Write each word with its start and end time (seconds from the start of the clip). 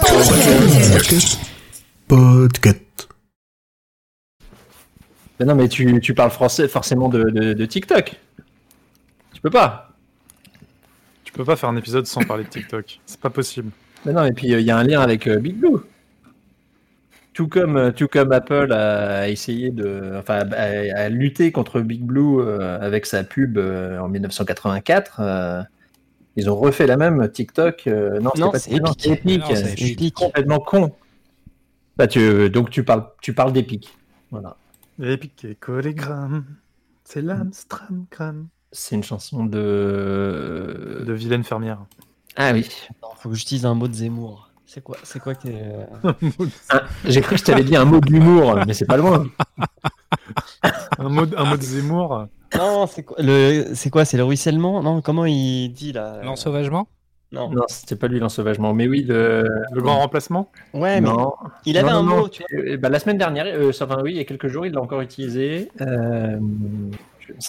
Podcast. 0.00 1.38
Podcast. 2.06 3.08
Mais 5.38 5.46
non, 5.46 5.54
mais 5.54 5.68
tu, 5.68 6.00
tu 6.00 6.14
parles 6.14 6.30
français 6.30 6.68
forcément 6.68 7.08
de, 7.08 7.24
de, 7.24 7.52
de 7.52 7.66
TikTok. 7.66 8.14
Tu 9.32 9.40
peux 9.40 9.50
pas. 9.50 9.90
Tu 11.24 11.32
peux 11.32 11.44
pas 11.44 11.56
faire 11.56 11.68
un 11.68 11.76
épisode 11.76 12.06
sans 12.06 12.22
parler 12.24 12.44
de 12.44 12.48
TikTok. 12.48 13.00
C'est 13.06 13.20
pas 13.20 13.30
possible. 13.30 13.70
Mais 14.04 14.12
non, 14.12 14.24
et 14.24 14.32
puis 14.32 14.48
il 14.48 14.60
y 14.60 14.70
a 14.70 14.76
un 14.76 14.84
lien 14.84 15.00
avec 15.00 15.26
euh, 15.26 15.38
Big 15.38 15.56
Blue. 15.56 15.78
Tout 17.32 17.48
comme, 17.48 17.76
euh, 17.76 17.90
tout 17.92 18.08
comme 18.08 18.32
Apple 18.32 18.72
a 18.72 19.28
essayé 19.28 19.70
de, 19.70 20.14
enfin, 20.18 20.40
a, 20.52 20.96
a 20.96 21.08
lutté 21.08 21.52
contre 21.52 21.80
Big 21.80 22.02
Blue 22.02 22.40
euh, 22.40 22.78
avec 22.80 23.06
sa 23.06 23.24
pub 23.24 23.58
euh, 23.58 23.98
en 23.98 24.08
1984. 24.08 25.20
Euh, 26.38 26.42
ils 26.42 26.50
ont 26.50 26.56
refait 26.56 26.86
la 26.86 26.96
même 26.96 27.28
TikTok. 27.30 27.86
euh, 27.86 28.20
non, 28.20 28.30
Non, 28.36 28.50
pas 28.50 28.58
c'est 28.58 28.72
Epic. 28.72 29.06
Epic. 29.06 29.42
Ah 29.44 29.52
non, 29.52 29.56
c'est 29.76 30.10
complètement 30.14 30.58
con. 30.60 30.92
Bah, 31.96 32.06
tu, 32.06 32.48
donc 32.50 32.70
tu 32.70 32.84
parles, 32.84 33.06
tu 33.20 33.34
parles 33.34 33.52
d'Epic. 33.52 33.96
Voilà. 34.30 34.56
Epic 35.02 35.44
et 35.44 35.54
Collégramme. 35.54 36.44
C'est 37.04 37.22
l'Amstramgram. 37.22 38.48
C'est 38.72 38.94
une 38.96 39.02
chanson 39.04 39.44
de. 39.46 41.02
De 41.06 41.12
vilaine 41.12 41.42
fermière. 41.44 41.78
Ah 42.36 42.52
oui. 42.52 42.68
Attends, 42.90 43.14
faut 43.16 43.30
que 43.30 43.34
j'utilise 43.34 43.64
un 43.66 43.74
mot 43.74 43.88
de 43.88 43.94
Zemmour. 43.94 44.50
C'est 44.66 44.82
quoi, 44.84 44.98
c'est 45.02 45.18
quoi 45.18 45.34
que. 45.34 45.48
euh, 45.48 45.84
Ah, 46.68 46.82
J'ai 47.06 47.22
cru 47.22 47.36
que 47.36 47.40
je 47.40 47.44
t'avais 47.44 47.64
dit 47.64 47.74
un 47.74 47.86
mot 47.86 48.00
d'humour, 48.00 48.58
mais 48.66 48.74
c'est 48.74 48.84
pas 48.84 48.98
loin. 48.98 49.26
un, 50.98 51.08
mot, 51.08 51.24
un 51.36 51.44
mot 51.44 51.56
de 51.56 51.62
Zemmour. 51.62 52.26
Non, 52.56 52.86
c'est 52.86 53.02
quoi 53.02 53.16
le, 53.20 53.66
c'est 53.74 53.90
quoi, 53.90 54.04
c'est 54.04 54.16
le 54.16 54.24
ruissellement? 54.24 54.82
Non, 54.82 55.00
comment 55.02 55.24
il 55.26 55.68
dit 55.70 55.92
là 55.92 56.20
L'ensauvagement? 56.22 56.88
Non. 57.30 57.50
Non, 57.50 57.64
c'était 57.68 57.96
pas 57.96 58.08
lui 58.08 58.20
l'ensauvagement, 58.20 58.72
mais 58.72 58.88
oui, 58.88 59.02
le. 59.06 59.46
Le 59.72 59.82
grand 59.82 59.98
remplacement? 59.98 60.50
Ouais, 60.72 61.00
mais 61.02 61.08
Non. 61.10 61.34
il 61.66 61.76
avait 61.76 61.90
Non, 61.90 61.98
un 61.98 62.02
non, 62.02 62.16
mot, 62.20 62.28
tu 62.28 62.42
vois. 62.50 62.60
Euh, 62.62 62.76
bah, 62.78 62.88
la 62.88 62.98
semaine 62.98 63.18
dernière, 63.18 63.44
euh, 63.46 63.70
enfin 63.82 63.98
oui, 64.02 64.12
il 64.12 64.16
y 64.16 64.20
a 64.20 64.24
quelques 64.24 64.48
jours, 64.48 64.64
il 64.64 64.72
l'a 64.72 64.80
encore 64.80 65.02
utilisé. 65.02 65.70
Euh, 65.82 66.38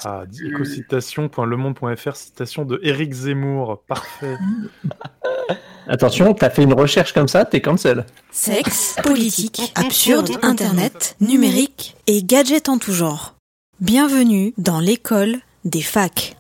Ah, 0.04 0.24
plus. 0.28 0.50
icocitation.lemond.fr, 0.50 2.14
citation 2.18 2.66
de 2.66 2.82
Eric 2.84 3.14
Zemmour. 3.14 3.82
Parfait. 3.88 4.36
Attention, 5.88 6.34
t'as 6.34 6.50
fait 6.50 6.64
une 6.64 6.74
recherche 6.74 7.14
comme 7.14 7.30
ça, 7.30 7.46
t'es 7.46 7.62
cancel. 7.62 8.06
Sexe, 8.32 8.98
politique, 9.02 9.72
absurde, 9.76 10.30
internet, 10.42 11.16
numérique 11.22 11.96
et 12.08 12.22
gadgets 12.24 12.68
en 12.68 12.78
tout 12.78 12.92
genre. 12.92 13.36
Bienvenue 13.82 14.54
dans 14.58 14.82
l'école 14.82 15.38
des 15.64 15.82
facs. 15.82 16.36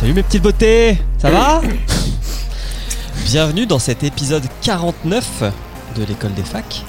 Salut 0.00 0.14
mes 0.14 0.22
petites 0.22 0.42
beautés, 0.42 0.98
ça 1.18 1.28
va 1.28 1.60
Bienvenue 3.26 3.66
dans 3.66 3.78
cet 3.78 4.02
épisode 4.02 4.44
49 4.62 5.42
de 5.94 6.04
l'école 6.04 6.32
des 6.32 6.42
facs. 6.42 6.84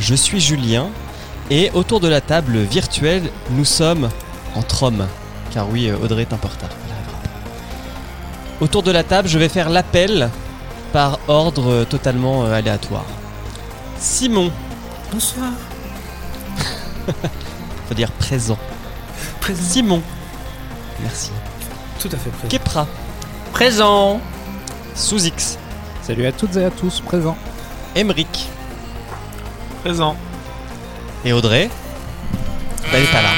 Je 0.00 0.16
suis 0.16 0.40
Julien 0.40 0.88
et 1.50 1.70
autour 1.74 2.00
de 2.00 2.08
la 2.08 2.20
table 2.20 2.58
virtuelle, 2.58 3.30
nous 3.52 3.64
sommes 3.64 4.08
entre 4.56 4.82
hommes. 4.82 5.06
Car 5.52 5.70
oui, 5.70 5.88
euh, 5.88 5.98
Audrey 6.02 6.22
est 6.22 6.32
un 6.32 6.36
pas. 6.36 6.48
Autour 8.60 8.82
de 8.82 8.90
la 8.90 9.04
table, 9.04 9.28
je 9.28 9.38
vais 9.38 9.48
faire 9.48 9.70
l'appel 9.70 10.28
par 10.92 11.20
ordre 11.28 11.84
totalement 11.84 12.44
euh, 12.44 12.54
aléatoire. 12.54 13.06
Simon, 14.00 14.50
Bonsoir. 15.12 15.52
faut 17.88 17.94
dire 17.94 18.10
présent. 18.10 18.58
Simon. 19.54 20.02
Merci. 21.00 21.30
Tout 22.00 22.08
à 22.12 22.16
fait 22.16 22.30
présent. 22.30 22.48
Kepra, 22.48 22.86
Présent 23.52 24.20
sous 24.94 25.24
X, 25.26 25.58
Salut 26.02 26.26
à 26.26 26.32
toutes 26.32 26.56
et 26.56 26.64
à 26.64 26.70
tous 26.70 27.00
présents. 27.00 27.36
Emric 27.96 28.48
Présent. 29.82 30.16
et 31.24 31.32
Audrey. 31.32 31.68
Elle 32.92 33.02
est 33.02 33.12
pas 33.12 33.22
là. 33.22 33.28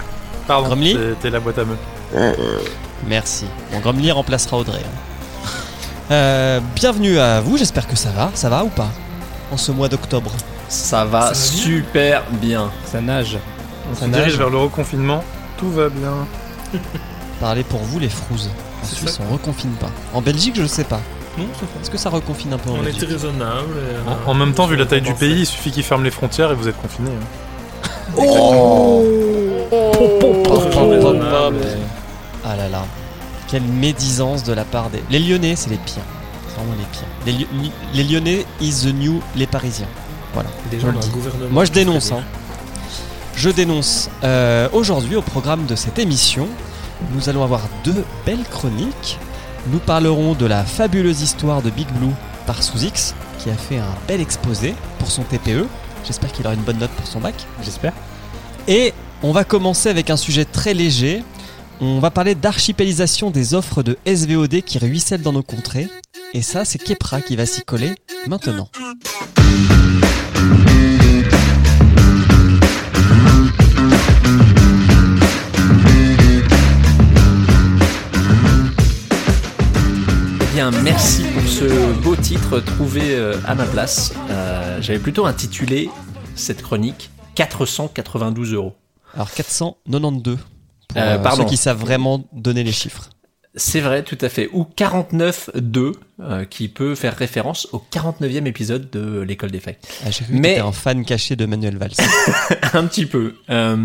Pardon, 0.46 0.68
Gromly 0.68 0.92
c'était 1.14 1.30
la 1.30 1.40
boîte 1.40 1.58
à 1.58 1.64
meux. 1.64 1.76
Merci. 3.06 3.46
Bon, 3.72 3.80
Gromly 3.80 4.10
remplacera 4.12 4.56
Audrey. 4.58 4.80
hein. 4.84 5.50
Euh, 6.12 6.60
bienvenue 6.76 7.18
à 7.18 7.40
vous, 7.40 7.56
j'espère 7.58 7.86
que 7.88 7.96
ça 7.96 8.10
va. 8.10 8.30
Ça 8.34 8.48
va 8.48 8.62
ou 8.64 8.68
pas 8.68 8.88
En 9.52 9.56
ce 9.56 9.72
mois 9.72 9.88
d'octobre? 9.88 10.32
Ça 10.68 11.04
va 11.04 11.20
Ça 11.22 11.26
va 11.26 11.32
bien? 11.32 11.40
super 11.40 12.22
bien. 12.30 12.70
Ça 12.86 13.00
nage. 13.00 13.38
On 13.90 13.94
Ça 13.94 14.02
se 14.02 14.06
nage. 14.06 14.20
dirige 14.22 14.38
vers 14.38 14.50
le 14.50 14.58
reconfinement. 14.58 15.22
Tout 15.58 15.70
va 15.70 15.88
bien. 15.88 16.26
Parlez 17.40 17.62
pour 17.64 17.80
vous 17.80 17.98
les 17.98 18.08
frouzes. 18.08 18.50
En 18.82 18.86
Suisse, 18.86 19.10
ça. 19.16 19.22
on 19.28 19.32
reconfine 19.32 19.72
pas. 19.72 19.90
En 20.14 20.20
Belgique, 20.22 20.54
je 20.56 20.66
sais 20.66 20.84
pas. 20.84 21.00
Non, 21.38 21.44
ça. 21.58 21.66
Est-ce 21.82 21.90
que 21.90 21.98
ça 21.98 22.08
reconfine 22.10 22.52
un 22.54 22.58
peu 22.58 22.70
en 22.70 22.74
On 22.74 22.82
Belgique? 22.82 23.02
était 23.02 23.12
raisonnable. 23.12 23.74
et, 23.76 23.94
euh, 23.96 24.14
en 24.26 24.34
même 24.34 24.54
temps, 24.54 24.66
vu 24.66 24.76
la 24.76 24.86
taille 24.86 25.02
du 25.02 25.12
pays, 25.14 25.40
il 25.40 25.46
suffit 25.46 25.70
qu'il 25.70 25.82
ferme 25.82 26.02
les 26.04 26.10
frontières 26.10 26.50
et 26.52 26.54
vous 26.54 26.68
êtes 26.68 26.80
confinés. 26.80 27.10
hein. 27.10 27.26
Oh 28.18 29.02
Très 30.70 30.88
raisonnable. 30.88 31.56
Ah 32.44 32.56
là 32.56 32.68
là. 32.68 32.84
Quelle 33.48 33.62
médisance 33.62 34.44
de 34.44 34.52
la 34.52 34.64
part 34.64 34.90
des. 34.90 35.02
Les 35.10 35.18
Lyonnais, 35.18 35.56
c'est 35.56 35.70
les 35.70 35.76
pires. 35.76 36.02
C'est 36.48 36.56
vraiment 36.56 36.74
les 36.78 36.86
pires. 36.92 37.08
Les, 37.26 37.32
Ly- 37.62 37.72
les 37.94 38.04
Lyonnais 38.04 38.46
is 38.60 38.84
the 38.84 38.94
new 38.94 39.20
les 39.34 39.46
Parisiens. 39.46 39.86
Voilà. 40.34 40.48
Des 40.70 40.78
gens 40.80 40.92
dans 40.92 41.00
le 41.00 41.06
gouvernement. 41.06 41.50
Moi 41.50 41.64
je 41.64 41.72
dénonce. 41.72 42.12
Hein. 42.12 42.22
Je 43.36 43.50
dénonce. 43.50 44.08
Euh, 44.24 44.68
Aujourd'hui, 44.72 45.14
au 45.14 45.22
programme 45.22 45.66
de 45.66 45.76
cette 45.76 45.98
émission, 45.98 46.48
nous 47.14 47.28
allons 47.28 47.44
avoir 47.44 47.62
deux 47.84 48.04
belles 48.24 48.44
chroniques. 48.50 49.18
Nous 49.70 49.78
parlerons 49.78 50.34
de 50.34 50.46
la 50.46 50.64
fabuleuse 50.64 51.20
histoire 51.20 51.60
de 51.60 51.68
Big 51.68 51.86
Blue 51.98 52.12
par 52.46 52.62
Sous-X, 52.62 53.14
qui 53.38 53.50
a 53.50 53.54
fait 53.54 53.76
un 53.76 53.94
bel 54.08 54.22
exposé 54.22 54.74
pour 54.98 55.10
son 55.10 55.22
TPE. 55.22 55.66
J'espère 56.04 56.32
qu'il 56.32 56.46
aura 56.46 56.54
une 56.54 56.62
bonne 56.62 56.78
note 56.78 56.90
pour 56.92 57.06
son 57.06 57.20
bac. 57.20 57.34
J'espère. 57.62 57.92
Et 58.68 58.94
on 59.22 59.32
va 59.32 59.44
commencer 59.44 59.90
avec 59.90 60.08
un 60.08 60.16
sujet 60.16 60.46
très 60.46 60.72
léger. 60.72 61.22
On 61.80 61.98
va 62.00 62.10
parler 62.10 62.34
d'archipélisation 62.34 63.30
des 63.30 63.52
offres 63.52 63.82
de 63.82 63.98
SVOD 64.06 64.62
qui 64.62 64.78
ruissellent 64.78 65.22
dans 65.22 65.32
nos 65.32 65.42
contrées. 65.42 65.88
Et 66.32 66.40
ça, 66.40 66.64
c'est 66.64 66.78
Kepra 66.78 67.20
qui 67.20 67.36
va 67.36 67.44
s'y 67.44 67.62
coller 67.62 67.94
maintenant. 68.26 68.68
Bien, 80.56 80.70
merci 80.70 81.22
pour 81.34 81.42
ce 81.46 81.92
beau 82.02 82.16
titre 82.16 82.60
trouvé 82.60 83.14
euh, 83.14 83.36
à 83.46 83.54
ma 83.54 83.66
place. 83.66 84.14
Euh, 84.30 84.78
J'avais 84.80 84.98
plutôt 84.98 85.26
intitulé 85.26 85.90
cette 86.34 86.62
chronique 86.62 87.10
492 87.34 88.54
euros. 88.54 88.74
Alors 89.14 89.30
492 89.32 90.38
pour 90.88 90.96
Euh, 90.96 91.00
euh, 91.00 91.18
pardon. 91.18 91.42
ceux 91.42 91.48
qui 91.50 91.58
savent 91.58 91.78
vraiment 91.80 92.24
donner 92.32 92.64
les 92.64 92.72
chiffres. 92.72 93.10
C'est 93.54 93.80
vrai, 93.80 94.02
tout 94.02 94.16
à 94.22 94.30
fait. 94.30 94.48
Ou 94.54 94.64
49.2, 94.76 95.92
euh, 96.20 96.44
qui 96.46 96.68
peut 96.68 96.94
faire 96.94 97.14
référence 97.16 97.68
au 97.72 97.78
49e 97.90 98.46
épisode 98.46 98.88
de 98.90 99.20
l'école 99.20 99.50
des 99.50 99.60
facs. 99.60 99.78
Ah, 100.06 100.10
J'ai 100.10 100.24
cru 100.24 100.34
Mais- 100.34 100.56
que 100.56 100.60
un 100.62 100.72
fan 100.72 101.04
caché 101.04 101.36
de 101.36 101.44
Manuel 101.44 101.76
Valls. 101.76 101.92
un 102.72 102.84
petit 102.86 103.04
peu. 103.06 103.34
Euh, 103.50 103.76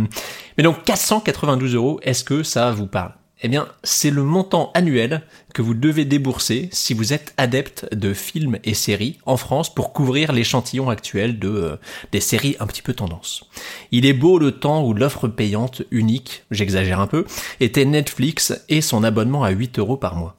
mais 0.57 0.63
donc 0.63 0.83
492 0.85 1.75
euros, 1.75 1.99
est-ce 2.03 2.23
que 2.23 2.43
ça 2.43 2.71
vous 2.71 2.87
parle? 2.87 3.11
Eh 3.43 3.47
bien, 3.47 3.67
c'est 3.83 4.11
le 4.11 4.23
montant 4.23 4.71
annuel 4.75 5.23
que 5.53 5.63
vous 5.63 5.73
devez 5.73 6.05
débourser 6.05 6.69
si 6.71 6.93
vous 6.93 7.11
êtes 7.11 7.33
adepte 7.37 7.87
de 7.93 8.13
films 8.13 8.59
et 8.63 8.75
séries 8.75 9.17
en 9.25 9.35
France 9.35 9.73
pour 9.73 9.93
couvrir 9.93 10.31
l'échantillon 10.31 10.89
actuel 10.89 11.39
de 11.39 11.49
euh, 11.49 11.75
des 12.11 12.19
séries 12.19 12.55
un 12.59 12.67
petit 12.67 12.83
peu 12.83 12.93
tendance. 12.93 13.49
Il 13.91 14.05
est 14.05 14.13
beau 14.13 14.37
le 14.37 14.51
temps 14.51 14.85
où 14.85 14.93
l'offre 14.93 15.27
payante 15.27 15.81
unique, 15.89 16.43
j'exagère 16.51 16.99
un 16.99 17.07
peu, 17.07 17.25
était 17.59 17.85
Netflix 17.85 18.53
et 18.69 18.81
son 18.81 19.03
abonnement 19.03 19.43
à 19.43 19.49
8 19.49 19.79
euros 19.79 19.97
par 19.97 20.15
mois. 20.15 20.35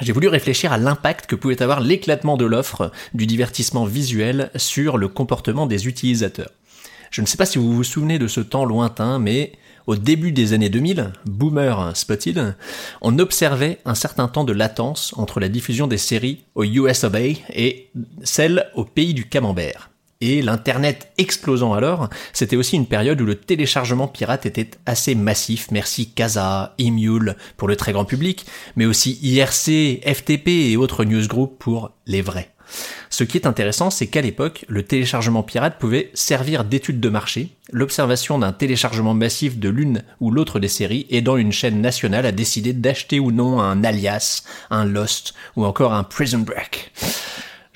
J'ai 0.00 0.12
voulu 0.12 0.28
réfléchir 0.28 0.70
à 0.72 0.78
l'impact 0.78 1.26
que 1.26 1.34
pouvait 1.34 1.62
avoir 1.62 1.80
l'éclatement 1.80 2.36
de 2.36 2.44
l'offre 2.44 2.92
du 3.14 3.26
divertissement 3.26 3.84
visuel 3.84 4.50
sur 4.54 4.98
le 4.98 5.08
comportement 5.08 5.66
des 5.66 5.88
utilisateurs. 5.88 6.50
Je 7.10 7.22
ne 7.22 7.26
sais 7.26 7.38
pas 7.38 7.46
si 7.46 7.58
vous 7.58 7.72
vous 7.72 7.84
souvenez 7.84 8.18
de 8.18 8.28
ce 8.28 8.40
temps 8.40 8.66
lointain, 8.66 9.18
mais 9.18 9.52
Au 9.88 9.96
début 9.96 10.32
des 10.32 10.52
années 10.52 10.68
2000, 10.68 11.12
Boomer 11.24 11.96
Spotted, 11.96 12.54
on 13.00 13.18
observait 13.18 13.78
un 13.86 13.94
certain 13.94 14.28
temps 14.28 14.44
de 14.44 14.52
latence 14.52 15.14
entre 15.16 15.40
la 15.40 15.48
diffusion 15.48 15.86
des 15.86 15.96
séries 15.96 16.44
au 16.54 16.64
US 16.64 17.06
et 17.54 17.88
celle 18.22 18.66
au 18.74 18.84
pays 18.84 19.14
du 19.14 19.30
camembert. 19.30 19.88
Et 20.20 20.42
l'Internet 20.42 21.10
explosant 21.16 21.72
alors, 21.72 22.10
c'était 22.34 22.56
aussi 22.56 22.76
une 22.76 22.84
période 22.84 23.18
où 23.22 23.24
le 23.24 23.36
téléchargement 23.36 24.08
pirate 24.08 24.44
était 24.44 24.72
assez 24.84 25.14
massif, 25.14 25.68
merci 25.70 26.10
Casa, 26.10 26.74
Emule 26.78 27.34
pour 27.56 27.66
le 27.66 27.76
très 27.76 27.92
grand 27.94 28.04
public, 28.04 28.44
mais 28.76 28.84
aussi 28.84 29.18
IRC, 29.22 30.02
FTP 30.04 30.48
et 30.70 30.76
autres 30.76 31.04
newsgroups 31.04 31.56
pour 31.58 31.92
les 32.06 32.20
vrais. 32.20 32.52
Ce 33.10 33.24
qui 33.24 33.36
est 33.36 33.46
intéressant, 33.46 33.90
c'est 33.90 34.06
qu'à 34.06 34.20
l'époque, 34.20 34.64
le 34.68 34.82
téléchargement 34.82 35.42
pirate 35.42 35.78
pouvait 35.78 36.10
servir 36.14 36.64
d'étude 36.64 37.00
de 37.00 37.08
marché, 37.08 37.50
l'observation 37.72 38.38
d'un 38.38 38.52
téléchargement 38.52 39.14
massif 39.14 39.58
de 39.58 39.68
l'une 39.68 40.02
ou 40.20 40.30
l'autre 40.30 40.60
des 40.60 40.68
séries 40.68 41.06
aidant 41.10 41.36
une 41.36 41.52
chaîne 41.52 41.80
nationale 41.80 42.26
à 42.26 42.32
décider 42.32 42.72
d'acheter 42.72 43.20
ou 43.20 43.30
non 43.30 43.60
un 43.60 43.84
Alias, 43.84 44.42
un 44.70 44.84
Lost 44.84 45.34
ou 45.56 45.64
encore 45.64 45.92
un 45.92 46.04
Prison 46.04 46.40
Break. 46.40 46.92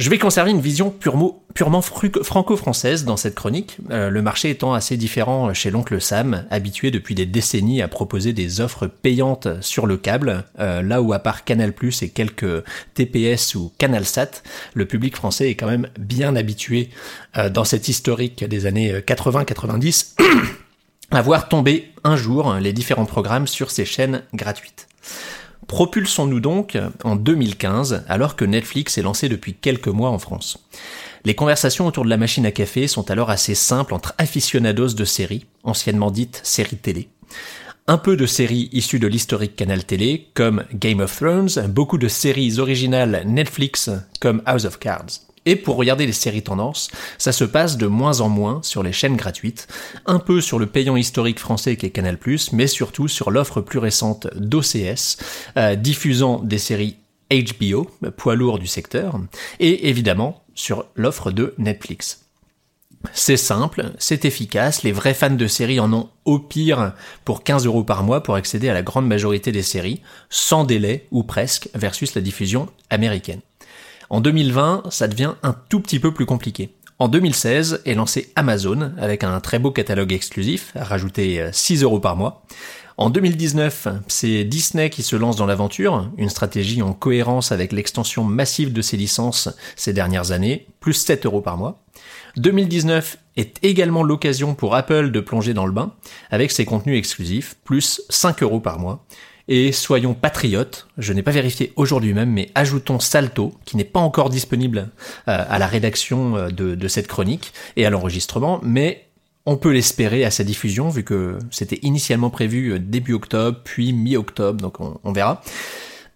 Je 0.03 0.11
vais 0.11 0.19
conserver 0.19 0.51
une 0.51 0.61
vision 0.61 0.91
purement, 0.91 1.81
franco-française 1.81 3.05
dans 3.05 3.17
cette 3.17 3.37
chronique, 3.37 3.77
euh, 3.93 4.11
le 4.11 4.21
marché 4.21 4.51
étant 4.51 4.75
assez 4.75 4.97
différent 4.97 5.55
chez 5.55 5.71
l'oncle 5.71 6.01
Sam, 6.01 6.45
habitué 6.51 6.91
depuis 6.91 7.15
des 7.15 7.25
décennies 7.25 7.83
à 7.83 7.87
proposer 7.87 8.33
des 8.33 8.61
offres 8.61 8.89
payantes 8.89 9.47
sur 9.61 9.87
le 9.87 9.97
câble, 9.97 10.45
euh, 10.59 10.83
là 10.83 11.03
où 11.03 11.13
à 11.13 11.21
part 11.21 11.45
Canal+, 11.45 11.73
et 12.01 12.09
quelques 12.09 12.65
TPS 12.95 13.55
ou 13.55 13.71
CanalSat, 13.79 14.43
le 14.75 14.87
public 14.87 15.15
français 15.15 15.51
est 15.51 15.55
quand 15.55 15.69
même 15.69 15.87
bien 16.01 16.35
habitué 16.35 16.91
euh, 17.37 17.49
dans 17.49 17.65
cette 17.65 17.87
historique 17.87 18.43
des 18.43 18.67
années 18.67 18.93
80-90 18.93 20.17
à 21.13 21.23
voir 21.23 21.49
tomber 21.49 21.93
un 22.03 22.17
jour 22.17 22.55
les 22.55 22.73
différents 22.73 23.07
programmes 23.07 23.47
sur 23.47 23.71
ces 23.71 23.85
chaînes 23.85 24.25
gratuites. 24.35 24.89
Propulsons-nous 25.73 26.41
donc 26.41 26.77
en 27.03 27.17
2015, 27.17 28.05
alors 28.07 28.37
que 28.37 28.45
Netflix 28.45 28.99
est 28.99 29.03
lancé 29.03 29.31
depuis 29.31 29.55
quelques 29.55 29.89
mois 29.89 30.11
en 30.11 30.19
France. 30.19 30.59
Les 31.25 31.35
conversations 31.35 31.87
autour 31.87 32.05
de 32.05 32.11
la 32.11 32.19
machine 32.19 32.45
à 32.45 32.51
café 32.51 32.87
sont 32.87 33.11
alors 33.11 33.31
assez 33.31 33.55
simples 33.55 33.95
entre 33.95 34.13
aficionados 34.19 34.89
de 34.89 35.07
séries, 35.07 35.47
anciennement 35.65 36.11
dites 36.11 36.43
séries 36.45 36.77
télé. 36.77 37.09
Un 37.87 37.97
peu 37.97 38.19
de 38.19 38.27
séries 38.27 38.69
issues 38.73 38.99
de 38.99 39.07
l'historique 39.07 39.57
canal 39.57 39.87
télé, 39.87 40.29
comme 40.35 40.65
Game 40.75 41.01
of 41.01 41.17
Thrones, 41.17 41.67
beaucoup 41.71 41.97
de 41.97 42.09
séries 42.09 42.59
originales 42.59 43.23
Netflix, 43.25 43.89
comme 44.21 44.43
House 44.45 44.67
of 44.67 44.79
Cards. 44.79 45.32
Et 45.45 45.57
pour 45.57 45.77
regarder 45.77 46.07
les 46.07 46.13
séries 46.13 46.43
tendances, 46.43 46.91
ça 47.19 47.33
se 47.33 47.45
passe 47.45 47.77
de 47.77 47.87
moins 47.87 48.21
en 48.21 48.29
moins 48.29 48.61
sur 48.63 48.83
les 48.83 48.93
chaînes 48.93 49.17
gratuites, 49.17 49.67
un 50.07 50.19
peu 50.19 50.41
sur 50.41 50.59
le 50.59 50.67
payant 50.67 50.97
historique 50.97 51.41
français 51.41 51.77
qui 51.77 51.87
est 51.87 51.91
Canal+, 51.91 52.19
mais 52.53 52.67
surtout 52.67 53.09
sur 53.09 53.31
l'offre 53.31 53.61
plus 53.61 53.79
récente 53.79 54.29
d'OCS, 54.37 55.19
euh, 55.57 55.75
diffusant 55.75 56.39
des 56.39 56.59
séries 56.59 56.97
HBO, 57.33 57.91
poids 58.17 58.35
lourd 58.35 58.59
du 58.59 58.67
secteur, 58.67 59.19
et 59.59 59.89
évidemment 59.89 60.45
sur 60.55 60.87
l'offre 60.95 61.31
de 61.31 61.55
Netflix. 61.59 62.23
C'est 63.13 63.37
simple, 63.37 63.93
c'est 63.99 64.25
efficace, 64.25 64.85
les 64.85 64.93
vrais 64.93 65.15
fans 65.15 65.31
de 65.31 65.47
séries 65.49 65.81
en 65.81 65.93
ont 65.93 66.09
au 66.25 66.39
pire 66.39 66.95
pour 67.25 67.43
15 67.43 67.67
euros 67.67 67.83
par 67.83 68.05
mois 68.05 68.23
pour 68.23 68.37
accéder 68.37 68.69
à 68.69 68.75
la 68.75 68.83
grande 68.83 69.09
majorité 69.09 69.51
des 69.51 69.63
séries, 69.63 70.03
sans 70.31 70.65
délai 70.65 71.09
ou 71.11 71.25
presque, 71.25 71.69
versus 71.75 72.15
la 72.15 72.21
diffusion 72.21 72.69
américaine. 72.91 73.41
En 74.13 74.21
2020, 74.21 74.91
ça 74.91 75.09
devient 75.09 75.33
un 75.43 75.57
tout 75.71 75.81
petit 75.81 75.99
peu 75.99 76.13
plus 76.13 76.27
compliqué. 76.27 76.75
En 76.99 77.09
2016 77.09 77.81
est 77.87 77.95
lancé 77.95 78.31
Amazon 78.37 78.93
avec 78.99 79.25
un 79.25 79.41
très 79.41 79.59
beau 79.59 79.71
catalogue 79.71 80.13
exclusif, 80.13 80.73
à 80.77 80.85
rajouter 80.85 81.43
6 81.51 81.83
euros 81.83 81.99
par 81.99 82.15
mois. 82.15 82.45
En 82.99 83.09
2019, 83.09 83.89
c'est 84.09 84.45
Disney 84.45 84.91
qui 84.91 85.03
se 85.03 85.17
lance 85.17 85.37
dans 85.37 85.47
l'aventure, 85.47 86.11
une 86.19 86.29
stratégie 86.29 86.83
en 86.83 86.93
cohérence 86.93 87.53
avec 87.53 87.73
l'extension 87.73 88.23
massive 88.23 88.75
de 88.75 88.83
ses 88.83 88.99
licences 88.99 89.49
ces 89.77 89.95
dernières 89.95 90.31
années, 90.31 90.67
plus 90.79 90.93
7 90.93 91.25
euros 91.25 91.41
par 91.41 91.57
mois. 91.57 91.83
2019 92.37 93.17
est 93.37 93.65
également 93.65 94.03
l'occasion 94.03 94.55
pour 94.55 94.75
Apple 94.75 95.11
de 95.11 95.21
plonger 95.21 95.55
dans 95.55 95.65
le 95.65 95.73
bain, 95.73 95.95
avec 96.31 96.51
ses 96.51 96.67
contenus 96.67 96.99
exclusifs, 96.99 97.57
plus 97.65 98.03
5 98.11 98.43
euros 98.43 98.61
par 98.61 98.79
mois. 98.79 99.07
Et 99.49 99.73
soyons 99.73 100.15
patriotes, 100.15 100.87
je 100.99 101.13
n'ai 101.13 101.23
pas 101.23 101.33
vérifié 101.33 101.73
aujourd'hui 101.77 102.15
même, 102.15 102.31
mais 102.31 102.51
ajoutons 102.55 103.01
Salto, 103.01 103.55
qui 103.65 103.77
n'est 103.77 103.85
pas 103.85 104.01
encore 104.01 104.31
disponible 104.31 104.89
euh, 105.29 105.45
à 105.49 105.59
la 105.59 105.67
rédaction 105.67 106.37
euh, 106.37 106.49
de, 106.49 106.89
cette 106.89 107.09
chronique 107.09 107.53
et 107.77 107.85
à 107.87 107.91
l'enregistrement, 107.91 108.61
mais 108.63 109.07
on 109.45 109.57
peut 109.57 109.73
l'espérer 109.73 110.25
à 110.25 110.31
sa 110.31 110.45
diffusion, 110.45 110.89
vu 110.89 111.03
que 111.03 111.39
c'était 111.51 111.81
initialement 111.83 112.31
prévu 112.31 112.73
euh, 112.73 112.79
début 112.79 113.15
octobre, 113.15 113.59
puis 113.65 113.93
mi-octobre, 113.93 114.61
donc 114.61 114.81
on, 114.81 115.13
verra. 115.13 115.43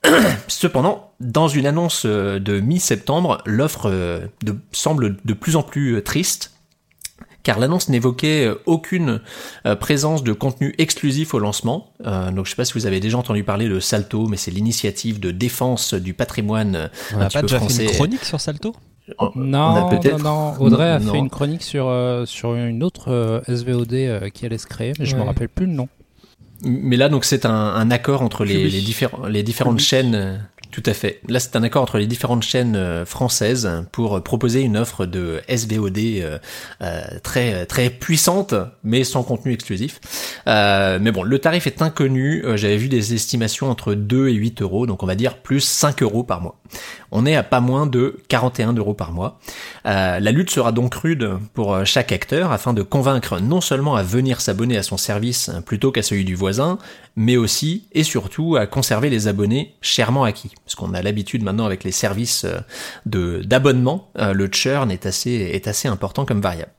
Cependant, 0.46 1.10
dans 1.18 1.48
une 1.48 1.66
annonce 1.66 2.06
de 2.06 2.60
mi-septembre, 2.60 3.42
l'offre 3.44 4.20
semble 4.70 5.16
de 5.24 5.32
plus 5.32 5.56
en 5.56 5.62
plus 5.62 6.00
triste, 6.02 6.52
car 7.46 7.60
l'annonce 7.60 7.88
n'évoquait 7.88 8.44
euh, 8.44 8.56
aucune 8.66 9.20
euh, 9.66 9.76
présence 9.76 10.24
de 10.24 10.32
contenu 10.32 10.74
exclusif 10.78 11.32
au 11.32 11.38
lancement. 11.38 11.92
Euh, 12.04 12.32
donc 12.32 12.46
je 12.46 12.50
sais 12.50 12.56
pas 12.56 12.64
si 12.64 12.72
vous 12.72 12.86
avez 12.86 12.98
déjà 12.98 13.16
entendu 13.18 13.44
parler 13.44 13.68
de 13.68 13.78
Salto, 13.78 14.26
mais 14.26 14.36
c'est 14.36 14.50
l'initiative 14.50 15.20
de 15.20 15.30
défense 15.30 15.94
du 15.94 16.12
patrimoine 16.12 16.74
euh, 16.74 16.88
On 17.14 17.18
n'a 17.18 17.28
pas 17.30 17.42
peu 17.42 17.46
déjà 17.46 17.58
français. 17.58 17.84
fait 17.84 17.90
une 17.90 17.94
chronique 17.94 18.24
sur 18.24 18.40
Salto 18.40 18.74
On- 19.20 19.30
Non, 19.36 19.88
peut-être- 19.88 20.18
non, 20.18 20.54
non. 20.54 20.54
Audrey 20.60 20.90
a 20.90 20.98
Non. 20.98 21.12
fait 21.12 21.18
une 21.18 21.30
chronique 21.30 21.62
sur, 21.62 21.86
euh, 21.86 22.26
sur 22.26 22.56
une 22.56 22.82
autre 22.82 23.12
euh, 23.12 23.40
SVOD 23.46 23.92
euh, 23.94 24.28
qui 24.30 24.44
allait 24.44 24.58
se 24.58 24.66
créer, 24.66 24.92
mais 24.98 25.06
je 25.06 25.14
me 25.14 25.20
Ouais. 25.20 25.26
rappelle 25.28 25.48
plus 25.48 25.66
le 25.66 25.72
nom. 25.72 25.88
Mais 26.64 26.96
là, 26.96 27.08
donc, 27.08 27.24
c'est 27.24 27.46
un, 27.46 27.52
un 27.52 27.90
accord 27.92 28.22
entre 28.22 28.44
les, 28.44 28.68
les, 28.68 28.80
les 29.30 29.42
différentes 29.44 29.78
chaînes. 29.78 30.40
Tout 30.70 30.82
à 30.86 30.94
fait. 30.94 31.20
Là, 31.28 31.40
c'est 31.40 31.56
un 31.56 31.62
accord 31.62 31.82
entre 31.82 31.98
les 31.98 32.06
différentes 32.06 32.42
chaînes 32.42 32.76
euh, 32.76 33.06
françaises 33.06 33.70
pour 33.92 34.22
proposer 34.22 34.60
une 34.62 34.76
offre 34.76 35.06
de 35.06 35.40
SVOD 35.48 35.98
euh, 35.98 36.38
euh, 36.82 37.02
très 37.22 37.66
très 37.66 37.90
puissante, 37.90 38.54
mais 38.82 39.04
sans 39.04 39.22
contenu 39.22 39.52
exclusif. 39.52 40.00
Mais 40.46 41.10
bon, 41.12 41.22
le 41.22 41.38
tarif 41.38 41.66
est 41.66 41.82
inconnu. 41.82 42.44
J'avais 42.54 42.76
vu 42.76 42.88
des 42.88 43.14
estimations 43.14 43.70
entre 43.70 43.94
2 43.94 44.28
et 44.28 44.32
8 44.34 44.62
euros, 44.62 44.86
donc 44.86 45.02
on 45.02 45.06
va 45.06 45.14
dire 45.14 45.38
plus 45.38 45.60
5 45.60 46.02
euros 46.02 46.22
par 46.22 46.40
mois. 46.40 46.60
On 47.10 47.26
est 47.26 47.36
à 47.36 47.42
pas 47.42 47.60
moins 47.60 47.86
de 47.86 48.20
41 48.28 48.72
euros 48.74 48.94
par 48.94 49.12
mois. 49.12 49.38
La 49.84 50.20
lutte 50.20 50.50
sera 50.50 50.72
donc 50.72 50.94
rude 50.94 51.30
pour 51.54 51.84
chaque 51.84 52.12
acteur 52.12 52.52
afin 52.52 52.72
de 52.72 52.82
convaincre 52.82 53.40
non 53.40 53.60
seulement 53.60 53.96
à 53.96 54.02
venir 54.02 54.40
s'abonner 54.40 54.76
à 54.76 54.82
son 54.82 54.96
service 54.96 55.50
plutôt 55.64 55.92
qu'à 55.92 56.02
celui 56.02 56.24
du 56.24 56.34
voisin, 56.34 56.78
mais 57.16 57.36
aussi 57.36 57.84
et 57.92 58.04
surtout 58.04 58.56
à 58.56 58.66
conserver 58.66 59.10
les 59.10 59.26
abonnés 59.26 59.74
chèrement 59.80 60.24
acquis. 60.24 60.52
Parce 60.64 60.74
qu'on 60.74 60.94
a 60.94 61.02
l'habitude 61.02 61.42
maintenant 61.42 61.64
avec 61.64 61.82
les 61.82 61.90
services 61.90 62.44
euh, 62.44 63.42
d'abonnement, 63.42 64.10
euh, 64.18 64.34
le 64.34 64.48
churn 64.52 64.90
est 64.90 65.06
assez, 65.06 65.30
est 65.30 65.66
assez 65.66 65.88
important 65.88 66.24
comme 66.24 66.40
variable. 66.40 66.70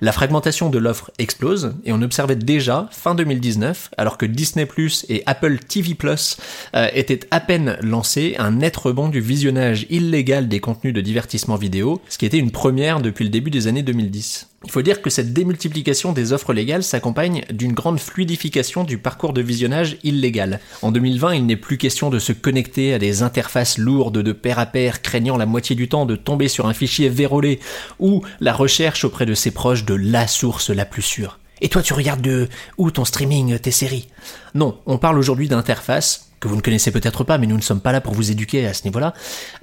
La 0.00 0.12
fragmentation 0.12 0.68
de 0.68 0.78
l'offre 0.78 1.10
explose 1.18 1.74
et 1.84 1.92
on 1.92 2.02
observait 2.02 2.36
déjà 2.36 2.88
fin 2.90 3.14
2019, 3.14 3.90
alors 3.96 4.18
que 4.18 4.26
Disney 4.26 4.66
Plus 4.66 5.06
et 5.08 5.22
Apple 5.26 5.58
TV 5.58 5.94
Plus 5.94 6.38
euh, 6.74 6.88
étaient 6.92 7.20
à 7.30 7.40
peine 7.40 7.78
lancés, 7.80 8.34
un 8.38 8.50
net 8.50 8.76
rebond 8.76 9.08
du 9.08 9.20
visionnage 9.20 9.86
illégal 9.90 10.48
des 10.48 10.60
contenus 10.60 10.92
de 10.92 11.00
divertissement 11.00 11.56
vidéo, 11.56 12.02
ce 12.08 12.18
qui 12.18 12.26
était 12.26 12.38
une 12.38 12.50
première 12.50 13.00
depuis 13.00 13.24
le 13.24 13.30
début 13.30 13.50
des 13.50 13.68
années 13.68 13.82
2010. 13.82 14.48
Il 14.64 14.70
faut 14.70 14.82
dire 14.82 15.02
que 15.02 15.10
cette 15.10 15.32
démultiplication 15.32 16.12
des 16.12 16.32
offres 16.32 16.52
légales 16.52 16.82
s'accompagne 16.82 17.44
d'une 17.52 17.72
grande 17.72 18.00
fluidification 18.00 18.84
du 18.84 18.98
parcours 18.98 19.32
de 19.32 19.42
visionnage 19.42 19.98
illégal. 20.02 20.60
En 20.82 20.90
2020, 20.90 21.34
il 21.34 21.46
n'est 21.46 21.56
plus 21.56 21.78
question 21.78 22.10
de 22.10 22.18
se 22.18 22.32
connecter 22.32 22.94
à 22.94 22.98
des 22.98 23.22
interfaces 23.22 23.78
lourdes 23.78 24.18
de 24.18 24.32
pair 24.32 24.58
à 24.58 24.66
pair, 24.66 25.02
craignant 25.02 25.36
la 25.36 25.46
moitié 25.46 25.76
du 25.76 25.88
temps 25.88 26.06
de 26.06 26.16
tomber 26.16 26.48
sur 26.48 26.66
un 26.66 26.74
fichier 26.74 27.08
vérolé, 27.08 27.60
ou 27.98 28.22
la 28.40 28.52
recherche 28.52 29.04
auprès 29.04 29.26
de 29.26 29.34
ses 29.34 29.50
proches 29.50 29.84
de 29.84 29.94
la 29.94 30.26
source 30.26 30.70
la 30.70 30.84
plus 30.84 31.02
sûre. 31.02 31.38
Et 31.60 31.68
toi, 31.68 31.82
tu 31.82 31.94
regardes 31.94 32.22
de 32.22 32.48
où 32.78 32.90
ton 32.90 33.04
streaming, 33.04 33.58
tes 33.58 33.70
séries? 33.70 34.08
Non, 34.54 34.78
on 34.86 34.98
parle 34.98 35.18
aujourd'hui 35.18 35.48
d'interfaces 35.48 36.30
que 36.44 36.48
vous 36.48 36.56
ne 36.56 36.60
connaissez 36.60 36.90
peut-être 36.90 37.24
pas, 37.24 37.38
mais 37.38 37.46
nous 37.46 37.56
ne 37.56 37.62
sommes 37.62 37.80
pas 37.80 37.90
là 37.90 38.02
pour 38.02 38.12
vous 38.12 38.30
éduquer 38.30 38.66
à 38.66 38.74
ce 38.74 38.84
niveau-là, 38.84 39.14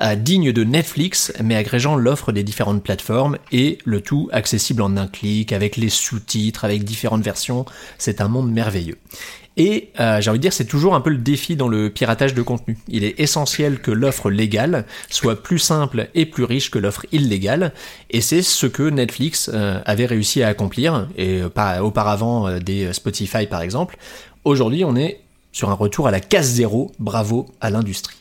euh, 0.01 0.15
digne 0.15 0.51
de 0.51 0.63
Netflix, 0.63 1.31
mais 1.41 1.55
agrégeant 1.55 1.95
l'offre 1.95 2.31
des 2.31 2.41
différentes 2.41 2.83
plateformes 2.83 3.37
et 3.51 3.77
le 3.85 4.01
tout 4.01 4.29
accessible 4.31 4.81
en 4.81 4.97
un 4.97 5.05
clic, 5.05 5.53
avec 5.53 5.77
les 5.77 5.89
sous-titres, 5.89 6.65
avec 6.65 6.83
différentes 6.83 7.21
versions. 7.21 7.65
C'est 7.99 8.19
un 8.19 8.27
monde 8.27 8.51
merveilleux. 8.51 8.97
Et 9.57 9.91
euh, 9.99 10.21
j'ai 10.21 10.31
envie 10.31 10.39
de 10.39 10.41
dire, 10.41 10.53
c'est 10.53 10.65
toujours 10.65 10.95
un 10.95 11.01
peu 11.01 11.11
le 11.11 11.19
défi 11.19 11.55
dans 11.55 11.67
le 11.67 11.91
piratage 11.91 12.33
de 12.33 12.41
contenu. 12.41 12.79
Il 12.87 13.03
est 13.03 13.19
essentiel 13.19 13.79
que 13.79 13.91
l'offre 13.91 14.31
légale 14.31 14.85
soit 15.09 15.43
plus 15.43 15.59
simple 15.59 16.09
et 16.15 16.25
plus 16.25 16.45
riche 16.45 16.71
que 16.71 16.79
l'offre 16.79 17.05
illégale, 17.11 17.73
et 18.09 18.21
c'est 18.21 18.41
ce 18.41 18.65
que 18.65 18.89
Netflix 18.89 19.51
euh, 19.53 19.79
avait 19.85 20.07
réussi 20.07 20.41
à 20.41 20.47
accomplir, 20.47 21.07
et 21.15 21.41
euh, 21.43 21.79
auparavant 21.81 22.57
des 22.57 22.91
Spotify 22.91 23.45
par 23.45 23.61
exemple. 23.61 23.97
Aujourd'hui, 24.43 24.83
on 24.83 24.95
est 24.95 25.20
sur 25.51 25.69
un 25.69 25.75
retour 25.75 26.07
à 26.07 26.11
la 26.11 26.19
case 26.19 26.47
zéro, 26.47 26.91
bravo 26.99 27.47
à 27.59 27.69
l'industrie. 27.69 28.17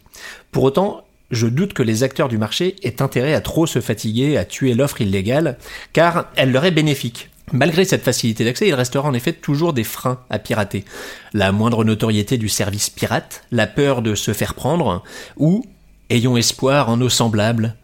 Pour 0.53 0.65
autant, 0.65 1.05
je 1.31 1.47
doute 1.47 1.73
que 1.73 1.83
les 1.83 2.03
acteurs 2.03 2.29
du 2.29 2.39
marché 2.39 2.77
aient 2.83 3.03
intérêt 3.03 3.35
à 3.35 3.41
trop 3.41 3.67
se 3.67 3.81
fatiguer 3.81 4.37
à 4.37 4.45
tuer 4.45 4.75
l'offre 4.75 5.01
illégale, 5.01 5.59
car 5.93 6.27
elle 6.37 6.53
leur 6.53 6.65
est 6.65 6.73
bénéfique. 6.73 7.31
Malgré 7.53 7.85
cette 7.85 8.05
facilité 8.05 8.45
d'accès, 8.45 8.69
il 8.69 8.75
restera 8.75 9.09
en 9.09 9.15
effet 9.15 9.33
toujours 9.33 9.73
des 9.73 9.85
freins 9.85 10.21
à 10.31 10.39
pirater. 10.39 10.85
La 11.33 11.51
moindre 11.51 11.85
notoriété 11.85 12.39
du 12.39 12.49
service 12.49 12.91
pirate, 12.91 13.45
la 13.51 13.67
peur 13.67 14.03
de 14.03 14.15
se 14.15 14.33
faire 14.33 14.55
prendre, 14.55 15.03
ou, 15.37 15.65
ayons 16.11 16.37
espoir 16.37 16.89
en 16.89 16.97
nos 16.97 17.09
semblables, 17.09 17.77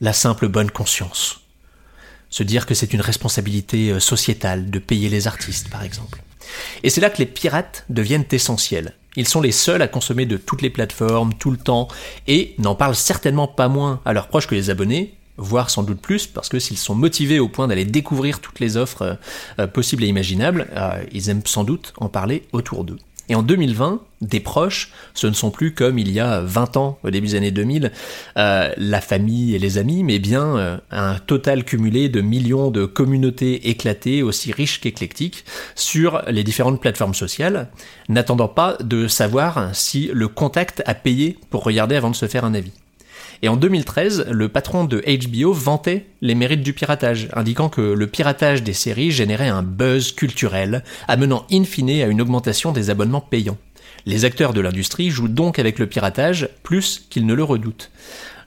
la 0.00 0.12
simple 0.12 0.48
bonne 0.48 0.70
conscience. 0.70 1.40
Se 2.30 2.42
dire 2.42 2.66
que 2.66 2.74
c'est 2.74 2.92
une 2.92 3.00
responsabilité 3.00 3.90
euh, 3.90 4.00
sociétale 4.00 4.70
de 4.70 4.78
payer 4.78 5.08
les 5.08 5.26
artistes, 5.26 5.70
par 5.70 5.82
exemple. 5.82 6.22
Et 6.82 6.90
c'est 6.90 7.00
là 7.00 7.10
que 7.10 7.18
les 7.18 7.26
pirates 7.26 7.84
deviennent 7.88 8.24
essentiels. 8.30 8.94
Ils 9.16 9.26
sont 9.26 9.40
les 9.40 9.52
seuls 9.52 9.82
à 9.82 9.88
consommer 9.88 10.26
de 10.26 10.36
toutes 10.36 10.62
les 10.62 10.70
plateformes, 10.70 11.34
tout 11.34 11.50
le 11.50 11.56
temps, 11.56 11.88
et 12.26 12.54
n'en 12.58 12.74
parlent 12.74 12.94
certainement 12.94 13.48
pas 13.48 13.68
moins 13.68 14.00
à 14.04 14.12
leurs 14.12 14.28
proches 14.28 14.46
que 14.46 14.54
les 14.54 14.70
abonnés, 14.70 15.14
voire 15.38 15.70
sans 15.70 15.82
doute 15.82 16.00
plus, 16.00 16.26
parce 16.26 16.48
que 16.48 16.58
s'ils 16.58 16.78
sont 16.78 16.94
motivés 16.94 17.40
au 17.40 17.48
point 17.48 17.68
d'aller 17.68 17.84
découvrir 17.84 18.40
toutes 18.40 18.60
les 18.60 18.76
offres 18.76 19.02
euh, 19.02 19.14
euh, 19.60 19.66
possibles 19.66 20.04
et 20.04 20.08
imaginables, 20.08 20.68
euh, 20.76 21.02
ils 21.12 21.30
aiment 21.30 21.42
sans 21.46 21.64
doute 21.64 21.94
en 21.96 22.08
parler 22.08 22.44
autour 22.52 22.84
d'eux. 22.84 22.98
Et 23.28 23.34
en 23.34 23.42
2020, 23.42 24.00
des 24.20 24.40
proches, 24.40 24.90
ce 25.14 25.26
ne 25.26 25.32
sont 25.32 25.50
plus 25.50 25.74
comme 25.74 25.98
il 25.98 26.10
y 26.10 26.18
a 26.18 26.40
20 26.40 26.76
ans, 26.76 26.98
au 27.02 27.10
début 27.10 27.28
des 27.28 27.34
années 27.34 27.50
2000, 27.50 27.92
euh, 28.36 28.72
la 28.76 29.00
famille 29.00 29.54
et 29.54 29.58
les 29.58 29.78
amis, 29.78 30.02
mais 30.02 30.18
bien 30.18 30.56
euh, 30.56 30.78
un 30.90 31.16
total 31.18 31.64
cumulé 31.64 32.08
de 32.08 32.20
millions 32.20 32.70
de 32.70 32.86
communautés 32.86 33.68
éclatées, 33.68 34.22
aussi 34.22 34.52
riches 34.52 34.80
qu'éclectiques, 34.80 35.44
sur 35.74 36.22
les 36.28 36.42
différentes 36.42 36.80
plateformes 36.80 37.14
sociales, 37.14 37.68
n'attendant 38.08 38.48
pas 38.48 38.76
de 38.80 39.08
savoir 39.08 39.74
si 39.74 40.10
le 40.12 40.28
contact 40.28 40.82
a 40.86 40.94
payé 40.94 41.38
pour 41.50 41.64
regarder 41.64 41.96
avant 41.96 42.10
de 42.10 42.16
se 42.16 42.26
faire 42.26 42.44
un 42.44 42.54
avis. 42.54 42.72
Et 43.42 43.48
en 43.48 43.56
2013, 43.56 44.26
le 44.30 44.48
patron 44.48 44.84
de 44.84 45.02
HBO 45.06 45.52
vantait 45.52 46.06
les 46.22 46.34
mérites 46.34 46.62
du 46.62 46.72
piratage, 46.72 47.28
indiquant 47.34 47.68
que 47.68 47.80
le 47.80 48.06
piratage 48.06 48.62
des 48.62 48.72
séries 48.72 49.12
générait 49.12 49.48
un 49.48 49.62
buzz 49.62 50.12
culturel, 50.12 50.82
amenant 51.06 51.46
in 51.50 51.64
fine 51.64 51.90
à 51.90 52.06
une 52.06 52.20
augmentation 52.20 52.72
des 52.72 52.90
abonnements 52.90 53.20
payants. 53.20 53.58
Les 54.06 54.24
acteurs 54.24 54.52
de 54.52 54.60
l'industrie 54.60 55.10
jouent 55.10 55.28
donc 55.28 55.58
avec 55.58 55.78
le 55.78 55.86
piratage 55.86 56.48
plus 56.62 57.06
qu'ils 57.10 57.26
ne 57.26 57.34
le 57.34 57.44
redoutent. 57.44 57.90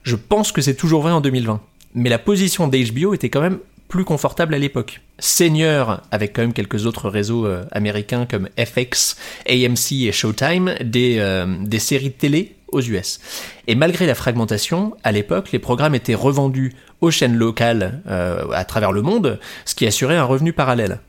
Je 0.02 0.16
pense 0.16 0.52
que 0.52 0.60
c'est 0.60 0.74
toujours 0.74 1.02
vrai 1.02 1.12
en 1.12 1.20
2020, 1.20 1.60
mais 1.94 2.10
la 2.10 2.18
position 2.18 2.68
d'HBO 2.68 3.14
était 3.14 3.30
quand 3.30 3.40
même 3.40 3.58
plus 3.88 4.04
confortable 4.04 4.54
à 4.54 4.58
l'époque. 4.58 5.02
Seigneur, 5.18 6.02
avec 6.10 6.34
quand 6.34 6.42
même 6.42 6.54
quelques 6.54 6.86
autres 6.86 7.08
réseaux 7.08 7.46
euh, 7.46 7.64
américains 7.72 8.26
comme 8.26 8.48
FX, 8.58 9.16
AMC 9.48 10.06
et 10.06 10.12
Showtime, 10.12 10.74
des, 10.82 11.16
euh, 11.18 11.46
des 11.60 11.78
séries 11.78 12.12
télé 12.12 12.56
aux 12.72 12.80
US. 12.80 13.20
Et 13.66 13.74
malgré 13.74 14.06
la 14.06 14.14
fragmentation, 14.14 14.96
à 15.04 15.12
l'époque, 15.12 15.52
les 15.52 15.58
programmes 15.58 15.94
étaient 15.94 16.14
revendus 16.14 16.74
aux 17.00 17.10
chaînes 17.10 17.36
locales 17.36 18.02
euh, 18.08 18.50
à 18.52 18.64
travers 18.64 18.92
le 18.92 19.02
monde, 19.02 19.38
ce 19.64 19.74
qui 19.74 19.86
assurait 19.86 20.16
un 20.16 20.24
revenu 20.24 20.52
parallèle. 20.52 21.00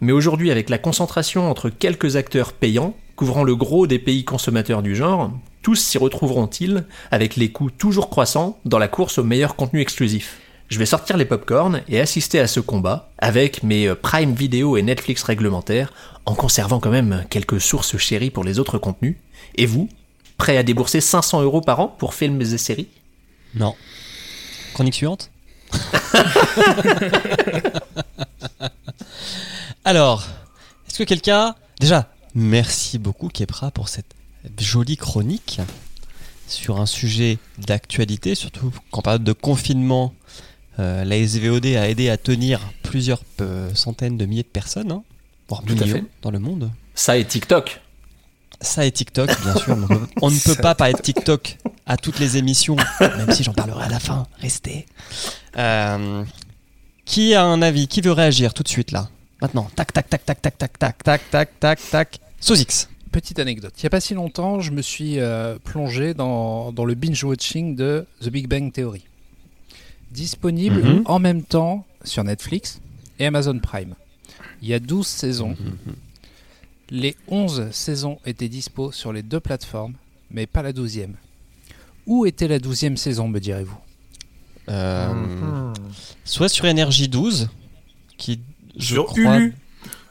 Mais 0.00 0.12
aujourd'hui, 0.12 0.50
avec 0.50 0.70
la 0.70 0.78
concentration 0.78 1.50
entre 1.50 1.70
quelques 1.70 2.16
acteurs 2.16 2.52
payants, 2.52 2.94
couvrant 3.16 3.44
le 3.44 3.56
gros 3.56 3.86
des 3.86 3.98
pays 3.98 4.24
consommateurs 4.24 4.82
du 4.82 4.94
genre, 4.94 5.32
tous 5.62 5.76
s'y 5.76 5.98
retrouveront-ils 5.98 6.84
avec 7.10 7.36
les 7.36 7.50
coûts 7.50 7.70
toujours 7.70 8.10
croissants 8.10 8.58
dans 8.64 8.78
la 8.78 8.88
course 8.88 9.18
au 9.18 9.24
meilleur 9.24 9.56
contenu 9.56 9.80
exclusif? 9.80 10.38
Je 10.68 10.78
vais 10.78 10.86
sortir 10.86 11.16
les 11.16 11.24
popcorns 11.24 11.80
et 11.88 11.98
assister 11.98 12.38
à 12.40 12.46
ce 12.46 12.60
combat 12.60 13.10
avec 13.16 13.62
mes 13.62 13.88
euh, 13.88 13.94
Prime 13.94 14.34
Video 14.34 14.76
et 14.76 14.82
Netflix 14.82 15.22
réglementaires, 15.22 15.92
en 16.26 16.34
conservant 16.34 16.78
quand 16.78 16.90
même 16.90 17.24
quelques 17.30 17.60
sources 17.60 17.96
chéries 17.96 18.30
pour 18.30 18.44
les 18.44 18.58
autres 18.58 18.76
contenus. 18.76 19.16
Et 19.56 19.64
vous, 19.64 19.88
prêt 20.38 20.56
à 20.56 20.62
débourser 20.62 21.02
500 21.02 21.42
euros 21.42 21.60
par 21.60 21.80
an 21.80 21.88
pour 21.88 22.14
films 22.14 22.40
et 22.40 22.56
séries 22.56 22.88
Non. 23.54 23.74
Chronique 24.72 24.94
suivante 24.94 25.30
Alors, 29.84 30.26
est-ce 30.88 30.98
que 30.98 31.04
quelqu'un... 31.04 31.54
Déjà, 31.80 32.10
merci 32.34 32.98
beaucoup 32.98 33.28
Kepra 33.28 33.70
pour 33.70 33.88
cette 33.90 34.14
jolie 34.58 34.96
chronique 34.96 35.60
sur 36.46 36.80
un 36.80 36.86
sujet 36.86 37.38
d'actualité, 37.58 38.34
surtout 38.34 38.72
qu'en 38.90 39.02
période 39.02 39.24
de 39.24 39.32
confinement, 39.32 40.14
euh, 40.78 41.04
la 41.04 41.26
SVOD 41.26 41.66
a 41.66 41.88
aidé 41.88 42.08
à 42.08 42.16
tenir 42.16 42.60
plusieurs 42.82 43.22
euh, 43.40 43.74
centaines 43.74 44.16
de 44.16 44.24
milliers 44.24 44.42
de 44.42 44.48
personnes, 44.48 44.92
hein, 44.92 45.02
voire 45.48 45.62
millions 45.64 46.06
dans 46.22 46.30
le 46.30 46.38
monde. 46.38 46.70
Ça 46.94 47.18
et 47.18 47.24
TikTok. 47.24 47.80
Ça 48.60 48.84
et 48.84 48.90
TikTok, 48.92 49.28
bien 49.42 49.54
sûr. 49.56 49.76
on 49.76 49.86
peut- 49.86 50.06
On 50.22 50.30
ne 50.30 50.38
peut 50.38 50.60
pas 50.60 50.74
parler 50.74 50.94
de 50.94 51.00
TikTok 51.00 51.58
à 51.86 51.96
toutes 51.96 52.18
les 52.18 52.36
émissions, 52.36 52.76
même 53.00 53.30
si 53.32 53.44
j'en 53.44 53.54
parlerai 53.54 53.84
à 53.84 53.88
la 53.88 54.00
fin. 54.00 54.26
Restez. 54.40 54.86
Euh, 55.56 56.24
qui 57.04 57.34
a 57.34 57.44
un 57.44 57.62
avis? 57.62 57.88
Qui 57.88 58.00
veut 58.00 58.12
réagir 58.12 58.52
tout 58.54 58.62
de 58.62 58.68
suite 58.68 58.90
là? 58.90 59.08
Maintenant. 59.40 59.70
Tac, 59.76 59.92
tac, 59.92 60.08
tac, 60.10 60.24
tac, 60.24 60.42
tac, 60.42 60.58
tac, 60.58 60.78
tac, 60.78 60.98
tac, 61.04 61.30
tac, 61.30 61.60
tac, 61.60 61.80
tac. 61.90 62.18
Sozix. 62.40 62.88
Petite 63.12 63.38
anecdote. 63.38 63.72
Il 63.78 63.84
n'y 63.84 63.86
a 63.86 63.90
pas 63.90 64.00
si 64.00 64.12
longtemps, 64.14 64.60
je 64.60 64.70
me 64.72 64.82
suis 64.82 65.18
euh, 65.18 65.56
plongé 65.64 66.12
dans, 66.12 66.72
dans 66.72 66.84
le 66.84 66.94
binge-watching 66.94 67.74
de 67.74 68.06
The 68.20 68.28
Big 68.28 68.48
Bang 68.48 68.70
Theory. 68.72 69.04
Disponible 70.10 70.82
Mhm. 70.82 71.02
en 71.06 71.18
même 71.18 71.42
temps 71.42 71.84
sur 72.04 72.24
Netflix 72.24 72.80
et 73.18 73.26
Amazon 73.26 73.58
Prime. 73.58 73.94
Il 74.62 74.68
y 74.68 74.74
a 74.74 74.80
12 74.80 75.06
saisons. 75.06 75.56
Les 76.90 77.16
11 77.28 77.70
saisons 77.70 78.18
étaient 78.24 78.48
dispo 78.48 78.92
sur 78.92 79.12
les 79.12 79.22
deux 79.22 79.40
plateformes, 79.40 79.94
mais 80.30 80.46
pas 80.46 80.62
la 80.62 80.72
12e. 80.72 81.10
Où 82.06 82.24
était 82.24 82.48
la 82.48 82.58
12e 82.58 82.96
saison, 82.96 83.28
me 83.28 83.38
direz-vous? 83.40 83.76
Euh. 84.70 85.72
Soit 86.24 86.48
sur 86.48 86.64
Énergie 86.66 87.08
12, 87.08 87.48
qui, 88.16 88.40
je 88.78 88.94
Sur 88.94 89.06
crois, 89.06 89.38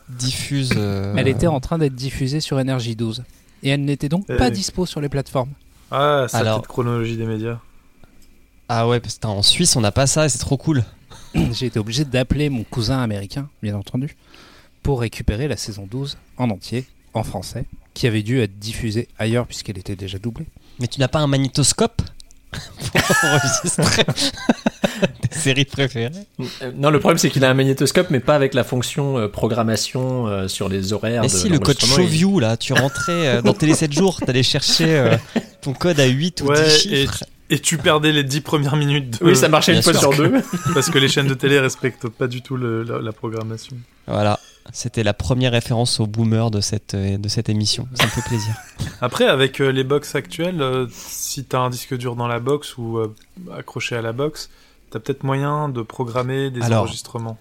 diffuse. 0.09 0.71
euh, 0.77 1.13
Elle 1.17 1.27
était 1.27 1.47
en 1.47 1.59
train 1.59 1.77
d'être 1.77 1.95
diffusée 1.95 2.39
sur 2.39 2.57
Energy 2.57 2.95
12. 2.95 3.23
Et 3.63 3.69
elle 3.69 3.83
n'était 3.85 4.09
donc 4.09 4.25
Eh 4.29 4.37
pas 4.37 4.45
oui. 4.49 4.51
dispo 4.53 4.85
sur 4.85 5.01
les 5.01 5.09
plateformes. 5.09 5.51
Ah, 5.89 6.25
ça 6.29 6.37
Alors- 6.39 6.59
petite 6.61 6.67
chronologie 6.69 7.17
des 7.17 7.25
médias. 7.25 7.59
Ah 8.69 8.87
ouais, 8.87 8.99
parce 8.99 9.17
que 9.17 9.25
en 9.27 9.41
Suisse, 9.41 9.75
on 9.75 9.81
n'a 9.81 9.91
pas 9.93 10.07
ça 10.07 10.25
et 10.25 10.29
c'est 10.29 10.37
trop 10.39 10.57
cool. 10.57 10.83
J'ai 11.53 11.67
été 11.67 11.79
obligé 11.79 12.03
d'appeler 12.05 12.49
mon 12.49 12.63
cousin 12.63 12.99
américain, 13.01 13.49
bien 13.63 13.75
entendu, 13.75 14.15
pour 14.87 15.01
récupérer 15.01 15.49
la 15.49 15.57
saison 15.57 15.85
12 15.91 16.15
en 16.37 16.49
entier, 16.49 16.85
en 17.13 17.23
français, 17.23 17.65
qui 17.93 18.07
avait 18.07 18.23
dû 18.23 18.39
être 18.39 18.57
diffusée 18.57 19.09
ailleurs 19.19 19.45
puisqu'elle 19.45 19.77
était 19.77 19.97
déjà 19.97 20.17
doublée. 20.17 20.45
Mais 20.79 20.87
tu 20.87 21.01
n'as 21.01 21.09
pas 21.09 21.19
un 21.19 21.27
magnétoscope 21.27 22.01
pour 22.53 23.01
enregistrer 23.25 24.05
tes 25.29 25.37
séries 25.37 25.65
préférées? 25.65 26.11
Euh, 26.61 26.71
Non, 26.77 26.89
le 26.89 27.01
problème 27.01 27.17
c'est 27.17 27.29
qu'il 27.29 27.43
a 27.43 27.49
un 27.49 27.53
magnétoscope, 27.53 28.07
mais 28.11 28.21
pas 28.21 28.33
avec 28.33 28.53
la 28.53 28.63
fonction 28.63 29.17
euh, 29.17 29.27
programmation 29.27 30.25
euh, 30.27 30.47
sur 30.47 30.69
les 30.69 30.93
horaires. 30.93 31.23
Mais 31.23 31.27
de 31.27 31.33
si, 31.33 31.49
le 31.49 31.59
code 31.59 31.75
l'enregistrement, 31.81 31.97
il- 32.07 32.09
Showview, 32.09 32.39
là, 32.39 32.55
tu 32.55 32.71
rentrais 32.71 33.27
euh, 33.27 33.41
dans 33.41 33.53
Télé 33.53 33.73
7 33.73 33.91
jours, 33.91 34.21
t'allais 34.25 34.41
chercher 34.41 34.85
euh, 34.97 35.17
ton 35.61 35.73
code 35.73 35.99
à 35.99 36.05
8 36.05 36.43
ou 36.43 36.45
Ouais, 36.45 36.63
10 36.63 36.69
et, 36.69 36.77
chiffres. 37.01 37.23
et 37.49 37.59
tu 37.59 37.77
perdais 37.77 38.13
les 38.13 38.23
10 38.23 38.39
premières 38.39 38.77
minutes. 38.77 39.19
De... 39.19 39.25
Oui, 39.25 39.35
ça 39.35 39.49
marchait 39.49 39.73
Bien 39.73 39.81
une 39.81 39.83
fois 39.83 39.93
sur 39.93 40.15
deux. 40.15 40.31
Parce 40.73 40.89
que 40.89 40.97
les 40.97 41.09
chaînes 41.09 41.27
de 41.27 41.33
télé 41.33 41.59
respectent 41.59 42.07
pas 42.07 42.27
du 42.27 42.41
tout 42.41 42.55
le- 42.55 42.83
la, 42.83 42.99
la 43.01 43.11
programmation. 43.11 43.75
Voilà, 44.09 44.39
c'était 44.73 45.03
la 45.03 45.13
première 45.13 45.51
référence 45.51 45.99
au 45.99 46.07
boomer 46.07 46.51
de 46.51 46.61
cette, 46.61 46.93
euh, 46.93 47.17
de 47.17 47.27
cette 47.29 47.49
émission. 47.49 47.87
Ça 47.93 48.05
me 48.05 48.09
fait 48.09 48.21
plaisir. 48.21 48.53
Après, 49.01 49.25
avec 49.25 49.59
euh, 49.61 49.71
les 49.71 49.83
box 49.83 50.15
actuelles, 50.15 50.61
euh, 50.61 50.87
si 50.91 51.43
t'as 51.45 51.59
un 51.59 51.69
disque 51.69 51.95
dur 51.97 52.15
dans 52.15 52.27
la 52.27 52.39
box 52.39 52.77
ou 52.77 52.97
euh, 52.97 53.13
accroché 53.55 53.95
à 53.95 54.01
la 54.01 54.13
box, 54.13 54.49
t'as 54.91 54.99
peut-être 54.99 55.23
moyen 55.23 55.69
de 55.69 55.81
programmer 55.81 56.49
des 56.51 56.61
Alors, 56.61 56.83
enregistrements. 56.83 57.37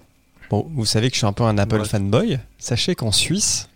Bon, 0.50 0.66
vous 0.74 0.86
savez 0.86 1.08
que 1.08 1.14
je 1.14 1.18
suis 1.18 1.26
un 1.26 1.32
peu 1.32 1.44
un 1.44 1.58
Apple 1.58 1.80
Ouais. 1.80 1.84
fanboy. 1.88 2.38
Sachez 2.58 2.94
qu'en 2.94 3.12
Suisse, 3.12 3.68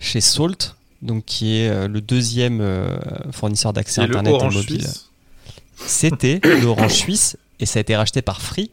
chez 0.00 0.20
Salt, 0.20 0.76
donc 1.02 1.24
qui 1.24 1.58
est 1.58 1.86
le 1.86 2.00
deuxième 2.00 2.60
fournisseur 3.30 3.72
d'accès 3.72 4.00
internet 4.00 4.34
et 4.42 4.48
mobile, 4.54 4.86
c'était 5.76 6.40
l'Orange 6.62 6.92
Suisse 6.94 7.36
et 7.60 7.66
ça 7.66 7.78
a 7.78 7.82
été 7.82 7.94
racheté 7.94 8.22
par 8.22 8.40
Free. 8.42 8.70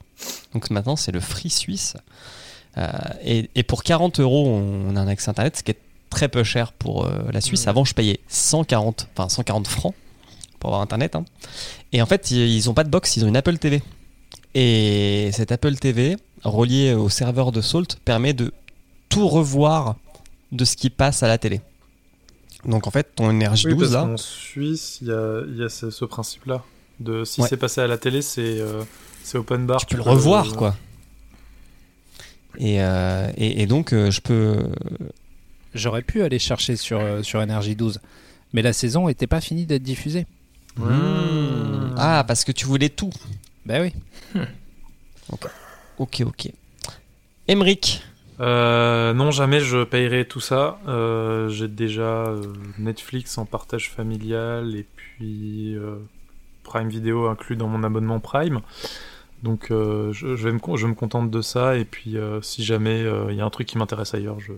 Donc 0.53 0.69
maintenant, 0.69 0.95
c'est 0.95 1.11
le 1.11 1.19
Free 1.19 1.49
Suisse. 1.49 1.95
Euh, 2.77 2.87
et, 3.23 3.49
et 3.55 3.63
pour 3.63 3.83
40 3.83 4.19
euros, 4.19 4.47
on 4.47 4.95
a 4.95 4.99
un 5.01 5.07
accès 5.07 5.29
internet, 5.29 5.57
ce 5.57 5.63
qui 5.63 5.71
est 5.71 5.79
très 6.09 6.27
peu 6.27 6.43
cher 6.43 6.71
pour 6.73 7.05
euh, 7.05 7.23
la 7.31 7.41
Suisse. 7.41 7.63
Ouais. 7.63 7.69
Avant, 7.69 7.85
je 7.85 7.93
payais 7.93 8.19
140, 8.27 9.09
enfin 9.15 9.29
140 9.29 9.67
francs 9.67 9.93
pour 10.59 10.69
avoir 10.69 10.81
internet. 10.81 11.15
hein. 11.15 11.25
Et 11.91 12.01
en 12.01 12.05
fait, 12.05 12.31
ils 12.31 12.49
ils 12.55 12.69
ont 12.69 12.73
pas 12.73 12.83
de 12.83 12.89
box, 12.89 13.15
ils 13.17 13.25
ont 13.25 13.27
une 13.27 13.37
Apple 13.37 13.57
TV. 13.57 13.81
Et 14.55 15.29
cette 15.33 15.51
Apple 15.51 15.75
TV, 15.75 16.17
reliée 16.43 16.93
au 16.93 17.09
serveur 17.09 17.51
de 17.51 17.61
Salt, 17.61 17.97
permet 18.05 18.33
de 18.33 18.53
tout 19.09 19.27
revoir 19.27 19.95
de 20.51 20.65
ce 20.65 20.75
qui 20.75 20.89
passe 20.89 21.23
à 21.23 21.27
la 21.27 21.37
télé. 21.37 21.61
Donc 22.65 22.87
en 22.87 22.91
fait, 22.91 23.15
ton 23.15 23.29
Energy 23.29 23.67
Oui, 23.67 23.73
12 23.75 23.81
parce 23.91 23.93
là, 23.93 24.09
qu'en 24.11 24.17
Suisse, 24.17 24.99
il 25.01 25.07
y 25.07 25.11
a, 25.11 25.41
il 25.47 25.57
y 25.57 25.63
a 25.63 25.69
ce, 25.69 25.89
ce 25.89 26.05
principe-là. 26.05 26.63
De 26.99 27.25
si 27.25 27.41
Ouais. 27.41 27.47
c'est 27.49 27.57
passé 27.57 27.81
à 27.81 27.87
la 27.87 27.97
télé, 27.97 28.21
c'est 28.21 28.59
euh, 28.59 28.83
c'est 29.23 29.37
open 29.39 29.65
bar. 29.65 29.79
tu 29.85 29.87
peux 29.87 30.03
le 30.03 30.03
revoir 30.09 30.55
quoi. 30.55 30.75
Et, 32.59 32.81
euh, 32.81 33.31
et, 33.37 33.61
et 33.63 33.65
donc 33.65 33.93
euh, 33.93 34.11
je 34.11 34.21
peux. 34.21 34.69
J'aurais 35.73 36.03
pu 36.03 36.21
aller 36.21 36.37
chercher 36.39 36.75
sur, 36.75 36.99
euh, 36.99 37.23
sur 37.23 37.39
Energy 37.39 37.75
12, 37.75 37.99
mais 38.53 38.61
la 38.61 38.73
saison 38.73 39.07
n'était 39.07 39.25
pas 39.27 39.41
finie 39.41 39.65
d'être 39.65 39.81
diffusée. 39.83 40.27
Mmh. 40.77 41.95
Ah 41.97 42.23
parce 42.27 42.43
que 42.43 42.51
tu 42.51 42.65
voulais 42.65 42.89
tout. 42.89 43.09
Bah 43.65 43.75
oui. 43.81 43.93
Ok 45.97 46.21
ok. 46.25 46.51
Emric, 47.47 48.01
Euh, 48.39 49.13
non, 49.13 49.29
jamais 49.31 49.59
je 49.59 49.83
payerai 49.83 50.25
tout 50.25 50.39
ça. 50.39 50.79
Euh, 50.87 51.49
J'ai 51.49 51.67
déjà 51.67 52.25
euh, 52.27 52.41
Netflix 52.79 53.37
en 53.37 53.45
partage 53.45 53.91
familial 53.91 54.75
et 54.75 54.85
puis 54.95 55.75
euh, 55.75 55.97
Prime 56.63 56.89
Video 56.89 57.27
inclus 57.27 57.55
dans 57.55 57.67
mon 57.67 57.83
abonnement 57.83 58.19
Prime. 58.19 58.61
Donc 59.43 59.71
euh, 59.71 60.13
je, 60.13 60.27
vais 60.27 60.53
me, 60.53 60.93
contente 60.93 61.29
de 61.29 61.41
ça 61.41 61.75
et 61.75 61.85
puis 61.85 62.17
euh, 62.17 62.41
si 62.41 62.63
jamais 62.63 63.01
euh, 63.03 63.27
il 63.29 63.35
y 63.35 63.41
a 63.41 63.45
un 63.45 63.49
truc 63.49 63.67
qui 63.67 63.77
m'intéresse 63.77 64.13
ailleurs, 64.13 64.39
je, 64.39 64.53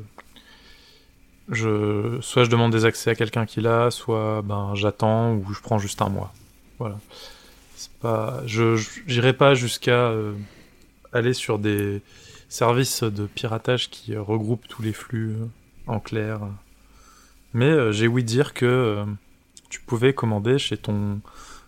je 1.49 2.19
soit 2.21 2.43
je 2.43 2.49
demande 2.49 2.71
des 2.71 2.85
accès 2.85 3.09
à 3.09 3.15
quelqu'un 3.15 3.45
qui 3.45 3.61
l'a, 3.61 3.89
soit 3.89 4.43
ben 4.43 4.73
j'attends 4.75 5.33
ou 5.33 5.53
je 5.53 5.59
prends 5.59 5.79
juste 5.79 6.01
un 6.01 6.09
mois. 6.09 6.33
Voilà. 6.77 6.99
Pas, 8.01 8.41
je 8.45 8.75
j'irai 9.07 9.33
pas 9.33 9.53
jusqu'à 9.55 10.13
aller 11.13 11.33
sur 11.33 11.59
des 11.59 12.01
services 12.47 13.03
de 13.03 13.25
piratage 13.25 13.89
qui 13.89 14.15
regroupent 14.15 14.67
tous 14.67 14.81
les 14.81 14.93
flux 14.93 15.35
en 15.87 15.99
clair. 15.99 16.41
Mais 17.53 17.91
j'ai 17.91 18.07
ouï 18.07 18.23
dire 18.23 18.53
que 18.53 19.03
tu 19.69 19.81
pouvais 19.81 20.13
commander 20.13 20.57
chez 20.59 20.77
ton 20.77 21.19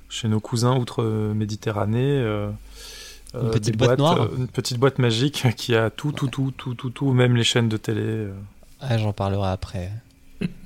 chez 0.10 0.28
nos 0.28 0.40
cousins 0.40 0.78
outre-Méditerranée 0.78 2.20
euh, 2.22 2.50
Une 3.34 3.40
euh, 3.48 3.50
petite 3.52 3.78
boîte 3.78 3.90
boîtes, 3.90 4.00
noire 4.00 4.22
euh, 4.22 4.36
une 4.38 4.48
petite 4.48 4.78
boîte 4.80 5.00
magique 5.00 5.46
qui 5.56 5.76
a 5.76 5.90
tout, 5.90 6.12
tout, 6.12 6.28
tout, 6.28 6.52
tout, 6.58 6.74
tout, 6.76 6.90
tout, 6.90 7.12
même 7.12 7.36
les 7.36 7.44
chaînes 7.44 7.70
de 7.70 7.78
télé. 7.78 8.02
euh, 8.02 8.34
Ah, 8.80 8.98
j'en 8.98 9.14
parlerai 9.14 9.50
après. 9.50 9.92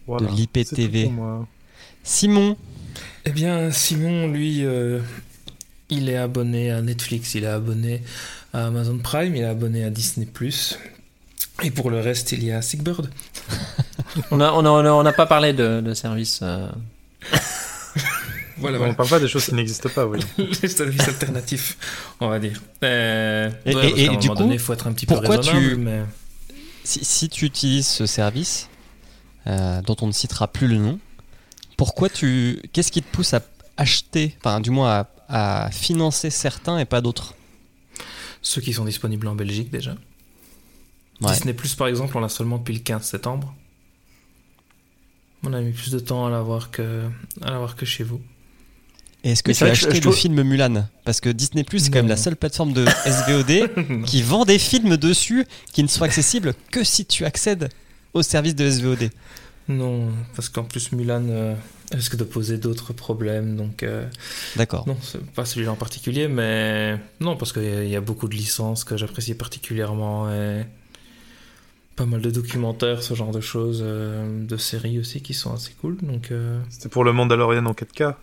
voilà. 0.08 0.28
De 0.30 0.36
l'IPTV. 0.36 1.12
Simon, 2.04 2.56
Eh 3.26 3.32
bien, 3.32 3.72
Simon, 3.72 4.28
lui, 4.28 4.66
euh, 4.66 5.00
il 5.90 6.10
est 6.10 6.18
abonné 6.18 6.72
à 6.72 6.82
Netflix, 6.82 7.36
il 7.36 7.44
est 7.44 7.48
abonné 7.48 8.02
à 8.54 8.68
Amazon 8.68 8.98
Prime, 8.98 9.36
il 9.36 9.42
est 9.42 9.46
abonné 9.46 9.84
à 9.84 9.90
Disney+. 9.90 10.28
Et 11.64 11.72
pour 11.72 11.90
le 11.92 12.00
reste, 12.00 12.32
il 12.32 12.44
y 12.44 12.52
a 12.52 12.62
Sigbird. 12.62 13.10
On 14.32 14.38
n'a 14.38 14.54
on 14.56 14.66
a, 14.66 14.70
on 14.70 14.86
a- 14.86 14.92
on 14.92 15.06
a 15.06 15.14
pas 15.14 15.26
parlé 15.28 15.54
de, 15.54 15.82
de 15.82 15.94
service. 15.94 16.40
euh, 16.42 16.70
Voilà, 18.62 18.76
On 18.78 18.80
voilà. 18.80 18.92
ne 18.94 18.98
parle 18.98 19.10
pas 19.10 19.20
des 19.20 19.28
choses 19.28 19.46
qui 19.46 19.54
n'existent 19.56 19.90
pas, 19.90 20.06
oui. 20.06 20.20
les 20.62 20.70
services 20.70 21.08
alternatifs, 21.08 21.78
on 22.20 22.30
va 22.30 22.40
dire. 22.40 22.62
Euh, 22.84 23.50
Et- 23.66 23.76
ouais, 23.76 23.90
et- 23.92 24.04
et 24.06 24.08
du 24.10 24.16
moment 24.28 24.34
coup, 24.34 24.36
donné, 24.44 24.54
il 24.56 24.60
faut 24.60 24.74
être 24.74 24.88
un 24.88 24.94
petit 24.94 25.06
peu 25.06 25.16
pourquoi 25.16 25.38
raisonnable, 25.38 25.70
tu- 25.70 25.76
mais... 25.78 26.02
si, 26.84 27.04
si 27.04 27.30
tu 27.30 27.46
utilises 27.46 27.88
ce 27.88 28.06
service, 28.06 28.70
euh, 29.48 29.82
dont 29.82 29.96
on 30.02 30.08
ne 30.08 30.12
citera 30.12 30.48
plus 30.48 30.68
le 30.68 30.78
nom, 30.78 31.00
pourquoi 31.78 32.10
tu. 32.10 32.62
Qu'est-ce 32.74 32.92
qui 32.92 33.02
te 33.02 33.12
pousse 33.12 33.34
à 33.34 33.42
acheter, 33.78 34.36
enfin, 34.40 34.60
du 34.62 34.70
moins 34.70 35.06
à, 35.30 35.66
à 35.66 35.72
financer 35.72 36.30
certains 36.30 36.78
et 36.80 36.86
pas 36.86 37.02
d'autres? 37.02 37.34
Ceux 38.44 38.62
qui 38.62 38.74
sont 38.74 38.86
disponibles 38.86 39.28
en 39.28 39.36
Belgique, 39.36 39.72
déjà. 39.72 39.96
Ouais. 41.22 41.32
Disney+, 41.34 41.56
par 41.78 41.88
exemple, 41.88 42.16
on 42.18 42.20
l'a 42.20 42.30
seulement 42.30 42.58
depuis 42.58 42.74
le 42.74 42.80
15 42.80 43.04
septembre. 43.04 43.54
On 45.44 45.54
a 45.54 45.62
mis 45.62 45.72
plus 45.72 45.92
de 45.92 46.00
temps 46.00 46.26
à 46.28 46.30
l'avoir 46.30 46.70
que, 46.72 47.08
à 47.42 47.50
l'avoir 47.52 47.76
que 47.76 47.86
chez 47.86 48.04
vous. 48.04 48.22
Et 49.24 49.32
est-ce 49.32 49.44
que 49.44 49.52
Mais 49.52 49.56
tu 49.56 49.64
as 49.64 49.68
vrai 49.68 49.74
que 49.76 49.80
je- 49.80 49.86
acheté 49.86 49.96
je 49.98 50.02
le 50.02 50.12
trouve- 50.12 50.16
film 50.20 50.42
Mulan 50.44 50.88
Parce 51.06 51.22
que 51.22 51.30
Disney 51.30 51.64
Plus 51.64 51.80
c'est 51.80 51.90
quand 51.92 52.00
même 52.00 52.08
la 52.08 52.18
seule 52.18 52.36
plateforme 52.36 52.74
de 52.74 52.86
SVOD 53.06 54.04
qui 54.06 54.22
vend 54.24 54.46
des 54.46 54.58
films 54.58 54.98
dessus 54.98 55.46
qui 55.74 55.84
ne 55.84 55.88
sont 55.88 56.04
accessibles 56.04 56.54
que 56.72 56.84
si 56.84 57.06
tu 57.06 57.24
accèdes 57.26 57.70
au 58.14 58.24
service 58.24 58.56
de 58.56 58.70
SVOD. 58.70 59.10
Non, 59.68 60.08
parce 60.36 60.50
qu'en 60.50 60.64
plus 60.64 60.92
Mulan 60.92 61.24
euh, 61.30 61.54
risque 61.94 62.16
de 62.18 62.24
poser 62.24 62.58
d'autres 62.58 62.94
problèmes, 62.94 63.56
donc 63.56 63.84
euh, 63.84 64.06
D'accord. 64.56 64.88
non, 64.88 64.98
c'est 65.04 65.24
pas 65.24 65.46
celui-là 65.46 65.72
en 65.72 65.76
particulier, 65.76 66.28
mais 66.28 66.98
non, 67.20 67.38
parce 67.38 67.54
qu'il 67.54 67.64
y, 67.64 67.68
a- 67.68 67.84
il 67.84 67.90
y 67.90 67.96
a 67.96 68.02
beaucoup 68.02 68.28
de 68.28 68.36
licences 68.36 68.84
que 68.84 68.98
j'apprécie 68.98 69.36
particulièrement 69.36 70.30
et 70.34 70.66
pas 71.96 72.06
mal 72.08 72.22
de 72.22 72.32
documentaires, 72.32 73.04
ce 73.04 73.14
genre 73.14 73.32
de 73.32 73.40
choses, 73.40 73.82
euh, 73.86 74.44
de 74.46 74.58
séries 74.58 74.98
aussi 75.00 75.22
qui 75.22 75.34
sont 75.36 75.54
assez 75.54 75.74
cool, 75.80 75.98
donc 76.02 76.32
euh, 76.32 76.60
C'était 76.70 76.90
pour 76.90 77.04
le 77.04 77.14
Mandalorian 77.14 77.66
en 77.68 77.74
4K. 77.74 78.16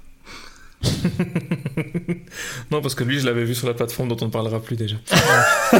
non, 2.70 2.80
parce 2.80 2.94
que 2.94 3.04
lui, 3.04 3.18
je 3.20 3.26
l'avais 3.26 3.44
vu 3.44 3.54
sur 3.54 3.66
la 3.66 3.74
plateforme 3.74 4.08
dont 4.08 4.16
on 4.20 4.26
ne 4.26 4.30
parlera 4.30 4.60
plus 4.62 4.76
déjà. 4.76 4.96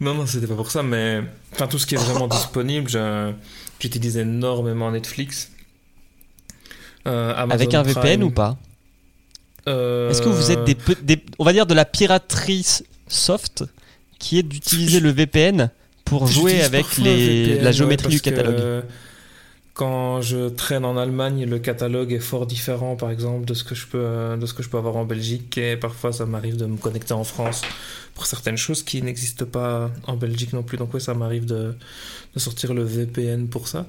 non, 0.00 0.14
non, 0.14 0.26
c'était 0.26 0.46
pas 0.46 0.54
pour 0.54 0.70
ça, 0.70 0.82
mais 0.82 1.22
enfin 1.52 1.66
tout 1.66 1.78
ce 1.78 1.86
qui 1.86 1.94
est 1.94 1.98
vraiment 1.98 2.28
disponible, 2.28 2.88
je- 2.88 3.32
j'utilise 3.80 4.16
énormément 4.16 4.90
Netflix. 4.90 5.50
Euh, 7.06 7.34
Avec 7.34 7.74
un 7.74 7.82
VPN 7.82 8.00
Prime. 8.20 8.22
ou 8.24 8.30
pas? 8.30 8.56
Euh, 9.68 10.10
Est-ce 10.10 10.22
que 10.22 10.28
vous 10.28 10.50
êtes 10.50 10.64
des, 11.04 11.22
on 11.38 11.44
va 11.44 11.52
dire 11.52 11.66
de 11.66 11.74
la 11.74 11.84
piraterie 11.84 12.66
soft 13.08 13.64
qui 14.18 14.38
est 14.38 14.42
d'utiliser 14.42 15.00
le 15.00 15.10
VPN 15.10 15.70
pour 16.04 16.26
jouer 16.26 16.62
avec 16.62 16.96
les, 16.98 17.44
VPN, 17.44 17.64
la 17.64 17.72
géométrie 17.72 18.08
du 18.08 18.20
catalogue? 18.20 18.56
que 18.56 18.82
Quand 19.74 20.20
je 20.20 20.50
traîne 20.50 20.84
en 20.84 20.98
Allemagne, 20.98 21.46
le 21.46 21.58
catalogue 21.58 22.12
est 22.12 22.18
fort 22.18 22.46
différent, 22.46 22.94
par 22.94 23.10
exemple, 23.10 23.46
de 23.46 23.54
ce 23.54 23.64
que 23.64 23.74
je 23.74 23.86
peux, 23.86 24.02
euh, 24.04 24.36
de 24.36 24.44
ce 24.44 24.52
que 24.52 24.62
je 24.62 24.68
peux 24.68 24.76
avoir 24.76 24.96
en 24.96 25.06
Belgique. 25.06 25.56
Et 25.56 25.78
parfois, 25.78 26.12
ça 26.12 26.26
m'arrive 26.26 26.58
de 26.58 26.66
me 26.66 26.76
connecter 26.76 27.14
en 27.14 27.24
France 27.24 27.62
pour 28.14 28.26
certaines 28.26 28.58
choses 28.58 28.82
qui 28.82 29.00
n'existent 29.00 29.46
pas 29.46 29.90
en 30.06 30.16
Belgique 30.16 30.52
non 30.52 30.62
plus. 30.62 30.76
Donc, 30.76 30.92
ouais, 30.92 31.00
ça 31.00 31.14
m'arrive 31.14 31.46
de, 31.46 31.74
de 32.34 32.38
sortir 32.38 32.74
le 32.74 32.82
VPN 32.82 33.48
pour 33.48 33.66
ça. 33.66 33.86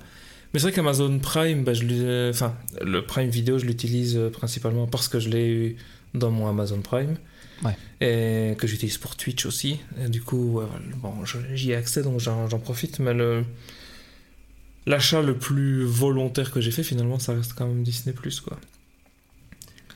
Mais 0.54 0.60
c'est 0.60 0.68
vrai 0.68 0.72
qu'Amazon 0.72 1.20
Prime, 1.20 1.66
bah, 1.66 1.74
je 1.74 1.84
euh, 1.90 2.30
enfin, 2.30 2.56
le 2.82 3.06
Prime 3.06 3.30
Vidéo, 3.30 3.58
je 3.58 3.66
l'utilise 3.66 4.16
euh, 4.16 4.30
principalement 4.30 4.88
parce 4.88 5.10
que 5.10 5.20
je 5.20 5.28
l'ai 5.28 5.50
eu 5.50 5.76
dans 6.14 6.32
mon 6.32 6.48
Amazon 6.48 6.80
Prime. 6.80 7.18
Ouais. 7.66 7.76
Et 8.00 8.56
que 8.56 8.68
j'utilise 8.68 8.98
pour 8.98 9.18
Twitch 9.18 9.46
aussi. 9.46 9.80
Et 10.02 10.08
du 10.08 10.22
coup, 10.22 10.60
ouais, 10.60 10.66
bon, 10.98 11.14
j'y 11.54 11.72
ai 11.72 11.76
accès, 11.76 12.04
donc 12.04 12.20
j'en 12.20 12.48
j'en 12.48 12.60
profite. 12.60 13.00
Mais 13.00 13.14
le, 13.14 13.44
l'achat 14.86 15.22
le 15.22 15.36
plus 15.36 15.84
volontaire 15.84 16.52
que 16.52 16.62
j'ai 16.62 16.72
fait, 16.72 16.84
finalement, 16.84 17.20
ça 17.20 17.34
reste 17.34 17.54
quand 17.54 17.68
même 17.68 17.84
Disney+, 17.84 18.14
quoi. 18.44 18.58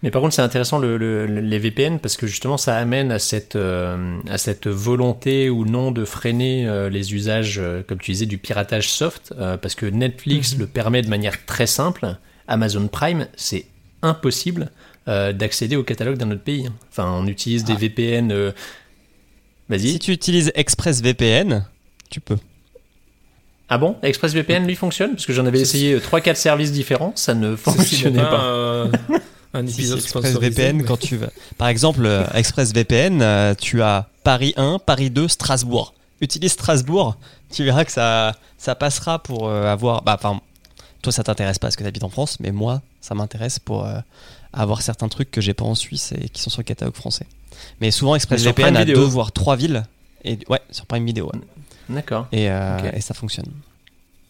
Mais 0.04 0.12
par 0.12 0.22
contre, 0.22 0.36
c'est 0.36 0.44
intéressant 0.44 0.78
le, 0.78 0.96
le- 0.98 1.26
les 1.26 1.58
VPN 1.58 1.98
parce 2.00 2.18
que 2.18 2.28
justement, 2.28 2.58
ça 2.58 2.78
amène 2.78 3.12
à 3.12 3.18
cette, 3.18 3.56
euh, 3.56 4.20
à 4.30 4.38
cette 4.38 4.68
volonté 4.68 5.50
ou 5.50 5.66
non 5.66 5.90
de 5.92 6.06
freiner 6.06 6.68
euh, 6.68 6.88
les 6.88 7.16
usages, 7.16 7.58
euh, 7.58 7.82
comme 7.82 7.98
tu 7.98 8.12
disais, 8.12 8.28
du 8.28 8.38
piratage 8.38 8.90
soft. 8.90 9.34
euh, 9.40 9.58
parce 9.58 9.74
que 9.74 9.88
Netflix 9.88 10.54
Mhm. 10.54 10.60
le 10.60 10.68
permet 10.68 11.02
de 11.02 11.10
manière 11.10 11.44
très 11.48 11.66
simple. 11.66 12.16
Amazon 12.48 12.88
Prime, 12.88 13.28
c'est 13.36 13.66
impossible 14.04 14.70
euh, 15.08 15.34
d'accéder 15.34 15.76
au 15.78 15.84
catalogue 15.84 16.18
d'un 16.18 16.30
autre 16.30 16.44
pays. 16.44 16.70
Enfin, 16.92 17.10
on 17.12 17.26
utilise 17.26 17.64
des 17.64 17.74
Ah. 17.74 17.78
VPN. 17.78 18.32
euh, 18.32 18.52
Vas-y. 19.70 19.94
Si 19.94 20.00
tu 20.00 20.12
utilises 20.12 20.52
ExpressVPN, 20.56 21.66
tu 22.12 22.20
peux. 22.22 22.38
Ah 23.70 23.78
bon? 23.78 23.96
ExpressVPN 24.04 24.66
lui 24.66 24.76
fonctionne? 24.76 25.12
Parce 25.12 25.26
que 25.26 25.34
j'en 25.34 25.46
avais 25.46 25.60
essayé 25.60 25.98
3-4 26.00 26.36
services 26.36 26.72
différents, 26.72 27.12
ça 27.16 27.34
ne 27.34 27.56
fonctionnait 27.58 28.22
pas. 28.22 28.30
pas. 28.30 28.44
euh, 28.44 28.92
un 29.54 29.66
si, 29.68 29.74
épisode 29.74 30.00
ExpressVPN, 30.00 30.78
mais- 30.78 30.84
quand 30.84 30.98
tu 31.00 31.18
vas. 31.18 31.30
Par 31.58 31.68
exemple, 31.68 32.06
euh, 32.06 32.24
ExpressVPN, 32.34 33.22
euh, 33.22 33.56
tu 33.56 33.82
as 33.82 34.08
Paris 34.24 34.54
1, 34.58 34.80
Paris 34.86 35.10
2, 35.10 35.28
Strasbourg. 35.28 35.94
Utilise 36.22 36.54
Strasbourg, 36.54 37.18
tu 37.52 37.64
verras 37.64 37.86
que 37.86 37.92
ça, 37.92 38.36
ça 38.58 38.74
passera 38.76 39.20
pour 39.20 39.48
euh, 39.50 39.66
avoir. 39.72 40.02
Bah, 40.02 40.16
enfin, 40.18 40.40
toi, 41.02 41.12
ça 41.14 41.24
t'intéresse 41.24 41.60
pas 41.60 41.68
parce 41.68 41.76
que 41.76 41.84
tu 41.84 41.88
habites 41.88 42.04
en 42.04 42.10
France, 42.10 42.38
mais 42.40 42.52
moi, 42.52 42.82
ça 43.02 43.14
m'intéresse 43.16 43.60
pour 43.60 43.86
euh, 43.86 44.00
avoir 44.54 44.82
certains 44.82 45.10
trucs 45.10 45.30
que 45.30 45.42
j'ai 45.42 45.54
pas 45.54 45.66
en 45.66 45.76
Suisse 45.76 46.14
et 46.20 46.30
qui 46.30 46.42
sont 46.42 46.50
sur 46.50 46.62
le 46.62 46.66
catalogue 46.66 46.96
français. 46.96 47.26
Mais 47.82 47.92
souvent, 47.92 48.16
ExpressVPN 48.16 48.76
a 48.78 48.86
deux 48.86 48.96
voire 48.96 49.32
trois 49.32 49.56
villes. 49.56 49.84
Et, 50.24 50.40
ouais, 50.50 50.60
sur 50.72 50.86
Prime 50.88 51.06
Video. 51.06 51.26
ouais. 51.28 51.40
D'accord. 51.90 52.28
Et, 52.32 52.50
euh, 52.50 52.78
Ok. 52.80 52.94
et 52.94 53.02
ça 53.02 53.14
fonctionne. 53.14 53.52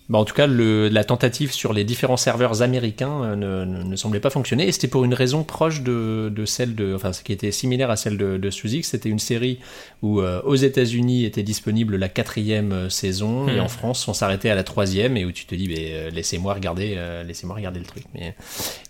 Bah, 0.10 0.20
en 0.20 0.24
tout 0.24 0.34
cas, 0.34 0.48
le- 0.48 0.88
la 0.88 1.04
tentative 1.04 1.52
sur 1.52 1.74
les 1.74 1.84
différents 1.84 2.16
serveurs 2.16 2.62
américains 2.62 3.24
euh, 3.24 3.36
ne, 3.36 3.66
ne- 3.66 3.84
ne 3.84 3.96
semblait 3.98 4.22
pas 4.22 4.30
fonctionner. 4.30 4.66
Et 4.66 4.72
c'était 4.72 4.88
pour 4.88 5.04
une 5.04 5.14
raison 5.14 5.44
proche 5.44 5.82
de, 5.82 6.32
de 6.34 6.46
celle 6.46 6.76
de. 6.76 6.94
Enfin, 6.96 7.12
ce 7.12 7.24
qui 7.24 7.34
était 7.34 7.52
similaire 7.52 7.90
à 7.92 7.98
celle 7.98 8.18
de, 8.18 8.38
de 8.38 8.50
Suzy. 8.50 8.84
C'était 8.84 9.10
une 9.10 9.20
série 9.20 9.60
où 10.02 10.22
euh, 10.22 10.42
aux 10.44 10.56
États-Unis 10.56 11.26
était 11.26 11.44
disponible 11.44 11.98
la 11.98 12.08
quatrième 12.08 12.72
euh, 12.72 12.90
saison 12.90 13.50
et 13.50 13.58
Hmm. 13.60 13.64
en 13.64 13.68
France 13.68 14.08
on 14.08 14.14
s'arrêtait 14.14 14.50
à 14.50 14.56
la 14.56 14.64
troisième 14.64 15.18
et 15.18 15.26
où 15.26 15.32
tu 15.34 15.46
te 15.46 15.56
dis, 15.56 15.74
euh, 15.78 16.10
laissez-moi 16.10 16.54
regarder, 16.54 16.94
euh, 16.96 17.24
laissez-moi 17.24 17.56
regarder 17.58 17.80
le 17.80 17.86
truc. 17.86 18.04
Mais, 18.14 18.34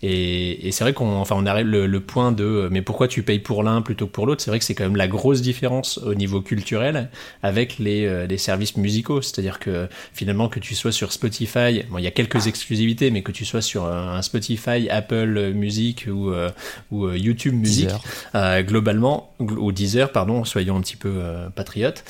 et 0.03 0.67
et 0.67 0.71
c'est 0.71 0.83
vrai 0.83 0.93
qu'on 0.93 1.15
enfin, 1.15 1.35
on 1.37 1.45
arrive 1.45 1.67
le, 1.67 1.87
le 1.87 1.99
point 1.99 2.31
de. 2.31 2.67
Mais 2.71 2.81
pourquoi 2.81 3.07
tu 3.07 3.23
payes 3.23 3.39
pour 3.39 3.63
l'un 3.63 3.81
plutôt 3.81 4.05
que 4.07 4.11
pour 4.11 4.27
l'autre? 4.27 4.43
C'est 4.43 4.51
vrai 4.51 4.59
que 4.59 4.65
c'est 4.65 4.75
quand 4.75 4.83
même 4.83 4.95
la 4.95 5.07
grosse 5.07 5.41
différence 5.41 5.97
au 5.99 6.13
niveau 6.13 6.41
culturel 6.41 7.09
avec 7.41 7.79
les, 7.79 8.27
les 8.27 8.37
services 8.37 8.77
musicaux. 8.77 9.21
C'est-à-dire 9.21 9.59
que 9.59 9.87
finalement 10.13 10.49
que 10.49 10.59
tu 10.59 10.75
sois 10.75 10.91
sur 10.91 11.06
Spotify, 11.11 11.83
bon 11.89 11.97
il 11.97 12.03
y 12.03 12.07
a 12.07 12.11
quelques 12.11 12.47
exclusivités, 12.47 13.11
mais 13.11 13.21
que 13.21 13.31
tu 13.31 13.45
sois 13.45 13.61
sur 13.61 13.85
euh, 13.85 14.15
un 14.17 14.21
Spotify, 14.21 14.89
Apple 14.89 15.51
Music 15.53 16.07
ou, 16.11 16.31
euh, 16.31 16.49
ou 16.91 17.05
euh, 17.05 17.17
YouTube 17.17 17.53
Music, 17.55 17.89
euh, 18.35 18.61
globalement, 18.63 19.33
gl- 19.39 19.57
ou 19.57 19.71
Deezer, 19.71 20.11
pardon, 20.11 20.43
soyons 20.45 20.77
un 20.77 20.81
petit 20.81 20.95
peu 20.95 21.21
patriotes, 21.55 22.03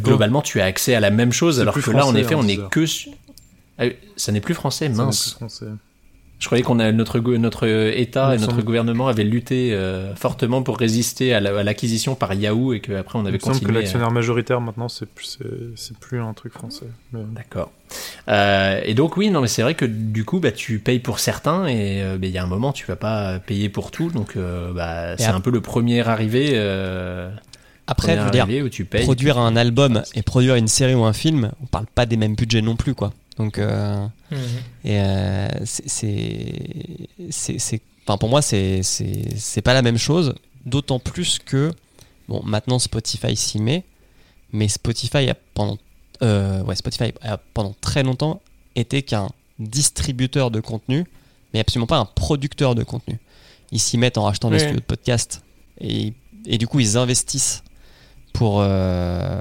globalement 0.00 0.42
tu 0.42 0.60
as 0.60 0.64
accès 0.66 0.94
à 0.94 1.00
la 1.00 1.10
même 1.10 1.32
chose, 1.32 1.60
alors 1.60 1.74
que 1.74 1.90
là 1.90 2.06
en 2.06 2.14
effet 2.14 2.34
hein, 2.34 2.38
on 2.40 2.48
est 2.48 2.56
Deezer. 2.56 2.70
que 2.70 2.86
sur... 2.86 3.12
Ah 3.78 3.84
ça 4.16 4.32
n'est 4.32 4.40
plus 4.40 4.54
français, 4.54 4.86
Ça 4.86 4.90
n'est 4.92 4.96
mince. 4.96 5.38
Je 6.38 6.46
croyais 6.46 6.62
qu'on 6.62 6.78
a 6.78 6.92
notre 6.92 7.18
notre 7.18 7.66
État 7.66 8.34
Il 8.34 8.36
et 8.36 8.40
notre 8.46 8.60
gouvernement 8.60 9.08
avait 9.08 9.24
lutté 9.24 9.72
euh, 9.72 10.14
fortement 10.16 10.62
pour 10.62 10.76
résister 10.78 11.32
à 11.32 11.40
la- 11.40 11.58
à 11.60 11.62
l'acquisition 11.62 12.14
par 12.14 12.34
Yahoo 12.34 12.74
et 12.74 12.80
qu'après 12.80 13.18
on 13.18 13.22
Il 13.22 13.28
avait 13.28 13.38
me 13.38 13.40
semble 13.40 13.54
que 13.54 13.60
continué. 13.60 13.78
à- 13.78 13.80
l'actionnaire 13.80 14.10
majoritaire 14.10 14.60
maintenant, 14.60 14.88
c'est 14.90 15.06
plus, 15.08 15.38
c'est, 15.76 15.96
plus 15.98 16.20
un 16.20 16.34
truc 16.34 16.52
français. 16.52 16.86
Mais- 17.12 17.20
D'accord. 17.34 17.72
Euh, 18.28 18.80
et 18.84 18.92
donc 18.92 19.16
oui, 19.16 19.30
non, 19.30 19.40
mais 19.40 19.48
c'est 19.48 19.62
vrai 19.62 19.74
que 19.74 19.86
du 19.86 20.24
coup, 20.26 20.38
bah, 20.40 20.52
tu 20.52 20.78
payes 20.78 20.98
pour 20.98 21.20
certains 21.20 21.66
et 21.68 22.02
euh, 22.02 22.18
bah, 22.18 22.26
il 22.26 22.32
y 22.32 22.38
a 22.38 22.42
un 22.42 22.46
moment, 22.48 22.72
tu 22.72 22.84
vas 22.86 22.96
pas 22.96 23.38
payer 23.38 23.68
pour 23.70 23.90
tout, 23.90 24.10
donc 24.10 24.36
euh, 24.36 24.72
bah, 24.74 25.16
c'est 25.16 25.26
un 25.26 25.40
peu 25.40 25.50
le 25.50 25.62
premier 25.62 26.06
arrivé. 26.06 26.50
Euh, 26.52 27.30
Après, 27.86 28.12
je 28.12 28.18
premier 28.22 28.40
veux 28.42 28.46
dire, 28.52 28.64
où 28.66 28.68
tu 28.68 28.84
payes. 28.84 29.04
produire 29.04 29.38
un 29.38 29.56
album 29.56 30.02
et 30.14 30.22
produire 30.22 30.56
une 30.56 30.68
série 30.68 30.94
ou 30.94 31.04
un 31.04 31.12
film, 31.14 31.50
on 31.62 31.66
parle 31.66 31.86
pas 31.94 32.04
des 32.04 32.16
mêmes 32.18 32.34
budgets 32.34 32.60
non 32.62 32.76
plus, 32.76 32.94
quoi. 32.94 33.12
Donc, 33.38 33.58
euh, 33.58 34.06
Mhm. 34.30 34.38
et 34.84 35.00
euh, 35.00 35.48
c'est- 37.30 37.80
enfin 38.06 38.16
pour 38.18 38.28
moi, 38.28 38.42
c'est, 38.42 38.82
c'est, 38.82 39.60
pas 39.62 39.74
la 39.74 39.82
même 39.82 39.98
chose. 39.98 40.34
D'autant 40.64 40.98
plus 40.98 41.38
que, 41.38 41.72
bon, 42.28 42.42
maintenant 42.44 42.78
Spotify 42.78 43.36
s'y 43.36 43.60
met, 43.60 43.84
mais 44.52 44.68
Spotify 44.68 45.28
a 45.28 45.34
pendant, 45.54 45.78
euh, 46.22 46.62
ouais, 46.64 46.76
Spotify 46.76 47.12
a 47.22 47.36
pendant 47.54 47.74
très 47.80 48.02
longtemps 48.02 48.40
été 48.74 49.02
qu'un 49.02 49.28
distributeur 49.58 50.50
de 50.50 50.60
contenu, 50.60 51.04
mais 51.52 51.60
absolument 51.60 51.86
pas 51.86 51.98
un 51.98 52.04
producteur 52.06 52.74
de 52.74 52.82
contenu. 52.84 53.18
Ils 53.72 53.80
s'y 53.80 53.98
mettent 53.98 54.18
en 54.18 54.24
rachetant 54.24 54.50
des 54.50 54.56
studios 54.60 54.80
de 54.80 54.84
podcast 54.84 55.42
et, 55.80 56.12
et 56.46 56.56
du 56.58 56.66
coup 56.66 56.80
ils 56.80 56.96
investissent 56.96 57.62
pour 58.36 58.60
euh, 58.60 59.40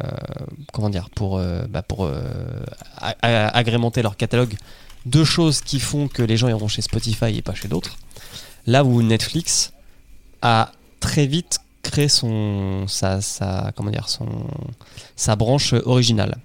comment 0.73 0.89
dire 0.89 1.09
pour 1.09 1.37
euh, 1.37 1.65
bah, 1.69 1.81
pour 1.81 2.05
euh, 2.05 2.13
agrémenter 3.21 4.01
leur 4.01 4.15
catalogue 4.17 4.55
de 5.05 5.23
choses 5.23 5.61
qui 5.61 5.79
font 5.79 6.07
que 6.07 6.23
les 6.23 6.37
gens 6.37 6.47
iront 6.47 6.67
chez 6.67 6.81
Spotify 6.81 7.35
et 7.37 7.41
pas 7.41 7.53
chez 7.53 7.67
d'autres. 7.67 7.97
Là 8.67 8.83
où 8.83 9.01
Netflix 9.01 9.73
a 10.41 10.71
très 10.99 11.27
vite 11.27 11.59
créé 11.83 12.07
son 12.07 12.85
sa, 12.87 13.21
sa 13.21 13.71
comment 13.75 13.91
dire 13.91 14.07
son 14.09 14.27
sa 15.15 15.35
branche 15.35 15.73
originale. 15.85 16.37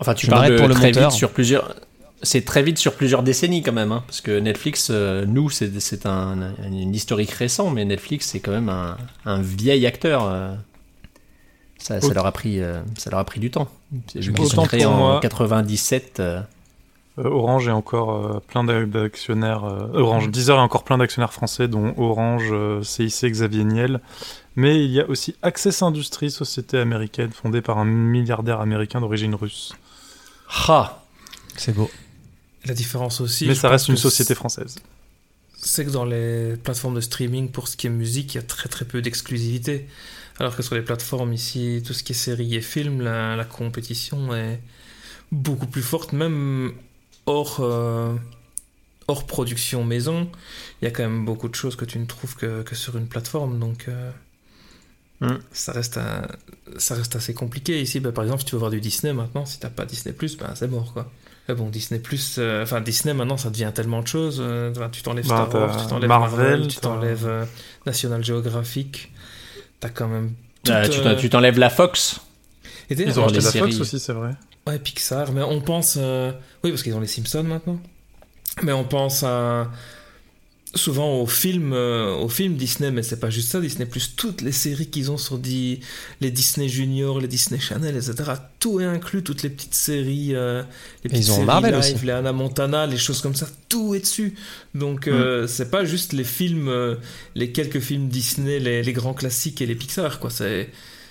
Enfin, 0.00 0.12
tu 0.14 0.26
Je 0.26 0.30
parles 0.30 0.56
pour 0.56 0.68
le 0.68 0.74
très 0.74 0.88
monteur. 0.88 1.10
vite 1.10 1.16
sur 1.18 1.30
plusieurs. 1.30 1.74
C'est 2.22 2.44
très 2.44 2.62
vite 2.62 2.78
sur 2.78 2.94
plusieurs 2.94 3.22
décennies 3.22 3.62
quand 3.62 3.72
même, 3.72 3.92
hein, 3.92 4.02
parce 4.06 4.20
que 4.20 4.38
Netflix, 4.40 4.88
euh, 4.90 5.24
nous, 5.26 5.48
c'est 5.50 5.80
c'est 5.80 6.06
un, 6.06 6.40
un- 6.42 6.54
une 6.72 6.94
historique 6.94 7.30
récent, 7.30 7.70
mais 7.70 7.84
Netflix, 7.84 8.28
c'est 8.30 8.40
quand 8.40 8.52
même 8.52 8.68
un, 8.70 8.96
un 9.26 9.40
vieil 9.40 9.86
acteur. 9.86 10.24
euh. 10.24 10.54
Ça, 12.00 12.12
leur 12.14 12.26
a 12.26 12.32
pris, 12.32 12.60
euh, 12.60 12.80
ça 12.98 13.10
leur 13.10 13.20
a 13.20 13.24
pris 13.24 13.40
du 13.40 13.50
temps. 13.50 13.68
C'est 14.12 14.22
sont 14.22 14.64
créés 14.64 14.82
pour 14.82 14.92
en 14.92 14.96
moi- 14.96 15.20
97. 15.20 16.20
euh. 16.20 16.40
Euh, 17.18 17.24
Orange 17.30 17.66
est 17.68 17.70
encore 17.72 18.10
euh, 18.36 18.40
plein 18.46 18.62
d'a- 18.64 18.84
d'actionnaires. 18.84 19.64
euh, 19.64 19.88
Orange, 20.00 20.28
Deezer 20.30 20.58
est 20.58 20.60
encore 20.60 20.84
plein 20.84 20.98
d'actionnaires 20.98 21.32
français, 21.32 21.66
dont 21.66 21.94
Orange, 21.96 22.48
euh, 22.50 22.82
CIC, 22.82 23.30
Xavier 23.30 23.64
Niel. 23.64 24.00
Mais 24.54 24.84
il 24.84 24.90
y 24.90 25.00
a 25.00 25.08
aussi 25.08 25.34
Access 25.42 25.80
Industries, 25.82 26.30
société 26.30 26.78
américaine 26.78 27.30
fondée 27.30 27.62
par 27.62 27.78
un 27.78 27.84
milliardaire 27.86 28.60
américain 28.60 29.00
d'origine 29.00 29.34
russe. 29.34 29.72
Ah, 30.68 31.02
C'est 31.56 31.72
beau. 31.74 31.90
La 32.66 32.74
différence 32.74 33.20
aussi. 33.20 33.46
Mais 33.46 33.54
ça 33.54 33.68
reste 33.68 33.88
une 33.88 33.96
société 33.96 34.34
française. 34.34 34.76
c'est 35.58 35.84
que 35.86 35.90
dans 35.90 36.04
les 36.04 36.56
plateformes 36.62 36.94
de 36.96 37.00
streaming, 37.00 37.50
pour 37.50 37.66
ce 37.68 37.76
qui 37.76 37.86
est 37.86 37.90
musique, 37.90 38.34
il 38.34 38.38
y 38.38 38.40
a 38.40 38.42
très 38.42 38.68
très 38.68 38.84
peu 38.84 39.00
d'exclusivité. 39.02 39.88
Alors 40.38 40.54
que 40.56 40.62
sur 40.62 40.74
les 40.74 40.82
plateformes 40.82 41.32
ici, 41.32 41.82
tout 41.86 41.92
ce 41.94 42.02
qui 42.02 42.12
est 42.12 42.16
séries 42.16 42.54
et 42.54 42.60
films, 42.60 43.00
la, 43.00 43.36
la 43.36 43.44
compétition 43.44 44.34
est 44.34 44.60
beaucoup 45.32 45.66
plus 45.66 45.82
forte, 45.82 46.12
même 46.12 46.72
hors, 47.26 47.58
euh, 47.60 48.14
hors 49.08 49.26
production 49.26 49.82
maison. 49.84 50.30
Il 50.80 50.84
y 50.84 50.88
a 50.88 50.90
quand 50.90 51.02
même 51.04 51.24
beaucoup 51.24 51.48
de 51.48 51.54
choses 51.54 51.76
que 51.76 51.84
tu 51.84 51.98
ne 51.98 52.06
trouves 52.06 52.36
que, 52.36 52.62
que 52.62 52.74
sur 52.74 52.96
une 52.96 53.08
plateforme, 53.08 53.58
donc 53.58 53.86
euh, 53.88 54.10
Mm. 55.20 55.38
ça, 55.50 55.72
reste 55.72 55.98
ça 56.76 56.94
reste 56.94 57.16
assez 57.16 57.32
compliqué. 57.32 57.80
Ici, 57.80 58.00
bah, 58.00 58.12
par 58.12 58.24
exemple, 58.24 58.40
si 58.40 58.46
tu 58.46 58.54
veux 58.54 58.58
voir 58.58 58.70
du 58.70 58.80
Disney 58.80 59.12
maintenant, 59.12 59.46
si 59.46 59.58
t'as 59.58 59.70
pas 59.70 59.86
Disney, 59.86 60.14
ben, 60.38 60.54
c'est 60.54 60.68
mort 60.68 60.92
quoi. 60.92 61.10
Bon, 61.48 61.70
Disney 61.70 62.02
euh, 62.38 62.64
enfin 62.64 62.80
Disney 62.80 63.14
maintenant 63.14 63.36
ça 63.36 63.50
devient 63.50 63.70
tellement 63.72 64.02
de 64.02 64.08
choses. 64.08 64.38
euh, 64.40 64.72
tu 64.90 65.02
t'enlèves 65.02 65.28
Bah, 65.28 65.46
Star 65.48 65.54
Wars, 65.54 65.80
tu 65.80 65.86
t'enlèves 65.88 66.08
Marvel, 66.08 66.38
Marvel, 66.50 66.68
tu 66.68 66.76
t'enlèves 66.76 67.46
National 67.86 68.24
Geographic. 68.24 69.12
T'as 69.80 69.88
quand 69.90 70.08
même. 70.08 70.32
Euh, 70.68 70.88
tu 70.88 71.00
euh, 71.00 71.14
tu 71.16 71.28
t'enlèves 71.30 71.58
la 71.58 71.70
Fox. 71.70 72.20
et 72.90 72.94
Ils 72.94 73.10
ont 73.18 73.22
Dans 73.22 73.24
acheté 73.28 73.38
les 73.38 73.44
la 73.44 73.52
Fox 73.52 73.80
aussi, 73.80 74.00
c'est 74.00 74.12
vrai. 74.12 74.30
Ouais, 74.66 74.78
Pixar, 74.78 75.32
mais 75.32 75.42
on 75.42 75.60
pense. 75.60 75.96
euh, 75.98 76.32
Oui, 76.64 76.70
parce 76.70 76.82
qu'ils 76.82 76.94
ont 76.94 77.00
les 77.00 77.06
Simpsons 77.06 77.44
maintenant. 77.44 77.78
Mais 78.62 78.72
on 78.72 78.84
pense 78.84 79.22
à. 79.22 79.70
Souvent 80.74 81.20
aux 81.22 81.26
films, 81.26 81.72
euh, 81.72 82.16
aux 82.16 82.28
films 82.28 82.56
Disney, 82.56 82.90
mais 82.90 83.02
c'est 83.02 83.20
pas 83.20 83.30
juste 83.30 83.50
ça. 83.50 83.60
Disney 83.60 83.86
plus 83.86 84.14
toutes 84.16 84.42
les 84.42 84.52
séries 84.52 84.88
qu'ils 84.88 85.10
ont 85.10 85.16
sur 85.16 85.38
di- 85.38 85.80
les 86.20 86.30
Disney 86.30 86.68
Junior, 86.68 87.18
les 87.20 87.28
Disney 87.28 87.58
Channel, 87.60 87.96
etc. 87.96 88.32
Tout 88.58 88.80
est 88.80 88.84
inclus, 88.84 89.22
toutes 89.22 89.42
les 89.42 89.48
petites 89.48 89.74
séries, 89.74 90.34
euh, 90.34 90.62
les 91.04 91.08
petites 91.08 91.26
ils 91.28 91.32
ont 91.32 91.44
Marvel 91.44 91.70
live, 91.72 91.78
aussi. 91.94 92.04
les 92.04 92.12
Hannah 92.12 92.32
Montana, 92.32 92.86
les 92.86 92.98
choses 92.98 93.22
comme 93.22 93.34
ça, 93.36 93.48
tout 93.70 93.94
est 93.94 94.00
dessus. 94.00 94.34
Donc 94.74 95.06
euh, 95.06 95.46
c'est 95.46 95.70
pas 95.70 95.84
juste 95.86 96.12
les 96.12 96.24
films, 96.24 96.70
les 97.36 97.52
quelques 97.52 97.80
films 97.80 98.08
Disney, 98.08 98.58
les, 98.58 98.82
les 98.82 98.92
grands 98.92 99.14
classiques 99.14 99.62
et 99.62 99.66
les 99.66 99.76
Pixar, 99.76 100.18
quoi. 100.18 100.30
C'est 100.30 100.70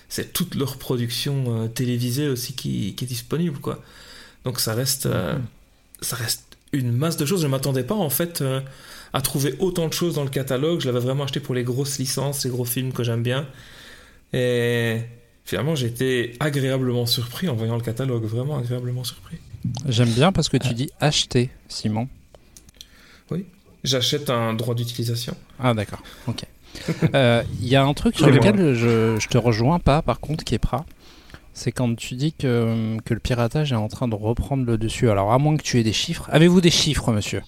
c'est 0.10 0.32
toute 0.34 0.54
leur 0.54 0.78
production 0.78 1.68
télévisée 1.70 2.28
aussi 2.28 2.54
qui, 2.54 2.94
qui 2.94 3.06
est 3.06 3.08
disponible 3.08 3.58
quoi. 3.60 3.82
Donc 4.44 4.60
ça 4.60 4.76
reste 4.76 5.08
euh, 5.08 5.36
ça 6.02 6.18
reste 6.18 6.44
une 6.74 6.92
masse 6.92 7.18
de 7.18 7.26
choses. 7.26 7.42
Je 7.42 7.48
m'attendais 7.48 7.84
pas 7.84 7.96
en 7.96 8.10
fait 8.12 8.44
à 9.14 9.22
trouver 9.22 9.56
autant 9.60 9.88
de 9.88 9.94
choses 9.94 10.16
dans 10.16 10.24
le 10.24 10.30
catalogue. 10.30 10.82
Je 10.82 10.88
l'avais 10.88 11.00
vraiment 11.00 11.24
acheté 11.24 11.40
pour 11.40 11.56
les 11.56 11.64
grosses 11.64 11.98
licences, 12.00 12.44
les 12.44 12.50
gros 12.52 12.66
films 12.66 12.92
que 12.92 13.04
j'aime 13.04 13.24
bien. 13.24 13.48
Et 14.34 15.02
finalement 15.46 15.76
j'ai 15.76 15.88
été 15.88 16.36
agréablement 16.40 17.06
surpris 17.06 17.48
en 17.50 17.56
voyant 17.56 17.76
le 17.76 17.82
catalogue, 17.84 18.24
vraiment 18.26 18.58
agréablement 18.58 19.04
surpris. 19.04 19.38
J'aime 19.88 20.10
bien 20.10 20.32
parce 20.32 20.50
que 20.50 20.58
tu 20.58 20.74
dis 20.74 20.90
acheter, 21.00 21.50
Simon. 21.68 22.08
J'achète 23.84 24.32
un 24.32 24.54
droit 24.56 24.74
d'utilisation. 24.74 25.38
Ah 25.60 25.76
d'accord, 25.76 26.02
ok. 26.28 26.44
Euh, 27.14 27.44
Il 27.62 27.68
y 27.68 27.76
a 27.76 27.84
un 27.86 27.94
truc 27.94 28.16
sur 28.18 28.26
Oui, 28.26 28.34
lequel 28.34 28.74
je, 28.74 29.18
je 29.20 29.28
te 29.28 29.38
rejoins 29.38 29.78
pas, 29.78 30.02
par 30.02 30.20
contre, 30.20 30.44
qui 30.44 30.56
est 30.56 30.60
prat. 30.60 30.86
C'est 31.58 31.72
quand 31.72 31.96
tu 31.96 32.16
dis 32.16 32.34
que, 32.34 32.98
que 33.06 33.14
le 33.14 33.20
piratage 33.22 33.72
est 33.72 33.76
en 33.76 33.88
train 33.88 34.10
de 34.10 34.16
reprendre 34.16 34.66
le 34.66 34.78
dessus. 34.78 35.10
Alors, 35.10 35.32
à 35.32 35.38
moins 35.40 35.56
que 35.56 35.64
tu 35.64 35.80
aies 35.80 35.84
des 35.84 35.94
chiffres. 35.94 36.28
Avez-vous 36.32 36.60
des 36.60 36.70
chiffres, 36.70 37.14
monsieur? 37.14 37.42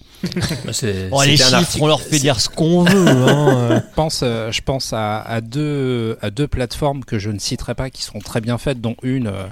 Bah, 0.64 0.72
c'est- 0.72 1.10
Oh, 1.12 1.22
les 1.22 1.36
chiffres, 1.36 1.54
article- 1.54 1.84
on 1.84 1.86
leur 1.86 2.00
fait 2.00 2.18
dire 2.18 2.40
ce 2.40 2.48
qu'on 2.48 2.84
veut. 2.84 3.06
hein, 3.06 3.68
euh. 3.72 3.80
Je 3.80 3.94
pense, 3.94 4.20
euh, 4.22 4.50
je 4.50 4.62
pense 4.62 4.94
à, 4.94 5.20
à 5.20 5.42
deux, 5.42 6.16
à 6.22 6.30
deux 6.30 6.48
plateformes 6.48 7.04
que 7.04 7.18
je 7.18 7.28
ne 7.30 7.38
citerai 7.38 7.74
pas 7.74 7.90
qui 7.90 8.02
sont 8.02 8.18
très 8.20 8.40
bien 8.40 8.56
faites, 8.56 8.80
dont 8.80 8.96
une 9.02 9.26
euh, 9.26 9.44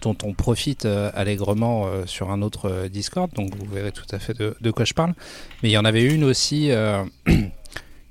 dont 0.00 0.16
on 0.22 0.32
profite 0.32 0.86
allègrement 0.86 1.86
sur 2.06 2.30
un 2.30 2.40
autre 2.40 2.86
Discord, 2.88 3.32
donc 3.34 3.52
vous 3.56 3.66
verrez 3.66 3.90
tout 3.90 4.06
à 4.12 4.20
fait 4.20 4.32
de, 4.32 4.56
de 4.60 4.70
quoi 4.70 4.84
je 4.84 4.94
parle. 4.94 5.12
Mais 5.62 5.70
il 5.70 5.72
y 5.72 5.76
en 5.76 5.84
avait 5.84 6.04
une 6.04 6.22
aussi 6.22 6.70
euh, 6.70 7.02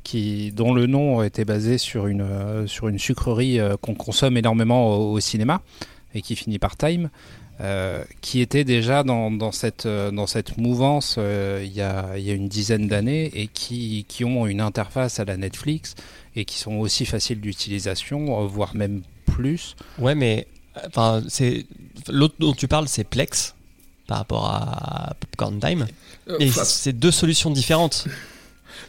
qui, 0.08 0.52
dont 0.54 0.74
le 0.74 0.86
nom 0.88 1.22
était 1.22 1.46
basé 1.46 1.78
sur 1.78 2.08
une, 2.08 2.22
euh, 2.22 2.66
sur 2.68 2.88
une 2.88 2.98
sucrerie 3.00 3.60
euh, 3.60 3.76
qu'on 3.82 3.94
consomme 3.96 4.38
énormément 4.38 4.82
au, 4.96 5.14
au 5.16 5.20
cinéma 5.20 5.62
et 6.16 6.22
qui 6.22 6.36
finit 6.36 6.60
par 6.60 6.78
Time. 6.78 7.10
euh, 7.60 8.04
qui 8.22 8.40
était 8.42 8.64
déjà 8.64 9.04
dans, 9.04 9.32
dans, 9.32 9.52
cette, 9.52 9.88
dans 9.88 10.28
cette 10.28 10.58
mouvance 10.58 11.16
euh, 11.18 11.64
il, 11.66 11.74
y 11.74 11.82
a, 11.82 12.18
il 12.18 12.24
y 12.24 12.30
a 12.30 12.34
une 12.34 12.48
dizaine 12.48 12.88
d'années 12.88 13.32
et 13.34 13.48
qui, 13.48 14.06
qui 14.08 14.24
ont 14.24 14.46
une 14.46 14.62
interface 14.62 15.20
à 15.20 15.26
la 15.26 15.38
Netflix 15.38 15.96
et 16.36 16.46
qui 16.46 16.58
sont 16.60 16.76
aussi 16.76 17.06
faciles 17.06 17.42
d'utilisation, 17.42 18.44
euh, 18.44 18.46
voire 18.48 18.76
même 18.76 19.02
plus. 19.26 19.76
Ouais, 19.98 20.14
mais 20.14 20.48
enfin, 20.88 21.24
c'est 21.28 21.66
l'autre 22.10 22.36
dont 22.40 22.54
tu 22.54 22.68
parles, 22.68 22.88
c'est 22.88 23.04
Plex 23.04 23.56
par 24.06 24.20
rapport 24.20 24.46
à 24.46 25.16
Popcorn 25.20 25.60
Time. 25.60 25.88
Et 26.40 26.50
c'est 26.52 26.94
deux 26.94 27.12
solutions 27.12 27.50
différentes. 27.52 28.08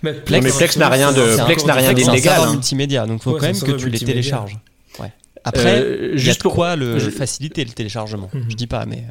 Mais 0.02 0.12
Plex 0.12 0.76
n'a 0.76 0.88
rien 0.88 1.12
de- 1.12 1.34
C'est 1.36 1.44
Plex 1.44 1.64
n'a 1.66 1.74
rien 1.74 1.88
c'est 1.88 1.94
d'illégal, 1.94 2.20
serveur 2.22 2.48
hein. 2.48 2.52
multimédia, 2.52 3.06
donc 3.06 3.22
faut 3.22 3.32
Ouais, 3.32 3.40
quand 3.40 3.46
même 3.46 3.54
c'est 3.54 3.66
que 3.66 3.72
tu 3.72 3.88
les 3.90 3.98
télécharges. 3.98 4.58
Ouais. 4.98 5.12
Après, 5.44 5.80
Euh, 5.80 6.16
juste 6.16 6.42
pour- 6.42 6.54
quoi 6.54 6.76
le 6.76 6.98
je- 6.98 7.10
faciliter 7.10 7.64
le 7.64 7.70
téléchargement. 7.70 8.28
Mhm. 8.32 8.44
Je 8.48 8.54
dis 8.56 8.66
pas, 8.66 8.84
mais 8.86 9.04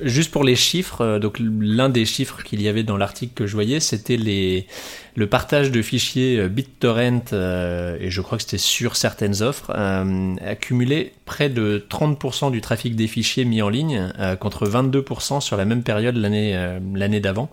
Juste 0.00 0.32
pour 0.32 0.42
les 0.42 0.56
chiffres, 0.56 1.02
euh, 1.02 1.18
donc 1.20 1.36
l'un 1.38 1.88
des 1.88 2.04
chiffres 2.06 2.42
qu'il 2.42 2.60
y 2.60 2.66
avait 2.66 2.82
dans 2.82 2.96
l'article 2.96 3.34
que 3.36 3.46
je 3.46 3.52
voyais, 3.54 3.78
c'était 3.78 4.16
les 4.16 4.66
le 5.14 5.28
partage 5.28 5.70
de 5.70 5.80
fichiers 5.80 6.38
euh, 6.40 6.48
BitTorrent 6.48 7.30
euh, 7.32 7.96
et 8.00 8.10
je 8.10 8.20
crois 8.20 8.36
que 8.36 8.42
c'était 8.42 8.58
sur 8.58 8.96
certaines 8.96 9.42
offres 9.42 9.70
euh, 9.76 10.34
accumulait 10.44 11.12
près 11.24 11.50
de 11.50 11.86
30% 11.88 12.50
du 12.50 12.60
trafic 12.60 12.96
des 12.96 13.06
fichiers 13.06 13.44
mis 13.44 13.62
en 13.62 13.68
ligne 13.68 14.10
euh, 14.18 14.34
contre 14.34 14.66
22% 14.66 15.40
sur 15.40 15.56
la 15.56 15.64
même 15.66 15.84
période 15.84 16.16
l'année 16.16 16.56
euh, 16.56 16.80
l'année 16.96 17.20
d'avant. 17.20 17.48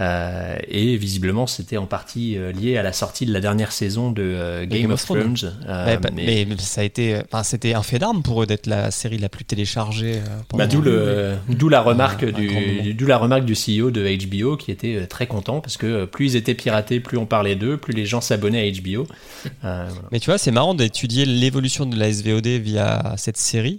Euh, 0.00 0.56
et 0.66 0.96
visiblement, 0.96 1.46
c'était 1.46 1.76
en 1.76 1.86
partie 1.86 2.38
euh, 2.38 2.52
lié 2.52 2.78
à 2.78 2.82
la 2.82 2.92
sortie 2.92 3.26
de 3.26 3.32
la 3.32 3.40
dernière 3.40 3.70
saison 3.70 4.10
de 4.10 4.22
euh, 4.22 4.66
Game, 4.66 4.90
of 4.90 5.04
Thrones. 5.04 5.36
Ouais, 5.68 5.98
bah, 5.98 6.08
mais- 6.14 6.46
mais... 6.48 6.56
ça 6.58 6.80
a 6.80 6.84
été, 6.84 7.20
enfin, 7.30 7.42
c'était 7.42 7.74
un 7.74 7.82
fait 7.82 7.98
d'arme 7.98 8.22
pour 8.22 8.42
eux 8.42 8.46
d'être 8.46 8.66
la 8.66 8.90
série 8.90 9.18
la 9.18 9.28
plus 9.28 9.44
téléchargée. 9.44 10.20
Bah, 10.54 10.66
d'où 10.66 10.80
le, 10.80 11.36
d'où 11.48 11.68
la 11.68 11.82
remarque 11.82 12.24
du, 12.24 12.94
d'où 12.94 13.06
la 13.06 13.18
remarque 13.18 13.44
du 13.44 13.54
CEO 13.54 13.90
de 13.90 14.08
HBO 14.26 14.56
qui 14.56 14.70
était 14.70 15.06
très 15.06 15.26
content 15.26 15.60
parce 15.60 15.76
que 15.76 16.06
plus 16.06 16.32
ils 16.32 16.36
étaient 16.36 16.54
piratés, 16.54 17.00
plus 17.00 17.18
on 17.18 17.26
parlait 17.26 17.56
d'eux, 17.56 17.76
plus 17.76 17.92
les 17.92 18.06
gens 18.06 18.20
s'abonnaient 18.20 18.66
à 18.66 18.72
HBO. 18.72 19.06
Voilà. 19.62 19.88
Mais 20.10 20.20
tu 20.20 20.26
vois, 20.30 20.38
c'est 20.38 20.50
marrant 20.50 20.74
d'étudier 20.74 21.24
l'évolution 21.26 21.84
de 21.86 21.96
la 21.96 22.12
SVOD 22.12 22.46
via 22.46 23.14
cette 23.16 23.36
série, 23.36 23.78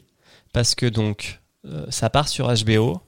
parce 0.53 0.75
que 0.75 0.85
donc 0.85 1.41
euh, 1.65 1.85
ça 1.89 2.09
part 2.09 2.27
sur 2.27 2.51
HBO. 2.63 3.01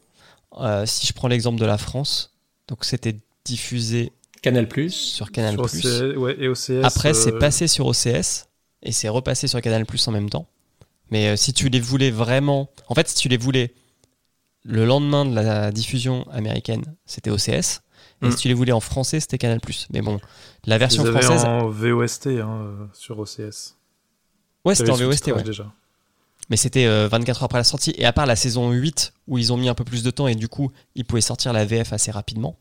Euh, 0.59 0.85
si 0.85 1.07
je 1.07 1.13
prends 1.13 1.27
l'exemple 1.27 1.59
de 1.59 1.65
la 1.65 1.77
France, 1.77 2.32
donc 2.67 2.85
c'était 2.85 3.15
diffusé 3.45 4.11
Canal 4.41 4.67
Plus. 4.67 4.91
sur 4.93 5.31
Canal+. 5.31 5.57
Sur 5.69 6.17
ouais, 6.17 6.35
et 6.39 6.47
OCS. 6.47 6.83
Après, 6.83 7.13
c'est 7.13 7.33
euh, 7.33 7.39
passé 7.39 7.67
sur 7.67 7.85
OCS 7.87 8.47
et 8.81 8.91
c'est 8.91 9.09
repassé 9.09 9.47
sur 9.47 9.61
Canal 9.61 9.85
Plus 9.85 10.05
en 10.07 10.11
même 10.11 10.29
temps. 10.29 10.47
Mais 11.11 11.27
euh, 11.29 11.35
si 11.35 11.53
tu 11.53 11.69
les 11.69 11.79
voulais 11.79 12.11
vraiment, 12.11 12.69
en 12.87 12.95
fait, 12.95 13.07
si 13.07 13.15
tu 13.15 13.29
les 13.29 13.37
voulais 13.37 13.73
le 14.63 14.85
lendemain 14.85 15.25
de 15.25 15.35
la 15.35 15.71
diffusion 15.71 16.25
américaine, 16.31 16.83
c'était 17.05 17.29
OCS. 17.29 17.81
Et 18.21 18.27
Mm. 18.27 18.31
si 18.31 18.37
tu 18.37 18.47
les 18.47 18.53
voulais 18.53 18.71
en 18.71 18.79
français, 18.79 19.19
c'était 19.19 19.37
Canal 19.37 19.59
Plus. 19.59 19.87
Mais 19.91 20.01
bon, 20.01 20.19
la 20.65 20.75
Ils 20.75 20.79
version 20.79 21.03
avaient 21.05 21.21
française, 21.21 21.45
en 21.45 21.67
VOST 21.69 22.27
hein, 22.27 22.61
euh, 22.63 22.85
sur 22.93 23.19
OCS. 23.19 23.75
ouais, 24.65 24.75
c'était 24.75 24.91
en 24.91 24.95
VOST, 24.95 25.27
ouais. 25.33 25.43
déjà. 25.43 25.71
Mais 26.49 26.57
c'était 26.57 26.85
euh, 26.85 27.07
24 27.07 27.37
heures 27.39 27.43
après 27.45 27.57
la 27.59 27.63
sortie. 27.63 27.93
Et 27.97 28.05
à 28.05 28.13
part 28.13 28.25
la 28.25 28.35
saison 28.35 28.71
8, 28.71 29.13
où 29.27 29.37
ils 29.37 29.53
ont 29.53 29.57
mis 29.57 29.69
un 29.69 29.73
peu 29.75 29.83
plus 29.85 30.03
de 30.03 30.11
temps 30.11 30.27
et 30.27 30.35
du 30.35 30.47
coup, 30.47 30.71
ils 30.95 31.05
pouvaient 31.05 31.21
sortir 31.21 31.53
la 31.53 31.65
VF 31.65 31.93
assez 31.93 32.11
rapidement. 32.11 32.57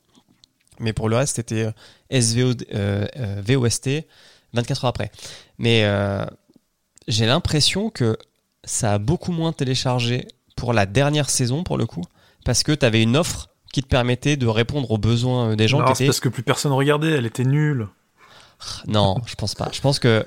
Mais 0.78 0.92
pour 0.92 1.08
le 1.08 1.16
reste, 1.16 1.36
c'était 1.36 1.64
euh, 1.64 2.20
SVO, 2.20 2.52
euh, 2.74 3.06
euh, 3.16 3.42
VOST 3.46 3.90
24 4.54 4.84
heures 4.84 4.88
après. 4.90 5.10
Mais 5.58 5.84
euh, 5.84 6.24
j'ai 7.08 7.26
l'impression 7.26 7.90
que 7.90 8.16
ça 8.64 8.94
a 8.94 8.98
beaucoup 8.98 9.32
moins 9.32 9.52
téléchargé 9.52 10.28
pour 10.56 10.72
la 10.72 10.86
dernière 10.86 11.30
saison, 11.30 11.64
pour 11.64 11.78
le 11.78 11.86
coup, 11.86 12.02
parce 12.44 12.62
que 12.62 12.72
tu 12.72 12.84
avais 12.86 13.02
une 13.02 13.16
offre 13.16 13.48
qui 13.72 13.82
te 13.82 13.88
permettait 13.88 14.36
de 14.36 14.46
répondre 14.46 14.90
aux 14.90 14.98
besoins 14.98 15.50
euh, 15.50 15.56
des 15.56 15.66
gens 15.68 15.80
Non, 15.80 15.86
c'est 15.88 15.92
étaient 16.04 16.06
parce 16.06 16.20
que 16.20 16.28
plus 16.28 16.42
personne 16.42 16.72
regardait, 16.72 17.10
elle 17.12 17.26
était 17.26 17.44
nulle. 17.44 17.88
non, 18.86 19.16
je 19.26 19.34
pense 19.34 19.54
pas. 19.54 19.68
Je 19.72 19.80
pense 19.80 19.98
que 19.98 20.24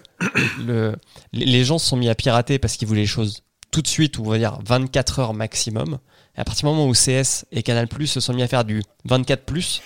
le, 0.59 0.95
les 1.31 1.45
les 1.45 1.63
gens 1.63 1.77
se 1.77 1.87
sont 1.87 1.97
mis 1.97 2.09
à 2.09 2.15
pirater 2.15 2.59
parce 2.59 2.75
qu'ils 2.75 2.87
voulaient 2.87 3.01
les 3.01 3.07
choses 3.07 3.43
tout 3.75 3.81
de 3.81 3.87
suite, 3.89 4.17
ou 4.19 4.25
on 4.25 4.29
va 4.29 4.37
dire 4.37 4.57
24 4.65 5.19
heures 5.19 5.33
maximum. 5.33 5.99
Et 6.37 6.39
à 6.39 6.45
partir 6.45 6.69
du 6.69 6.73
moment 6.73 6.87
où 6.87 6.93
CS 6.93 7.45
et 7.51 7.61
Canal 7.61 7.89
Plus 7.89 8.07
se 8.07 8.21
sont 8.21 8.33
mis 8.33 8.41
à 8.41 8.47
faire 8.47 8.63
du 8.63 8.81
24 9.03 9.43
plus, 9.43 9.81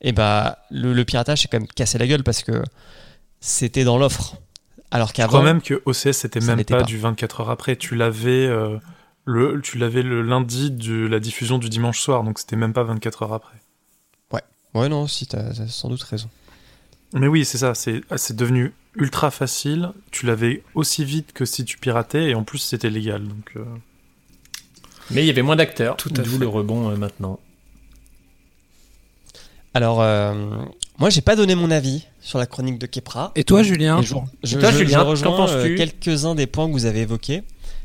et 0.00 0.10
bah 0.10 0.58
le, 0.70 0.92
le 0.92 1.04
piratage 1.04 1.42
s'est 1.42 1.48
quand 1.48 1.60
même 1.60 1.68
cassé 1.68 1.96
la 1.96 2.08
gueule 2.08 2.24
parce 2.24 2.42
que 2.42 2.64
c'était 3.40 3.84
dans 3.84 3.98
l'offre. 3.98 4.34
Alors 4.90 5.08
Je 5.08 5.12
qu'avant, 5.14 5.28
crois 5.28 5.42
même 5.44 5.62
que 5.62 5.80
OCS 5.86 6.10
c'était 6.12 6.40
même 6.40 6.64
pas, 6.64 6.78
pas. 6.78 6.82
du 6.82 6.98
24 6.98 7.42
heures 7.42 7.50
après. 7.50 7.76
Tu 7.76 7.94
l'avais 7.94 8.46
euh, 8.46 8.78
le, 9.24 9.60
tu 9.62 9.78
l'avais 9.78 10.02
le 10.02 10.22
lundi 10.22 10.72
de 10.72 11.06
la 11.06 11.20
diffusion 11.20 11.58
du 11.58 11.68
dimanche 11.68 12.00
soir, 12.00 12.24
donc 12.24 12.40
c'était 12.40 12.56
même 12.56 12.72
pas 12.72 12.82
24 12.82 13.22
heures 13.22 13.32
après. 13.32 13.54
ouais 14.74 14.88
non, 14.88 15.06
si 15.06 15.26
t'as 15.28 15.52
t'as 15.54 15.68
sans 15.68 15.88
doute 15.88 16.02
raison. 16.02 16.28
Mais 17.12 17.28
oui, 17.28 17.44
c'est 17.44 17.58
ça. 17.58 17.74
C'est 17.76 18.00
ah, 18.10 18.18
c'est 18.18 18.34
devenu 18.34 18.72
ultra 18.96 19.30
facile. 19.30 19.90
Tu 20.10 20.26
l'avais 20.26 20.62
aussi 20.74 21.04
vite 21.04 21.32
que 21.32 21.44
si 21.44 21.64
tu 21.64 21.78
piratais, 21.78 22.30
et 22.30 22.34
en 22.34 22.42
plus 22.44 22.58
c'était 22.58 22.90
légal. 22.90 23.26
Donc 23.26 23.52
euh, 23.56 23.64
Mais 25.10 25.22
il 25.22 25.26
y 25.26 25.30
avait 25.30 25.42
moins 25.42 25.56
d'acteurs, 25.56 25.96
Tout 25.96 26.10
à 26.16 26.22
d'où 26.22 26.32
fait. 26.32 26.38
le 26.38 26.48
rebond 26.48 26.90
euh, 26.90 26.96
maintenant. 26.96 27.38
Alors 29.72 30.00
euh, 30.02 30.34
moi 30.98 31.10
j'ai 31.10 31.20
pas 31.20 31.36
donné 31.36 31.54
mon 31.54 31.70
avis 31.70 32.06
sur 32.20 32.38
la 32.38 32.46
chronique 32.46 32.78
de 32.78 32.86
Kepra. 32.86 33.32
Et 33.36 33.44
toi, 33.44 33.62
Julien 33.62 34.00
Et 34.00 34.02
je, 34.02 34.14
je- 34.42 34.58
toi, 34.58 34.70
je- 34.72 34.78
Julien, 34.78 35.14
je 35.14 35.22
qu'en 35.22 35.36
penses-tu 35.36 35.56
euh, 35.56 35.76
quelques-uns 35.76 36.34
des 36.34 36.46
points 36.46 36.66
que 36.66 36.72
vous 36.72 36.86
avez 36.86 37.00
évoqués. 37.00 37.42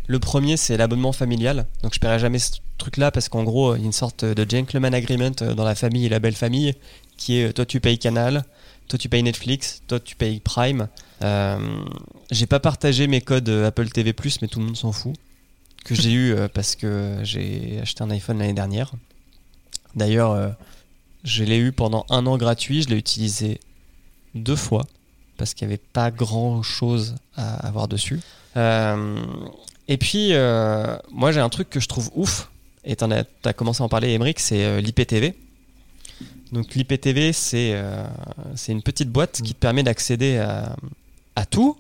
Le 0.07 0.19
premier, 0.19 0.55
c'est 0.57 0.77
l'abonnement 0.77 1.13
familial. 1.13 1.65
Donc, 1.81 1.95
je 1.95 1.99
paierai 1.99 2.19
jamais 2.19 2.37
ce 2.37 2.51
truc-là 2.77 3.09
parce 3.09 3.27
qu'en 3.27 3.43
gros, 3.43 3.75
il 3.75 3.79
y 3.79 3.83
a 3.83 3.85
une 3.87 3.91
sorte 3.91 4.23
de 4.23 4.45
gentleman 4.47 4.93
agreement 4.93 5.31
dans 5.31 5.63
la 5.63 5.73
famille 5.73 6.05
et 6.05 6.09
la 6.09 6.19
belle 6.19 6.35
famille 6.35 6.75
qui 7.17 7.37
est 7.39 7.53
toi, 7.53 7.65
tu 7.65 7.79
payes 7.79 7.97
Canal, 7.97 8.43
toi, 8.87 8.99
tu 8.99 9.09
payes 9.09 9.23
Netflix, 9.23 9.81
toi, 9.87 9.99
tu 9.99 10.15
payes 10.15 10.39
Prime. 10.39 10.87
Euh, 11.21 11.83
j'ai 12.31 12.45
pas 12.45 12.59
partagé 12.59 13.07
mes 13.07 13.21
codes 13.21 13.49
euh, 13.49 13.67
Apple 13.67 13.89
TV, 13.89 14.13
mais 14.41 14.47
tout 14.47 14.59
le 14.59 14.65
monde 14.65 14.77
s'en 14.77 14.91
fout. 14.91 15.15
Que 15.83 15.95
j'ai 15.95 16.11
eu 16.11 16.33
euh, 16.33 16.47
parce 16.51 16.75
que 16.75 17.19
j'ai 17.23 17.79
acheté 17.81 18.03
un 18.03 18.09
iPhone 18.09 18.39
l'année 18.39 18.53
dernière. 18.53 18.91
D'ailleurs, 19.95 20.55
je 21.23 21.45
l'ai 21.45 21.57
eu 21.57 21.71
pendant 21.71 22.05
un 22.09 22.25
an 22.25 22.37
gratuit. 22.37 22.81
Je 22.81 22.89
l'ai 22.89 22.97
utilisé 22.97 23.61
deux 24.33 24.57
fois 24.57 24.85
parce 25.37 25.53
qu'il 25.53 25.67
n'y 25.67 25.73
avait 25.73 25.83
pas 25.93 26.11
grand 26.11 26.61
chose 26.63 27.15
à 27.37 27.65
avoir 27.65 27.87
dessus. 27.87 28.19
Et 28.57 29.97
puis, 29.97 30.33
moi 31.11 31.31
j'ai 31.31 31.39
un 31.39 31.47
truc 31.47 31.69
que 31.69 31.79
je 31.79 31.87
trouve 31.87 32.11
ouf, 32.13 32.51
et 32.83 32.97
tu 32.97 33.05
as, 33.05 33.53
commencé 33.53 33.83
à 33.83 33.85
en 33.85 33.89
parler, 33.89 34.11
Emmerich, 34.11 34.39
c'est 34.41 34.81
l'IPTV. 34.81 35.33
Donc 36.55 36.73
l'IPTV, 36.73 37.33
c'est 37.33 37.71
euh, 37.73 38.03
c'est 38.55 38.71
une 38.71 38.81
petite 38.81 39.09
boîte 39.09 39.41
qui 39.43 39.53
te 39.53 39.59
permet 39.59 39.83
d'accéder 39.83 40.37
à, 40.37 40.73
à 41.35 41.45
tout, 41.45 41.77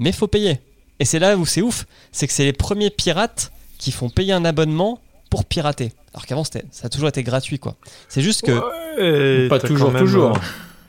mais 0.00 0.10
il 0.10 0.14
faut 0.14 0.26
payer. 0.26 0.58
Et 0.98 1.04
c'est 1.04 1.20
là 1.20 1.36
où 1.36 1.46
c'est 1.46 1.62
ouf, 1.62 1.86
c'est 2.10 2.26
que 2.26 2.32
c'est 2.32 2.44
les 2.44 2.52
premiers 2.52 2.90
pirates 2.90 3.52
qui 3.78 3.92
font 3.92 4.10
payer 4.10 4.32
un 4.32 4.44
abonnement 4.44 5.00
pour 5.30 5.44
pirater. 5.44 5.92
Alors 6.12 6.26
qu'avant, 6.26 6.42
c'était- 6.44 6.64
ça 6.72 6.86
a 6.86 6.88
toujours 6.90 7.08
été 7.08 7.22
gratuit, 7.22 7.58
quoi. 7.60 7.76
C'est 8.08 8.22
juste 8.22 8.42
que... 8.42 8.52
Ouais, 8.52 9.48
Pas 9.48 9.58
toujours, 9.60 9.86
quand 9.88 9.92
même, 9.94 10.02
toujours. 10.04 10.36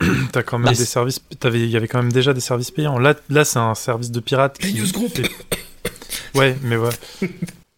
euh, 0.01 0.05
T'as 0.31 0.43
quand 0.43 0.57
même 0.57 0.65
Bah, 0.65 0.77
des 0.77 0.85
services. 0.85 1.21
t'avais- 1.39 1.61
Il 1.61 1.69
y 1.69 1.77
avait 1.77 1.87
quand 1.87 2.01
même 2.01 2.11
déjà 2.11 2.33
des 2.33 2.41
services 2.41 2.71
payants. 2.71 2.97
Là, 2.99 3.13
là, 3.29 3.45
c'est 3.45 3.59
un 3.59 3.75
service 3.75 4.09
de 4.11 4.19
pirate. 4.19 4.57
Qui... 4.57 4.81
Ouais, 6.35 6.57
mais 6.63 6.77
ouais. 6.77 6.89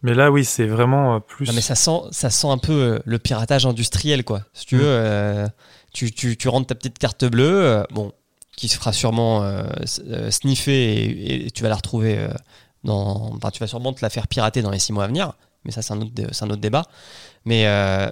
Mais 0.06 0.14
là, 0.14 0.30
oui, 0.30 0.44
c'est 0.44 0.66
vraiment 0.66 1.16
euh, 1.16 1.18
plus. 1.20 1.46
Non, 1.46 1.52
mais 1.52 1.60
ça 1.60 1.74
sent, 1.74 2.00
ça 2.12 2.30
sent 2.30 2.46
un 2.48 2.58
peu 2.58 2.72
euh, 2.72 2.98
le 3.04 3.18
piratage 3.18 3.66
industriel, 3.66 4.24
quoi. 4.24 4.42
Si 4.54 4.64
tu 4.66 4.76
Mm. 4.76 4.78
veux, 4.78 4.86
euh, 4.86 5.46
tu, 5.92 6.12
tu, 6.12 6.36
tu 6.36 6.48
rentres 6.48 6.68
ta 6.68 6.74
petite 6.74 6.98
carte 6.98 7.24
bleue, 7.24 7.64
euh, 7.64 7.82
bon, 7.90 8.12
qui 8.56 8.68
se 8.68 8.76
fera 8.76 8.92
sûrement 8.92 9.42
euh, 9.42 9.64
sniffer 10.30 10.94
et, 10.94 11.46
et 11.46 11.50
tu 11.50 11.62
vas 11.62 11.68
la 11.68 11.74
retrouver 11.76 12.26
dans. 12.84 13.32
Enfin, 13.36 13.50
tu 13.50 13.60
vas 13.60 13.66
sûrement 13.66 13.92
te 13.92 14.00
la 14.02 14.10
faire 14.10 14.28
pirater 14.28 14.62
dans 14.62 14.70
les 14.70 14.78
six 14.78 14.92
mois 14.92 15.04
à 15.04 15.06
venir, 15.08 15.32
mais 15.64 15.72
ça, 15.72 15.82
c'est 15.82 15.92
un, 15.92 16.00
autre 16.00 16.12
un 16.40 16.50
autre 16.50 16.60
débat. 16.60 16.84
Mais 17.44 17.64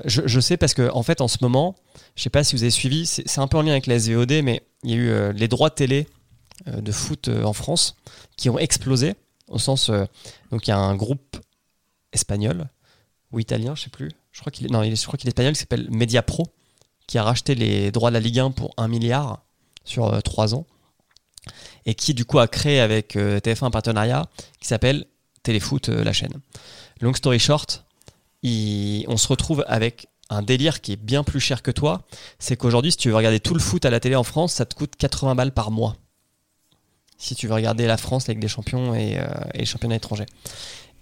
je, 0.05 0.23
je 0.27 0.41
sais 0.41 0.57
parce 0.57 0.75
que, 0.75 0.91
en 0.93 1.03
fait, 1.03 1.21
en 1.21 1.29
ce 1.29 1.39
moment, 1.41 1.75
je 2.17 2.23
sais 2.23 2.31
pas 2.31 2.45
si 2.45 2.55
vous 2.57 2.63
avez 2.63 2.71
suivi, 2.71 3.07
c'est 3.07 3.39
un 3.39 3.47
peu 3.49 3.57
en 3.57 3.63
lien 3.63 3.73
avec 3.73 3.87
la 3.87 3.99
SVOD, 3.99 4.43
mais 4.43 4.63
il 4.83 4.91
y 4.91 4.95
a 4.95 4.97
eu 4.97 5.33
les 5.33 5.49
droits 5.49 5.71
télé 5.71 6.07
de 6.67 6.93
foot 6.93 7.29
en 7.45 7.53
France 7.53 7.97
qui 8.37 8.49
ont 8.51 8.59
explosé, 8.59 9.15
au 9.49 9.59
sens. 9.59 9.91
euh, 9.91 10.05
donc, 10.51 10.67
il 10.67 10.71
y 10.71 10.73
a 10.73 10.79
un 10.79 10.95
groupe 10.95 11.34
espagnol 12.15 12.69
ou 13.33 13.41
italien, 13.41 13.75
je 13.75 13.83
sais 13.83 13.91
plus. 13.91 14.11
Je 14.33 14.41
crois 14.41 14.51
qu'il 14.51 14.67
est, 14.67 14.71
non, 14.71 14.83
je 14.83 15.07
crois 15.07 15.19
qu'il 15.19 15.29
est 15.29 15.31
espagnol, 15.31 15.53
qui 15.53 15.61
s'appelle 15.61 15.89
Media 15.91 16.23
Pro, 16.23 16.47
qui 17.07 17.19
a 17.19 17.23
racheté 17.23 17.55
les 17.55 17.91
droits 17.91 18.11
de 18.11 18.15
la 18.15 18.21
Ligue 18.21 18.39
1 18.39 18.53
pour 18.53 18.73
1 18.77 18.89
milliard 18.89 19.45
sur 19.85 20.23
3 20.23 20.55
ans, 20.55 20.67
et 21.85 21.95
qui 21.95 22.15
du 22.15 22.25
coup 22.25 22.39
a 22.39 22.49
créé 22.49 22.81
avec 22.81 23.17
euh, 23.17 23.39
TF1 23.39 23.67
un 23.67 23.71
partenariat 23.71 24.29
qui 24.61 24.69
s'appelle 24.69 25.05
Téléfoot, 25.43 25.89
euh, 25.89 26.03
la 26.03 26.13
chaîne. 26.13 26.41
Long 27.01 27.13
story 27.13 27.39
short, 27.39 27.85
on 28.43 29.17
se 29.17 29.29
retrouve 29.29 29.65
avec 29.69 30.09
un 30.31 30.43
délire 30.43 30.81
qui 30.81 30.93
est 30.93 30.97
bien 30.97 31.23
plus 31.23 31.41
cher 31.41 31.63
que 31.63 31.71
toi, 31.71 32.03
c'est 32.39 32.57
qu'aujourd'hui, 32.57 32.93
si 32.93 32.97
tu 32.97 33.09
veux 33.11 33.17
regarder 33.17 33.41
tout 33.41 33.55
le 33.55 33.61
foot 33.61 33.85
à 33.85 33.91
la 33.91 34.01
télé 34.01 34.17
en 34.17 34.25
France, 34.25 34.55
ça 34.55 34.65
te 34.65 34.75
coûte 34.75 34.97
80 34.97 35.35
balles 35.35 35.53
par 35.53 35.71
mois. 35.71 35.97
Si 37.19 37.35
tu 37.35 37.47
veux 37.47 37.55
regarder 37.55 37.87
la 37.87 37.97
France, 37.97 38.29
avec 38.29 38.39
des 38.39 38.49
champions 38.49 38.95
et, 38.95 39.19
euh, 39.19 39.27
et 39.55 39.59
les 39.59 39.67
championnats 39.67 39.97
étrangers. 39.97 40.27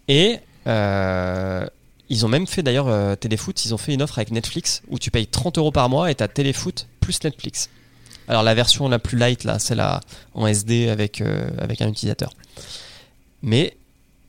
Et 0.08 0.34
euh, 0.34 0.38
ils 0.66 2.26
ont 2.26 2.28
même 2.28 2.46
fait 2.46 2.62
d'ailleurs 2.62 2.88
euh, 2.88 3.16
Téléfoot, 3.16 3.64
ils 3.64 3.72
ont 3.72 3.78
fait 3.78 3.94
une 3.94 4.02
offre 4.02 4.18
avec 4.18 4.30
Netflix 4.32 4.82
où 4.88 4.98
tu 4.98 5.10
payes 5.10 5.26
30 5.26 5.56
euros 5.56 5.72
par 5.72 5.88
mois 5.88 6.10
et 6.10 6.14
tu 6.14 6.22
as 6.22 6.28
Téléfoot 6.28 6.86
plus 7.00 7.24
Netflix. 7.24 7.70
Alors 8.28 8.42
la 8.42 8.54
version 8.54 8.86
la 8.88 8.98
plus 8.98 9.16
light 9.16 9.44
là, 9.44 9.58
c'est 9.58 9.74
la 9.74 10.00
en 10.34 10.46
SD 10.46 10.90
avec, 10.90 11.22
euh, 11.22 11.48
avec 11.58 11.80
un 11.80 11.88
utilisateur. 11.88 12.34
Mais 13.42 13.76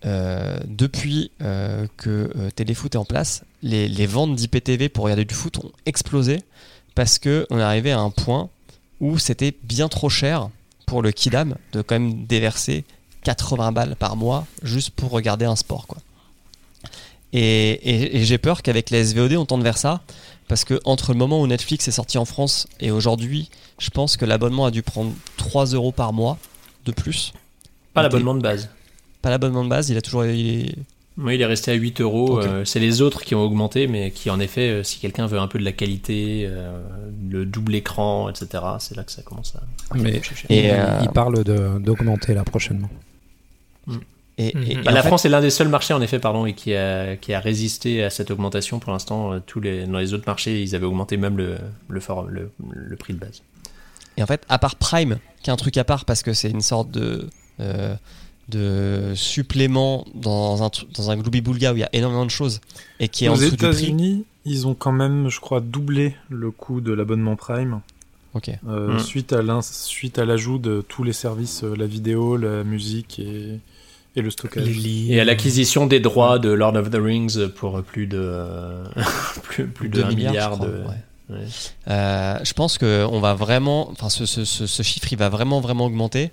euh, 0.05 0.57
depuis 0.65 1.31
euh, 1.41 1.87
que 1.97 2.31
euh, 2.35 2.49
Téléfoot 2.51 2.95
est 2.95 2.97
en 2.97 3.03
place, 3.03 3.43
les, 3.61 3.89
les 3.89 4.05
ventes 4.05 4.35
d'IPTV 4.35 4.87
pour 4.87 5.03
regarder 5.03 5.25
du 5.25 5.33
foot 5.33 5.57
ont 5.57 5.71
explosé 5.85 6.39
parce 6.95 7.19
que 7.19 7.45
on 7.49 7.59
est 7.59 7.63
arrivé 7.63 7.91
à 7.91 7.99
un 7.99 8.11
point 8.11 8.49
où 9.01 9.17
c'était 9.17 9.53
bien 9.63 9.89
trop 9.89 10.09
cher 10.09 10.49
pour 10.85 11.01
le 11.01 11.11
Kidam 11.11 11.55
de 11.73 11.81
quand 11.81 11.95
même 11.95 12.25
déverser 12.25 12.85
80 13.23 13.73
balles 13.73 13.95
par 13.97 14.15
mois 14.15 14.45
juste 14.61 14.91
pour 14.91 15.11
regarder 15.11 15.45
un 15.45 15.55
sport 15.57 15.85
quoi. 15.87 15.99
Et, 17.33 17.71
et- 17.71 18.17
et 18.17 18.23
j'ai 18.25 18.37
peur 18.37 18.61
qu'avec 18.61 18.89
les 18.91 19.03
SVOD 19.05 19.33
on 19.37 19.45
tende 19.45 19.63
vers 19.63 19.77
ça 19.77 20.01
parce 20.47 20.63
que 20.65 20.79
entre 20.85 21.11
le 21.13 21.17
moment 21.17 21.41
où 21.41 21.47
Netflix 21.47 21.87
est 21.87 21.91
sorti 21.91 22.17
en 22.17 22.25
France 22.25 22.67
et 22.79 22.91
aujourd'hui, 22.91 23.49
je 23.79 23.89
pense 23.89 24.17
que 24.17 24.25
l'abonnement 24.25 24.65
a 24.65 24.71
dû 24.71 24.83
prendre 24.83 25.11
3 25.37 25.65
euros 25.67 25.91
par 25.91 26.13
mois 26.13 26.37
de 26.85 26.91
plus. 26.91 27.33
Pas 27.93 28.01
l'abonnement 28.03 28.35
de 28.35 28.41
base. 28.41 28.69
Pas 29.21 29.29
l'abonnement 29.29 29.63
de 29.63 29.69
base, 29.69 29.89
il 29.89 29.97
a 29.97 30.01
toujours 30.01 30.25
il 30.25 30.65
est- 30.69 30.75
Oui, 31.17 31.35
il 31.35 31.41
est 31.41 31.45
resté 31.45 31.69
à 31.71 31.75
8 31.75 32.01
euros. 32.01 32.39
Euh, 32.47 32.65
c'est 32.65 32.79
les 32.79 33.01
autres 33.01 33.21
qui 33.23 33.35
ont 33.35 33.41
augmenté, 33.43 33.85
mais 33.87 34.09
qui, 34.11 34.29
en 34.31 34.39
effet, 34.39 34.69
euh, 34.69 34.83
si 34.83 34.99
quelqu'un 34.99 35.27
veut 35.27 35.37
un 35.39 35.47
peu 35.47 35.59
de 35.59 35.63
la 35.63 35.71
qualité, 35.71 36.45
euh, 36.47 36.81
le 37.29 37.45
double 37.45 37.75
écran, 37.75 38.29
etc., 38.29 38.63
c'est 38.79 38.97
là 38.97 39.03
que 39.03 39.11
ça 39.11 39.21
commence 39.21 39.55
à. 39.55 39.61
Mais-. 39.95 40.21
Et, 40.49 40.65
il, 40.65 40.71
euh, 40.71 40.99
il 41.03 41.09
parle 41.09 41.43
de- 41.43 41.77
d'augmenter 41.79 42.33
là 42.33 42.43
prochainement. 42.43 42.89
Et, 43.89 43.93
et- 44.37 44.55
Mhm. 44.57 44.63
et 44.63 44.75
Bah, 44.75 44.91
en 44.91 44.93
la 44.95 45.01
fait- 45.01 45.07
France 45.07 45.25
est 45.25 45.29
l'un 45.29 45.41
des 45.41 45.49
seuls 45.49 45.67
marchés, 45.69 45.93
en 45.93 46.01
effet, 46.01 46.19
pardon, 46.19 46.45
et 46.45 46.53
qui 46.53 46.73
a, 46.75 47.15
qui 47.17 47.33
a 47.33 47.39
résisté 47.39 48.03
à 48.03 48.09
cette 48.09 48.31
augmentation. 48.31 48.79
Pour 48.79 48.91
l'instant, 48.91 49.33
euh, 49.33 49.39
tous 49.45 49.59
les, 49.59 49.85
dans 49.85 49.99
les 49.99 50.13
autres 50.13 50.23
marchés, 50.27 50.61
ils 50.61 50.75
avaient 50.75 50.85
augmenté 50.85 51.17
même 51.17 51.37
le, 51.37 51.57
le, 51.89 51.99
for- 51.99 52.23
le, 52.27 52.51
le 52.73 52.95
prix 52.95 53.13
de 53.13 53.19
base. 53.19 53.41
Et 54.17 54.23
en 54.23 54.25
fait, 54.27 54.43
à 54.49 54.59
part 54.59 54.75
Prime, 54.75 55.17
qui 55.41 55.49
est 55.49 55.53
un 55.53 55.57
truc 55.57 55.77
à 55.77 55.83
part 55.83 56.05
parce 56.05 56.21
que 56.23 56.33
c'est 56.33 56.49
une 56.49 56.61
sorte 56.61 56.91
de, 56.91 57.29
euh, 57.59 57.95
de 58.49 59.13
supplément 59.15 60.05
dans 60.15 60.63
un, 60.63 60.69
dans 60.95 61.09
un 61.11 61.17
Glooby-Boulga 61.17 61.73
où 61.73 61.77
il 61.77 61.79
y 61.79 61.83
a 61.83 61.89
énormément 61.93 62.25
de 62.25 62.31
choses 62.31 62.59
et 62.99 63.07
qui 63.07 63.25
est 63.25 63.29
en 63.29 63.33
Aux 63.33 63.37
dessous 63.37 63.51
du 63.51 63.57
prix. 63.57 63.67
États-Unis, 63.67 64.25
ils 64.45 64.67
ont 64.67 64.73
quand 64.75 64.91
même, 64.91 65.29
je 65.29 65.39
crois, 65.39 65.61
doublé 65.61 66.15
le 66.29 66.51
coût 66.51 66.81
de 66.81 66.91
l'abonnement 66.93 67.35
Prime 67.35 67.79
Ok. 68.33 68.49
euh, 68.67 68.95
Mm. 68.95 68.99
suite 68.99 69.33
à 69.33 69.41
l'in- 69.41 69.61
suite 69.61 70.19
à 70.19 70.25
l'ajout 70.25 70.57
de 70.57 70.83
tous 70.87 71.03
les 71.03 71.13
services, 71.13 71.63
euh, 71.63 71.73
la 71.75 71.85
vidéo, 71.85 72.35
la 72.37 72.63
musique 72.63 73.19
et, 73.19 73.59
et 74.15 74.21
le 74.21 74.29
stockage. 74.29 74.65
Les 74.65 74.73
lits. 74.73 75.13
Et 75.13 75.19
à 75.19 75.25
l'acquisition 75.25 75.87
des 75.87 75.99
droits 75.99 76.39
de 76.39 76.49
Lord 76.49 76.75
of 76.75 76.89
the 76.89 76.97
Rings 76.99 77.47
pour 77.49 77.81
plus 77.83 78.07
de, 78.07 78.83
plus, 79.43 79.67
plus 79.67 79.89
de 79.89 79.95
Deux 79.95 80.03
1 80.03 80.07
milliards, 80.09 80.31
milliard 80.31 80.51
je 80.53 80.57
crois, 80.57 80.67
de. 80.67 80.73
ouais. 80.73 81.35
ouais. 81.37 81.45
Euh, 81.87 82.39
je 82.43 82.53
pense 82.53 82.77
que 82.77 83.05
on 83.09 83.19
va 83.19 83.33
vraiment, 83.33 83.89
enfin 83.91 84.09
ce, 84.09 84.25
ce, 84.25 84.45
ce, 84.45 84.67
ce 84.67 84.83
chiffre 84.83 85.11
il 85.11 85.17
va 85.17 85.29
vraiment 85.29 85.61
vraiment 85.61 85.85
augmenter 85.85 86.31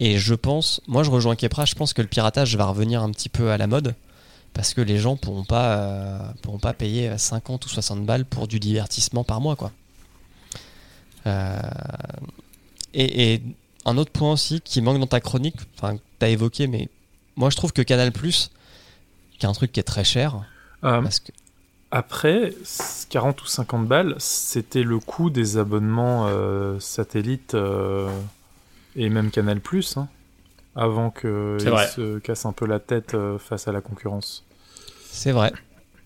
et 0.00 0.18
je 0.18 0.34
pense, 0.34 0.80
moi 0.88 1.02
je 1.02 1.10
rejoins 1.10 1.36
Kepra, 1.36 1.66
je 1.66 1.74
pense 1.74 1.92
que 1.92 2.02
le 2.02 2.08
piratage 2.08 2.56
va 2.56 2.66
revenir 2.66 3.02
un 3.02 3.10
petit 3.10 3.28
peu 3.28 3.50
à 3.50 3.58
la 3.58 3.66
mode 3.66 3.94
parce 4.54 4.74
que 4.74 4.80
les 4.80 4.98
gens 4.98 5.16
pourront 5.16 5.44
pas 5.44 5.76
euh, 5.76 6.18
pourront 6.42 6.58
pas 6.58 6.72
payer 6.72 7.16
50 7.16 7.64
ou 7.66 7.68
60 7.68 8.04
balles 8.04 8.24
pour 8.24 8.48
du 8.48 8.58
divertissement 8.58 9.24
par 9.24 9.40
mois 9.40 9.56
quoi. 9.56 9.72
Euh, 11.26 11.60
et, 12.94 13.34
et 13.34 13.42
un 13.84 13.98
autre 13.98 14.10
point 14.10 14.32
aussi 14.32 14.60
qui 14.60 14.80
manque 14.80 14.98
dans 14.98 15.06
ta 15.06 15.20
chronique, 15.20 15.56
enfin 15.76 15.96
que 15.96 16.02
t'as 16.18 16.28
évoqué, 16.28 16.66
mais 16.66 16.88
moi 17.40 17.50
je 17.50 17.56
trouve 17.56 17.72
que 17.72 17.82
Canal 17.82 18.12
Plus, 18.12 18.50
qui 19.38 19.46
est 19.46 19.48
un 19.48 19.52
truc 19.54 19.72
qui 19.72 19.80
est 19.80 19.84
très 19.84 20.04
cher, 20.04 20.42
Euh, 20.84 21.02
parce 21.02 21.20
que 21.20 21.32
Après, 21.92 22.54
c- 22.64 23.06
40 23.10 23.42
ou 23.42 23.46
50 23.46 23.86
balles, 23.88 24.14
c'était 24.18 24.84
le 24.84 25.00
coût 25.00 25.30
des 25.30 25.56
abonnements 25.58 26.26
euh, 26.28 26.78
satellites 26.80 27.54
euh, 27.54 28.08
et 28.96 29.08
même 29.10 29.30
Canal 29.32 29.60
Plus, 29.60 29.96
hein, 29.96 30.08
avant 30.76 31.10
qu'ils 31.10 31.28
C'est 31.58 31.70
vrai. 31.70 31.86
se 31.96 32.18
cassent 32.20 32.46
un 32.46 32.52
peu 32.52 32.66
la 32.66 32.80
tête 32.80 33.14
euh, 33.14 33.38
face 33.38 33.68
à 33.68 33.72
la 33.72 33.80
concurrence. 33.82 34.44
C'est 35.10 35.32
vrai. 35.32 35.52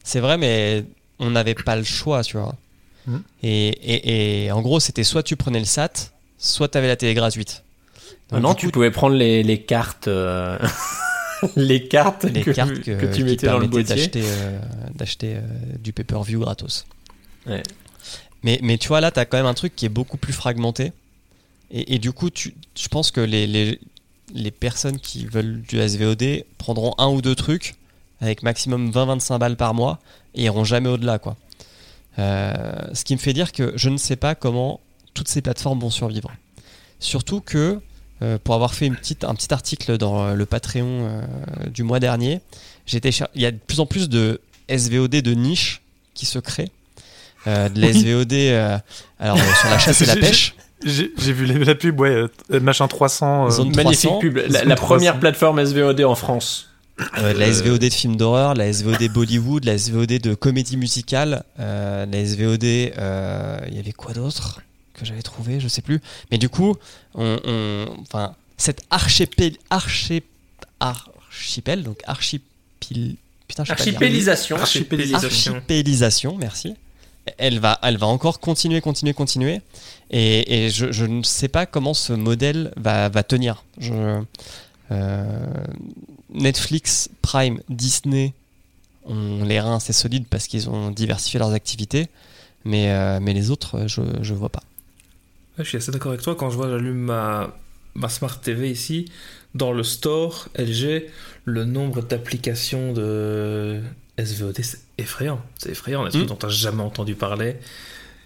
C'est 0.05 0.21
vrai, 0.21 0.39
mais 0.39 0.87
on 1.19 1.31
n'avait 1.31 1.55
pas 1.55 1.77
le 1.77 1.85
choix, 1.85 2.23
tu 2.23 2.37
vois. 2.39 2.55
Mhm. 3.07 3.23
Et, 3.43 3.69
et, 3.69 4.45
et 4.47 4.53
en 4.53 4.63
gros, 4.63 4.81
c'était 4.81 5.05
soit 5.05 5.23
tu 5.23 5.37
prenais 5.37 5.59
le 5.61 5.65
SAT, 5.67 6.13
soit 6.39 6.69
tu 6.69 6.79
avais 6.79 6.89
la 6.89 6.97
télé 6.97 7.15
gratuite. 7.15 7.65
Donc, 8.31 8.33
Maintenant, 8.33 8.55
du 8.55 8.57
tu 8.57 8.67
coup, 8.67 8.73
pouvais 8.73 8.91
prendre 8.91 9.17
les, 9.17 9.43
les 9.43 9.63
cartes. 9.63 10.09
euh, 10.09 10.59
les 11.57 11.87
cartes, 11.89 12.25
les 12.25 12.43
que, 12.43 12.51
cartes 12.51 12.81
que, 12.81 12.93
que 13.01 13.15
tu 13.15 13.25
mettais 13.25 13.47
dans 13.47 13.59
le 13.59 13.67
boîtier. 13.67 13.97
d'acheter 13.97 14.23
euh, 14.25 14.59
d'acheter 14.95 15.35
euh, 15.37 15.41
du 15.79 15.93
pay-per-view 15.93 16.41
gratos. 16.41 16.87
Ouais. 17.47 17.63
Mais, 18.43 18.59
mais 18.63 18.79
tu 18.79 18.89
vois, 18.89 19.01
là, 19.01 19.11
tu 19.11 19.21
as 19.21 19.25
quand 19.25 19.37
même 19.37 19.47
un 19.47 19.55
truc 19.55 19.75
qui 19.75 19.87
est 19.87 19.91
beaucoup 19.91 20.17
plus 20.17 20.33
fragmenté. 20.33 20.93
Et, 21.71 21.95
et 21.95 21.99
du 21.99 22.13
coup, 22.13 22.31
tu, 22.31 22.55
je 22.77 22.89
pense 22.89 23.11
que 23.11 23.21
les, 23.21 23.47
les, 23.47 23.81
les 24.35 24.51
personnes 24.51 24.99
qui 24.99 25.27
veulent 25.27 25.63
du 25.63 25.79
SVOD 25.79 26.45
prendront 26.59 26.95
un 26.99 27.09
ou 27.09 27.23
deux 27.23 27.35
trucs 27.35 27.75
avec 28.21 28.43
maximum 28.43 28.91
20-25 28.91 29.39
balles 29.39 29.57
par 29.57 29.75
mois 29.75 29.99
et 30.35 30.45
iront 30.45 30.65
jamais 30.65 30.89
au-delà. 30.89 31.19
quoi. 31.19 31.37
Euh, 32.19 32.53
ce 32.93 33.05
qui 33.05 33.15
me 33.15 33.19
fait 33.21 33.33
dire 33.33 33.53
que 33.53 33.73
je 33.77 33.89
ne 33.89 33.97
sais 33.97 34.17
pas 34.17 34.35
comment 34.35 34.81
toutes 35.15 35.29
ces 35.29 35.43
plateformes 35.43 35.81
vont 35.81 35.91
survivre. 35.91 36.31
Surtout 37.01 37.41
que, 37.41 37.81
euh, 38.25 38.39
pour 38.43 38.55
avoir 38.55 38.75
fait 38.75 38.87
une 38.87 38.97
petite, 38.97 39.25
un 39.25 39.35
petit 39.35 39.53
article 39.53 39.99
dans 39.99 40.25
euh, 40.25 40.35
le 40.35 40.47
Patreon 40.47 40.87
euh, 41.09 41.23
du 41.71 41.83
mois 41.83 42.01
dernier, 42.01 42.41
il 42.93 43.01
y 43.37 43.47
a 43.47 43.51
de 43.51 43.57
plus 43.59 43.81
en 43.81 43.87
plus 43.87 44.09
de 44.09 44.41
SVOD 44.69 45.11
de 45.11 45.35
niche 45.35 45.83
qui 46.15 46.27
se 46.27 46.39
créent. 46.39 46.71
Euh, 47.47 47.69
de 47.69 47.81
la 47.81 47.89
Oui. 47.89 48.01
SVOD 48.01 48.33
alors, 49.21 49.39
sur 49.39 49.71
la 49.71 49.79
chasse 49.79 50.01
et 50.01 50.07
la 50.07 50.17
pêche. 50.27 50.55
J'ai 50.85 51.33
vu 51.33 51.47
la 51.47 51.75
pub, 51.75 51.99
ouais, 52.01 52.25
machin 52.61 52.89
300. 52.89 53.47
euh, 53.47 53.51
Zone 53.51 53.75
Magnifique 53.75 54.11
300, 54.11 54.19
pub. 54.21 54.37
La, 54.37 54.61
zone 54.61 54.69
la 54.69 54.75
300. 54.75 54.95
première 54.95 55.19
plateforme 55.21 55.65
SVOD 55.65 56.03
en 56.03 56.15
France. 56.15 56.69
Euh, 57.19 57.33
de 57.33 57.39
la 57.39 57.53
SVOD 57.53 57.81
de 57.81 57.91
films 57.91 58.17
d'horreur, 58.17 58.55
la 58.55 58.73
SVOD 58.73 59.09
Bollywood, 59.13 59.65
la 59.65 59.77
SVOD 59.79 60.19
de 60.21 60.35
comédie 60.35 60.77
musicale, 60.77 61.43
euh, 61.59 62.07
la 62.07 62.25
SVOD, 62.25 62.65
euh, 62.65 63.59
il 63.69 63.75
y 63.75 63.79
avait 63.79 63.93
quoi 63.93 64.13
d'autre? 64.13 64.61
Que 64.95 65.05
j'avais 65.05 65.23
trouvé, 65.23 65.61
je 65.61 65.69
sais 65.69 65.83
plus. 65.83 66.01
Mais 66.31 66.39
du 66.39 66.49
coup, 66.49 66.77
on, 67.15 67.39
on- 67.45 68.01
enfin, 68.03 68.35
cette 68.57 68.83
archipel, 68.91 69.57
archi, 69.71 70.23
archipel, 70.81 71.83
donc 71.83 71.99
archipel, 72.07 73.17
putain, 73.49 73.65
je 73.65 73.71
sais 73.71 73.75
pas 73.77 73.83
dire. 73.85 73.95
Archipélisation. 73.95 74.57
Archipélisation. 74.57 75.55
Archipélisation, 75.55 76.37
merci. 76.37 76.75
Elle 77.39 77.59
va, 77.59 77.79
elle 77.83 77.97
va 77.97 78.07
encore 78.07 78.39
continuer, 78.39 78.81
continuer, 78.83 79.15
continuer. 79.15 79.61
Et, 80.11 80.67
et 80.67 80.71
je, 80.71 80.93
je 80.93 81.07
ne 81.07 81.23
sais 81.23 81.49
pas 81.49 81.65
comment 81.65 81.95
ce 81.95 82.13
modèle 82.13 82.73
va, 82.77 83.09
va 83.09 83.23
tenir. 83.23 83.65
Je, 83.79 84.21
euh, 84.93 85.47
Netflix, 86.33 87.09
Prime, 87.23 87.61
Disney 87.71 88.35
ont 89.07 89.43
les 89.45 89.59
reins 89.61 89.77
assez 89.77 89.95
solides 89.95 90.27
parce 90.29 90.47
qu'ils 90.47 90.69
ont 90.69 90.91
diversifié 90.91 91.39
leurs 91.39 91.53
activités. 91.53 92.09
Mais, 92.67 92.91
euh, 92.91 93.19
mais 93.21 93.33
les 93.33 93.51
autres, 93.51 93.87
je 93.89 94.01
ne 94.03 94.37
vois 94.37 94.51
pas. 94.51 94.63
Je 95.59 95.63
suis 95.65 95.77
assez 95.79 95.93
d'accord 95.93 96.13
avec 96.13 96.23
toi. 96.23 96.35
Quand 96.35 96.51
je 96.51 96.57
vois, 96.57 96.69
j'allume 96.69 96.99
ma, 96.99 97.57
ma 97.95 98.09
Smart 98.09 98.41
TV 98.41 98.71
ici, 98.71 99.11
dans 99.55 99.73
le 99.73 99.83
store 99.85 100.49
LG, 100.59 101.05
le 101.45 101.65
nombre 101.65 102.03
d'applications 102.03 102.93
de 102.93 103.81
SVOD, 104.19 104.57
c'est 104.63 104.81
effrayant. 104.99 105.41
C'est 105.59 105.71
effrayant, 105.71 106.05
des 106.05 106.11
trucs 106.11 106.25
Mm. 106.25 106.27
dont 106.29 106.37
tu 106.37 106.47
n'as 106.47 106.53
jamais 106.53 106.83
entendu 106.83 107.15
parler. 107.15 107.57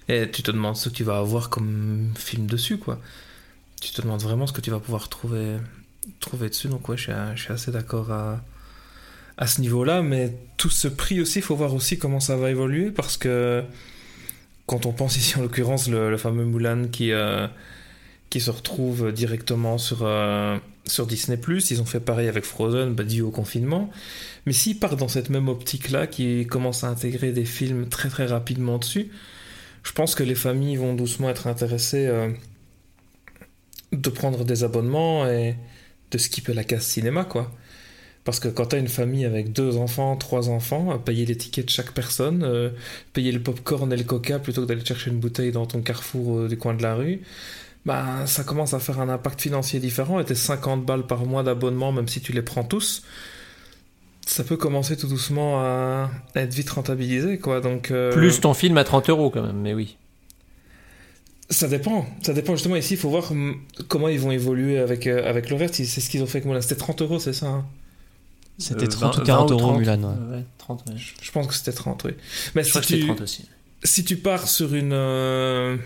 Et 0.09 0.31
tu 0.31 0.43
te 0.43 0.51
demandes 0.51 0.77
ce 0.77 0.89
que 0.89 0.95
tu 0.95 1.05
vas 1.05 1.19
avoir 1.19 1.51
comme 1.51 2.11
film 2.17 2.47
dessus, 2.47 2.79
quoi. 2.79 2.99
Tu 3.81 3.93
te 3.93 4.01
demandes 4.01 4.23
vraiment 4.23 4.47
ce 4.47 4.53
que 4.55 4.63
tu 4.63 4.71
vas 4.71 4.81
pouvoir 4.81 5.09
trouver, 5.11 5.57
trouver 6.21 6.49
dessus. 6.49 6.69
Donc, 6.69 6.89
ouais, 6.89 6.97
je 6.97 7.03
suis, 7.05 7.13
je 7.35 7.43
suis 7.43 7.53
assez 7.53 7.71
d'accord 7.71 8.11
à, 8.11 8.41
à 9.37 9.47
ce 9.47 9.61
niveau-là. 9.61 10.01
Mais 10.01 10.35
tout 10.57 10.71
ce 10.71 10.89
prix 10.89 11.21
aussi, 11.21 11.41
il 11.41 11.43
faut 11.43 11.57
voir 11.57 11.75
aussi 11.75 11.99
comment 11.99 12.21
ça 12.21 12.37
va 12.37 12.51
évoluer 12.51 12.91
parce 12.91 13.19
que 13.19 13.63
quand 14.69 14.85
on 14.85 14.93
pense 14.93 15.17
ici 15.17 15.37
en 15.39 15.43
l'occurrence 15.43 15.89
le, 15.89 16.17
fameux 16.19 16.45
Mulan 16.45 16.89
qui, 16.93 17.11
euh, 17.11 17.49
qui 18.29 18.39
se 18.39 18.51
retrouve 18.51 19.13
directement 19.13 19.79
sur, 19.79 20.01
euh, 20.03 20.59
sur 20.87 21.07
Disney⁇ 21.07 21.39
ils 21.73 21.81
ont 21.81 21.87
fait 21.87 22.01
pareil 22.01 22.29
avec 22.29 22.45
Frozen, 22.45 22.95
bah, 22.95 23.03
dû 23.03 23.23
au 23.23 23.31
confinement. 23.31 23.91
Mais 24.45 24.53
s'ils 24.53 24.79
partent 24.79 24.99
dans 24.99 25.09
cette 25.09 25.31
même 25.31 25.49
optique-là, 25.49 26.07
qui 26.07 26.47
commence 26.47 26.85
à 26.85 26.89
intégrer 26.89 27.33
des 27.33 27.47
films 27.47 27.89
très 27.89 28.11
très 28.11 28.27
rapidement 28.27 28.77
dessus, 28.77 29.09
je 29.85 29.93
pense 29.93 30.15
que 30.15 30.23
les 30.23 30.35
familles 30.35 30.77
vont 30.77 30.95
doucement 30.95 31.31
être 31.31 31.47
intéressées 31.47 32.07
euh, 32.07 32.31
de 33.93 34.11
prendre 34.11 34.45
des 34.45 34.65
abonnements 34.65 35.27
et 35.27 35.57
de 36.11 36.19
skipper 36.19 36.53
la 36.53 36.65
case 36.65 36.85
cinéma, 36.85 37.25
quoi. 37.25 37.51
Parce 38.25 38.41
que 38.41 38.49
quand 38.49 38.67
t'as 38.67 38.79
une 38.79 38.89
famille 38.89 39.25
avec 39.25 39.53
deux 39.53 39.77
enfants, 39.77 40.17
trois 40.17 40.51
enfants, 40.51 40.99
payer 40.99 41.25
les 41.25 41.37
tickets 41.37 41.67
de 41.67 41.71
chaque 41.71 41.93
personne, 41.93 42.43
euh, 42.45 42.71
payer 43.13 43.33
le 43.33 43.41
popcorn 43.41 43.91
et 43.93 43.97
le 43.97 44.05
coca 44.05 44.39
plutôt 44.39 44.63
que 44.63 44.67
d'aller 44.67 44.85
chercher 44.85 45.11
une 45.11 45.19
bouteille 45.19 45.53
dans 45.53 45.67
ton 45.67 45.81
carrefour 45.81 46.41
euh, 46.41 46.49
du 46.49 46.59
coin 46.59 46.75
de 46.75 46.83
la 46.83 46.95
rue, 46.95 47.23
bah, 47.87 48.27
ça 48.27 48.45
commence 48.45 48.75
à 48.75 48.81
faire 48.81 49.01
un 49.01 49.09
impact 49.09 49.41
financier 49.41 49.81
différent. 49.81 50.21
Et 50.21 50.25
tes 50.25 50.35
50 50.35 50.85
balles 50.85 51.07
par 51.07 51.25
mois 51.25 51.43
d'abonnement, 51.43 51.91
même 51.91 52.09
si 52.09 52.21
tu 52.21 52.33
les 52.33 52.43
prends 52.43 52.65
tous, 52.65 53.03
ça 54.27 54.45
peut 54.45 54.59
commencer 54.59 54.97
tout 54.97 55.09
doucement 55.09 55.61
à 55.61 56.11
être 56.35 56.53
vite 56.53 56.69
rentabilisé, 56.71 57.39
quoi. 57.39 57.61
Donc, 57.61 57.91
euh, 57.91 58.13
Plus 58.13 58.41
ton 58.41 58.53
film 58.53 58.77
à 58.77 58.85
30 58.85 59.09
euros 59.09 59.31
quand 59.31 59.43
même, 59.43 59.61
mais 59.61 59.73
oui. 59.73 59.97
Ça 61.51 61.67
dépend. 61.67 62.05
Ça 62.23 62.35
dépend 62.35 62.55
justement. 62.55 62.77
Ici, 62.77 62.95
il 62.95 63.01
faut 63.01 63.09
voir 63.09 63.33
hum, 63.33 63.57
comment 63.89 64.09
ils 64.09 64.21
vont 64.21 64.31
évoluer 64.31 64.79
avec, 64.79 65.07
euh, 65.07 65.27
avec 65.27 65.49
le 65.49 65.57
reste. 65.57 65.77
C'est 65.77 65.87
ce 65.87 66.11
qu'ils 66.11 66.23
ont 66.23 66.27
fait 66.27 66.39
avec 66.39 66.47
Moulin. 66.47 66.61
C'était 66.61 66.75
30 66.75 67.01
euros, 67.03 67.19
c'est 67.19 67.33
ça 67.33 67.47
hein? 67.47 67.67
C'était 68.59 68.85
Euh, 68.87 68.89
30 68.89 69.15
ou 69.17 69.19
20 69.21 69.25
40 69.25 69.49
20 69.51 69.55
euros 69.55 69.61
30, 69.69 69.79
Mulan. 69.79 70.03
ouais. 70.03 70.37
Ouais, 70.39 70.45
30, 70.59 70.85
ouais. 70.89 70.95
Je 70.97 71.13
Je 71.23 71.31
pense 71.33 71.47
que 71.47 71.55
c'était 71.55 71.73
30, 71.73 72.05
oui. 72.05 72.13
Mais 72.55 72.63
crois 72.63 72.83
si 72.83 72.89
que 72.89 72.95
c'était 72.95 73.01
tu, 73.01 73.07
30 73.07 73.21
aussi. 73.21 73.45
si 73.85 74.05
tu 74.05 74.17
pars 74.17 74.49
sur 74.49 74.75
une 74.75 74.93
euh, 74.93 75.77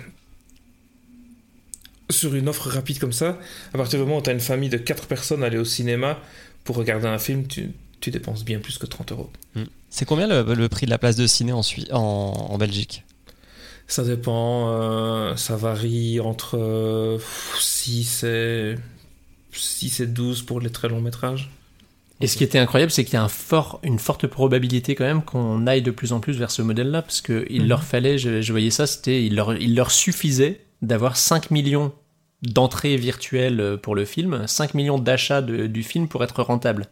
sur 2.10 2.34
une 2.34 2.48
offre 2.48 2.68
rapide 2.68 2.98
comme 2.98 3.12
ça, 3.12 3.38
à 3.72 3.78
partir 3.78 3.98
du 3.98 4.04
moment 4.04 4.18
où 4.18 4.22
tu 4.22 4.30
as 4.30 4.32
une 4.34 4.40
famille 4.40 4.68
de 4.68 4.76
4 4.76 5.06
personnes 5.06 5.42
aller 5.44 5.58
au 5.58 5.64
cinéma 5.64 6.18
pour 6.64 6.76
regarder 6.76 7.06
un 7.08 7.18
film, 7.18 7.46
tu, 7.46 7.72
tu 8.00 8.10
dépenses 8.10 8.44
bien 8.44 8.58
plus 8.58 8.78
que 8.78 8.86
30 8.86 9.12
euros. 9.12 9.30
C'est 9.90 10.04
combien 10.06 10.26
le, 10.26 10.54
le 10.54 10.68
prix 10.68 10.86
de 10.86 10.90
la 10.90 10.98
place 10.98 11.16
de 11.16 11.26
ciné 11.26 11.52
en, 11.52 11.62
Sui- 11.62 11.88
en, 11.92 11.98
en 12.00 12.58
Belgique? 12.58 13.04
Ça 13.86 14.04
dépend, 14.04 14.70
euh, 14.70 15.36
ça 15.36 15.56
varie 15.56 16.20
entre 16.20 16.56
euh, 16.58 17.18
6 17.60 18.24
et 18.24 18.76
6 19.52 20.00
et 20.00 20.06
12 20.06 20.42
pour 20.42 20.60
les 20.60 20.70
très 20.70 20.88
longs 20.88 21.00
métrages. 21.02 21.50
Et 22.22 22.26
ce 22.28 22.36
qui 22.36 22.44
était 22.44 22.58
incroyable, 22.58 22.92
c'est 22.92 23.04
qu'il 23.04 23.14
y 23.14 23.16
a 23.16 23.22
un 23.22 23.28
fort, 23.28 23.80
une 23.82 23.98
forte 23.98 24.26
probabilité 24.26 24.94
quand 24.94 25.04
même 25.04 25.22
qu'on 25.22 25.66
aille 25.66 25.82
de 25.82 25.90
plus 25.90 26.12
en 26.12 26.20
plus 26.20 26.38
vers 26.38 26.50
ce 26.50 26.62
modèle-là, 26.62 27.02
parce 27.02 27.20
qu'il 27.20 27.62
Mhm. 27.62 27.68
leur 27.68 27.82
fallait, 27.84 28.16
je, 28.18 28.40
je 28.40 28.52
voyais 28.52 28.70
ça, 28.70 28.86
c'était, 28.86 29.24
il 29.24 29.34
leur, 29.34 29.54
il 29.56 29.74
leur 29.74 29.90
suffisait 29.90 30.60
d'avoir 30.82 31.16
5 31.16 31.50
millions 31.50 31.92
d'entrées 32.42 32.96
virtuelles 32.96 33.60
euh, 33.60 33.76
pour 33.76 33.94
le 33.94 34.04
film, 34.04 34.46
5 34.46 34.74
millions 34.74 34.98
d'achats 34.98 35.42
du 35.42 35.82
film 35.82 36.08
pour 36.08 36.24
être 36.24 36.42
rentable. 36.42 36.86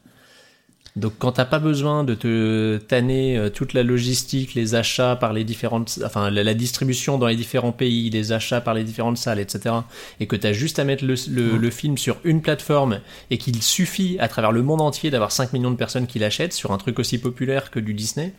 Donc 0.97 1.12
quand 1.18 1.32
t'as 1.32 1.45
pas 1.45 1.61
besoin 1.61 2.03
de 2.03 2.14
te 2.14 2.78
tanner 2.78 3.36
euh, 3.38 3.49
toute 3.49 3.74
la 3.74 3.82
logistique, 3.84 4.55
les 4.55 4.74
achats 4.74 5.14
par 5.14 5.32
les 5.32 5.45
différentes, 5.45 6.01
enfin 6.05 6.30
la, 6.30 6.43
la 6.43 6.55
distribution 6.55 7.16
dans 7.16 7.28
les 7.28 7.36
différents 7.36 7.70
pays, 7.72 8.11
les 8.11 8.32
achats 8.32 8.61
par 8.61 8.74
les 8.74 8.82
différentes 8.82 9.16
salles, 9.16 9.38
etc. 9.38 9.74
Et 10.18 10.26
que 10.26 10.34
t'as 10.34 10.53
juste 10.53 10.78
à 10.80 10.84
mettre 10.84 11.05
le, 11.05 11.14
le- 11.28 11.57
le 11.59 11.70
film 11.70 11.97
sur 11.97 12.16
une 12.24 12.43
plateforme 12.43 13.01
et 13.30 13.38
qu'il 13.38 13.62
suffit 13.62 14.16
à 14.18 14.26
travers 14.28 14.51
le 14.51 14.62
monde 14.62 14.80
entier 14.80 15.11
d'avoir 15.11 15.30
5 15.30 15.53
millions 15.53 15.70
de 15.70 15.76
personnes 15.76 16.07
qui 16.09 16.18
l'achètent 16.18 16.53
sur 16.53 16.72
un 16.72 16.78
truc 16.78 16.99
aussi 16.99 17.18
populaire 17.18 17.70
que 17.70 17.78
du 17.78 17.95
Disney, 17.95 18.34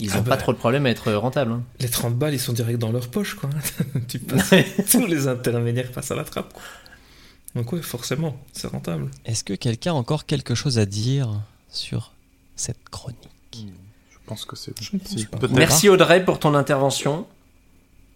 ils 0.00 0.10
ont 0.14 0.20
Ah 0.20 0.22
pas 0.22 0.30
bah. 0.30 0.36
trop 0.38 0.52
de 0.52 0.58
problème 0.58 0.86
à 0.86 0.90
être 0.90 1.12
rentables. 1.12 1.52
hein. 1.52 1.62
Les 1.78 1.88
30 1.88 2.16
balles, 2.16 2.34
ils 2.34 2.40
sont 2.40 2.52
direct 2.52 2.78
dans 2.80 2.90
leur 2.90 3.08
poche, 3.08 3.34
quoi. 3.34 3.48
tu 4.08 4.18
passes, 4.18 4.50
tous 4.90 5.06
les 5.06 5.28
intermédiaires 5.28 5.92
passent 5.92 6.10
à 6.10 6.16
la 6.16 6.24
trappe, 6.24 6.52
quoi. 6.52 6.62
Donc 7.54 7.72
ouais, 7.72 7.82
forcément, 7.82 8.36
c'est 8.52 8.68
rentable. 8.68 9.08
Est-ce 9.24 9.44
que 9.44 9.52
quelqu'un 9.54 9.92
a 9.92 9.94
encore 9.94 10.24
quelque 10.26 10.54
chose 10.54 10.78
à 10.78 10.86
dire? 10.86 11.28
Sur 11.70 12.12
cette 12.56 12.88
chronique 12.88 13.18
Je 14.10 14.18
pense 14.26 14.44
que 14.44 14.56
c'est. 14.56 14.72
Je 14.80 14.90
ne 14.94 15.00
pense 15.00 15.08
si, 15.08 15.26
pas. 15.26 15.38
peut-être. 15.38 15.52
Merci 15.56 15.88
Audrey 15.88 16.24
pour 16.24 16.38
ton 16.38 16.54
intervention. 16.54 17.26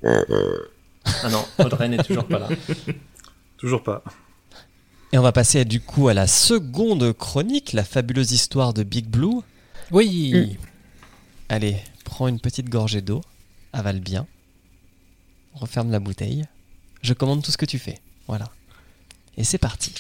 Ah 0.02 1.28
non, 1.30 1.44
Audrey 1.58 1.88
n'est 1.88 2.02
toujours 2.02 2.26
pas 2.26 2.38
là. 2.38 2.48
Toujours 3.56 3.82
pas. 3.82 4.02
Et 5.12 5.18
on 5.18 5.22
va 5.22 5.32
passer 5.32 5.64
du 5.64 5.80
coup 5.80 6.08
à 6.08 6.14
la 6.14 6.26
seconde 6.26 7.12
chronique, 7.12 7.72
la 7.72 7.84
fabuleuse 7.84 8.32
histoire 8.32 8.74
de 8.74 8.82
Big 8.82 9.06
Blue. 9.06 9.40
Oui. 9.90 10.58
Allez, 11.48 11.76
prends 12.04 12.28
une 12.28 12.40
petite 12.40 12.68
gorgée 12.68 13.00
d'eau, 13.00 13.20
avale 13.72 14.00
bien, 14.00 14.26
referme 15.54 15.90
la 15.90 16.00
bouteille. 16.00 16.44
Je 17.02 17.14
commande 17.14 17.42
tout 17.42 17.52
ce 17.52 17.56
que 17.56 17.66
tu 17.66 17.78
fais. 17.78 18.00
Voilà. 18.26 18.50
Et 19.36 19.44
c'est 19.44 19.58
parti. 19.58 19.94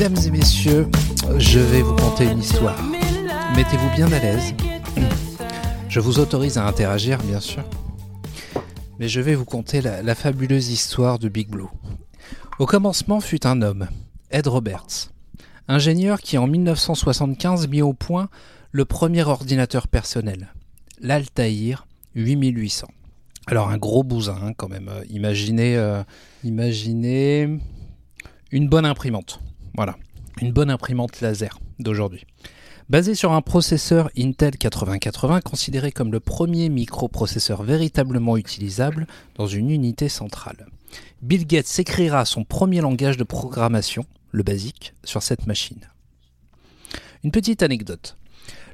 Mesdames 0.00 0.24
et 0.28 0.30
messieurs, 0.30 0.88
je 1.36 1.58
vais 1.58 1.82
vous 1.82 1.94
conter 1.94 2.24
une 2.24 2.38
histoire. 2.38 2.82
Mettez-vous 3.54 3.90
bien 3.94 4.10
à 4.10 4.18
l'aise. 4.18 4.54
Je 5.90 6.00
vous 6.00 6.18
autorise 6.18 6.56
à 6.56 6.66
interagir, 6.66 7.18
bien 7.22 7.38
sûr. 7.38 7.62
Mais 8.98 9.08
je 9.08 9.20
vais 9.20 9.34
vous 9.34 9.44
conter 9.44 9.82
la, 9.82 10.14
fabuleuse 10.14 10.70
histoire 10.70 11.18
de 11.18 11.28
Big 11.28 11.50
Blue. 11.50 11.66
Au 12.58 12.64
commencement 12.64 13.20
fut 13.20 13.46
un 13.46 13.60
homme, 13.60 13.88
Ed 14.30 14.46
Roberts, 14.46 15.10
ingénieur 15.68 16.22
qui 16.22 16.38
en 16.38 16.46
1975 16.46 17.68
mit 17.68 17.82
au 17.82 17.92
point 17.92 18.30
le 18.72 18.86
premier 18.86 19.24
ordinateur 19.24 19.86
personnel, 19.86 20.54
l'Altair 20.98 21.86
8800. 22.14 22.88
Alors 23.48 23.68
un 23.68 23.76
gros 23.76 24.02
bousin 24.02 24.38
hein, 24.42 24.52
quand 24.56 24.70
même. 24.70 24.88
Euh, 24.88 25.04
Imaginez, 25.10 25.76
euh, 25.76 26.02
imaginez 26.42 27.58
une 28.50 28.66
bonne 28.66 28.86
imprimante. 28.86 29.40
Voilà, 29.80 29.96
une 30.42 30.52
bonne 30.52 30.68
imprimante 30.68 31.22
laser 31.22 31.58
d'aujourd'hui. 31.78 32.26
Basé 32.90 33.14
sur 33.14 33.32
un 33.32 33.40
processeur 33.40 34.10
Intel 34.14 34.58
8080 34.62 35.40
considéré 35.40 35.90
comme 35.90 36.12
le 36.12 36.20
premier 36.20 36.68
microprocesseur 36.68 37.62
véritablement 37.62 38.36
utilisable 38.36 39.06
dans 39.36 39.46
une 39.46 39.70
unité 39.70 40.10
centrale. 40.10 40.66
Bill 41.22 41.46
Gates 41.46 41.78
écrira 41.78 42.26
son 42.26 42.44
premier 42.44 42.82
langage 42.82 43.16
de 43.16 43.24
programmation, 43.24 44.04
le 44.32 44.42
BASIC, 44.42 44.92
sur 45.02 45.22
cette 45.22 45.46
machine. 45.46 45.88
Une 47.24 47.30
petite 47.30 47.62
anecdote. 47.62 48.18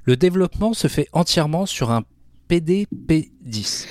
Le 0.02 0.16
développement 0.16 0.72
se 0.72 0.88
fait 0.88 1.08
entièrement 1.12 1.66
sur 1.66 1.92
un 1.92 2.02
PDP-10, 2.50 3.86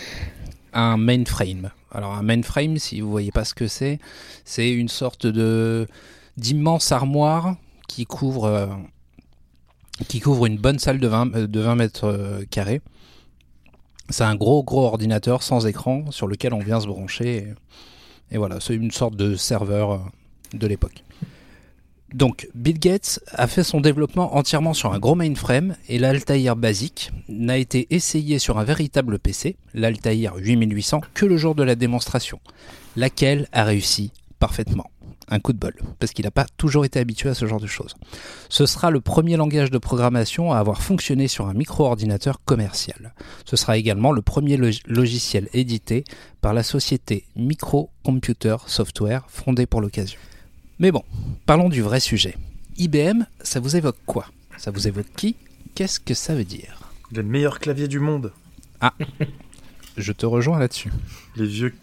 un 0.74 0.98
mainframe. 0.98 1.72
Alors 1.92 2.14
un 2.16 2.24
mainframe, 2.24 2.78
si 2.78 3.00
vous 3.00 3.10
voyez 3.10 3.32
pas 3.32 3.46
ce 3.46 3.54
que 3.54 3.70
c'est, 3.70 4.00
c'est 4.44 4.70
une 4.70 4.90
sorte 4.90 5.28
de 5.28 5.88
d'immense 6.38 6.92
armoire 6.92 7.56
qui 7.88 8.06
couvre 8.06 8.46
euh, 8.46 8.68
qui 10.08 10.20
couvre 10.20 10.46
une 10.46 10.58
bonne 10.58 10.80
salle 10.80 11.00
de 11.00 11.08
20, 11.08 11.36
euh, 11.36 11.48
de 11.48 11.60
20 11.60 11.76
mètres 11.76 12.06
euh, 12.06 12.44
carrés. 12.50 12.82
C'est 14.10 14.24
un 14.24 14.36
gros 14.36 14.64
gros 14.64 14.86
ordinateur 14.86 15.42
sans 15.42 15.66
écran 15.66 16.12
sur 16.12 16.28
lequel 16.28 16.54
on 16.54 16.60
vient 16.60 16.80
se 16.80 16.88
brancher. 16.88 17.54
Et, 18.32 18.38
voilà, 18.38 18.60
c'est 18.60 18.76
une 18.76 18.92
sorte 18.92 19.16
de 19.16 19.36
serveur 19.36 20.12
de 20.54 20.68
l'époque. 20.68 21.04
Donc 22.14 22.48
Bill 22.54 22.80
Gates 22.80 23.20
a 23.32 23.48
fait 23.48 23.64
son 23.64 23.82
développement 23.82 24.36
entièrement 24.36 24.74
sur 24.74 24.94
un 24.94 25.00
gros 25.00 25.16
mainframe 25.16 25.76
et 25.90 25.98
l'Altair 25.98 26.56
basique 26.56 27.12
n'a 27.28 27.58
été 27.58 27.88
essayé 27.90 28.38
sur 28.38 28.60
un 28.60 28.64
véritable 28.64 29.18
PC, 29.18 29.58
l'Altair 29.74 30.36
8800, 30.36 31.02
que 31.14 31.26
le 31.26 31.38
jour 31.38 31.56
de 31.56 31.64
la 31.64 31.76
démonstration, 31.76 32.40
laquelle 32.96 33.48
a 33.52 33.64
réussi 33.64 34.12
parfaitement. 34.40 34.92
Un 35.28 35.40
coup 35.40 35.54
de 35.54 35.58
bol, 35.58 35.74
parce 36.00 36.12
qu'il 36.12 36.24
n'a 36.26 36.30
pas 36.32 36.46
toujours 36.58 36.86
été 36.86 37.00
habitué 37.00 37.30
à 37.30 37.34
ce 37.34 37.48
genre 37.48 37.60
de 37.60 37.66
choses. 37.66 37.96
Ce 38.48 38.68
sera 38.68 38.92
le 38.92 39.02
premier 39.02 39.38
langage 39.38 39.72
de 39.72 39.80
programmation 39.80 40.52
à 40.54 40.60
avoir 40.60 40.84
fonctionné 40.84 41.28
sur 41.28 41.48
un 41.48 41.54
micro-ordinateur 41.56 42.42
commercial. 42.46 43.16
Ce 43.44 43.56
sera 43.56 43.76
également 43.78 44.12
le 44.12 44.22
premier 44.22 44.56
log- 44.56 44.82
logiciel 44.86 45.50
édité 45.54 46.04
par 46.42 46.54
la 46.54 46.62
société 46.62 47.26
Microcomputer 47.36 48.58
Software 48.68 49.24
fondée 49.28 49.66
pour 49.66 49.82
l'occasion. 49.82 50.20
Mais 50.78 50.92
bon, 50.92 51.04
parlons 51.48 51.70
du 51.70 51.82
vrai 51.82 52.00
sujet. 52.00 52.38
IBM, 52.78 53.24
ça 53.42 53.60
vous 53.60 53.76
évoque 53.76 53.98
quoi? 54.06 54.28
Ça 54.58 54.70
vous 54.70 54.88
évoque 54.88 55.08
qui? 55.18 55.36
Qu'est-ce 55.74 56.00
que 56.00 56.14
ça 56.14 56.36
veut 56.36 56.44
dire? 56.46 56.92
Les 57.12 57.24
meilleurs 57.24 57.60
claviers 57.60 57.88
du 57.88 58.00
monde. 58.00 58.32
Je 59.98 60.12
te 60.12 60.26
rejoins 60.26 60.60
là-dessus. 60.60 60.92
Les 61.36 61.46
vieux 61.48 61.74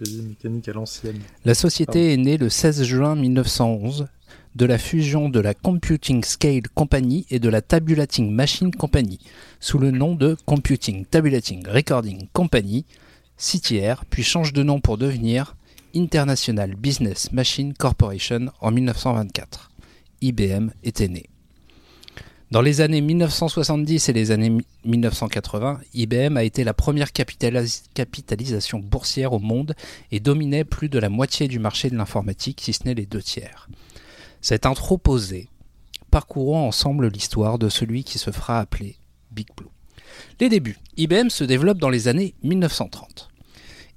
à 0.00 0.72
l'ancienne. 0.72 1.20
La 1.44 1.54
société 1.54 2.12
est 2.12 2.16
née 2.16 2.36
le 2.36 2.48
16 2.48 2.82
juin 2.84 3.14
1911 3.16 4.06
de 4.54 4.66
la 4.66 4.78
fusion 4.78 5.28
de 5.28 5.40
la 5.40 5.54
Computing 5.54 6.22
Scale 6.24 6.68
Company 6.74 7.26
et 7.30 7.38
de 7.38 7.48
la 7.48 7.62
Tabulating 7.62 8.30
Machine 8.30 8.74
Company, 8.74 9.18
sous 9.60 9.78
le 9.78 9.90
nom 9.90 10.14
de 10.14 10.36
Computing 10.44 11.06
Tabulating 11.06 11.66
Recording 11.66 12.28
Company, 12.32 12.84
CTR, 13.38 14.04
puis 14.10 14.22
change 14.22 14.52
de 14.52 14.62
nom 14.62 14.80
pour 14.80 14.98
devenir 14.98 15.56
International 15.94 16.74
Business 16.74 17.32
Machine 17.32 17.74
Corporation 17.74 18.46
en 18.60 18.70
1924. 18.70 19.70
IBM 20.20 20.70
était 20.84 21.08
né. 21.08 21.24
Dans 22.52 22.60
les 22.60 22.82
années 22.82 23.00
1970 23.00 24.10
et 24.10 24.12
les 24.12 24.30
années 24.30 24.50
mi- 24.50 24.66
1980, 24.84 25.80
IBM 25.94 26.36
a 26.36 26.42
été 26.44 26.64
la 26.64 26.74
première 26.74 27.10
capitalis- 27.10 27.84
capitalisation 27.94 28.78
boursière 28.78 29.32
au 29.32 29.38
monde 29.38 29.74
et 30.10 30.20
dominait 30.20 30.64
plus 30.64 30.90
de 30.90 30.98
la 30.98 31.08
moitié 31.08 31.48
du 31.48 31.58
marché 31.58 31.88
de 31.88 31.96
l'informatique, 31.96 32.60
si 32.62 32.74
ce 32.74 32.84
n'est 32.84 32.92
les 32.92 33.06
deux 33.06 33.22
tiers. 33.22 33.68
Cette 34.42 34.66
intro 34.66 34.98
posée, 34.98 35.48
parcourons 36.10 36.68
ensemble 36.68 37.08
l'histoire 37.08 37.58
de 37.58 37.70
celui 37.70 38.04
qui 38.04 38.18
se 38.18 38.30
fera 38.30 38.60
appeler 38.60 38.96
Big 39.30 39.46
Blue. 39.56 39.68
Les 40.38 40.50
débuts. 40.50 40.76
IBM 40.98 41.30
se 41.30 41.44
développe 41.44 41.78
dans 41.78 41.88
les 41.88 42.06
années 42.06 42.34
1930. 42.42 43.30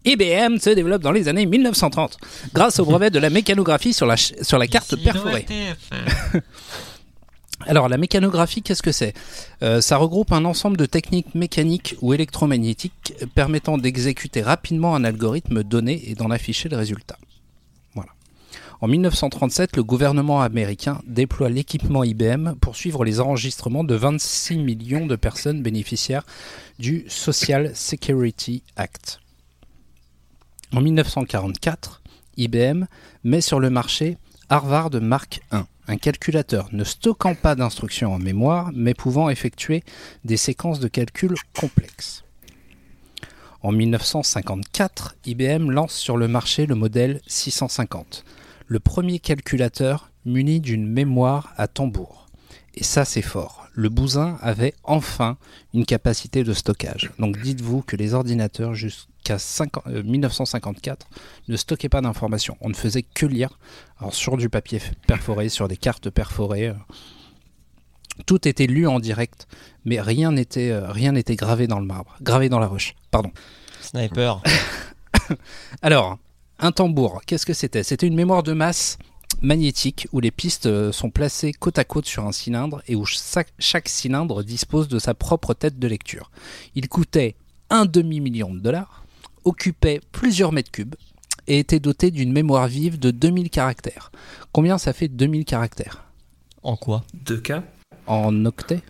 IBM 0.06 0.60
se 0.60 0.70
développe 0.70 1.02
dans 1.02 1.12
les 1.12 1.28
années 1.28 1.46
1930 1.46 2.18
grâce 2.54 2.80
au 2.80 2.86
brevet 2.86 3.10
de 3.10 3.20
la 3.20 3.30
mécanographie 3.30 3.92
sur 3.92 4.06
la, 4.06 4.16
sur 4.16 4.58
la 4.58 4.68
carte 4.68 4.96
perforée. 5.04 5.46
Alors 7.68 7.90
la 7.90 7.98
mécanographie, 7.98 8.62
qu'est-ce 8.62 8.84
que 8.84 8.92
c'est? 8.92 9.14
Euh, 9.64 9.82
Ça 9.82 9.98
regroupe 9.98 10.32
un 10.32 10.46
ensemble 10.46 10.78
de 10.78 10.86
techniques 10.86 11.34
mécaniques 11.34 11.96
ou 12.02 12.14
électromagnétiques 12.14 13.14
permettant 13.34 13.80
d'exécuter 13.80 14.44
rapidement 14.44 14.96
un 14.96 15.04
algorithme 15.04 15.64
donné 15.64 16.10
et 16.10 16.14
d'en 16.14 16.30
afficher 16.30 16.70
le 16.70 16.78
résultat. 16.78 17.18
Voilà. 17.96 18.12
En 18.82 18.88
1937, 18.88 19.78
le 19.78 19.84
gouvernement 19.84 20.42
américain 20.42 21.02
déploie 21.08 21.50
l'équipement 21.50 22.04
IBM 22.04 22.54
pour 22.62 22.76
suivre 22.76 23.04
les 23.04 23.20
enregistrements 23.20 23.84
de 23.84 23.96
26 23.96 24.58
millions 24.58 25.08
de 25.08 25.16
personnes 25.16 25.64
bénéficiaires 25.64 26.26
du 26.78 27.06
Social 27.08 27.72
Security 27.76 28.62
Act. 28.76 29.20
En 30.72 30.82
1944, 30.82 32.04
IBM 32.38 32.86
met 33.24 33.42
sur 33.42 33.60
le 33.60 33.72
marché 33.72 34.18
Harvard 34.50 34.92
Mark 35.02 35.42
I, 35.52 35.62
un 35.88 35.98
calculateur 35.98 36.70
ne 36.72 36.84
stockant 36.84 37.36
pas 37.36 37.56
d'instructions 37.56 38.14
en 38.14 38.20
mémoire, 38.20 38.72
mais 38.74 38.94
pouvant 38.94 39.30
effectuer 39.30 39.84
des 40.24 40.38
séquences 40.38 40.80
de 40.80 40.88
calcul 40.88 41.36
complexes. 41.60 42.24
En 43.62 43.72
1954, 43.72 45.16
IBM 45.26 45.72
lance 45.72 45.96
sur 45.96 46.18
le 46.18 46.28
marché 46.28 46.66
le 46.66 46.76
modèle 46.76 47.22
650, 47.26 48.24
le 48.68 48.80
premier 48.80 49.20
calculateur 49.20 50.12
muni 50.26 50.60
d'une 50.60 50.88
mémoire 50.88 51.54
à 51.58 51.68
tambour, 51.68 52.28
Et 52.76 52.84
ça, 52.84 53.06
c'est 53.06 53.22
fort. 53.22 53.68
Le 53.74 53.90
bousin 53.90 54.38
avait 54.42 54.74
enfin 54.84 55.38
une 55.74 55.86
capacité 55.86 56.44
de 56.44 56.54
stockage. 56.54 57.12
Donc 57.20 57.40
dites-vous 57.40 57.82
que 57.82 57.96
les 57.96 58.14
ordinateurs 58.14 58.74
jusqu'à 58.74 59.10
50 59.38 59.88
euh, 59.88 60.04
1954 60.04 61.08
ne 61.48 61.58
stockaient 61.58 61.90
pas 61.90 62.02
d'informations. 62.02 62.58
On 62.62 62.70
ne 62.70 62.74
faisait 62.74 63.04
que 63.04 63.26
lire 63.26 63.58
alors, 64.00 64.14
sur 64.14 64.38
du 64.38 64.50
papier 64.50 64.82
perforé, 65.08 65.50
sur 65.50 65.68
des 65.68 65.78
cartes 65.78 66.10
perforées. 66.10 66.70
euh. 66.70 66.74
Tout 68.26 68.48
était 68.48 68.68
lu 68.68 68.88
en 68.88 69.00
direct, 69.00 69.48
mais 69.84 70.00
rien 70.00 70.32
n'était 70.32 70.72
euh, 70.72 70.90
rien 70.92 71.12
n'était 71.12 71.36
gravé 71.36 71.68
dans 71.68 71.80
le 71.80 71.86
marbre, 71.86 72.16
gravé 72.22 72.50
dans 72.50 72.60
la 72.60 72.68
roche. 72.68 72.96
Pardon. 73.12 73.32
Sniper. 73.82 74.42
Alors, 75.82 76.18
un 76.60 76.72
tambour, 76.72 77.22
qu'est-ce 77.26 77.46
que 77.46 77.54
c'était? 77.54 77.84
C'était 77.84 78.08
une 78.08 78.16
mémoire 78.16 78.44
de 78.44 78.54
masse 78.54 78.98
magnétique 79.42 80.08
où 80.12 80.20
les 80.20 80.32
pistes 80.32 80.66
euh, 80.66 80.92
sont 80.92 81.10
placées 81.10 81.54
côte 81.54 81.78
à 81.80 81.84
côte 81.84 82.06
sur 82.06 82.26
un 82.26 82.32
cylindre 82.32 82.82
et 82.88 82.96
où 82.96 83.06
chaque, 83.06 83.54
chaque 83.60 83.90
cylindre 83.90 84.44
dispose 84.44 84.88
de 84.88 85.00
sa 85.00 85.14
propre 85.14 85.54
tête 85.54 85.80
de 85.80 85.88
lecture. 85.88 86.32
Il 86.76 86.88
coûtait 86.88 87.36
un 87.70 87.86
demi-million 87.86 88.54
de 88.54 88.60
dollars, 88.60 89.05
occupait 89.46 90.02
plusieurs 90.12 90.52
mètres 90.52 90.72
cubes 90.72 90.96
et 91.48 91.60
était 91.60 91.80
doté 91.80 92.12
d'une 92.12 92.34
mémoire 92.34 92.68
vive 92.68 93.00
de 93.00 93.12
2000 93.12 93.50
caractères. 93.50 94.12
Combien 94.52 94.78
ça 94.78 94.94
fait 94.94 95.08
2000 95.08 95.46
caractères? 95.46 96.06
En 96.64 96.76
quoi? 96.76 97.04
2K 97.26 97.62
En 98.08 98.46
octets 98.46 98.82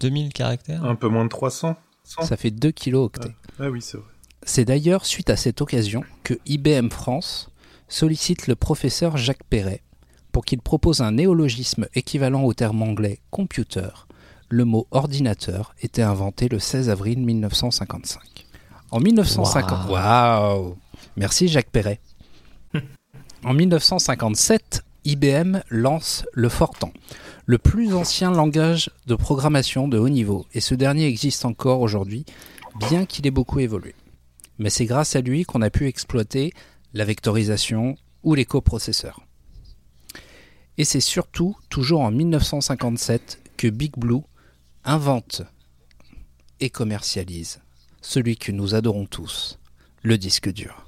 2000 0.00 0.32
caractères? 0.32 0.84
Un 0.84 0.94
peu 0.94 1.08
moins 1.08 1.24
de 1.24 1.30
300 1.30 1.76
100 2.04 2.22
Ça 2.22 2.36
fait 2.36 2.50
2 2.50 2.70
kilos 2.70 3.06
octets. 3.06 3.34
Ah 3.58 3.68
oui, 3.68 3.82
c'est 3.82 3.98
vrai. 3.98 4.06
C'est 4.44 4.64
d'ailleurs 4.64 5.04
suite 5.04 5.30
à 5.30 5.36
cette 5.36 5.60
occasion 5.60 6.04
que 6.22 6.34
IBM 6.46 6.88
France 6.88 7.50
sollicite 7.88 8.46
le 8.46 8.54
professeur 8.54 9.16
Jacques 9.16 9.44
Perret 9.50 9.82
pour 10.32 10.44
qu'il 10.44 10.60
propose 10.60 11.00
un 11.00 11.12
néologisme 11.12 11.86
équivalent 11.94 12.44
au 12.44 12.54
terme 12.54 12.82
anglais 12.82 13.18
computer. 13.30 13.88
Le 14.48 14.64
mot 14.64 14.86
ordinateur 14.90 15.74
était 15.82 16.02
inventé 16.02 16.48
le 16.48 16.58
16 16.58 16.88
avril 16.88 17.18
1955. 17.18 18.47
En 18.90 19.00
1950, 19.00 19.90
waouh 19.90 20.76
Merci 21.16 21.48
Jacques 21.48 21.70
Perret. 21.70 22.00
En 23.44 23.54
1957, 23.54 24.82
IBM 25.04 25.60
lance 25.68 26.24
le 26.32 26.48
Fortan, 26.48 26.92
le 27.46 27.58
plus 27.58 27.94
ancien 27.94 28.32
langage 28.32 28.90
de 29.06 29.14
programmation 29.14 29.86
de 29.88 29.96
haut 29.96 30.08
niveau, 30.08 30.46
et 30.54 30.60
ce 30.60 30.74
dernier 30.74 31.06
existe 31.06 31.44
encore 31.44 31.80
aujourd'hui, 31.80 32.24
bien 32.88 33.06
qu'il 33.06 33.26
ait 33.26 33.30
beaucoup 33.30 33.60
évolué. 33.60 33.94
Mais 34.58 34.70
c'est 34.70 34.86
grâce 34.86 35.14
à 35.14 35.20
lui 35.20 35.44
qu'on 35.44 35.62
a 35.62 35.70
pu 35.70 35.86
exploiter 35.86 36.52
la 36.94 37.04
vectorisation 37.04 37.96
ou 38.24 38.34
les 38.34 38.44
coprocesseurs. 38.44 39.20
Et 40.78 40.84
c'est 40.84 41.00
surtout 41.00 41.56
toujours 41.68 42.00
en 42.00 42.10
1957 42.10 43.40
que 43.56 43.68
Big 43.68 43.92
Blue 43.96 44.22
invente 44.84 45.42
et 46.58 46.70
commercialise 46.70 47.60
celui 48.00 48.36
que 48.36 48.52
nous 48.52 48.74
adorons 48.74 49.06
tous, 49.06 49.58
le 50.02 50.18
disque 50.18 50.52
dur. 50.52 50.84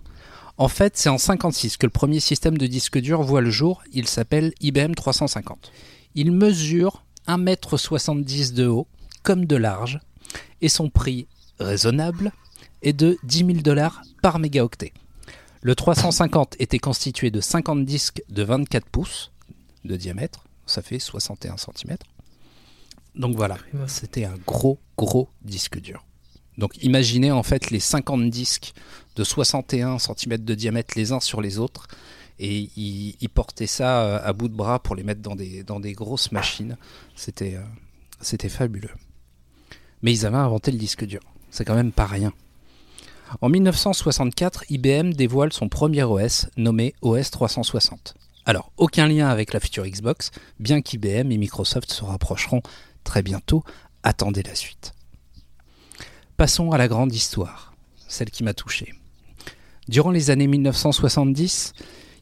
En 0.56 0.68
fait, 0.68 0.96
c'est 0.96 1.08
en 1.08 1.18
56 1.18 1.78
que 1.78 1.86
le 1.86 1.90
premier 1.90 2.20
système 2.20 2.58
de 2.58 2.66
disque 2.66 2.98
dur 2.98 3.22
voit 3.22 3.40
le 3.40 3.50
jour, 3.50 3.82
il 3.92 4.06
s'appelle 4.06 4.52
IBM 4.60 4.92
350. 4.92 5.72
Il 6.14 6.32
mesure 6.32 7.02
1m70 7.28 8.52
de 8.52 8.66
haut 8.66 8.86
comme 9.22 9.46
de 9.46 9.56
large 9.56 10.00
et 10.60 10.68
son 10.68 10.90
prix 10.90 11.26
raisonnable 11.58 12.32
est 12.82 12.92
de 12.92 13.16
10 13.24 13.38
000 13.38 13.52
dollars 13.60 14.02
par 14.22 14.38
mégaoctet. 14.38 14.92
Le 15.62 15.74
350 15.74 16.56
était 16.58 16.78
constitué 16.78 17.30
de 17.30 17.40
50 17.40 17.84
disques 17.84 18.22
de 18.28 18.42
24 18.42 18.86
pouces 18.86 19.30
de 19.84 19.96
diamètre, 19.96 20.44
ça 20.66 20.82
fait 20.82 20.98
61 20.98 21.56
cm. 21.56 21.96
Donc 23.14 23.36
voilà, 23.36 23.58
c'était 23.86 24.24
un 24.24 24.36
gros, 24.46 24.78
gros 24.96 25.28
disque 25.42 25.80
dur. 25.80 26.04
Donc 26.60 26.76
imaginez 26.82 27.32
en 27.32 27.42
fait 27.42 27.70
les 27.70 27.80
50 27.80 28.28
disques 28.28 28.74
de 29.16 29.24
61 29.24 29.98
cm 29.98 30.36
de 30.36 30.54
diamètre 30.54 30.92
les 30.94 31.10
uns 31.10 31.18
sur 31.18 31.40
les 31.40 31.58
autres, 31.58 31.88
et 32.38 32.70
ils, 32.76 33.28
portaient 33.28 33.66
ça 33.66 34.02
euh, 34.02 34.20
à 34.22 34.32
bout 34.32 34.48
de 34.48 34.54
bras 34.54 34.78
pour 34.78 34.94
les 34.94 35.02
mettre 35.02 35.20
dans 35.20 35.34
des, 35.34 35.62
dans 35.62 35.80
des 35.80 35.92
grosses 35.92 36.32
machines. 36.32 36.76
C'était 37.16 37.56
euh, 37.56 37.64
c'était 38.20 38.50
fabuleux. 38.50 38.94
Mais 40.02 40.12
ils 40.12 40.26
avaient 40.26 40.36
inventé 40.36 40.70
le 40.70 40.78
disque 40.78 41.04
dur, 41.06 41.20
c'est 41.50 41.64
quand 41.64 41.74
même 41.74 41.92
pas 41.92 42.06
rien. 42.06 42.32
En 43.40 43.48
1964, 43.48 44.64
IBM 44.70 45.12
dévoile 45.12 45.52
son 45.52 45.68
premier 45.68 46.02
OS 46.02 46.46
nommé 46.58 46.94
OS 47.00 47.30
360. 47.30 48.14
Alors, 48.44 48.72
aucun 48.76 49.06
lien 49.06 49.28
avec 49.28 49.52
la 49.54 49.60
future 49.60 49.86
Xbox, 49.86 50.30
bien 50.58 50.82
qu'IBM 50.82 51.30
et 51.30 51.38
Microsoft 51.38 51.90
se 51.92 52.04
rapprocheront 52.04 52.62
très 53.04 53.22
bientôt. 53.22 53.62
Attendez 54.02 54.42
la 54.42 54.54
suite. 54.54 54.92
Passons 56.40 56.70
à 56.70 56.78
la 56.78 56.88
grande 56.88 57.14
histoire, 57.14 57.74
celle 58.08 58.30
qui 58.30 58.44
m'a 58.44 58.54
touché. 58.54 58.94
Durant 59.88 60.10
les 60.10 60.30
années 60.30 60.46
1970, 60.46 61.74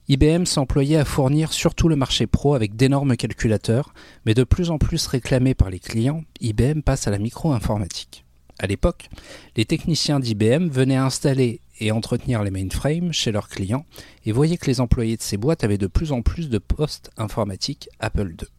IBM 0.08 0.44
s'employait 0.44 0.96
à 0.96 1.04
fournir 1.04 1.52
surtout 1.52 1.88
le 1.88 1.94
marché 1.94 2.26
pro 2.26 2.56
avec 2.56 2.74
d'énormes 2.74 3.16
calculateurs, 3.16 3.94
mais 4.26 4.34
de 4.34 4.42
plus 4.42 4.70
en 4.70 4.78
plus 4.78 5.06
réclamés 5.06 5.54
par 5.54 5.70
les 5.70 5.78
clients, 5.78 6.24
IBM 6.40 6.80
passe 6.80 7.06
à 7.06 7.12
la 7.12 7.20
micro-informatique. 7.20 8.24
À 8.58 8.66
l'époque, 8.66 9.08
les 9.54 9.66
techniciens 9.66 10.18
d'IBM 10.18 10.66
venaient 10.68 10.96
installer 10.96 11.60
et 11.78 11.92
entretenir 11.92 12.42
les 12.42 12.50
mainframes 12.50 13.12
chez 13.12 13.30
leurs 13.30 13.48
clients 13.48 13.86
et 14.26 14.32
voyaient 14.32 14.56
que 14.56 14.66
les 14.66 14.80
employés 14.80 15.16
de 15.16 15.22
ces 15.22 15.36
boîtes 15.36 15.62
avaient 15.62 15.78
de 15.78 15.86
plus 15.86 16.10
en 16.10 16.22
plus 16.22 16.48
de 16.48 16.58
postes 16.58 17.12
informatiques 17.18 17.88
Apple 18.00 18.30
II. 18.30 18.57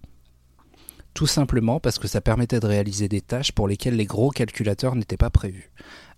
Tout 1.20 1.28
simplement 1.28 1.82
parce 1.82 2.00
que 2.00 2.08
ça 2.08 2.22
permettait 2.22 2.62
de 2.62 2.66
réaliser 2.66 3.10
des 3.10 3.20
tâches 3.20 3.52
pour 3.52 3.68
lesquelles 3.68 3.98
les 3.98 4.06
gros 4.06 4.30
calculateurs 4.30 4.96
n'étaient 4.96 5.18
pas 5.18 5.30
prévus. 5.30 5.70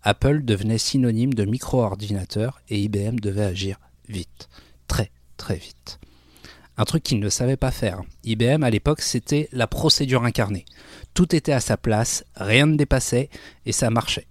Apple 0.03 0.43
devenait 0.43 0.77
synonyme 0.77 1.33
de 1.33 1.43
micro-ordinateur 1.43 2.61
et 2.69 2.79
IBM 2.81 3.15
devait 3.15 3.45
agir 3.45 3.79
vite, 4.07 4.47
très 4.85 5.09
très 5.37 5.55
vite. 5.55 5.99
Un 6.77 6.85
truc 6.85 7.01
qu'ils 7.01 7.19
ne 7.19 7.29
savaient 7.29 7.57
pas 7.57 7.71
faire. 7.71 8.03
IBM 8.25 8.61
à 8.61 8.69
l'époque 8.69 9.01
c'était 9.01 9.49
la 9.51 9.65
procédure 9.65 10.23
incarnée. 10.23 10.65
Tout 11.15 11.35
était 11.35 11.51
à 11.51 11.61
sa 11.61 11.77
place, 11.77 12.23
rien 12.35 12.67
ne 12.67 12.77
dépassait 12.77 13.31
et 13.65 13.71
ça 13.71 13.89
marchait. 13.89 14.27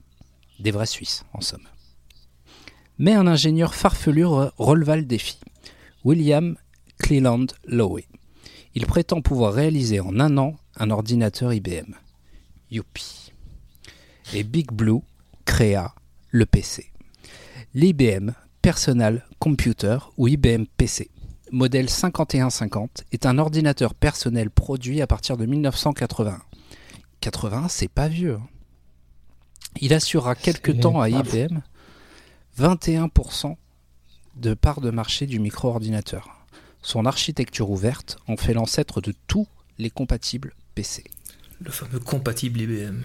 Des 0.60 0.70
vrais 0.70 0.86
Suisses 0.86 1.24
en 1.32 1.40
somme. 1.40 1.66
Mais 2.96 3.14
un 3.14 3.26
ingénieur 3.26 3.74
farfelu 3.74 4.22
re- 4.22 4.52
releva 4.56 4.94
le 4.94 5.04
défi. 5.04 5.40
William 6.04 6.56
Cleland 7.00 7.46
Lowe. 7.64 7.98
Il 8.76 8.86
prétend 8.86 9.20
pouvoir 9.20 9.52
réaliser 9.52 9.98
en 9.98 10.20
un 10.20 10.38
an 10.38 10.54
un 10.76 10.90
ordinateur 10.90 11.52
IBM. 11.52 11.94
Youpi. 12.70 13.32
Et 14.32 14.44
Big 14.44 14.70
Blue 14.72 15.00
créa 15.44 15.94
le 16.30 16.46
PC. 16.46 16.90
L'IBM 17.74 18.30
Personal 18.62 19.26
Computer 19.38 19.98
ou 20.16 20.28
IBM 20.28 20.64
PC, 20.76 21.10
modèle 21.50 21.88
5150, 21.88 23.04
est 23.12 23.26
un 23.26 23.38
ordinateur 23.38 23.94
personnel 23.94 24.50
produit 24.50 25.00
à 25.00 25.06
partir 25.06 25.36
de 25.36 25.46
1981. 25.46 26.40
81, 27.20 27.68
c'est 27.68 27.88
pas 27.88 28.08
vieux. 28.08 28.34
hein. 28.36 28.48
Il 29.80 29.94
assurera 29.94 30.34
quelque 30.34 30.72
temps 30.72 31.00
à 31.00 31.08
IBM 31.08 31.60
21% 32.58 33.56
de 34.36 34.54
part 34.54 34.80
de 34.80 34.90
marché 34.90 35.26
du 35.26 35.38
micro-ordinateur. 35.38 36.28
Son 36.82 37.06
architecture 37.06 37.70
ouverte 37.70 38.18
en 38.26 38.36
fait 38.36 38.52
l'ancêtre 38.54 39.00
de 39.00 39.14
tous 39.26 39.46
les 39.78 39.90
compatibles 39.90 40.54
PC. 40.80 41.04
Le 41.60 41.70
fameux 41.70 41.98
compatible 41.98 42.58
IBM. 42.58 43.02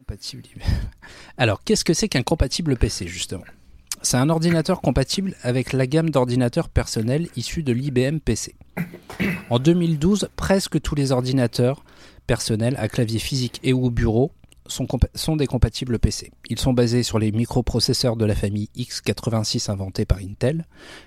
Compatible 0.00 0.42
IBM. 0.52 0.66
Alors, 1.38 1.62
qu'est-ce 1.62 1.84
que 1.84 1.94
c'est 1.94 2.08
qu'un 2.08 2.24
compatible 2.24 2.76
PC, 2.76 3.06
justement? 3.06 3.44
C'est 4.02 4.16
un 4.16 4.28
ordinateur 4.28 4.80
compatible 4.80 5.36
avec 5.42 5.72
la 5.72 5.86
gamme 5.86 6.10
d'ordinateurs 6.10 6.68
personnels 6.68 7.28
issus 7.36 7.62
de 7.62 7.72
l'IBM 7.72 8.18
PC. 8.18 8.56
En 9.48 9.60
2012, 9.60 10.30
presque 10.34 10.80
tous 10.80 10.96
les 10.96 11.12
ordinateurs 11.12 11.84
personnels 12.26 12.74
à 12.78 12.88
clavier 12.88 13.20
physique 13.20 13.60
et 13.62 13.72
ou 13.72 13.84
au 13.84 13.90
bureau 13.90 14.32
sont, 14.66 15.36
des 15.36 15.46
compatibles 15.46 15.98
PC. 15.98 16.32
Ils 16.48 16.58
sont 16.58 16.72
basés 16.72 17.02
sur 17.02 17.18
les 17.18 17.32
microprocesseurs 17.32 18.16
de 18.16 18.24
la 18.24 18.34
famille 18.34 18.68
x86 18.76 19.70
inventés 19.70 20.04
par 20.04 20.18
Intel. 20.18 20.66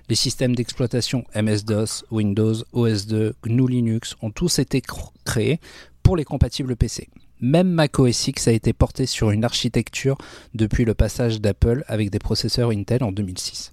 Les 0.10 0.16
systèmes 0.16 0.56
d'exploitation 0.56 1.24
MS-DOS, 1.36 2.06
Windows, 2.12 2.54
OS2, 2.74 3.34
GNU 3.46 3.68
Linux 3.68 4.16
ont 4.22 4.32
tous 4.32 4.60
été 4.60 4.80
cr- 4.80 5.12
créés 5.26 5.60
pour 6.04 6.18
les 6.18 6.24
compatibles 6.24 6.76
PC. 6.76 7.10
Même 7.42 7.70
Mac 7.70 8.00
OS 8.00 8.28
X 8.28 8.48
a 8.48 8.52
été 8.52 8.74
porté 8.74 9.06
sur 9.06 9.32
une 9.32 9.44
architecture 9.44 10.18
depuis 10.54 10.86
le 10.86 10.94
passage 10.94 11.42
d'Apple 11.42 11.84
avec 11.88 12.10
des 12.10 12.20
processeurs 12.20 12.70
Intel 12.70 13.04
en 13.04 13.12
2006. 13.12 13.72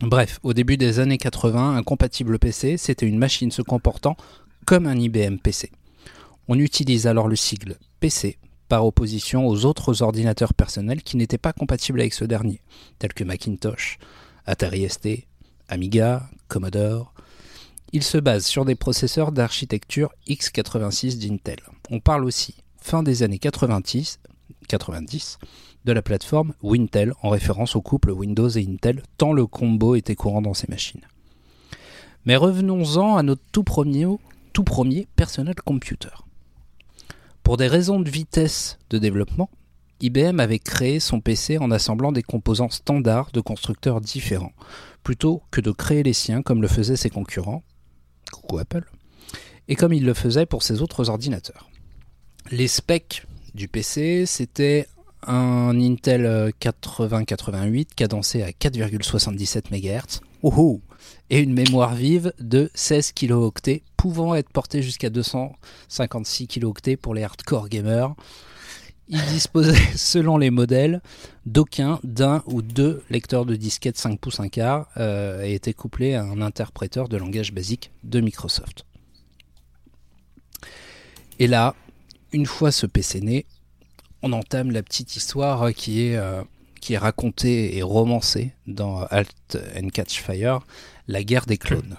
Bref, 0.00 0.40
au 0.42 0.54
début 0.54 0.78
des 0.78 0.98
années 0.98 1.18
80, 1.18 1.76
un 1.76 1.82
compatible 1.82 2.38
PC, 2.38 2.78
c'était 2.78 3.06
une 3.06 3.18
machine 3.18 3.50
se 3.50 3.60
comportant 3.60 4.16
comme 4.64 4.86
un 4.86 4.98
IBM 4.98 5.36
PC. 5.36 5.70
On 6.48 6.58
utilise 6.58 7.06
alors 7.06 7.28
le 7.28 7.36
sigle 7.36 7.76
PC 8.00 8.38
par 8.70 8.86
opposition 8.86 9.48
aux 9.48 9.66
autres 9.66 10.00
ordinateurs 10.00 10.54
personnels 10.54 11.02
qui 11.02 11.16
n'étaient 11.16 11.38
pas 11.38 11.52
compatibles 11.52 12.00
avec 12.00 12.14
ce 12.14 12.24
dernier, 12.24 12.62
tels 13.00 13.12
que 13.12 13.24
Macintosh, 13.24 13.98
Atari 14.46 14.88
ST, 14.88 15.26
Amiga, 15.68 16.30
Commodore. 16.46 17.12
Il 17.92 18.04
se 18.04 18.16
base 18.16 18.46
sur 18.46 18.64
des 18.64 18.76
processeurs 18.76 19.32
d'architecture 19.32 20.12
x86 20.28 21.18
d'Intel. 21.18 21.58
On 21.90 21.98
parle 21.98 22.24
aussi, 22.24 22.54
fin 22.80 23.02
des 23.02 23.24
années 23.24 23.40
90, 23.40 24.20
90 24.68 25.38
de 25.84 25.92
la 25.92 26.00
plateforme 26.00 26.54
Wintel 26.62 27.12
en 27.22 27.30
référence 27.30 27.74
au 27.74 27.82
couple 27.82 28.12
Windows 28.12 28.50
et 28.50 28.64
Intel, 28.64 29.02
tant 29.18 29.32
le 29.32 29.46
combo 29.46 29.96
était 29.96 30.14
courant 30.14 30.42
dans 30.42 30.54
ces 30.54 30.68
machines. 30.68 31.04
Mais 32.24 32.36
revenons-en 32.36 33.16
à 33.16 33.24
notre 33.24 33.42
tout 33.50 33.64
premier, 33.64 34.06
tout 34.52 34.62
premier 34.62 35.08
computer. 35.66 36.29
Pour 37.50 37.56
des 37.56 37.66
raisons 37.66 37.98
de 37.98 38.08
vitesse 38.08 38.78
de 38.90 38.98
développement, 38.98 39.50
IBM 40.00 40.38
avait 40.38 40.60
créé 40.60 41.00
son 41.00 41.20
PC 41.20 41.58
en 41.58 41.72
assemblant 41.72 42.12
des 42.12 42.22
composants 42.22 42.70
standards 42.70 43.32
de 43.32 43.40
constructeurs 43.40 44.00
différents, 44.00 44.52
plutôt 45.02 45.42
que 45.50 45.60
de 45.60 45.72
créer 45.72 46.04
les 46.04 46.12
siens 46.12 46.42
comme 46.42 46.62
le 46.62 46.68
faisaient 46.68 46.94
ses 46.94 47.10
concurrents, 47.10 47.64
coucou 48.30 48.58
Apple, 48.58 48.88
et 49.66 49.74
comme 49.74 49.92
il 49.92 50.04
le 50.04 50.14
faisait 50.14 50.46
pour 50.46 50.62
ses 50.62 50.80
autres 50.80 51.10
ordinateurs. 51.10 51.68
Les 52.52 52.68
specs 52.68 53.26
du 53.52 53.66
PC, 53.66 54.26
c'était 54.26 54.86
un 55.26 55.76
Intel 55.76 56.26
euh, 56.26 56.52
8088 56.64 57.96
cadencé 57.96 58.44
à 58.44 58.50
4,77 58.50 59.72
MHz, 59.72 60.20
Et 61.30 61.40
une 61.40 61.52
mémoire 61.52 61.94
vive 61.94 62.32
de 62.40 62.70
16 62.74 63.12
kilooctets, 63.12 63.82
pouvant 63.96 64.34
être 64.34 64.50
portée 64.50 64.82
jusqu'à 64.82 65.10
256 65.10 66.46
kilooctets 66.46 66.96
pour 66.96 67.14
les 67.14 67.22
hardcore 67.22 67.68
gamers. 67.68 68.14
Il 69.08 69.20
disposait, 69.26 69.74
selon 69.96 70.38
les 70.38 70.50
modèles, 70.50 71.02
d'aucun, 71.44 71.98
d'un 72.04 72.42
ou 72.46 72.62
deux 72.62 73.02
lecteurs 73.10 73.44
de 73.44 73.56
disquettes 73.56 73.98
5 73.98 74.18
pouces 74.20 74.40
1 74.40 74.48
quart 74.48 74.88
euh, 74.96 75.42
et 75.42 75.54
était 75.54 75.74
couplé 75.74 76.14
à 76.14 76.22
un 76.22 76.40
interpréteur 76.40 77.08
de 77.08 77.16
langage 77.16 77.52
basique 77.52 77.90
de 78.04 78.20
Microsoft. 78.20 78.84
Et 81.38 81.46
là, 81.46 81.74
une 82.32 82.46
fois 82.46 82.70
ce 82.70 82.86
PC 82.86 83.20
né, 83.20 83.46
on 84.22 84.32
entame 84.32 84.70
la 84.70 84.82
petite 84.82 85.16
histoire 85.16 85.72
qui 85.72 86.02
est, 86.02 86.16
euh, 86.16 86.42
qui 86.80 86.94
est 86.94 86.98
racontée 86.98 87.76
et 87.76 87.82
romancée 87.82 88.52
dans 88.66 89.04
Alt 89.04 89.58
and 89.76 89.88
Catch 89.88 90.20
Fire, 90.20 90.60
la 91.08 91.22
guerre 91.22 91.46
des 91.46 91.58
clones. 91.58 91.96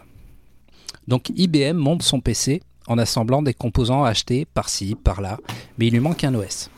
Donc 1.08 1.32
IBM 1.36 1.78
monte 1.78 2.04
son 2.04 2.20
PC 2.20 2.62
en 2.88 2.98
assemblant 2.98 3.42
des 3.42 3.54
composants 3.54 4.04
achetés 4.04 4.46
par-ci, 4.46 4.96
par-là, 4.96 5.40
mais 5.78 5.88
il 5.88 5.94
lui 5.94 6.00
manque 6.00 6.24
un 6.24 6.36
OS. 6.36 6.70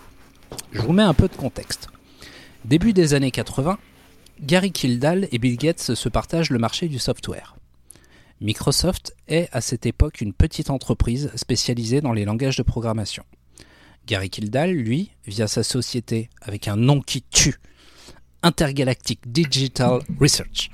Je 0.72 0.82
vous 0.82 0.93
mets 0.93 1.04
un 1.04 1.14
peu 1.14 1.28
de 1.28 1.36
contexte. 1.36 1.88
Début 2.66 2.93
des 2.93 3.14
années 3.14 3.32
80, 3.32 3.78
Gary 4.41 4.72
Kildall 4.72 5.28
et 5.32 5.38
Bill 5.38 5.58
Gates 5.58 5.93
se 5.95 6.10
partagent 6.10 6.49
le 6.49 6.60
marché 6.60 6.88
du 6.88 6.99
software. 6.99 7.56
Microsoft 8.41 9.16
est 9.28 9.47
à 9.51 9.62
cette 9.62 9.86
époque 9.86 10.20
une 10.20 10.34
petite 10.34 10.70
entreprise 10.70 11.32
spécialisée 11.36 12.01
dans 12.01 12.14
les 12.14 12.26
langages 12.26 12.58
de 12.58 12.64
programmation. 12.64 13.24
Gary 14.06 14.30
Kildall, 14.30 14.72
lui, 14.72 15.12
via 15.26 15.47
sa 15.47 15.64
société 15.64 16.30
avec 16.41 16.68
un 16.68 16.76
nom 16.76 16.99
qui 16.99 17.22
tue, 17.22 17.56
Intergalactic 18.43 19.31
Digital 19.31 20.01
Research, 20.19 20.69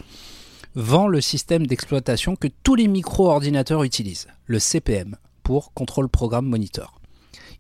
vend 0.76 1.07
le 1.07 1.22
système 1.22 1.67
d'exploitation 1.67 2.36
que 2.36 2.47
tous 2.63 2.74
les 2.74 2.88
micro-ordinateurs 2.88 3.84
utilisent, 3.84 4.28
le 4.47 4.57
CPM, 4.57 5.15
pour 5.43 5.72
Control 5.74 6.09
Program 6.09 6.45
Monitor. 6.45 6.99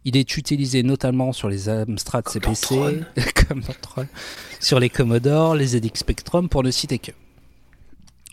Il 0.05 0.17
est 0.17 0.37
utilisé 0.37 0.81
notamment 0.81 1.31
sur 1.31 1.47
les 1.47 1.69
Amstrad 1.69 2.27
CPC, 2.27 3.03
comme 3.47 3.61
sur 4.59 4.79
les 4.79 4.89
Commodore, 4.89 5.55
les 5.55 5.67
ZX 5.67 5.99
Spectrum, 5.99 6.49
pour 6.49 6.63
ne 6.63 6.71
citer 6.71 6.97
que. 6.97 7.11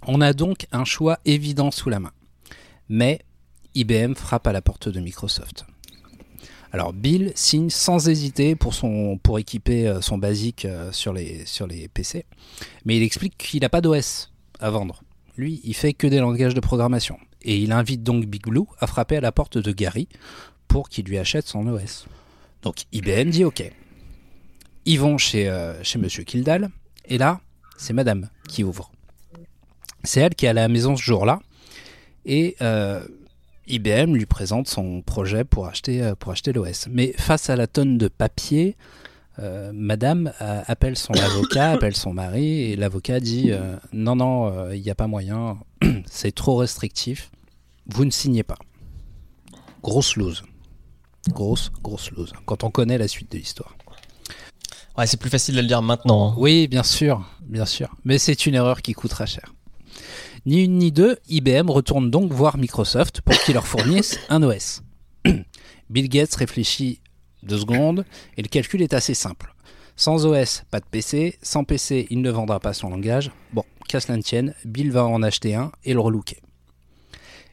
On 0.07 0.21
a 0.21 0.33
donc 0.33 0.67
un 0.73 0.85
choix 0.85 1.19
évident 1.25 1.71
sous 1.71 1.91
la 1.91 2.01
main. 2.01 2.13
Mais 2.89 3.21
IBM 3.75 4.15
frappe 4.15 4.47
à 4.47 4.53
la 4.53 4.63
porte 4.63 4.89
de 4.89 5.01
Microsoft. 5.01 5.67
Alors 6.77 6.93
Bill 6.93 7.33
signe 7.35 7.71
sans 7.71 8.07
hésiter 8.11 8.55
pour, 8.55 9.39
équiper 9.39 9.89
euh, 9.89 10.03
son 10.03 10.19
basique 10.19 10.67
euh, 10.67 10.93
sur 10.93 11.15
les, 11.15 11.47
sur 11.47 11.67
PC, 11.95 12.27
mais 12.85 12.99
il 12.99 13.03
explique 13.03 13.39
qu'il 13.39 13.63
n'a 13.63 13.71
pas 13.71 13.81
d'OS 13.81 14.31
à 14.61 14.69
vendre. 14.69 15.03
Lui, 15.39 15.63
il 15.65 15.73
fait 15.73 15.95
que 15.95 16.07
des 16.07 16.19
langages 16.19 16.53
de 16.53 16.61
programmation. 16.61 17.17
Et 17.41 17.57
il 17.57 17.73
invite 17.73 18.03
donc 18.03 18.27
Big 18.27 18.43
Blue 18.43 18.67
à 18.79 18.87
frapper 18.87 19.17
à 19.17 19.23
la 19.23 19.33
porte 19.33 19.57
de 19.57 19.73
Gary 19.73 20.07
pour 20.69 20.91
qu'il 20.91 21.07
lui 21.07 21.17
achète 21.17 21.47
son 21.47 21.67
OS. 21.67 22.09
Donc 22.61 22.85
IBM 22.93 23.31
dit 23.31 23.45
OK. 23.45 23.63
Ils 24.85 25.01
vont 25.01 25.17
chez, 25.17 25.49
euh, 25.49 25.83
chez 25.83 25.99
Monsieur 25.99 26.25
Kildall, 26.25 26.69
et 27.07 27.17
là, 27.17 27.41
c'est 27.79 27.95
Madame 27.95 28.29
qui 28.51 28.65
ouvre. 28.65 28.93
C'est 30.05 30.21
elle 30.21 30.35
qui 30.35 30.45
est 30.45 30.51
à 30.51 30.53
la 30.53 30.69
maison 30.69 30.95
ce 30.95 31.03
jour-là, 31.03 31.41
et 32.27 32.55
euh, 32.61 33.03
IBM 33.69 34.15
lui 34.15 34.27
présente 34.27 34.69
son 34.69 35.03
projet 35.03 35.45
pour 35.45 35.67
acheter, 35.67 36.03
euh, 36.03 36.15
pour 36.15 36.33
acheter 36.33 36.53
l'OS. 36.53 36.87
Mais 36.91 37.13
face 37.19 37.51
à 37.51 37.57
la 37.57 37.67
tonne 37.67 37.99
de 37.99 38.09
papier, 38.09 38.77
euh, 39.39 39.71
Madame 39.75 40.33
euh, 40.41 40.63
appelle 40.67 40.97
son 40.97 41.13
avocat, 41.15 41.71
appelle 41.73 41.97
son 41.97 42.13
mari, 42.15 42.63
et 42.63 42.77
l'avocat 42.77 43.21
dit 43.21 43.51
euh, 43.51 43.77
non, 43.93 44.17
non, 44.17 44.47
euh, 44.53 44.77
il 44.77 44.83
n'y 44.83 44.91
a 44.91 44.95
pas 44.95 45.07
moyen, 45.07 45.59
c'est 46.07 46.35
trop 46.35 46.57
restrictif, 46.57 47.31
vous 47.87 48.05
ne 48.05 48.11
signez 48.11 48.43
pas. 48.43 48.57
Grosse 49.83 50.17
lose. 50.17 50.43
Grosse, 51.29 51.71
grosse 51.83 52.11
lose. 52.13 52.33
Quand 52.45 52.65
on 52.65 52.71
connaît 52.71 52.99
la 52.99 53.09
suite 53.09 53.33
de 53.33 53.39
l'histoire. 53.39 53.77
Ouais, 54.97 55.07
c'est 55.07 55.19
plus 55.19 55.29
facile 55.29 55.57
de 55.57 55.61
le 55.61 55.67
dire 55.67 55.83
maintenant. 55.83 56.31
hein. 56.31 56.35
Oui, 56.39 56.69
bien 56.69 56.83
sûr, 56.83 57.29
bien 57.43 57.67
sûr. 57.67 57.95
Mais 58.05 58.17
c'est 58.19 58.47
une 58.47 58.55
erreur 58.55 58.81
qui 58.81 58.95
coûtera 58.95 59.27
cher. 59.27 59.53
Ni 60.47 60.63
une 60.63 60.79
ni 60.79 60.93
deux, 60.93 61.19
IBM 61.29 61.69
retourne 61.69 62.09
donc 62.09 62.33
voir 62.33 62.57
Microsoft 62.57 63.21
pour 63.21 63.37
qu'il 63.41 63.55
leur 63.55 63.67
fournisse 63.67 64.17
un 64.29 64.45
OS. 64.45 64.83
Bill 65.91 66.09
Gates 66.09 66.37
réfléchit 66.37 67.01
deux 67.43 67.59
secondes 67.59 68.05
et 68.37 68.43
le 68.43 68.49
calcul 68.49 68.81
est 68.81 68.95
assez 68.95 69.15
simple. 69.15 69.53
Sans 69.97 70.25
OS, 70.25 70.63
pas 70.71 70.79
de 70.79 70.85
PC. 70.89 71.37
Sans 71.43 71.65
PC, 71.65 72.07
il 72.11 72.21
ne 72.21 72.31
vendra 72.31 72.61
pas 72.61 72.75
son 72.75 72.91
langage. 72.91 73.33
Bon, 73.53 73.65
qu'à 73.89 73.99
cela 73.99 74.17
ne 74.17 74.23
tienne, 74.23 74.55
Bill 74.65 74.93
va 74.93 75.05
en 75.05 75.21
acheter 75.25 75.57
un 75.57 75.73
et 75.85 75.95
le 75.95 76.01
relooker. 76.01 76.41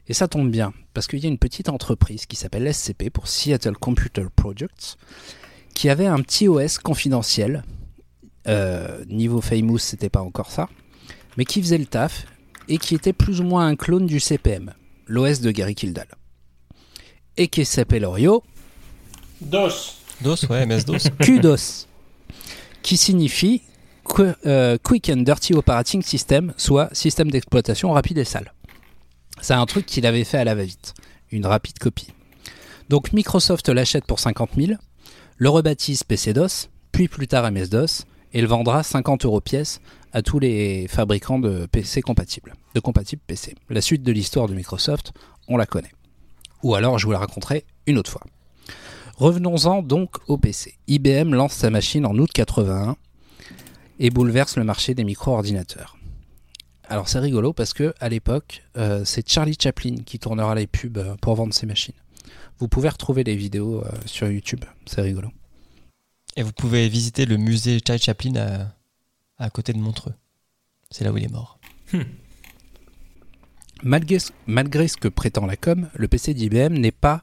Et 0.06 0.14
ça 0.14 0.28
tombe 0.28 0.50
bien, 0.50 0.72
parce 0.92 1.08
qu'il 1.08 1.18
y 1.18 1.26
a 1.26 1.28
une 1.28 1.38
petite 1.38 1.70
entreprise 1.70 2.26
qui 2.26 2.36
s'appelle 2.36 2.72
SCP 2.72 3.10
pour 3.10 3.26
Seattle 3.26 3.76
Computer 3.76 4.26
Projects, 4.36 4.98
qui 5.74 5.88
avait 5.88 6.06
un 6.06 6.20
petit 6.20 6.46
OS 6.46 6.78
confidentiel. 6.78 7.64
Euh, 8.46 9.04
niveau 9.06 9.40
Famous, 9.40 9.78
c'était 9.78 10.10
pas 10.10 10.20
encore 10.20 10.52
ça, 10.52 10.68
mais 11.36 11.44
qui 11.44 11.60
faisait 11.60 11.78
le 11.78 11.86
taf 11.86 12.26
et 12.68 12.78
qui 12.78 12.94
était 12.94 13.12
plus 13.12 13.40
ou 13.40 13.44
moins 13.44 13.66
un 13.66 13.76
clone 13.76 14.06
du 14.06 14.20
CPM, 14.20 14.72
l'OS 15.06 15.40
de 15.40 15.50
Gary 15.50 15.74
Kildall. 15.74 16.08
Et 17.36 17.48
qui 17.48 17.64
s'appelle 17.64 18.04
Orio, 18.04 18.42
DOS. 19.40 19.96
DOS, 20.20 20.44
ouais, 20.48 20.64
MS-DOS. 20.66 21.10
QDOS, 21.20 21.86
qui 22.82 22.96
signifie 22.96 23.62
Qu- 24.04 24.22
euh, 24.46 24.76
Quick 24.82 25.08
and 25.10 25.22
Dirty 25.22 25.54
Operating 25.54 26.02
System, 26.02 26.52
soit 26.56 26.88
système 26.94 27.30
d'exploitation 27.30 27.92
rapide 27.92 28.18
et 28.18 28.24
sale. 28.24 28.52
C'est 29.40 29.54
un 29.54 29.66
truc 29.66 29.86
qu'il 29.86 30.06
avait 30.06 30.24
fait 30.24 30.38
à 30.38 30.44
la 30.44 30.54
va-vite, 30.54 30.94
une 31.32 31.46
rapide 31.46 31.78
copie. 31.78 32.08
Donc 32.88 33.12
Microsoft 33.12 33.68
l'achète 33.68 34.04
pour 34.04 34.20
50 34.20 34.50
000, 34.56 34.72
le 35.36 35.48
rebaptise 35.48 36.04
PC-DOS, 36.04 36.68
puis 36.92 37.08
plus 37.08 37.26
tard 37.26 37.50
MS-DOS, 37.50 38.04
et 38.32 38.40
le 38.40 38.46
vendra 38.46 38.82
50 38.82 39.24
euros 39.24 39.40
pièce 39.40 39.80
à 40.14 40.22
tous 40.22 40.38
les 40.38 40.86
fabricants 40.88 41.40
de 41.40 41.66
PC 41.66 42.00
compatibles, 42.00 42.54
de 42.74 42.80
compatibles 42.80 43.20
PC. 43.26 43.56
La 43.68 43.80
suite 43.80 44.04
de 44.04 44.12
l'histoire 44.12 44.48
de 44.48 44.54
Microsoft, 44.54 45.12
on 45.48 45.56
la 45.56 45.66
connaît. 45.66 45.90
Ou 46.62 46.76
alors 46.76 46.98
je 46.98 47.06
vous 47.06 47.12
la 47.12 47.18
raconterai 47.18 47.64
une 47.86 47.98
autre 47.98 48.10
fois. 48.10 48.22
Revenons-en 49.16 49.82
donc 49.82 50.16
au 50.28 50.38
PC. 50.38 50.74
IBM 50.86 51.34
lance 51.34 51.52
sa 51.52 51.68
machine 51.68 52.06
en 52.06 52.16
août 52.16 52.30
81 52.32 52.96
et 53.98 54.10
bouleverse 54.10 54.56
le 54.56 54.62
marché 54.62 54.94
des 54.94 55.02
micro-ordinateurs. 55.02 55.96
Alors 56.88 57.08
c'est 57.08 57.18
rigolo 57.18 57.52
parce 57.52 57.72
que 57.72 57.92
à 57.98 58.08
l'époque, 58.08 58.62
euh, 58.76 59.04
c'est 59.04 59.28
Charlie 59.28 59.56
Chaplin 59.60 59.96
qui 60.06 60.20
tournera 60.20 60.54
les 60.54 60.68
pubs 60.68 60.98
euh, 60.98 61.16
pour 61.20 61.34
vendre 61.34 61.54
ses 61.54 61.66
machines. 61.66 61.94
Vous 62.60 62.68
pouvez 62.68 62.88
retrouver 62.88 63.24
les 63.24 63.34
vidéos 63.34 63.82
euh, 63.82 63.88
sur 64.06 64.30
YouTube, 64.30 64.64
c'est 64.86 65.00
rigolo. 65.00 65.28
Et 66.36 66.42
vous 66.42 66.52
pouvez 66.52 66.88
visiter 66.88 67.26
le 67.26 67.36
musée 67.36 67.80
Charlie 67.84 68.02
Chaplin 68.02 68.36
à, 68.36 68.74
à 69.38 69.50
côté 69.50 69.72
de 69.72 69.78
Montreux. 69.78 70.14
C'est 70.90 71.04
là 71.04 71.12
où 71.12 71.16
il 71.16 71.24
est 71.24 71.32
mort. 71.32 71.58
Malgré, 73.82 74.18
ce- 74.18 74.30
malgré 74.46 74.88
ce 74.88 74.96
que 74.96 75.08
prétend 75.08 75.46
la 75.46 75.56
com, 75.56 75.90
le 75.94 76.08
PC 76.08 76.34
d'IBM 76.34 76.74
n'est 76.74 76.92
pas 76.92 77.22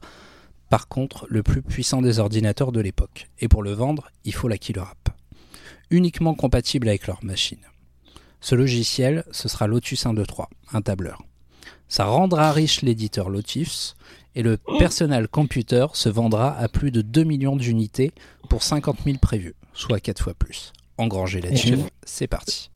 par 0.68 0.88
contre 0.88 1.26
le 1.28 1.42
plus 1.42 1.62
puissant 1.62 2.02
des 2.02 2.18
ordinateurs 2.18 2.72
de 2.72 2.80
l'époque. 2.80 3.28
Et 3.40 3.48
pour 3.48 3.62
le 3.62 3.72
vendre, 3.72 4.10
il 4.24 4.34
faut 4.34 4.48
la 4.48 4.58
killer. 4.58 4.82
Uniquement 5.90 6.34
compatible 6.34 6.88
avec 6.88 7.06
leur 7.06 7.22
machine. 7.24 7.58
Ce 8.40 8.54
logiciel, 8.54 9.24
ce 9.30 9.48
sera 9.48 9.66
Lotus 9.66 10.00
123, 10.00 10.48
un 10.72 10.82
tableur. 10.82 11.22
Ça 11.88 12.04
rendra 12.06 12.52
riche 12.52 12.82
l'éditeur 12.82 13.28
Lotus 13.28 13.94
et 14.34 14.42
le 14.42 14.56
personal 14.78 15.28
computer 15.28 15.86
se 15.92 16.08
vendra 16.08 16.56
à 16.56 16.68
plus 16.68 16.90
de 16.90 17.02
2 17.02 17.24
millions 17.24 17.56
d'unités 17.56 18.12
pour 18.48 18.62
50 18.62 18.98
000 19.04 19.18
prévus, 19.18 19.54
soit 19.74 20.00
4 20.00 20.22
fois 20.22 20.34
plus. 20.34 20.72
Engrangez 21.02 21.40
là-dessus, 21.40 21.78
c'est 22.04 22.26
parti. 22.28 22.70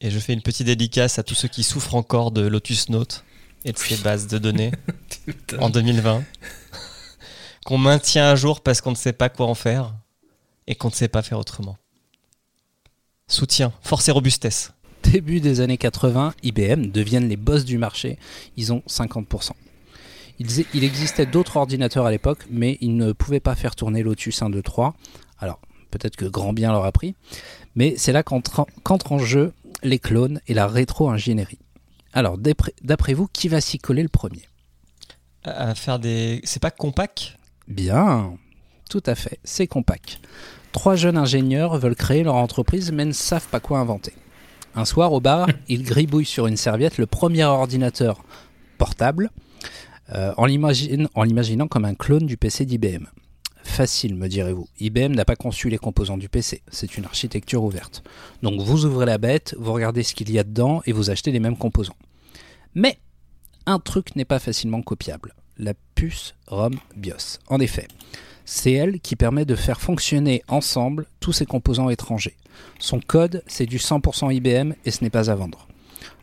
Et 0.00 0.10
je 0.10 0.18
fais 0.18 0.32
une 0.32 0.42
petite 0.42 0.66
dédicace 0.66 1.18
à 1.18 1.22
tous 1.22 1.34
ceux 1.34 1.48
qui 1.48 1.62
souffrent 1.62 1.94
encore 1.94 2.30
de 2.30 2.42
Lotus 2.46 2.88
Note. 2.88 3.24
et 3.64 3.72
de 3.72 3.78
ses 3.78 3.96
bases 3.96 4.26
de 4.26 4.38
données 4.38 4.70
en 5.58 5.68
2020 5.68 6.22
qu'on 7.66 7.76
maintient 7.76 8.26
à 8.30 8.34
jour 8.36 8.62
parce 8.62 8.80
qu'on 8.80 8.92
ne 8.92 8.96
sait 8.96 9.12
pas 9.12 9.28
quoi 9.28 9.46
en 9.46 9.54
faire 9.54 9.92
et 10.66 10.74
qu'on 10.74 10.88
ne 10.88 10.94
sait 10.94 11.08
pas 11.08 11.20
faire 11.22 11.38
autrement. 11.38 11.76
Soutien, 13.28 13.72
force 13.82 14.08
et 14.08 14.12
robustesse. 14.12 14.72
Début 15.02 15.40
des 15.40 15.60
années 15.60 15.76
80, 15.78 16.34
IBM 16.42 16.86
deviennent 16.90 17.28
les 17.28 17.36
boss 17.36 17.64
du 17.64 17.78
marché. 17.78 18.18
Ils 18.56 18.72
ont 18.72 18.82
50%. 18.86 19.52
Ils- 20.38 20.64
il 20.74 20.84
existait 20.84 21.26
d'autres 21.26 21.56
ordinateurs 21.58 22.06
à 22.06 22.10
l'époque, 22.10 22.44
mais 22.50 22.78
ils 22.80 22.96
ne 22.96 23.12
pouvaient 23.12 23.40
pas 23.40 23.54
faire 23.54 23.76
tourner 23.76 24.02
Lotus 24.02 24.40
1, 24.42 24.50
2, 24.50 24.62
3. 24.62 24.94
Alors, 25.38 25.60
peut-être 25.90 26.16
que 26.16 26.24
grand 26.24 26.52
bien 26.52 26.72
leur 26.72 26.84
a 26.84 26.92
pris. 26.92 27.14
Mais 27.74 27.94
c'est 27.96 28.12
là 28.12 28.22
qu'entrent 28.22 29.12
en 29.12 29.18
jeu 29.18 29.52
les 29.82 29.98
clones 29.98 30.40
et 30.46 30.54
la 30.54 30.66
rétro-ingénierie. 30.66 31.58
Alors, 32.12 32.38
d'après 32.38 33.14
vous, 33.14 33.28
qui 33.32 33.48
va 33.48 33.60
s'y 33.60 33.78
coller 33.78 34.02
le 34.02 34.08
premier? 34.08 34.42
À 35.44 35.74
faire 35.74 35.98
des. 35.98 36.40
C'est 36.44 36.60
pas 36.60 36.70
compact? 36.70 37.36
Bien, 37.68 38.34
tout 38.90 39.02
à 39.06 39.14
fait, 39.14 39.38
c'est 39.44 39.68
compact. 39.68 40.20
Trois 40.72 40.96
jeunes 40.96 41.16
ingénieurs 41.16 41.78
veulent 41.78 41.94
créer 41.94 42.24
leur 42.24 42.34
entreprise 42.34 42.90
mais 42.92 43.04
ne 43.04 43.12
savent 43.12 43.48
pas 43.48 43.60
quoi 43.60 43.78
inventer. 43.78 44.12
Un 44.74 44.84
soir 44.84 45.12
au 45.12 45.20
bar, 45.20 45.48
ils 45.68 45.84
gribouillent 45.84 46.24
sur 46.24 46.46
une 46.46 46.56
serviette 46.56 46.98
le 46.98 47.06
premier 47.06 47.44
ordinateur 47.44 48.24
portable 48.78 49.30
euh, 50.12 50.32
en 50.36 50.44
l'imaginant 50.46 51.68
comme 51.68 51.84
un 51.84 51.94
clone 51.94 52.26
du 52.26 52.36
PC 52.36 52.66
d'IBM. 52.66 53.06
Facile, 53.64 54.14
me 54.14 54.28
direz-vous. 54.28 54.68
IBM 54.80 55.12
n'a 55.12 55.24
pas 55.24 55.36
conçu 55.36 55.68
les 55.68 55.78
composants 55.78 56.18
du 56.18 56.28
PC, 56.28 56.62
c'est 56.70 56.96
une 56.96 57.04
architecture 57.04 57.62
ouverte. 57.62 58.02
Donc 58.42 58.60
vous 58.60 58.84
ouvrez 58.84 59.06
la 59.06 59.18
bête, 59.18 59.54
vous 59.58 59.72
regardez 59.72 60.02
ce 60.02 60.14
qu'il 60.14 60.30
y 60.30 60.38
a 60.38 60.44
dedans 60.44 60.82
et 60.86 60.92
vous 60.92 61.10
achetez 61.10 61.30
les 61.32 61.40
mêmes 61.40 61.56
composants. 61.56 61.96
Mais 62.74 62.98
un 63.66 63.78
truc 63.78 64.16
n'est 64.16 64.24
pas 64.24 64.38
facilement 64.38 64.82
copiable 64.82 65.34
la 65.60 65.74
puce 65.94 66.34
ROM 66.46 66.74
BIOS. 66.96 67.38
En 67.48 67.60
effet, 67.60 67.86
c'est 68.44 68.72
elle 68.72 69.00
qui 69.00 69.14
permet 69.14 69.44
de 69.44 69.54
faire 69.54 69.80
fonctionner 69.80 70.42
ensemble 70.48 71.06
tous 71.20 71.32
ces 71.32 71.46
composants 71.46 71.90
étrangers. 71.90 72.36
Son 72.78 73.00
code, 73.00 73.42
c'est 73.46 73.66
du 73.66 73.78
100% 73.78 74.34
IBM 74.34 74.72
et 74.84 74.90
ce 74.90 75.04
n'est 75.04 75.10
pas 75.10 75.30
à 75.30 75.34
vendre. 75.34 75.68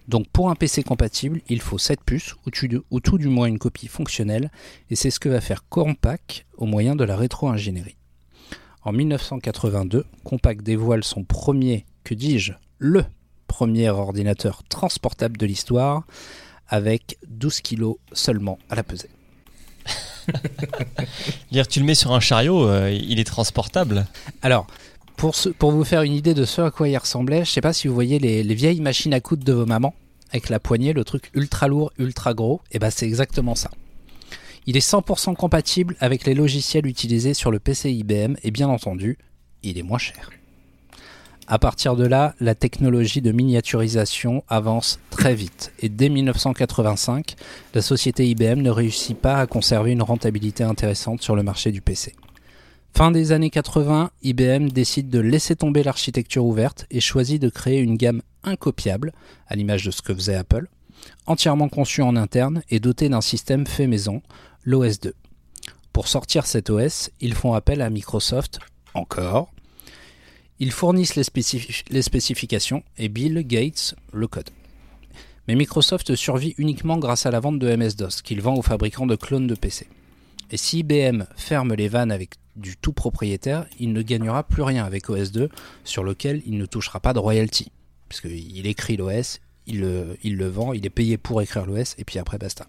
Donc 0.08 0.28
pour 0.30 0.50
un 0.50 0.56
PC 0.56 0.84
compatible, 0.84 1.42
il 1.50 1.60
faut 1.62 1.78
cette 1.78 2.02
puce 2.04 2.36
ou, 2.46 2.52
tu- 2.52 2.80
ou 2.92 3.00
tout 3.00 3.18
du 3.18 3.28
moins 3.28 3.48
une 3.48 3.60
copie 3.60 3.88
fonctionnelle 3.88 4.52
et 4.90 4.96
c'est 4.96 5.12
ce 5.12 5.20
que 5.20 5.28
va 5.30 5.42
faire 5.42 5.68
Compaq 5.68 6.46
au 6.58 6.66
moyen 6.66 6.96
de 6.96 7.04
la 7.04 7.18
rétro-ingénierie. 7.18 7.98
En 8.84 8.94
1982, 8.94 10.06
Compaq 10.24 10.62
dévoile 10.62 11.04
son 11.04 11.24
premier, 11.26 11.86
que 12.06 12.14
dis-je, 12.14 12.54
le 12.78 13.04
premier 13.48 13.90
ordinateur 13.90 14.64
transportable 14.70 15.36
de 15.38 15.46
l'histoire 15.46 16.04
avec 16.70 17.18
12 17.28 17.60
kilos 17.62 17.98
seulement 18.14 18.60
à 18.70 18.76
la 18.76 18.84
pesée. 18.84 19.10
Dire, 21.52 21.68
tu 21.68 21.80
le 21.80 21.86
mets 21.86 21.96
sur 21.96 22.12
un 22.14 22.20
chariot, 22.20 22.68
euh, 22.68 22.92
il 22.92 23.20
est 23.20 23.24
transportable. 23.26 24.06
Alors, 24.42 24.68
pour, 25.18 25.72
vous 25.72 25.84
faire 25.84 26.04
une 26.04 26.14
idée 26.14 26.36
de 26.36 26.46
ce 26.46 26.62
à 26.62 26.72
quoi 26.72 26.88
il 26.88 26.96
ressemblait, 26.96 27.44
je 27.44 27.52
sais 27.52 27.62
pas 27.62 27.74
si 27.74 27.88
vous 27.88 27.94
voyez 27.94 28.20
les, 28.20 28.44
les 28.44 28.56
vieilles 28.56 28.82
machines 28.82 29.14
à 29.14 29.20
coudre 29.20 29.44
de 29.44 29.52
vos 29.52 29.66
mamans, 29.66 29.96
avec 30.32 30.50
la 30.50 30.60
poignée, 30.60 30.94
le 30.94 31.04
truc 31.04 31.32
ultra 31.34 31.68
lourd, 31.68 31.92
ultra 31.98 32.34
gros, 32.34 32.62
et 32.72 32.80
ben 32.80 32.92
c'est 32.92 33.08
exactement 33.08 33.56
ça. 33.56 33.72
Il 34.68 34.78
est 34.78 34.88
100% 34.88 35.36
compatible 35.36 35.96
avec 36.00 36.26
les 36.26 36.36
logiciels 36.36 36.86
utilisés 36.86 37.34
sur 37.34 37.52
le 37.52 37.60
PC 37.60 37.92
IBM, 37.92 38.36
et 38.44 38.52
bien 38.52 38.70
entendu, 38.70 39.18
il 39.64 39.80
est 39.80 39.84
moins 39.84 39.98
cher. 39.98 40.30
À 41.48 41.58
partir 41.58 41.96
de 41.96 42.06
là, 42.06 42.36
la 42.40 42.56
technologie 42.56 43.22
de 43.22 43.32
miniaturisation 43.32 44.44
avance 44.50 45.00
très 45.10 45.34
vite, 45.34 45.72
et 45.80 45.90
dès 45.90 46.10
1985, 46.10 47.36
la 47.74 47.82
société 47.82 48.28
IBM 48.28 48.62
ne 48.62 48.70
réussit 48.70 49.18
pas 49.18 49.38
à 49.38 49.48
conserver 49.48 49.94
une 49.94 50.04
rentabilité 50.04 50.64
intéressante 50.64 51.24
sur 51.24 51.36
le 51.36 51.44
marché 51.44 51.72
du 51.72 51.82
PC. 51.82 52.14
Fin 52.94 53.12
des 53.12 53.32
années 53.32 53.50
80, 53.50 54.12
IBM 54.24 54.70
décide 54.70 55.10
de 55.10 55.20
laisser 55.20 55.56
tomber 55.56 55.84
l'architecture 55.84 56.46
ouverte 56.46 56.88
et 56.90 57.00
choisit 57.00 57.42
de 57.42 57.50
créer 57.50 57.80
une 57.80 57.96
gamme 57.96 58.22
incopiable, 58.44 59.14
à 59.48 59.56
l'image 59.56 59.86
de 59.86 59.92
ce 59.92 60.02
que 60.02 60.14
faisait 60.14 60.36
Apple, 60.36 60.68
entièrement 61.26 61.70
conçue 61.70 62.02
en 62.02 62.16
interne 62.16 62.64
et 62.70 62.80
dotée 62.80 63.10
d'un 63.10 63.22
système 63.22 63.68
fait 63.68 63.88
maison, 63.88 64.22
l'OS 64.64 65.00
2. 65.00 65.14
Pour 65.94 66.08
sortir 66.08 66.46
cet 66.46 66.70
OS, 66.70 67.12
ils 67.22 67.34
font 67.36 67.54
appel 67.54 67.82
à 67.82 67.90
Microsoft, 67.90 68.60
encore. 68.94 69.52
Ils 70.60 70.72
fournissent 70.72 71.16
les 71.16 72.02
spécifications 72.02 72.84
et 72.98 73.10
Bill 73.10 73.46
Gates 73.46 73.96
le 74.12 74.28
code. 74.28 74.50
Mais 75.48 75.56
Microsoft 75.56 76.16
survit 76.16 76.56
uniquement 76.58 76.98
grâce 76.98 77.26
à 77.26 77.32
la 77.32 77.40
vente 77.40 77.60
de 77.60 77.74
MS-DOS 77.76 78.22
qu'il 78.24 78.42
vend 78.42 78.56
aux 78.56 78.62
fabricants 78.62 79.06
de 79.06 79.16
clones 79.16 79.48
de 79.48 79.56
PC. 79.56 79.88
Et 80.50 80.58
si 80.58 80.80
IBM 80.80 81.24
ferme 81.36 81.74
les 81.74 81.88
vannes 81.88 82.12
avec 82.12 82.36
du 82.56 82.78
tout 82.78 82.94
propriétaire, 82.94 83.66
il 83.80 83.94
ne 83.94 84.02
gagnera 84.02 84.44
plus 84.44 84.64
rien 84.64 84.86
avec 84.86 85.10
OS2 85.10 85.50
sur 85.84 86.04
lequel 86.04 86.42
il 86.46 86.58
ne 86.58 86.66
touchera 86.66 87.00
pas 87.00 87.14
de 87.14 87.20
royalty. 87.20 87.72
Puisqu'il 88.10 88.66
écrit 88.68 88.98
l'OS, 88.98 89.40
il 89.68 89.82
le, 89.82 90.18
il 90.24 90.38
le 90.38 90.48
vend, 90.48 90.74
il 90.74 90.86
est 90.86 90.90
payé 90.92 91.18
pour 91.18 91.42
écrire 91.42 91.66
l'OS 91.66 91.96
et 91.98 92.06
puis 92.06 92.20
après 92.20 92.38
basta. 92.38 92.68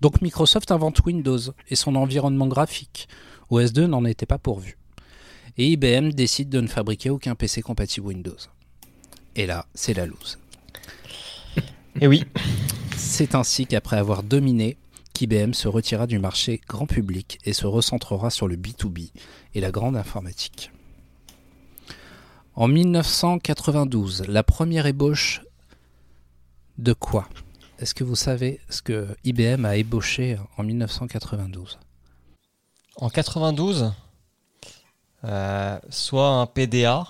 Donc 0.00 0.22
Microsoft 0.22 0.70
invente 0.70 1.04
Windows 1.04 1.38
et 1.68 1.76
son 1.76 1.94
environnement 1.96 2.46
graphique. 2.46 3.08
OS2 3.50 3.84
n'en 3.86 4.04
était 4.04 4.26
pas 4.26 4.38
pourvu. 4.38 4.78
Et 5.56 5.66
IBM 5.68 6.10
décide 6.10 6.48
de 6.48 6.60
ne 6.60 6.68
fabriquer 6.68 7.10
aucun 7.10 7.34
PC 7.34 7.62
compatible 7.62 8.06
Windows. 8.06 8.36
Et 9.36 9.46
là, 9.46 9.66
c'est 9.74 9.94
la 9.94 10.06
loose. 10.06 10.38
Et 12.00 12.06
oui, 12.06 12.24
C'est 12.96 13.34
ainsi 13.34 13.66
qu'après 13.66 13.96
avoir 13.96 14.22
dominé, 14.22 14.76
qu'IBM 15.18 15.52
se 15.52 15.66
retira 15.66 16.06
du 16.06 16.20
marché 16.20 16.60
grand 16.68 16.86
public 16.86 17.40
et 17.44 17.52
se 17.52 17.66
recentrera 17.66 18.30
sur 18.30 18.46
le 18.46 18.54
B2B 18.54 19.10
et 19.54 19.60
la 19.60 19.72
grande 19.72 19.96
informatique. 19.96 20.70
En 22.54 22.68
1992, 22.68 24.26
la 24.28 24.44
première 24.44 24.86
ébauche 24.86 25.42
de 26.78 26.92
quoi? 26.92 27.28
Est-ce 27.80 27.96
que 27.96 28.04
vous 28.04 28.14
savez 28.14 28.60
ce 28.68 28.80
que 28.80 29.08
IBM 29.24 29.64
a 29.64 29.76
ébauché 29.76 30.38
en 30.56 30.62
1992 30.62 31.80
en 33.00 33.10
92, 33.10 33.92
euh, 35.24 35.78
soit 35.88 36.28
un 36.30 36.46
PDA, 36.46 37.06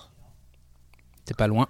T'es 1.24 1.32
pas 1.32 1.46
loin 1.46 1.66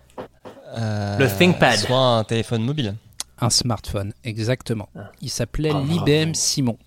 euh, 0.76 1.18
Le 1.18 1.28
ThinkPad. 1.28 1.78
soit 1.78 2.18
un 2.18 2.24
téléphone 2.24 2.64
mobile. 2.64 2.96
Un 3.40 3.50
smartphone, 3.50 4.12
exactement. 4.24 4.88
Il 5.22 5.30
s'appelait 5.30 5.72
l'IBM 5.72 6.34
Simon. 6.34 6.78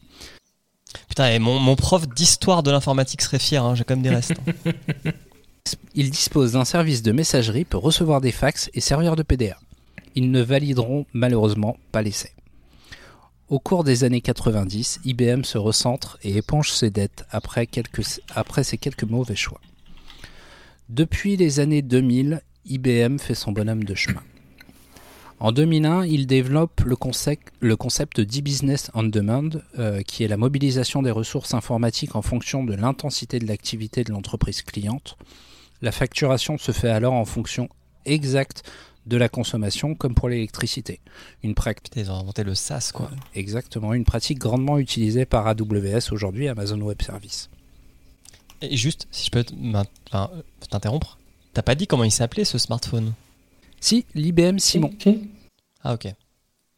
Putain, 1.08 1.30
et 1.30 1.40
mon, 1.40 1.60
mon 1.60 1.76
prof 1.76 2.08
d'histoire 2.08 2.64
de 2.64 2.72
l'informatique 2.72 3.22
serait 3.22 3.40
fier, 3.40 3.64
hein, 3.64 3.76
j'ai 3.76 3.84
quand 3.84 3.96
même 3.96 4.04
des 4.04 4.10
restes. 4.10 4.34
Ils 5.96 6.10
disposent 6.10 6.54
d'un 6.54 6.66
service 6.66 7.02
de 7.04 7.12
messagerie, 7.12 7.66
peut 7.66 7.78
recevoir 7.78 8.22
des 8.22 8.32
fax 8.32 8.70
et 8.74 8.82
servir 8.82 9.16
de 9.16 9.24
PDA. 9.24 9.58
Ils 10.16 10.32
ne 10.32 10.42
valideront 10.42 11.06
malheureusement 11.14 11.78
pas 11.92 12.02
l'essai. 12.02 12.32
Au 13.50 13.60
cours 13.60 13.84
des 13.84 14.04
années 14.04 14.22
90, 14.22 15.02
IBM 15.04 15.44
se 15.44 15.58
recentre 15.58 16.18
et 16.24 16.38
éponge 16.38 16.72
ses 16.72 16.90
dettes 16.90 17.26
après, 17.32 17.68
quelques, 17.68 18.22
après 18.34 18.64
ses 18.64 18.78
quelques 18.78 19.04
mauvais 19.04 19.36
choix. 19.36 19.60
Depuis 20.88 21.36
les 21.36 21.60
années 21.60 21.82
2000, 21.82 22.42
IBM 22.66 23.18
fait 23.18 23.36
son 23.36 23.52
bonhomme 23.52 23.84
de 23.84 23.96
chemin. 23.96 24.24
En 25.42 25.52
2001, 25.52 26.06
il 26.06 26.28
développe 26.28 26.82
le 26.82 26.96
concept, 26.96 27.52
le 27.62 27.76
concept 27.76 28.22
d'e-business 28.22 28.92
on 28.94 29.02
demand, 29.02 29.50
euh, 29.80 30.04
qui 30.04 30.24
est 30.24 30.28
la 30.28 30.38
mobilisation 30.38 31.02
des 31.02 31.10
ressources 31.10 31.56
informatiques 31.56 32.16
en 32.16 32.22
fonction 32.22 32.64
de 32.64 32.76
l'intensité 32.76 33.40
de 33.40 33.48
l'activité 33.48 34.04
de 34.04 34.12
l'entreprise 34.12 34.62
cliente. 34.62 35.18
La 35.82 35.92
facturation 35.92 36.60
se 36.60 36.72
fait 36.72 36.92
alors 36.92 37.14
en 37.14 37.26
fonction 37.26 37.70
exacte 38.06 38.70
de 39.08 39.18
la 39.18 39.30
consommation, 39.30 39.96
comme 39.96 40.14
pour 40.14 40.30
l'électricité. 40.30 41.00
Une 41.42 41.56
pratique 41.56 41.92
ils 41.96 42.12
ont 42.12 42.20
inventé 42.20 42.44
le 42.44 42.54
SaaS, 42.54 42.92
quoi. 42.94 43.10
exactement 43.34 43.96
une 43.96 44.06
pratique 44.06 44.38
grandement 44.38 44.78
utilisée 44.78 45.26
par 45.26 45.48
AWS 45.48 46.12
aujourd'hui, 46.12 46.50
Amazon 46.50 46.80
Web 46.82 47.02
Service. 47.02 47.50
Et 48.62 48.78
juste, 48.78 49.08
si 49.10 49.26
je 49.26 49.32
peux 49.32 49.44
t'interrompre, 50.70 51.18
t'as 51.56 51.64
pas 51.64 51.74
dit 51.74 51.88
comment 51.88 52.04
il 52.04 52.12
s'appelait 52.12 52.46
ce 52.46 52.60
smartphone? 52.60 53.14
Si 53.82 54.06
l'IBM 54.16 54.58
Simon. 54.60 54.92
Ah, 55.84 55.94
ok. 55.96 56.08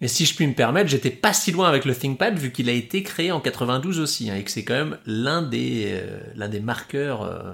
Et 0.01 0.07
si 0.07 0.25
je 0.25 0.33
puis 0.35 0.47
me 0.47 0.53
permettre, 0.53 0.89
j'étais 0.89 1.11
pas 1.11 1.31
si 1.33 1.51
loin 1.51 1.69
avec 1.69 1.85
le 1.85 1.95
ThinkPad 1.95 2.37
vu 2.37 2.51
qu'il 2.51 2.67
a 2.69 2.73
été 2.73 3.03
créé 3.03 3.31
en 3.31 3.39
92 3.39 3.99
aussi 3.99 4.29
hein, 4.31 4.35
et 4.35 4.43
que 4.43 4.49
c'est 4.51 4.63
quand 4.65 4.73
même 4.73 4.97
l'un 5.05 5.41
des 5.43 5.91
euh, 5.93 6.19
l'un 6.35 6.49
des 6.49 6.59
marqueurs 6.59 7.21
euh, 7.21 7.53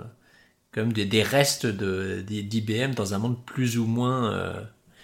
comme 0.71 0.93
des, 0.93 1.05
des 1.05 1.21
restes 1.21 1.65
de 1.67 2.23
des- 2.27 2.41
d'IBM 2.43 2.93
dans 2.95 3.13
un 3.13 3.17
monde 3.19 3.37
plus 3.45 3.77
ou 3.77 3.85
moins 3.85 4.31
euh, 4.33 4.61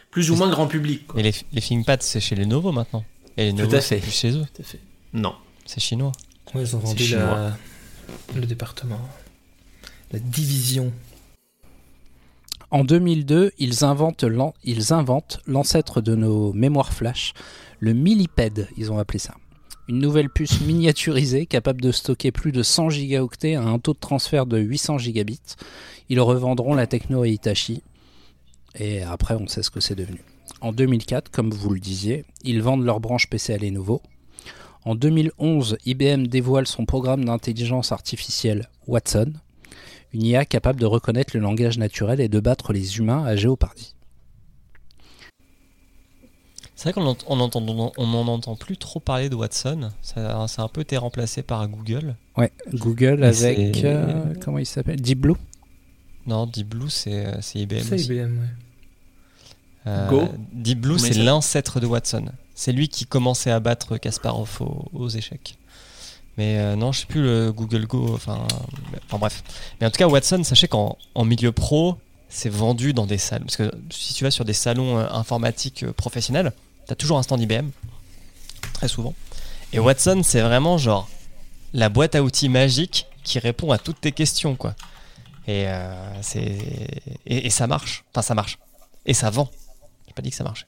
plus 0.10 0.32
ou 0.32 0.36
moins 0.36 0.50
grand 0.50 0.68
public. 0.68 1.06
quoi. 1.08 1.18
Mais 1.18 1.24
les, 1.24 1.34
les 1.52 1.62
ThinkPads, 1.62 1.98
c'est 2.02 2.20
chez 2.22 2.36
Lenovo 2.36 2.72
maintenant. 2.72 3.04
Et 3.38 3.52
Tout 3.52 3.58
Lenovo, 3.58 3.76
à 3.76 3.82
c'est 3.82 3.98
plus 3.98 4.12
chez 4.12 4.32
eux, 4.32 4.46
Tout 4.56 4.62
à 4.62 4.66
fait. 4.66 4.80
Non. 5.14 5.36
c'est 5.66 5.82
chinois. 5.82 6.14
Ouais, 6.54 6.62
ils 6.64 6.76
ont 6.76 6.80
vendu 6.80 7.08
la... 7.10 7.58
le 8.36 8.46
département. 8.46 9.02
La 10.12 10.20
division. 10.20 10.91
En 12.76 12.84
2002, 12.84 13.54
ils 13.58 13.86
inventent 13.86 14.26
l'ancêtre 15.48 16.02
de 16.02 16.14
nos 16.14 16.52
mémoires 16.52 16.92
flash, 16.92 17.32
le 17.80 17.94
millipede, 17.94 18.68
ils 18.76 18.92
ont 18.92 18.98
appelé 18.98 19.18
ça. 19.18 19.36
Une 19.88 20.00
nouvelle 20.00 20.30
puce 20.30 20.60
miniaturisée 20.60 21.46
capable 21.46 21.80
de 21.80 21.94
stocker 21.94 22.34
plus 22.34 22.52
de 22.52 22.64
100 22.64 22.90
gigaoctets 22.90 23.56
à 23.56 23.64
un 23.64 23.80
taux 23.80 23.94
de 23.94 24.00
transfert 24.00 24.46
de 24.46 24.58
800 24.58 24.98
gigabits. 24.98 25.56
Ils 26.10 26.20
revendront 26.20 26.74
la 26.74 26.86
techno 26.86 27.22
à 27.22 27.30
Hitachi. 27.30 27.82
Et 28.78 29.04
après, 29.04 29.36
on 29.36 29.48
sait 29.48 29.64
ce 29.64 29.72
que 29.72 29.80
c'est 29.80 29.96
devenu. 29.96 30.20
En 30.60 30.74
2004, 30.74 31.32
comme 31.32 31.52
vous 31.52 31.74
le 31.74 31.80
disiez, 31.80 32.26
ils 32.44 32.62
vendent 32.62 32.84
leur 32.84 33.00
branche 33.00 33.30
PC 33.30 33.54
à 33.54 33.58
Lenovo. 33.58 34.02
En 34.84 34.96
2011, 34.96 35.78
IBM 35.86 36.28
dévoile 36.28 36.68
son 36.68 36.86
programme 36.86 37.24
d'intelligence 37.24 37.94
artificielle 37.94 38.68
Watson, 38.86 39.32
une 40.16 40.24
IA 40.24 40.45
capable 40.45 40.80
de 40.80 40.86
reconnaître 40.86 41.36
le 41.36 41.41
langage 41.41 41.78
naturel 41.78 42.20
et 42.22 42.28
de 42.30 42.39
battre 42.39 42.74
les 42.74 42.97
humains 42.97 43.24
à 43.26 43.36
Géopardy. 43.36 43.93
C'est 46.76 46.89
vrai 46.89 46.93
qu'on 46.93 47.07
ent- 47.09 47.18
on 47.28 47.39
entend, 47.39 47.61
on 47.97 48.07
n'en 48.07 48.28
entend 48.28 48.55
plus 48.55 48.78
trop 48.78 48.99
parler 48.99 49.30
de 49.30 49.36
Watson. 49.36 49.91
Ça, 50.01 50.45
ça 50.47 50.61
a 50.61 50.66
un 50.66 50.68
peu 50.68 50.82
été 50.82 50.97
remplacé 50.97 51.41
par 51.41 51.68
Google. 51.68 52.16
Ouais, 52.38 52.51
Google 52.74 53.18
Mais 53.22 53.28
avec. 53.45 53.84
euh, 53.84 54.34
comment 54.43 54.57
il 54.57 54.66
s'appelle? 54.66 55.01
Deep 55.01 55.20
Blue? 55.20 55.36
Non, 56.28 56.47
Deep 56.47 56.68
Blue, 56.70 56.89
c'est 56.89 57.26
euh, 57.28 57.38
c'est 57.41 57.59
IBM 57.59 57.80
C'est. 57.82 58.01
IBM, 58.01 58.39
ouais. 58.39 58.47
Euh, 59.88 60.09
Go. 60.09 60.24
Deep 60.51 60.82
Blue, 60.82 60.97
c'est 60.99 61.13
l'ancêtre 61.13 61.80
de 61.80 61.86
Watson. 61.86 62.26
C'est 62.55 62.72
lui 62.72 62.89
qui 62.89 63.05
commençait 63.05 63.51
à 63.51 63.59
battre 63.59 63.97
Kasparov 63.97 64.57
aux, 64.61 64.89
aux 64.93 65.09
échecs. 65.09 65.57
Mais 66.38 66.58
euh, 66.58 66.76
non, 66.76 66.92
je 66.92 67.00
sais 67.02 67.06
plus 67.06 67.22
le 67.24 67.52
Google 67.54 67.86
Go. 67.88 68.14
Enfin, 68.14 68.46
enfin 69.06 69.18
bref. 69.18 69.44
Mais 69.80 69.88
en 69.88 69.92
tout 69.92 69.98
cas, 69.98 70.08
Watson, 70.08 70.44
sachez 70.44 70.68
qu'en 70.68 70.98
en 71.16 71.24
milieu 71.26 71.52
pro, 71.52 71.98
c'est 72.30 72.50
vendu 72.50 72.94
dans 72.94 73.06
des 73.06 73.18
salles. 73.18 73.42
Parce 73.44 73.56
que 73.56 73.72
si 73.90 74.14
tu 74.14 74.24
vas 74.26 74.32
sur 74.32 74.44
des 74.46 74.54
salons 74.54 74.98
euh, 74.98 75.08
informatiques 75.12 75.84
euh, 75.84 75.94
professionnels, 75.94 76.52
tu 76.88 76.92
as 76.94 76.96
toujours 76.96 77.18
un 77.18 77.24
stand 77.24 77.42
IBM. 77.42 77.70
Très 78.74 78.88
souvent. 78.90 79.14
Et 79.72 79.80
Watson, 79.80 80.22
c'est 80.24 80.42
vraiment 80.42 80.78
genre 80.78 81.08
la 81.74 81.90
boîte 81.90 82.16
à 82.16 82.24
outils 82.24 82.50
magique 82.50 83.08
qui 83.24 83.40
répond 83.40 83.72
à 83.72 83.78
toutes 83.78 84.02
tes 84.02 84.12
questions, 84.12 84.56
quoi. 84.56 84.76
Et, 85.48 85.68
euh, 85.68 86.22
c'est 86.22 86.42
et, 87.26 87.46
et 87.46 87.50
ça 87.50 87.68
marche. 87.68 88.04
Enfin, 88.14 88.22
ça 88.22 88.34
marche. 88.36 88.58
Et 89.06 89.14
ça 89.14 89.30
vend. 89.30 89.50
J'ai 90.08 90.14
pas 90.14 90.22
dit 90.22 90.32
que 90.32 90.36
ça 90.36 90.44
marchait. 90.44 90.66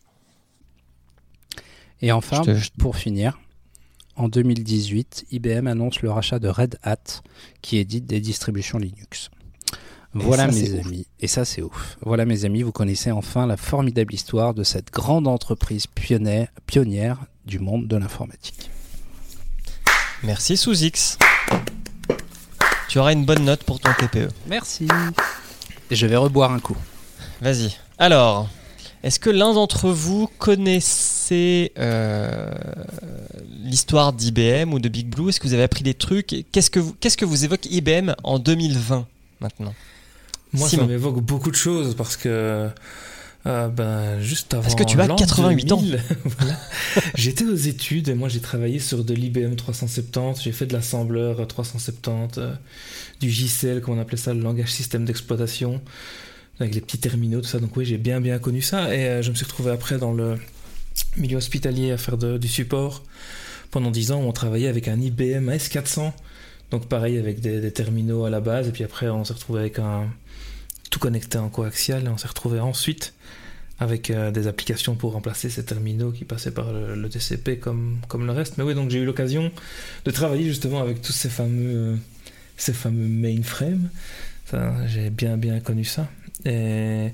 Et 2.01 2.11
enfin, 2.11 2.43
Je 2.45 2.51
te- 2.51 2.57
je- 2.57 2.70
pour 2.78 2.95
finir, 2.95 3.39
en 4.18 4.28
2018, 4.28 5.28
IBM 5.32 5.68
annonce 5.68 6.01
le 6.01 6.11
rachat 6.11 6.39
de 6.39 6.47
Red 6.47 6.80
Hat, 6.84 7.22
qui 7.61 7.78
édite 7.78 8.05
des 8.05 8.20
distributions 8.20 8.80
Linux. 8.80 9.30
Voilà 10.13 10.51
ça, 10.51 10.59
mes 10.59 10.72
ouf. 10.74 10.86
amis, 10.86 11.07
et 11.20 11.28
ça 11.28 11.45
c'est 11.45 11.61
ouf. 11.61 11.97
Voilà 12.01 12.26
mes 12.26 12.43
amis, 12.43 12.63
vous 12.63 12.72
connaissez 12.72 13.11
enfin 13.11 13.45
la 13.45 13.57
formidable 13.57 14.13
histoire 14.13 14.53
de 14.53 14.63
cette 14.63 14.91
grande 14.91 15.28
entreprise 15.28 15.86
pionnière, 15.86 16.47
pionnière 16.65 17.26
du 17.45 17.59
monde 17.59 17.88
de 17.88 17.95
l'informatique. 17.95 18.72
Merci 20.24 20.57
sous 20.57 20.84
X. 20.84 21.20
Tu 22.89 22.97
auras 22.99 23.13
une 23.13 23.26
bonne 23.26 23.45
note 23.45 23.63
pour 23.63 23.80
ton 23.80 23.91
TPE. 23.93 24.30
Merci. 24.47 24.88
Et 25.91 25.95
je 25.95 26.07
vais 26.07 26.15
reboire 26.15 26.51
un 26.51 26.59
coup. 26.59 26.78
Vas-y. 27.41 27.78
Alors, 27.99 28.49
est-ce 29.08 29.22
que 29.22 29.30
l'un 29.30 29.53
d'entre 29.53 29.89
vous 29.89 30.30
connaissait 30.38 31.72
euh, 31.80 32.51
l'histoire 33.64 34.12
d'IBM 34.12 34.74
ou 34.74 34.80
de 34.80 34.89
Big 34.89 35.08
Blue? 35.08 35.30
Est-ce 35.30 35.39
que 35.39 35.47
vous 35.47 35.53
avez 35.53 35.64
appris 35.64 35.84
des 35.84 35.93
trucs? 35.93 36.45
Qu'est-ce 36.51 36.70
que 36.70 36.82
vous, 36.82 36.93
qu'est-ce 36.99 37.16
que 37.16 37.24
vous 37.24 37.45
évoque 37.45 37.66
IBM 37.68 38.12
en 38.24 38.38
2020 38.38 39.08
maintenant? 39.39 39.74
Moi, 40.51 40.68
Simon. 40.68 40.84
ça 40.84 40.88
m'évoque 40.89 41.22
beaucoup 41.22 41.51
de 41.51 41.55
choses 41.55 41.95
parce 41.95 42.18
que. 42.18 42.70
euh, 43.45 43.68
ben, 43.70 44.20
juste 44.20 44.53
avant. 44.53 44.64
Parce 44.64 44.76
que 44.76 44.84
tu 44.84 44.99
as 44.99 45.08
l'an 45.08 45.16
88 45.16 45.72
ans. 45.72 45.78
2000, 45.78 46.01
voilà, 46.26 46.60
J'étais 47.16 47.45
aux 47.45 47.55
études 47.55 48.10
et 48.10 48.14
moi 48.14 48.28
j'ai 48.28 48.41
travaillé 48.41 48.80
sur 48.80 49.05
de 49.05 49.14
l'IBM 49.14 49.55
370. 49.55 50.43
J'ai 50.43 50.51
fait 50.51 50.66
de 50.66 50.74
l'assembleur 50.74 51.39
euh, 51.39 51.45
370, 51.45 52.39
euh, 52.39 52.53
du 53.22 53.32
JCL, 53.32 53.80
comme 53.80 53.97
on 53.97 54.01
appelait 54.01 54.18
ça, 54.18 54.34
le 54.34 54.41
langage 54.41 54.72
système 54.74 55.05
d'exploitation, 55.05 55.80
avec 56.60 56.74
les 56.74 56.82
petits 56.82 56.97
terminaux, 56.97 57.41
tout 57.41 57.47
ça. 57.47 57.60
Donc 57.60 57.76
oui, 57.78 57.86
j'ai 57.86 57.97
bien 57.97 58.22
bien 58.22 58.39
connu 58.39 58.62
ça. 58.62 58.93
Et 58.93 59.05
euh, 59.05 59.22
je 59.22 59.30
me 59.30 59.36
suis 59.36 59.45
retrouvé 59.45 59.72
après 59.72 59.97
dans 59.97 60.14
le 60.14 60.38
milieu 61.18 61.38
hospitalier 61.38 61.91
à 61.91 61.97
faire 61.97 62.18
du 62.18 62.47
support 62.47 63.03
pendant 63.72 63.91
10 63.91 64.12
ans 64.12 64.22
où 64.22 64.28
on 64.28 64.32
travaillait 64.32 64.68
avec 64.68 64.88
un 64.88 64.99
IBM 64.99 65.49
S400. 65.49 66.12
Donc 66.72 66.88
pareil 66.88 67.18
avec 67.18 67.39
des, 67.39 67.72
terminaux 67.72 68.26
à 68.26 68.30
la 68.30 68.39
base. 68.39 68.68
Et 68.68 68.72
puis 68.72 68.84
après 68.84 69.10
on 69.10 69.24
s'est 69.24 69.34
retrouvé 69.34 69.62
avec 69.62 69.80
un 69.80 70.08
tout 70.89 70.99
connecté 70.99 71.38
en 71.38 71.49
coaxial. 71.49 72.05
Et 72.05 72.10
on 72.10 72.18
s'est 72.18 72.28
retrouvé 72.28 72.60
ensuite 72.60 73.14
avec 73.80 74.10
euh, 74.10 74.32
des 74.32 74.47
applications 74.47 74.95
pour 74.95 75.14
remplacer 75.14 75.51
ces 75.51 75.64
terminaux 75.64 76.12
qui 76.12 76.26
passaient 76.26 76.51
par 76.51 76.74
le, 76.74 77.08
TCP 77.10 77.60
comme, 77.60 77.99
comme 78.08 78.26
le 78.26 78.32
reste. 78.32 78.58
Mais 78.58 78.64
oui, 78.64 78.74
donc 78.74 78.89
j'ai 78.89 78.97
eu 78.97 79.05
l'occasion 79.05 79.51
de 80.05 80.12
travailler 80.12 80.45
justement 80.45 80.82
avec 80.82 81.03
tous 81.03 81.14
ces 81.14 81.30
fameux, 81.30 81.99
ces 82.55 82.74
fameux 82.74 83.08
mainframes. 83.08 83.89
J'ai 84.88 85.12
bien 85.12 85.38
bien 85.38 85.60
connu 85.60 85.84
ça. 85.84 86.08
Et 86.45 87.11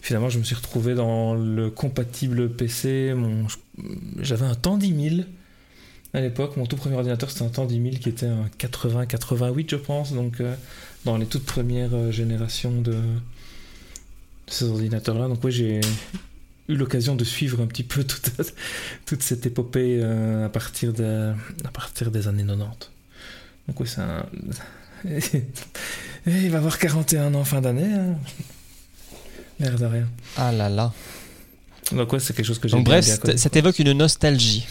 finalement, 0.00 0.28
je 0.28 0.38
me 0.38 0.44
suis 0.44 0.54
retrouvé 0.54 0.94
dans 0.94 1.34
le 1.34 1.70
compatible 1.70 2.50
PC. 2.50 3.14
J'avais 4.20 4.46
un 4.46 4.54
Tandy 4.54 4.92
1000 4.92 5.26
à 6.14 6.20
l'époque. 6.20 6.56
Mon 6.56 6.66
tout 6.66 6.76
premier 6.76 6.96
ordinateur, 6.96 7.30
c'était 7.30 7.44
un 7.44 7.48
Tandy 7.48 7.78
1000 7.78 8.00
qui 8.00 8.08
était 8.08 8.26
un 8.26 8.46
80-88, 8.58 9.70
je 9.70 9.76
pense. 9.76 10.12
Donc, 10.12 10.40
euh, 10.40 10.54
dans 11.04 11.16
les 11.16 11.26
toutes 11.26 11.44
premières 11.44 11.94
euh, 11.94 12.10
générations 12.10 12.80
de, 12.80 12.96
ces 14.46 14.64
ordinateurs-là. 14.64 15.28
Donc, 15.28 15.42
oui, 15.44 15.52
j'ai 15.52 15.80
eu 16.68 16.74
l'occasion 16.74 17.14
de 17.16 17.24
suivre 17.24 17.60
un 17.60 17.66
petit 17.66 17.84
peu 17.84 18.04
toute, 19.06 19.22
cette 19.22 19.46
épopée 19.46 20.00
euh, 20.02 20.46
à, 20.46 20.48
partir 20.48 20.92
de, 20.92 21.32
à 21.64 21.70
partir 21.70 22.10
des 22.10 22.28
années 22.28 22.44
90. 22.44 22.90
Donc, 23.68 23.80
oui, 23.80 23.88
c'est 23.88 24.00
un. 24.00 24.26
Il 26.26 26.50
va 26.50 26.58
avoir 26.58 26.78
41 26.78 27.34
ans 27.34 27.44
fin 27.44 27.60
d'année. 27.60 27.92
Hein. 27.92 28.16
L'air 29.58 29.78
de 29.78 29.86
rien. 29.86 30.08
Ah 30.36 30.52
là 30.52 30.68
là. 30.68 30.92
Donc, 31.92 32.12
ouais, 32.12 32.18
c'est 32.18 32.34
quelque 32.34 32.46
chose 32.46 32.58
que 32.58 32.66
j'ai 32.68 32.76
Donc 32.76 32.84
bref, 32.84 33.04
bien 33.22 33.36
ça 33.36 33.48
t'évoque 33.48 33.78
une 33.78 33.92
nostalgie. 33.92 34.66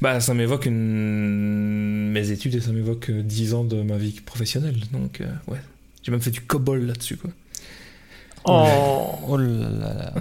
Bah, 0.00 0.20
ça 0.20 0.34
m'évoque 0.34 0.66
une... 0.66 2.10
mes 2.12 2.30
études 2.30 2.54
et 2.54 2.60
ça 2.60 2.70
m'évoque 2.70 3.10
euh, 3.10 3.22
10 3.22 3.54
ans 3.54 3.64
de 3.64 3.82
ma 3.82 3.96
vie 3.96 4.12
professionnelle. 4.12 4.76
Donc, 4.92 5.20
euh, 5.20 5.26
ouais. 5.48 5.60
J'ai 6.02 6.12
même 6.12 6.20
fait 6.20 6.30
du 6.30 6.40
COBOL 6.40 6.86
là-dessus, 6.86 7.16
quoi. 7.16 7.30
Oh, 8.44 9.18
oh 9.28 9.36
là 9.36 9.68
là 9.68 9.94
là. 9.94 10.14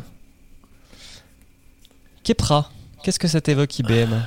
Kepra, 2.24 2.72
qu'est-ce 3.04 3.20
que 3.20 3.28
ça 3.28 3.42
t'évoque 3.42 3.80
IBM 3.80 4.20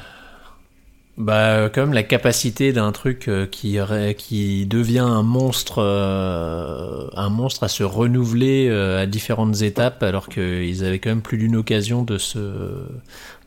Bah, 1.18 1.68
même 1.76 1.92
la 1.92 2.04
capacité 2.04 2.72
d'un 2.72 2.90
truc 2.90 3.28
euh, 3.28 3.46
qui, 3.46 3.78
qui 4.16 4.64
devient 4.64 5.00
un 5.00 5.22
monstre, 5.22 5.78
euh, 5.78 7.06
un 7.14 7.28
monstre 7.28 7.64
à 7.64 7.68
se 7.68 7.82
renouveler 7.82 8.68
euh, 8.70 9.02
à 9.02 9.06
différentes 9.06 9.60
étapes, 9.60 10.02
alors 10.02 10.30
qu'ils 10.30 10.84
avaient 10.84 10.98
quand 10.98 11.10
même 11.10 11.20
plus 11.20 11.36
d'une 11.36 11.56
occasion 11.56 12.02
de 12.02 12.16
se, 12.16 12.38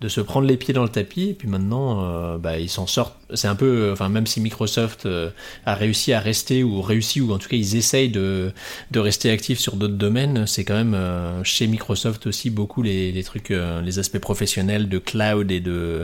de 0.06 0.10
se 0.10 0.22
prendre 0.22 0.48
les 0.48 0.56
pieds 0.56 0.74
dans 0.74 0.84
le 0.84 0.90
tapis. 0.90 1.30
Et 1.30 1.34
puis 1.34 1.48
maintenant, 1.48 2.04
euh, 2.04 2.38
bah, 2.38 2.60
ils 2.60 2.70
s'en 2.70 2.86
sortent. 2.86 3.18
C'est 3.34 3.48
un 3.48 3.56
peu, 3.56 3.66
euh, 3.66 3.94
enfin, 3.94 4.08
même 4.08 4.28
si 4.28 4.40
Microsoft 4.40 5.08
euh, 5.08 5.32
a 5.66 5.74
réussi 5.74 6.14
à 6.14 6.20
rester 6.20 6.64
ou 6.64 6.80
réussi 6.80 7.22
ou 7.22 7.34
en 7.34 7.40
tout 7.40 7.50
cas 7.50 7.58
ils 7.58 7.76
essayent 7.76 8.10
de, 8.10 8.52
de 8.92 9.00
rester 9.00 9.32
actifs 9.32 9.58
sur 9.58 9.78
d'autres 9.78 9.96
domaines, 9.96 10.46
c'est 10.46 10.64
quand 10.64 10.76
même 10.76 10.96
chez 11.44 11.66
Microsoft 11.66 12.28
aussi 12.28 12.52
beaucoup 12.52 12.84
les, 12.84 13.24
trucs, 13.24 13.50
les 13.50 14.00
aspects 14.00 14.20
professionnels 14.20 14.88
de 14.88 15.00
cloud 15.00 15.52
et 15.52 15.60
de 15.60 16.04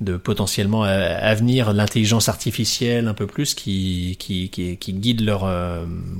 de 0.00 0.16
potentiellement 0.16 0.82
à, 0.84 1.34
venir 1.34 1.72
l'intelligence 1.72 2.28
artificielle 2.28 3.08
un 3.08 3.14
peu 3.14 3.26
plus 3.26 3.54
qui 3.54 4.16
qui, 4.18 4.50
qui, 4.50 4.76
qui 4.76 4.92
guide 4.92 5.22
leur 5.22 5.48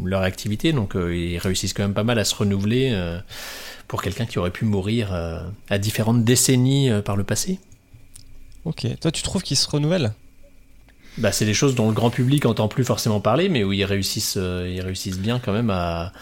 leur 0.05 0.23
activité 0.23 0.73
donc 0.73 0.95
ils 0.95 1.39
réussissent 1.39 1.75
quand 1.75 1.83
même 1.83 1.95
pas 1.95 2.05
mal 2.05 2.19
à 2.19 2.25
se 2.25 2.35
renouveler 2.35 2.95
pour 3.91 4.03
quelqu'un 4.03 4.25
qui 4.25 4.39
aurait 4.39 4.53
pu 4.53 4.65
mourir 4.65 5.13
euh, 5.13 5.41
à 5.69 5.79
différentes 5.79 6.23
décennies 6.23 6.91
euh, 6.91 7.03
par 7.03 7.17
le 7.17 7.25
passé. 7.25 7.59
Ok, 8.65 8.87
toi 9.01 9.11
tu 9.11 9.21
trouves 9.25 9.43
qu'ils 9.43 9.57
se 9.57 9.69
renouvellent? 9.69 10.13
Bah, 11.19 11.33
c'est 11.33 11.45
des 11.45 11.55
choses 11.55 11.75
dont 11.75 11.89
le 11.89 11.93
grand 11.93 12.11
public 12.11 12.47
entend 12.47 12.69
plus 12.69 12.85
forcément 12.85 13.21
parler, 13.21 13.49
mais 13.49 13.65
où 13.65 13.73
ils 13.73 13.85
réussissent, 13.85 14.37
euh, 14.37 14.73
ils 14.73 14.81
réussissent 14.81 15.19
bien 15.19 15.41
quand 15.41 15.53
même 15.53 15.71
à, 15.71 16.13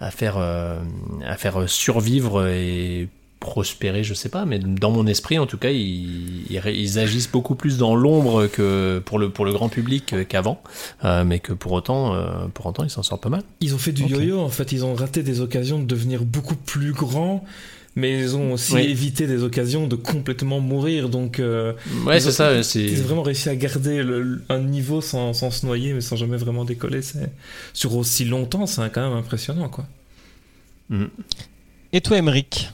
à 0.00 0.10
faire, 0.10 0.34
euh, 0.36 0.78
à 1.24 1.38
faire 1.38 1.66
survivre 1.66 2.46
et 2.46 3.08
prospérer, 3.44 4.02
je 4.02 4.14
sais 4.14 4.28
pas, 4.28 4.44
mais 4.46 4.58
dans 4.58 4.90
mon 4.90 5.06
esprit 5.06 5.38
en 5.38 5.46
tout 5.46 5.58
cas, 5.58 5.70
ils, 5.70 6.98
agissent 6.98 7.30
beaucoup 7.30 7.54
plus 7.54 7.78
dans 7.78 7.94
l'ombre 7.94 8.46
que 8.46 9.00
pour 9.04 9.18
le 9.18 9.30
pour 9.30 9.44
le 9.44 9.52
grand 9.52 9.68
public 9.68 10.14
qu'avant, 10.28 10.62
euh, 11.04 11.22
mais 11.24 11.38
que 11.38 11.52
pour 11.52 11.72
autant, 11.72 12.14
euh, 12.14 12.46
pour 12.52 12.66
autant, 12.66 12.82
ils 12.84 12.90
s'en 12.90 13.02
sortent 13.02 13.22
pas 13.22 13.28
mal. 13.28 13.42
Ils 13.60 13.74
ont 13.74 13.78
fait 13.78 13.92
du 13.92 14.04
yo-yo, 14.04 14.40
en 14.40 14.48
fait. 14.48 14.72
Ils 14.72 14.84
ont 14.84 14.94
raté 14.94 15.22
des 15.22 15.40
occasions 15.40 15.78
de 15.78 15.84
devenir 15.86 16.24
beaucoup 16.24 16.56
plus 16.56 16.92
grands. 16.92 17.44
Mais 17.96 18.18
ils 18.18 18.34
ont 18.34 18.54
aussi 18.54 18.74
Oui. 18.74 18.82
évité 18.82 19.28
des 19.28 19.44
occasions 19.44 19.86
de 19.86 19.94
complètement 19.94 20.58
mourir. 20.58 21.08
Donc, 21.08 21.38
euh, 21.38 21.74
Ouais, 22.04 22.16
Ils 22.18 22.22
c'est 22.22 22.28
ont- 22.30 22.32
ça. 22.32 22.62
C'est 22.64 22.82
ils 22.82 23.00
ont 23.02 23.04
vraiment 23.04 23.22
réussi 23.22 23.48
à 23.48 23.54
garder 23.54 24.02
le- 24.02 24.42
un 24.48 24.58
niveau 24.58 25.00
sans, 25.00 25.32
sans 25.32 25.52
se 25.52 25.64
noyer, 25.64 25.92
mais 25.92 26.00
sans 26.00 26.16
jamais 26.16 26.36
vraiment 26.36 26.64
décoller. 26.64 27.02
C'est 27.02 27.30
sur 27.72 27.94
aussi 27.94 28.24
longtemps, 28.24 28.66
c'est 28.66 28.80
quand 28.92 29.08
même 29.08 29.16
impressionnant, 29.16 29.68
quoi. 29.68 29.86
Mhm. 30.90 31.08
Et 31.92 32.00
toi, 32.00 32.16
Emeric 32.18 32.72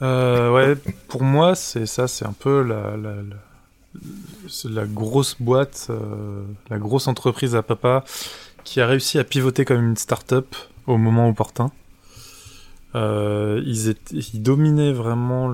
ouais, 0.00 0.76
pour 1.08 1.22
moi, 1.22 1.54
c'est 1.54 1.86
ça, 1.86 2.08
c'est 2.08 2.26
un 2.26 2.32
peu 2.32 2.62
la, 2.62 2.96
grosse 4.86 5.36
boîte, 5.40 5.88
euh, 5.90 6.44
la 6.70 6.78
grosse 6.78 7.08
entreprise 7.08 7.56
à 7.56 7.62
papa 7.62 8.04
qui 8.64 8.80
a 8.80 8.86
réussi 8.86 9.18
à 9.18 9.24
pivoter 9.24 9.64
comme 9.64 9.82
une 9.82 9.96
start-up 9.96 10.54
au 10.86 10.98
moment 10.98 11.28
opportun. 11.28 11.72
Euh, 12.94 13.62
ils, 13.66 13.94
ils 14.12 14.42
dominaient 14.42 14.92
vraiment 14.92 15.52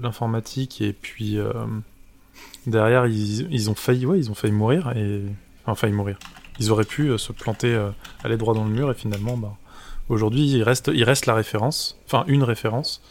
l'informatique 0.00 0.82
et 0.82 0.92
puis 0.92 1.38
euh, 1.38 1.52
derrière 2.66 3.06
ils, 3.06 3.50
ils 3.50 3.70
ont 3.70 3.74
failli, 3.74 4.06
ouais, 4.06 4.18
ils 4.18 4.30
ont 4.30 4.34
failli 4.34 4.52
mourir 4.52 4.92
et 4.94 5.22
enfin 5.64 5.74
failli 5.74 5.94
mourir. 5.94 6.18
Ils 6.60 6.70
auraient 6.70 6.84
pu 6.84 7.10
euh, 7.10 7.18
se 7.18 7.32
planter, 7.32 7.74
euh, 7.74 7.90
aller 8.24 8.36
droit 8.36 8.54
dans 8.54 8.64
le 8.64 8.70
mur 8.70 8.90
et 8.90 8.94
finalement, 8.94 9.36
bah, 9.36 9.54
aujourd'hui, 10.08 10.50
il 10.50 10.62
reste, 10.62 10.90
il 10.92 11.04
reste 11.04 11.26
la 11.26 11.34
référence, 11.34 11.98
enfin 12.06 12.24
une 12.26 12.42
référence. 12.42 13.02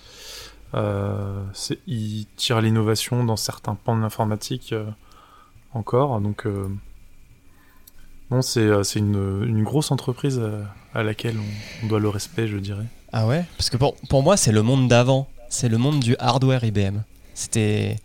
Euh, 0.74 1.44
il 1.88 2.26
tire 2.36 2.62
l'innovation 2.62 3.24
dans 3.24 3.38
certains 3.38 3.76
pans 3.76 3.96
de 3.96 4.02
l'informatique 4.02 4.74
euh, 4.74 4.86
encore. 5.74 6.20
Donc, 6.20 6.46
euh, 6.46 6.68
non, 8.32 8.42
c'est 8.42 8.66
une, 8.96 9.64
grosse 9.64 9.92
entreprise 9.92 10.42
à 10.94 11.04
laquelle 11.04 11.38
on, 11.84 11.88
doit 11.88 12.00
le 12.00 12.10
respect, 12.10 12.48
je 12.48 12.58
dirais. 12.58 12.86
Ah 13.14 13.26
ouais? 13.26 13.46
Parce 13.58 13.70
que 13.70 13.78
pour, 13.78 14.24
moi, 14.24 14.36
c'est 14.36 14.52
le 14.52 14.62
monde 14.62 14.88
d'avant. 14.88 15.30
C'est 15.50 15.70
le 15.70 15.78
monde 15.78 16.02
du 16.02 16.16
hardware 16.20 16.64
IBM. 16.66 17.04
C'était 17.34 17.96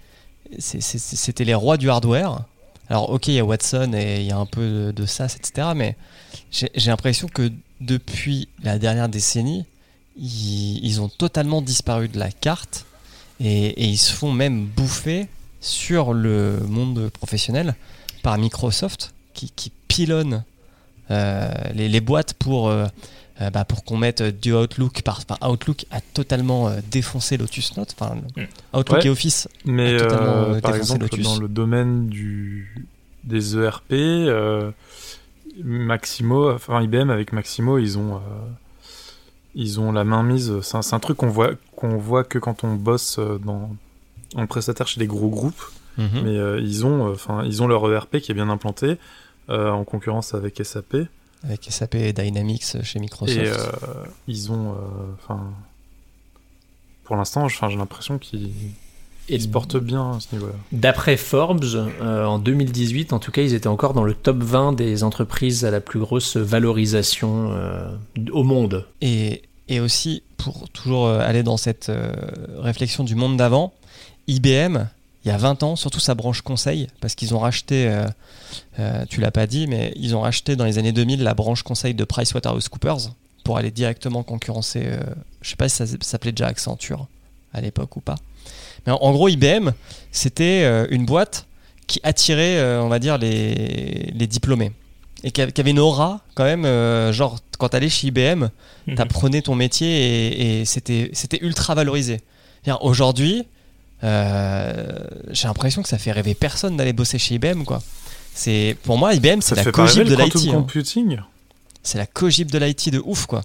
les 1.40 1.54
rois 1.54 1.76
du 1.76 1.90
hardware. 1.90 2.44
Alors, 2.88 3.10
ok, 3.10 3.28
il 3.28 3.34
y 3.34 3.38
a 3.40 3.44
Watson 3.44 3.92
et 3.94 4.20
il 4.20 4.26
y 4.26 4.32
a 4.32 4.36
un 4.36 4.46
peu 4.46 4.60
de, 4.60 4.92
de 4.92 5.06
SAS, 5.06 5.34
etc. 5.34 5.68
Mais 5.74 5.96
j'ai 6.50 6.90
l'impression 6.90 7.26
que 7.26 7.50
depuis 7.80 8.48
la 8.62 8.78
dernière 8.78 9.08
décennie, 9.08 9.64
ils, 10.16 10.84
ils 10.84 11.00
ont 11.00 11.08
totalement 11.08 11.62
disparu 11.62 12.08
de 12.08 12.18
la 12.18 12.30
carte 12.30 12.84
et, 13.40 13.68
et 13.68 13.84
ils 13.86 13.96
se 13.98 14.12
font 14.12 14.32
même 14.32 14.66
bouffer 14.66 15.26
sur 15.60 16.12
le 16.12 16.58
monde 16.68 17.08
professionnel 17.10 17.74
par 18.22 18.36
Microsoft 18.38 19.14
qui, 19.34 19.50
qui 19.54 19.72
pilonne 19.88 20.44
euh, 21.10 21.50
les, 21.74 21.88
les 21.88 22.00
boîtes 22.00 22.34
pour, 22.34 22.68
euh, 22.68 22.86
euh, 23.40 23.50
bah, 23.50 23.64
pour 23.64 23.84
qu'on 23.84 23.96
mette 23.96 24.22
du 24.22 24.52
Outlook. 24.54 25.02
Par, 25.02 25.24
par 25.24 25.38
Outlook 25.50 25.86
a 25.90 26.00
totalement 26.00 26.68
euh, 26.68 26.80
défoncé 26.90 27.36
Lotus 27.36 27.76
Note. 27.76 27.94
Enfin, 27.98 28.16
Mm. 28.36 28.42
Outlook 28.78 28.98
Ouais. 29.00 29.06
et 29.06 29.10
Office. 29.10 29.48
Mais 29.64 29.94
a 29.96 30.00
totalement, 30.00 30.60
par 30.60 30.72
défoncé 30.72 30.78
exemple, 30.78 31.00
Lotus. 31.02 31.24
dans 31.24 31.36
le 31.38 31.48
domaine 31.48 32.08
du, 32.08 32.86
des 33.24 33.56
ERP, 33.56 33.92
euh, 33.92 34.70
Maximo, 35.62 36.50
enfin 36.52 36.82
IBM 36.82 37.10
avec 37.10 37.32
Maximo, 37.32 37.78
ils 37.78 37.98
ont, 37.98 38.16
euh, 38.16 38.18
ils 39.54 39.80
ont 39.80 39.92
la 39.92 40.04
main 40.04 40.22
mise. 40.22 40.60
C'est 40.62 40.94
un, 40.94 41.00
truc 41.00 41.18
qu'on 41.18 41.28
voit, 41.28 41.52
qu'on 41.76 41.96
voit 41.98 42.24
que 42.24 42.38
quand 42.38 42.64
on 42.64 42.74
bosse 42.74 43.18
euh, 43.18 43.38
dans, 43.38 43.70
en 44.34 44.46
prestataire 44.46 44.86
chez 44.86 45.00
des 45.00 45.06
gros 45.06 45.28
groupes. 45.28 45.62
Mhm. 45.98 46.22
Mais 46.24 46.36
euh, 46.38 46.60
ils 46.60 46.86
ont, 46.86 47.08
euh, 47.08 47.12
enfin, 47.12 47.44
ils 47.44 47.62
ont 47.62 47.66
leur 47.66 47.90
ERP 47.90 48.18
qui 48.18 48.32
est 48.32 48.34
bien 48.34 48.48
implanté 48.48 48.98
euh, 49.50 49.70
en 49.70 49.84
concurrence 49.84 50.34
avec 50.34 50.60
SAP. 50.64 50.96
Avec 51.44 51.64
SAP 51.64 51.96
et 51.96 52.12
Dynamics 52.12 52.82
chez 52.82 52.98
Microsoft. 52.98 53.38
Et 53.38 53.50
ils 54.28 54.52
ont, 54.52 54.76
enfin, 55.14 55.52
pour 57.04 57.16
l'instant, 57.16 57.48
j'ai 57.48 57.76
l'impression 57.76 58.18
qu'ils 58.18 58.52
Et 59.32 59.36
ils 59.36 59.42
se 59.42 59.48
portent 59.48 59.78
bien 59.78 60.12
à 60.12 60.20
ce 60.20 60.34
niveau-là. 60.34 60.54
D'après 60.72 61.16
Forbes, 61.16 61.64
euh, 61.64 62.24
en 62.24 62.38
2018, 62.38 63.12
en 63.12 63.18
tout 63.18 63.30
cas, 63.30 63.42
ils 63.42 63.54
étaient 63.54 63.68
encore 63.68 63.94
dans 63.94 64.04
le 64.04 64.14
top 64.14 64.42
20 64.42 64.72
des 64.74 65.04
entreprises 65.04 65.64
à 65.64 65.70
la 65.70 65.80
plus 65.80 66.00
grosse 66.00 66.36
valorisation 66.36 67.50
euh, 67.52 67.90
au 68.30 68.44
monde. 68.44 68.86
Et, 69.00 69.42
et 69.68 69.80
aussi, 69.80 70.22
pour 70.36 70.68
toujours 70.70 71.06
euh, 71.06 71.20
aller 71.20 71.42
dans 71.42 71.56
cette 71.56 71.88
euh, 71.88 72.12
réflexion 72.58 73.04
du 73.04 73.14
monde 73.14 73.36
d'avant, 73.36 73.72
IBM, 74.28 74.86
il 75.24 75.28
y 75.28 75.30
a 75.30 75.36
20 75.36 75.62
ans, 75.62 75.76
surtout 75.76 76.00
sa 76.00 76.14
branche 76.14 76.42
conseil, 76.42 76.88
parce 77.00 77.14
qu'ils 77.14 77.34
ont 77.34 77.38
racheté, 77.38 77.88
euh, 77.88 78.06
euh, 78.80 79.04
tu 79.08 79.20
l'as 79.20 79.30
pas 79.30 79.46
dit, 79.46 79.66
mais 79.68 79.92
ils 79.96 80.16
ont 80.16 80.20
racheté 80.20 80.56
dans 80.56 80.64
les 80.64 80.78
années 80.78 80.92
2000 80.92 81.22
la 81.22 81.34
branche 81.34 81.62
conseil 81.62 81.94
de 81.94 82.04
PricewaterhouseCoopers 82.04 83.12
pour 83.44 83.56
aller 83.56 83.70
directement 83.70 84.24
concurrencer, 84.24 84.82
euh, 84.84 85.00
je 85.40 85.50
sais 85.50 85.56
pas 85.56 85.68
si 85.68 85.76
ça 85.76 85.86
s'appelait 86.00 86.32
déjà 86.32 86.48
Accenture 86.48 87.06
à 87.52 87.60
l'époque 87.60 87.96
ou 87.96 88.00
pas. 88.00 88.16
Mais 88.86 88.92
en, 88.92 88.96
en 89.00 89.12
gros, 89.12 89.28
IBM, 89.28 89.70
c'était 90.10 90.62
euh, 90.64 90.86
une 90.90 91.04
boîte 91.06 91.46
qui 91.86 92.00
attirait, 92.02 92.56
euh, 92.58 92.82
on 92.82 92.88
va 92.88 92.98
dire, 92.98 93.18
les, 93.18 94.12
les 94.14 94.26
diplômés. 94.26 94.72
Et 95.24 95.30
qui 95.30 95.40
avait 95.40 95.70
une 95.70 95.78
aura, 95.78 96.20
quand 96.34 96.44
même, 96.44 96.64
euh, 96.64 97.12
genre, 97.12 97.38
quand 97.58 97.68
t'allais 97.70 97.88
chez 97.88 98.08
IBM, 98.08 98.48
Mhm. 98.88 98.94
t'apprenais 98.96 99.42
ton 99.42 99.54
métier 99.54 99.86
et, 99.88 100.60
et 100.60 100.64
c'était 100.64 101.10
c'était 101.12 101.38
ultra 101.42 101.76
valorisé. 101.76 102.20
C'est-à-dire, 102.64 102.84
Aujourd'hui, 102.84 103.44
euh, 104.02 104.98
j'ai 105.30 105.46
l'impression 105.48 105.82
que 105.82 105.88
ça 105.88 105.98
fait 105.98 106.12
rêver 106.12 106.34
personne 106.34 106.76
d'aller 106.76 106.92
bosser 106.92 107.18
chez 107.18 107.36
IBM, 107.36 107.62
quoi. 107.64 107.80
C'est 108.34 108.76
pour 108.82 108.98
moi 108.98 109.14
IBM, 109.14 109.40
c'est 109.40 109.50
Ça 109.54 109.56
la 109.56 109.64
cogip 109.72 109.98
de 110.10 110.16
l'IT. 110.24 110.32
hein. 110.56 110.64
C'est 111.84 111.98
la 111.98 112.06
cogip 112.06 112.50
de 112.50 112.58
l'IT 112.58 112.90
de 112.90 113.00
ouf, 113.04 113.26
quoi. 113.26 113.42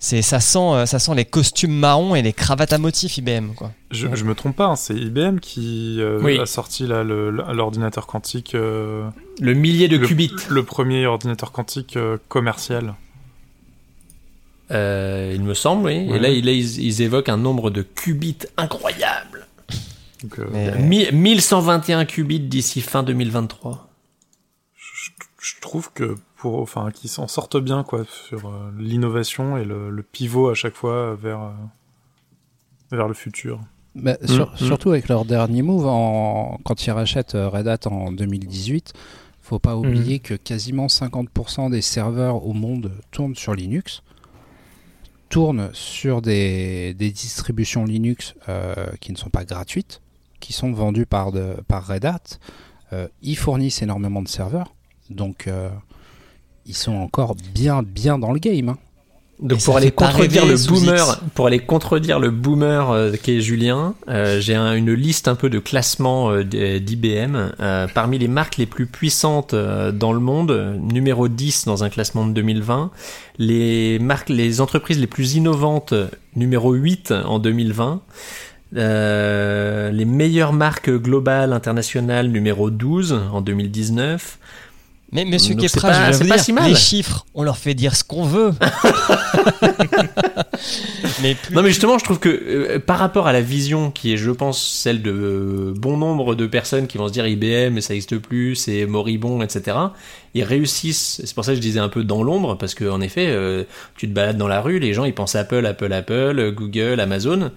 C'est 0.00 0.22
ça 0.22 0.38
sent 0.38 0.58
euh, 0.60 0.86
ça 0.86 1.00
sent 1.00 1.14
les 1.16 1.24
costumes 1.24 1.72
marrons 1.76 2.14
et 2.14 2.22
les 2.22 2.32
cravates 2.32 2.72
à 2.72 2.78
motifs 2.78 3.18
IBM, 3.18 3.54
quoi. 3.54 3.72
Je, 3.90 4.06
je 4.14 4.24
me 4.24 4.34
trompe 4.36 4.54
pas, 4.54 4.66
hein, 4.66 4.76
c'est 4.76 4.94
IBM 4.94 5.38
qui 5.40 5.96
euh, 6.00 6.20
Oui. 6.22 6.38
a 6.38 6.46
sorti 6.46 6.86
là 6.86 7.02
l'ordinateur 7.02 8.06
quantique, 8.06 8.54
euh, 8.54 9.08
Le 9.40 9.54
millier 9.54 9.88
de 9.88 9.96
le, 9.96 10.06
qubits. 10.06 10.30
le 10.48 10.62
premier 10.62 11.04
ordinateur 11.06 11.50
quantique 11.50 11.96
euh, 11.96 12.16
commercial. 12.28 12.94
Euh, 14.70 15.32
il 15.34 15.42
me 15.42 15.54
semble, 15.54 15.86
oui. 15.86 16.08
Et 16.12 16.18
là, 16.18 16.28
il- 16.28 16.44
là, 16.44 16.52
ils, 16.52 16.80
ils 16.80 17.02
évoquent 17.02 17.30
un 17.30 17.38
nombre 17.38 17.70
de 17.70 17.82
qubits 17.82 18.38
incroyable. 18.56 19.46
Donc, 20.22 20.38
euh, 20.38 20.46
Mais- 20.52 20.78
Mi- 20.78 21.12
1121 21.12 22.04
qubits 22.04 22.40
d'ici 22.40 22.82
fin 22.82 23.02
2023. 23.02 23.88
je, 24.76 25.10
je 25.40 25.54
trouve 25.60 25.90
que 25.94 26.16
pour, 26.38 26.60
enfin, 26.60 26.90
qu'ils 26.90 27.10
s'en 27.10 27.26
sortent 27.28 27.58
bien 27.58 27.82
quoi 27.84 28.04
sur 28.28 28.48
euh, 28.48 28.70
l'innovation 28.78 29.56
et 29.58 29.64
le, 29.64 29.90
le 29.90 30.02
pivot 30.02 30.48
à 30.50 30.54
chaque 30.54 30.74
fois 30.74 31.14
vers 31.16 31.42
euh, 31.42 31.50
vers 32.92 33.08
le 33.08 33.14
futur. 33.14 33.60
Bah, 33.94 34.16
sur- 34.24 34.48
Mm, 34.50 34.54
mm. 34.54 34.66
Surtout 34.66 34.90
avec 34.90 35.08
leur 35.08 35.24
dernier 35.24 35.62
move, 35.62 35.86
en- 35.86 36.58
quand 36.64 36.86
ils 36.86 36.90
rachètent 36.92 37.34
euh, 37.34 37.48
Red 37.48 37.66
Hat 37.68 37.86
en 37.86 38.12
2018, 38.12 38.92
faut 39.42 39.58
pas 39.58 39.76
oublier 39.76 40.18
que 40.20 40.34
quasiment 40.34 40.86
50% 40.88 41.70
des 41.70 41.80
serveurs 41.82 42.46
au 42.46 42.52
monde 42.52 42.92
tournent 43.10 43.34
sur 43.34 43.54
Linux, 43.54 44.02
tournent 45.28 45.70
sur 45.72 46.22
des, 46.22 46.94
des 46.94 47.10
distributions 47.10 47.84
Linux 47.84 48.34
euh, 48.48 48.74
qui 49.00 49.12
ne 49.12 49.16
sont 49.16 49.30
pas 49.30 49.44
gratuites, 49.44 50.00
qui 50.40 50.52
sont 50.52 50.72
vendues 50.72 51.06
par, 51.06 51.32
de, 51.32 51.54
par 51.66 51.86
Red 51.86 52.04
Hat. 52.04 52.38
Euh, 52.92 53.08
ils 53.22 53.36
fournissent 53.36 53.82
énormément 53.82 54.22
de 54.22 54.28
serveurs, 54.28 54.74
donc 55.10 55.46
euh, 55.46 55.68
ils 56.68 56.74
sont 56.76 56.94
encore 56.96 57.34
bien, 57.54 57.82
bien 57.82 58.18
dans 58.18 58.32
le 58.32 58.38
game. 58.38 58.68
hein. 58.68 58.78
Donc 59.40 59.62
pour 59.62 59.76
aller 59.76 59.92
contredire 59.92 60.44
le 60.46 60.56
boomer, 60.66 61.20
pour 61.36 61.46
aller 61.46 61.60
contredire 61.60 62.18
le 62.18 62.30
boomer 62.32 62.90
euh, 62.90 63.12
qui 63.12 63.36
est 63.36 63.40
Julien, 63.40 63.94
euh, 64.08 64.40
j'ai 64.40 64.56
un- 64.56 64.74
une 64.74 64.92
liste 64.92 65.28
un 65.28 65.36
peu 65.36 65.48
de 65.48 65.60
classement 65.60 66.32
euh, 66.32 66.42
d'IBM. 66.42 67.52
Euh, 67.60 67.86
parmi 67.94 68.18
les 68.18 68.26
marques 68.26 68.56
les 68.56 68.66
plus 68.66 68.86
puissantes 68.86 69.54
euh, 69.54 69.92
dans 69.92 70.12
le 70.12 70.18
monde, 70.18 70.76
numéro 70.80 71.28
10 71.28 71.66
dans 71.66 71.84
un 71.84 71.88
classement 71.88 72.26
de 72.26 72.32
2020. 72.32 72.90
Les 73.38 74.00
marques, 74.00 74.28
les 74.28 74.60
entreprises 74.60 74.98
les 74.98 75.06
plus 75.06 75.34
innovantes, 75.36 75.94
numéro 76.34 76.72
8 76.72 77.12
en 77.24 77.38
2020. 77.38 78.00
Euh, 78.76 79.90
les 79.90 80.04
meilleures 80.04 80.52
marques 80.52 80.90
globales 80.90 81.52
internationales, 81.52 82.28
numéro 82.28 82.70
12 82.70 83.18
en 83.32 83.40
2019. 83.40 84.38
Mais 85.10 85.24
monsieur 85.24 85.54
Donc 85.54 85.62
Kefra, 85.64 85.88
pas- 85.88 86.12
je 86.12 86.18
pas 86.18 86.24
dire, 86.24 86.40
si 86.40 86.52
mal. 86.52 86.68
les 86.68 86.76
chiffres, 86.76 87.24
on 87.34 87.42
leur 87.42 87.56
fait 87.56 87.72
dire 87.74 87.96
ce 87.96 88.04
qu'on 88.04 88.24
veut. 88.24 88.52
mais 91.22 91.34
plus, 91.34 91.54
Non 91.54 91.62
mais 91.62 91.68
justement, 91.70 91.98
je 91.98 92.04
trouve 92.04 92.18
que 92.18 92.28
euh, 92.28 92.78
par 92.78 92.98
rapport 92.98 93.26
à 93.26 93.32
la 93.32 93.40
vision 93.40 93.90
qui 93.90 94.12
est, 94.12 94.16
je 94.16 94.30
pense, 94.30 94.62
celle 94.62 95.02
de 95.02 95.10
euh, 95.10 95.74
bon 95.76 95.96
nombre 95.96 96.34
de 96.34 96.46
personnes 96.46 96.86
qui 96.86 96.98
vont 96.98 97.08
se 97.08 97.12
dire 97.12 97.26
IBM, 97.26 97.80
ça 97.80 97.94
existe 97.94 98.18
plus, 98.18 98.54
c'est 98.54 98.86
moribond, 98.86 99.42
etc. 99.42 99.76
Ils 100.34 100.44
réussissent. 100.44 101.20
C'est 101.24 101.34
pour 101.34 101.44
ça 101.44 101.52
que 101.52 101.56
je 101.56 101.62
disais 101.62 101.80
un 101.80 101.88
peu 101.88 102.04
dans 102.04 102.22
l'ombre, 102.22 102.56
parce 102.56 102.74
que 102.74 102.84
en 102.84 103.00
effet, 103.00 103.26
euh, 103.28 103.64
tu 103.96 104.08
te 104.08 104.12
balades 104.12 104.36
dans 104.36 104.48
la 104.48 104.60
rue, 104.60 104.78
les 104.78 104.92
gens 104.92 105.04
ils 105.04 105.14
pensent 105.14 105.36
Apple, 105.36 105.64
Apple, 105.64 105.92
Apple, 105.92 106.52
Google, 106.54 107.00
Amazon. 107.00 107.50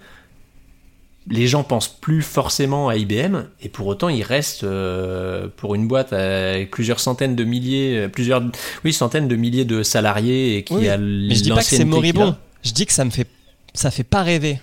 Les 1.29 1.47
gens 1.47 1.63
pensent 1.63 1.87
plus 1.87 2.23
forcément 2.23 2.89
à 2.89 2.95
IBM, 2.95 3.43
et 3.61 3.69
pour 3.69 3.85
autant 3.87 4.09
ils 4.09 4.23
restent 4.23 4.63
euh, 4.63 5.47
pour 5.55 5.75
une 5.75 5.87
boîte 5.87 6.13
avec 6.13 6.71
plusieurs 6.71 6.99
centaines 6.99 7.35
de 7.35 7.43
milliers, 7.43 8.07
plusieurs, 8.09 8.41
oui, 8.83 8.91
centaines 8.91 9.27
de 9.27 9.35
milliers 9.35 9.65
de 9.65 9.83
salariés 9.83 10.57
et 10.57 10.63
qui 10.63 10.73
Oui, 10.73 10.89
a 10.89 10.97
mais 10.97 11.35
je 11.35 11.43
dis 11.43 11.49
pas 11.49 11.57
que 11.57 11.63
c'est 11.63 11.85
moribond. 11.85 12.35
Je 12.63 12.71
dis 12.71 12.85
que 12.87 12.93
ça 12.93 13.05
me 13.05 13.11
fait, 13.11 13.27
ça 13.73 13.91
fait 13.91 14.03
pas 14.03 14.23
rêver. 14.23 14.59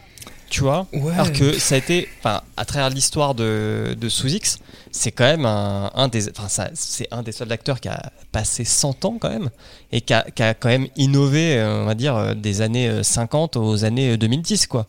tu 0.50 0.62
vois. 0.62 0.86
Ouais. 0.92 1.12
Alors 1.14 1.30
que 1.32 1.52
ça 1.58 1.74
a 1.76 1.78
été, 1.78 2.08
enfin, 2.20 2.40
à 2.56 2.64
travers 2.64 2.90
l'histoire 2.90 3.34
de, 3.34 3.94
de 4.00 4.08
Sous-X, 4.08 4.58
c'est 4.90 5.12
quand 5.12 5.24
même 5.24 5.44
un, 5.46 5.90
un 5.94 6.08
des, 6.08 6.28
enfin, 6.30 6.48
ça- 6.48 6.70
c'est 6.74 7.06
un 7.12 7.22
des 7.22 7.32
seuls 7.32 7.52
acteurs 7.52 7.80
qui 7.80 7.88
a 7.88 8.10
passé 8.32 8.64
100 8.64 9.04
ans 9.04 9.16
quand 9.20 9.28
même 9.30 9.50
et 9.92 10.00
qui 10.00 10.12
a, 10.14 10.22
qui 10.34 10.42
a 10.42 10.54
quand 10.54 10.70
même 10.70 10.86
innové, 10.96 11.58
euh, 11.58 11.82
on 11.82 11.84
va 11.84 11.94
dire, 11.94 12.16
euh, 12.16 12.34
des 12.34 12.62
années 12.62 12.88
euh, 12.88 13.02
50 13.02 13.56
aux 13.56 13.84
années 13.84 14.12
euh, 14.12 14.16
2010, 14.16 14.66
quoi. 14.66 14.86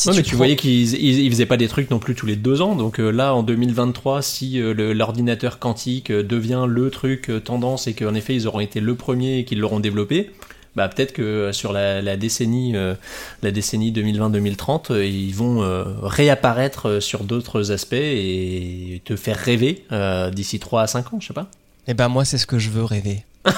Si 0.00 0.08
Ouais, 0.08 0.14
mais 0.16 0.22
tu 0.22 0.28
prends- 0.30 0.36
voyais 0.38 0.54
qu'ils 0.54 0.94
ils, 0.94 1.18
ils 1.24 1.30
faisaient 1.30 1.44
pas 1.44 1.56
des 1.56 1.66
trucs 1.66 1.90
non 1.90 1.98
plus 1.98 2.14
tous 2.14 2.24
les 2.26 2.36
deux 2.36 2.62
ans. 2.62 2.76
Donc 2.76 3.00
euh, 3.00 3.10
là, 3.10 3.34
en 3.34 3.42
2023, 3.42 4.22
si 4.22 4.60
euh, 4.60 4.72
l'ordinateur 4.94 5.58
quantique 5.58 6.10
euh, 6.10 6.22
devient 6.22 6.66
le 6.68 6.88
truc 6.90 7.30
euh, 7.30 7.40
tendance 7.40 7.88
et 7.88 7.94
qu'en 7.94 8.14
effet 8.14 8.36
ils 8.36 8.46
auront 8.46 8.60
été 8.60 8.78
le 8.78 8.94
premier 8.94 9.38
et 9.40 9.44
qu'ils 9.44 9.58
l'auront 9.58 9.80
développé, 9.80 10.30
bah 10.76 10.88
peut-être 10.88 11.12
que 11.12 11.22
euh, 11.22 11.52
sur 11.52 11.72
la, 11.72 12.00
la 12.00 12.16
décennie, 12.16 12.76
euh, 12.76 12.94
la 13.42 13.50
décennie 13.50 13.90
2020-2030, 13.90 14.92
euh, 14.92 15.04
ils 15.04 15.34
vont 15.34 15.62
euh, 15.64 15.82
réapparaître 16.04 17.02
sur 17.02 17.24
d'autres 17.24 17.72
aspects 17.72 17.94
et 17.94 19.02
te 19.04 19.16
faire 19.16 19.36
rêver 19.36 19.82
euh, 19.90 20.30
d'ici 20.30 20.60
3 20.60 20.82
à 20.82 20.86
5 20.86 21.12
ans, 21.14 21.18
je 21.20 21.26
sais 21.26 21.34
pas. 21.34 21.48
Eh 21.88 21.94
ben 21.94 22.08
moi, 22.08 22.24
c'est 22.24 22.38
ce 22.38 22.46
que 22.46 22.60
je 22.60 22.70
veux 22.70 22.84
rêver. 22.84 23.24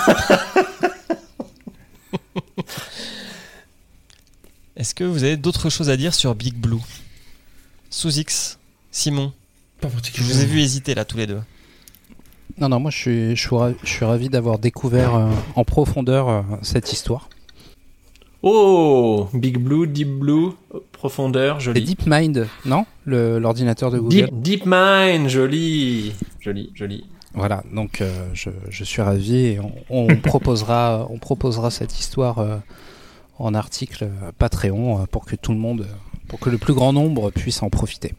Est-ce 4.77 4.95
que 4.95 5.05
vous 5.05 5.25
avez 5.25 5.37
d'autres 5.37 5.69
choses 5.71 5.91
à 5.91 5.97
dire 5.97 6.15
sur 6.15 6.35
Big 6.35 6.55
Blue? 6.55 6.79
Sous 7.91 8.19
X, 8.19 8.59
Simon, 8.91 9.33
Pas 9.81 9.89
je 10.15 10.23
vous 10.23 10.41
ai 10.43 10.47
vu 10.47 10.61
hésiter 10.61 10.95
là 10.95 11.05
tous 11.05 11.17
les 11.17 11.27
deux. 11.27 11.41
Non, 12.59 12.69
non, 12.69 12.79
moi 12.81 12.91
je 12.91 12.97
suis, 12.97 13.37
je 13.37 13.41
suis, 13.41 13.57
ra- 13.57 13.73
je 13.83 13.89
suis 13.89 14.05
ravi 14.05 14.29
d'avoir 14.29 14.59
découvert 14.59 15.15
euh, 15.15 15.31
en 15.57 15.65
profondeur 15.65 16.29
euh, 16.29 16.43
cette 16.63 16.93
histoire. 16.93 17.29
Oh, 18.43 19.29
Big 19.35 19.59
Blue, 19.59 19.87
Deep 19.87 20.09
Blue, 20.09 20.51
profondeur, 20.93 21.61
joli. 21.61 21.85
DeepMind, 21.85 22.47
non? 22.65 22.87
L'ordinateur 23.07 23.91
de 23.91 23.99
Google. 23.99 24.15
Deep, 24.17 24.41
Deep 24.41 24.63
Mind, 24.67 25.29
joli, 25.29 26.15
joli, 26.41 26.71
joli. 26.75 27.05
Voilà, 27.35 27.63
donc 27.73 28.01
euh, 28.01 28.29
je, 28.33 28.51
je 28.71 28.85
suis 28.85 29.03
ravi 29.03 29.37
et 29.37 29.61
on, 29.61 29.73
on 29.91 30.17
proposera, 30.17 31.07
on 31.11 31.19
proposera 31.19 31.71
cette 31.71 31.99
histoire 31.99 32.39
euh, 32.39 32.57
en 33.41 33.55
article 33.55 34.09
Patreon 34.39 35.03
euh, 35.03 35.07
pour 35.07 35.25
que 35.25 35.37
tout 35.37 35.53
le 35.53 35.59
monde, 35.59 35.83
euh, 35.83 35.95
pour 36.29 36.39
que 36.41 36.51
le 36.51 36.59
plus 36.59 36.75
grand 36.75 36.93
nombre 36.93 37.31
puisse 37.31 37.63
en 37.63 37.71
profiter. 37.71 38.15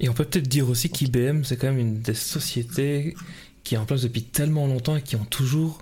Et 0.00 0.08
on 0.08 0.12
peut 0.12 0.24
peut-être 0.24 0.48
dire 0.48 0.68
aussi 0.68 0.90
qu'IBM, 0.90 1.42
c'est 1.44 1.56
quand 1.56 1.68
même 1.68 1.78
une 1.78 2.00
des 2.00 2.14
sociétés 2.14 3.14
qui 3.64 3.74
est 3.74 3.78
en 3.78 3.84
place 3.84 4.02
depuis 4.02 4.22
tellement 4.22 4.66
longtemps 4.66 4.96
et 4.96 5.02
qui 5.02 5.16
ont 5.16 5.24
toujours 5.28 5.78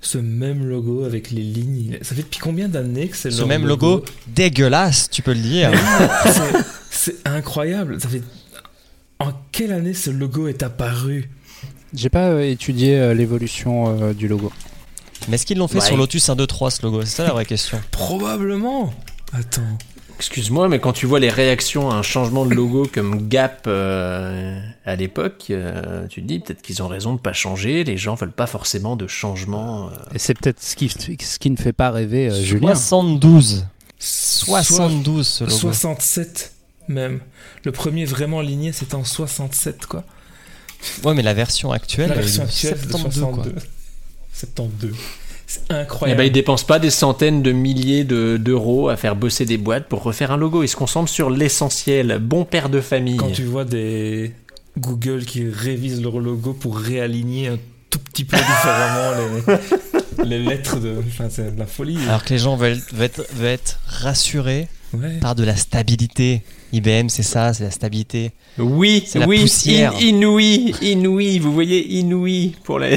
ce 0.00 0.18
même 0.18 0.64
logo 0.66 1.04
avec 1.04 1.30
les 1.30 1.42
lignes. 1.42 1.98
Ça 2.02 2.14
fait 2.14 2.22
depuis 2.22 2.40
combien 2.40 2.68
d'années 2.68 3.08
que 3.08 3.16
c'est 3.16 3.30
Ce 3.30 3.38
leur 3.38 3.48
même 3.48 3.66
logo 3.66 4.04
dégueulasse, 4.28 5.08
tu 5.10 5.22
peux 5.22 5.32
le 5.32 5.40
dire. 5.40 5.70
C'est- 6.24 6.64
C'est 6.90 7.28
incroyable. 7.28 8.00
Ça 8.00 8.08
fait... 8.08 8.22
En 9.18 9.32
quelle 9.52 9.72
année 9.72 9.94
ce 9.94 10.10
logo 10.10 10.48
est 10.48 10.62
apparu? 10.62 11.30
J'ai 11.94 12.10
pas 12.10 12.28
euh, 12.30 12.40
étudié 12.42 12.98
euh, 12.98 13.14
l'évolution 13.14 14.00
euh, 14.02 14.12
du 14.12 14.28
logo. 14.28 14.52
Mais 15.28 15.34
est-ce 15.36 15.46
qu'ils 15.46 15.58
l'ont 15.58 15.68
fait 15.68 15.78
Ouais. 15.80 15.86
sur 15.86 15.96
Lotus 15.96 16.28
1, 16.28 16.36
2, 16.36 16.46
3 16.46 16.70
ce 16.70 16.82
logo? 16.82 17.00
C'est 17.02 17.16
ça 17.16 17.24
la 17.24 17.32
vraie 17.32 17.44
question. 17.46 17.80
Probablement. 17.90 18.92
Attends. 19.32 19.62
Excuse-moi, 20.18 20.68
mais 20.70 20.78
quand 20.78 20.94
tu 20.94 21.04
vois 21.04 21.20
les 21.20 21.28
réactions 21.28 21.90
à 21.90 21.94
un 21.94 22.02
changement 22.02 22.46
de 22.46 22.54
logo 22.54 22.88
comme 22.90 23.28
Gap 23.28 23.64
euh, 23.66 24.58
à 24.86 24.96
l'époque, 24.96 25.44
euh, 25.50 26.06
tu 26.08 26.22
te 26.22 26.26
dis 26.26 26.38
peut-être 26.38 26.62
qu'ils 26.62 26.82
ont 26.82 26.88
raison 26.88 27.12
de 27.12 27.18
pas 27.20 27.34
changer. 27.34 27.84
Les 27.84 27.98
gens 27.98 28.14
veulent 28.14 28.32
pas 28.32 28.46
forcément 28.46 28.96
de 28.96 29.06
changement. 29.06 29.88
euh. 29.88 29.90
Et 30.14 30.18
c'est 30.18 30.32
peut-être 30.32 30.62
ce 30.62 30.74
qui, 30.74 30.88
ce 30.88 31.38
qui 31.38 31.50
ne 31.50 31.56
fait 31.56 31.74
pas 31.74 31.90
rêver 31.90 32.30
euh, 32.30 32.40
Julien. 32.42 32.74
72. 32.74 33.66
Soix- 33.98 34.62
72 34.62 35.26
ce 35.26 35.44
logo. 35.44 35.56
67 35.56 36.52
même. 36.88 37.20
Le 37.64 37.72
premier 37.72 38.04
vraiment 38.06 38.38
aligné, 38.38 38.72
c'était 38.72 38.94
en 38.94 39.04
67 39.04 39.84
quoi. 39.86 40.04
Ouais, 41.04 41.12
mais 41.14 41.22
la 41.22 41.34
version 41.34 41.72
actuelle, 41.72 42.08
La 42.10 42.14
version 42.14 42.44
de 42.44 42.48
actuelle, 42.48 42.78
c'est 42.80 42.86
de 42.86 42.92
72 42.92 43.34
quoi. 43.34 43.44
62. 44.38 44.88
72. 44.88 44.96
C'est 45.48 45.60
Eh 45.70 45.74
incroyable. 45.74 46.18
ben, 46.18 46.24
ils 46.24 46.32
dépensent 46.32 46.66
pas 46.66 46.78
des 46.80 46.90
centaines 46.90 47.40
de 47.42 47.52
milliers 47.52 48.02
de- 48.04 48.36
d'euros 48.36 48.88
à 48.88 48.96
faire 48.96 49.14
bosser 49.14 49.44
des 49.44 49.58
boîtes 49.58 49.88
pour 49.88 50.02
refaire 50.02 50.32
un 50.32 50.36
logo. 50.36 50.62
Ils 50.64 50.68
se 50.68 50.74
concentrent 50.76 51.08
sur 51.10 51.30
l'essentiel. 51.30 52.18
Bon 52.20 52.44
père 52.44 52.68
de 52.68 52.80
famille. 52.80 53.16
Quand 53.16 53.30
tu 53.30 53.44
vois 53.44 53.64
des 53.64 54.32
Google 54.78 55.24
qui 55.24 55.48
révisent 55.48 56.02
leur 56.02 56.18
logo 56.18 56.52
pour 56.52 56.76
réaligner 56.76 57.46
un 57.48 57.58
tout 57.90 58.00
petit 58.00 58.24
peu 58.24 58.36
différemment 58.36 59.12
les, 60.18 60.24
les 60.28 60.38
lettres 60.40 60.80
de. 60.80 60.96
Enfin, 61.06 61.28
c'est 61.30 61.54
de 61.54 61.58
la 61.60 61.66
folie. 61.66 61.96
Alors 62.08 62.24
que 62.24 62.30
les 62.30 62.38
gens 62.38 62.56
veulent, 62.56 62.80
veulent 62.92 63.04
être, 63.06 63.24
veulent 63.34 63.46
être 63.46 63.78
rassurés 63.86 64.68
Ouais. 64.94 65.18
par 65.20 65.34
de 65.34 65.44
la 65.44 65.56
stabilité. 65.56 66.42
IBM, 66.72 67.08
c'est 67.08 67.22
ça, 67.22 67.54
c'est 67.54 67.64
la 67.64 67.70
stabilité. 67.70 68.32
Oui, 68.58 69.04
C'est 69.06 69.20
la 69.20 69.26
oui, 69.28 69.40
poussière. 69.42 69.94
in- 69.94 69.98
inouï, 70.00 70.74
inouï. 70.82 71.38
Vous 71.38 71.52
voyez, 71.52 71.86
inouï 71.98 72.56
pour 72.64 72.78
la... 72.80 72.90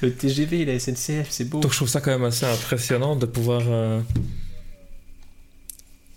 le 0.00 0.12
TGV, 0.12 0.64
la 0.64 0.78
SNCF, 0.78 1.26
c'est 1.30 1.44
beau. 1.48 1.60
Donc 1.60 1.72
je 1.72 1.76
trouve 1.76 1.88
ça 1.88 2.00
quand 2.00 2.10
même 2.10 2.24
assez 2.24 2.46
impressionnant 2.46 3.14
de 3.16 3.26
pouvoir 3.26 3.62
euh, 3.66 4.00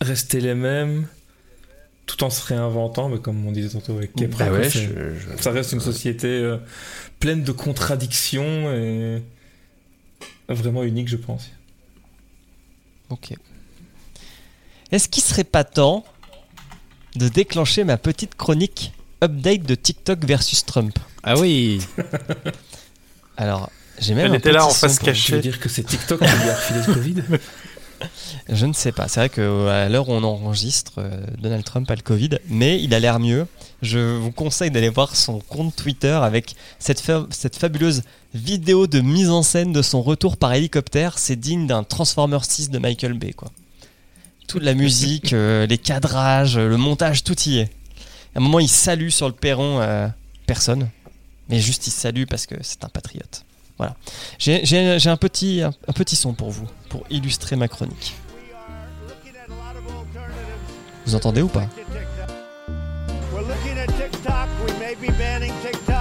rester 0.01 0.39
les 0.39 0.55
mêmes 0.55 1.07
tout 2.05 2.23
en 2.23 2.29
se 2.31 2.43
réinventant, 2.45 3.07
mais 3.09 3.19
comme 3.19 3.45
on 3.45 3.51
disait 3.51 3.69
tantôt 3.69 3.95
avec 3.97 4.13
Kepra, 4.15 4.45
Bah 4.45 4.49
quoi, 4.49 4.59
ouais, 4.59 4.69
c'est- 4.69 4.87
je- 4.87 5.35
je- 5.37 5.41
ça 5.43 5.51
reste 5.51 5.73
une 5.73 5.79
société 5.79 6.27
euh, 6.27 6.57
pleine 7.19 7.43
de 7.43 7.51
contradictions 7.51 8.71
et 8.73 9.21
vraiment 10.47 10.83
unique, 10.83 11.07
je 11.07 11.17
pense. 11.17 11.51
Ok. 13.09 13.33
Est-ce 14.91 15.07
qu'il 15.07 15.21
serait 15.21 15.43
pas 15.43 15.63
temps 15.63 16.03
de 17.15 17.27
déclencher 17.27 17.83
ma 17.83 17.97
petite 17.97 18.35
chronique 18.35 18.91
update 19.23 19.63
de 19.63 19.75
TikTok 19.75 20.23
versus 20.25 20.65
Trump 20.65 20.97
Ah 21.23 21.37
oui 21.37 21.79
Alors, 23.37 23.69
j'ai 23.99 24.13
même 24.15 24.27
Elle 24.27 24.31
un 24.31 24.35
était 24.35 24.51
là 24.51 24.65
en 24.65 24.69
face 24.69 24.99
cachée. 24.99 25.25
Tu 25.27 25.31
veux 25.33 25.41
dire 25.41 25.59
que 25.59 25.69
c'est 25.69 25.83
TikTok 25.83 26.19
qui 26.19 26.25
lui 26.25 26.49
a 26.49 26.55
refilé 26.55 26.79
le 26.87 26.93
Covid? 26.93 27.15
Je 28.47 28.65
ne 28.65 28.71
sais 28.73 28.93
pas. 28.93 29.07
C'est 29.09 29.19
vrai 29.19 29.29
qu'à 29.29 29.89
l'heure 29.89 30.07
où 30.07 30.13
on 30.13 30.23
enregistre, 30.23 30.93
euh, 30.99 31.21
Donald 31.37 31.65
Trump 31.65 31.89
a 31.91 31.95
le 31.95 32.01
Covid, 32.01 32.29
mais 32.47 32.81
il 32.81 32.93
a 32.93 32.99
l'air 32.99 33.19
mieux. 33.19 33.45
Je 33.81 34.15
vous 34.17 34.31
conseille 34.31 34.71
d'aller 34.71 34.87
voir 34.89 35.15
son 35.17 35.39
compte 35.39 35.75
Twitter 35.75 36.11
avec 36.11 36.55
cette, 36.79 37.01
fa- 37.01 37.27
cette 37.29 37.57
fabuleuse 37.57 38.03
vidéo 38.33 38.87
de 38.87 39.01
mise 39.01 39.29
en 39.29 39.43
scène 39.43 39.73
de 39.73 39.81
son 39.81 40.01
retour 40.01 40.37
par 40.37 40.53
hélicoptère. 40.53 41.17
C'est 41.17 41.35
digne 41.35 41.67
d'un 41.67 41.83
Transformer 41.83 42.39
6 42.41 42.69
de 42.69 42.79
Michael 42.79 43.13
Bay. 43.15 43.33
Quoi. 43.33 43.49
Toute 44.49 44.63
la 44.63 44.73
musique, 44.73 45.33
euh, 45.33 45.67
les 45.67 45.77
cadrages, 45.77 46.57
euh, 46.57 46.67
le 46.67 46.77
montage, 46.77 47.23
tout 47.23 47.39
y 47.41 47.59
est. 47.59 47.69
À 48.33 48.39
un 48.39 48.41
moment, 48.41 48.59
il 48.59 48.67
salue 48.67 49.09
sur 49.09 49.27
le 49.27 49.33
perron 49.33 49.79
euh, 49.79 50.07
personne, 50.47 50.89
mais 51.49 51.59
juste 51.59 51.85
il 51.85 51.91
salue 51.91 52.23
parce 52.27 52.47
que 52.47 52.55
c'est 52.61 52.83
un 52.83 52.89
patriote. 52.89 53.45
Voilà. 53.77 53.95
J'ai 54.39 55.07
un, 55.07 55.17
petit, 55.17 55.61
un, 55.61 55.93
petit 55.93 56.15
son 56.15 56.33
pour 56.33 56.49
vous, 56.49 56.67
pour 56.89 57.03
illustrer 57.11 57.57
ma 57.57 57.67
chronique. 57.67 58.15
Vous 61.05 61.13
entendez 61.13 61.43
ou 61.43 61.47
pas? 61.47 61.69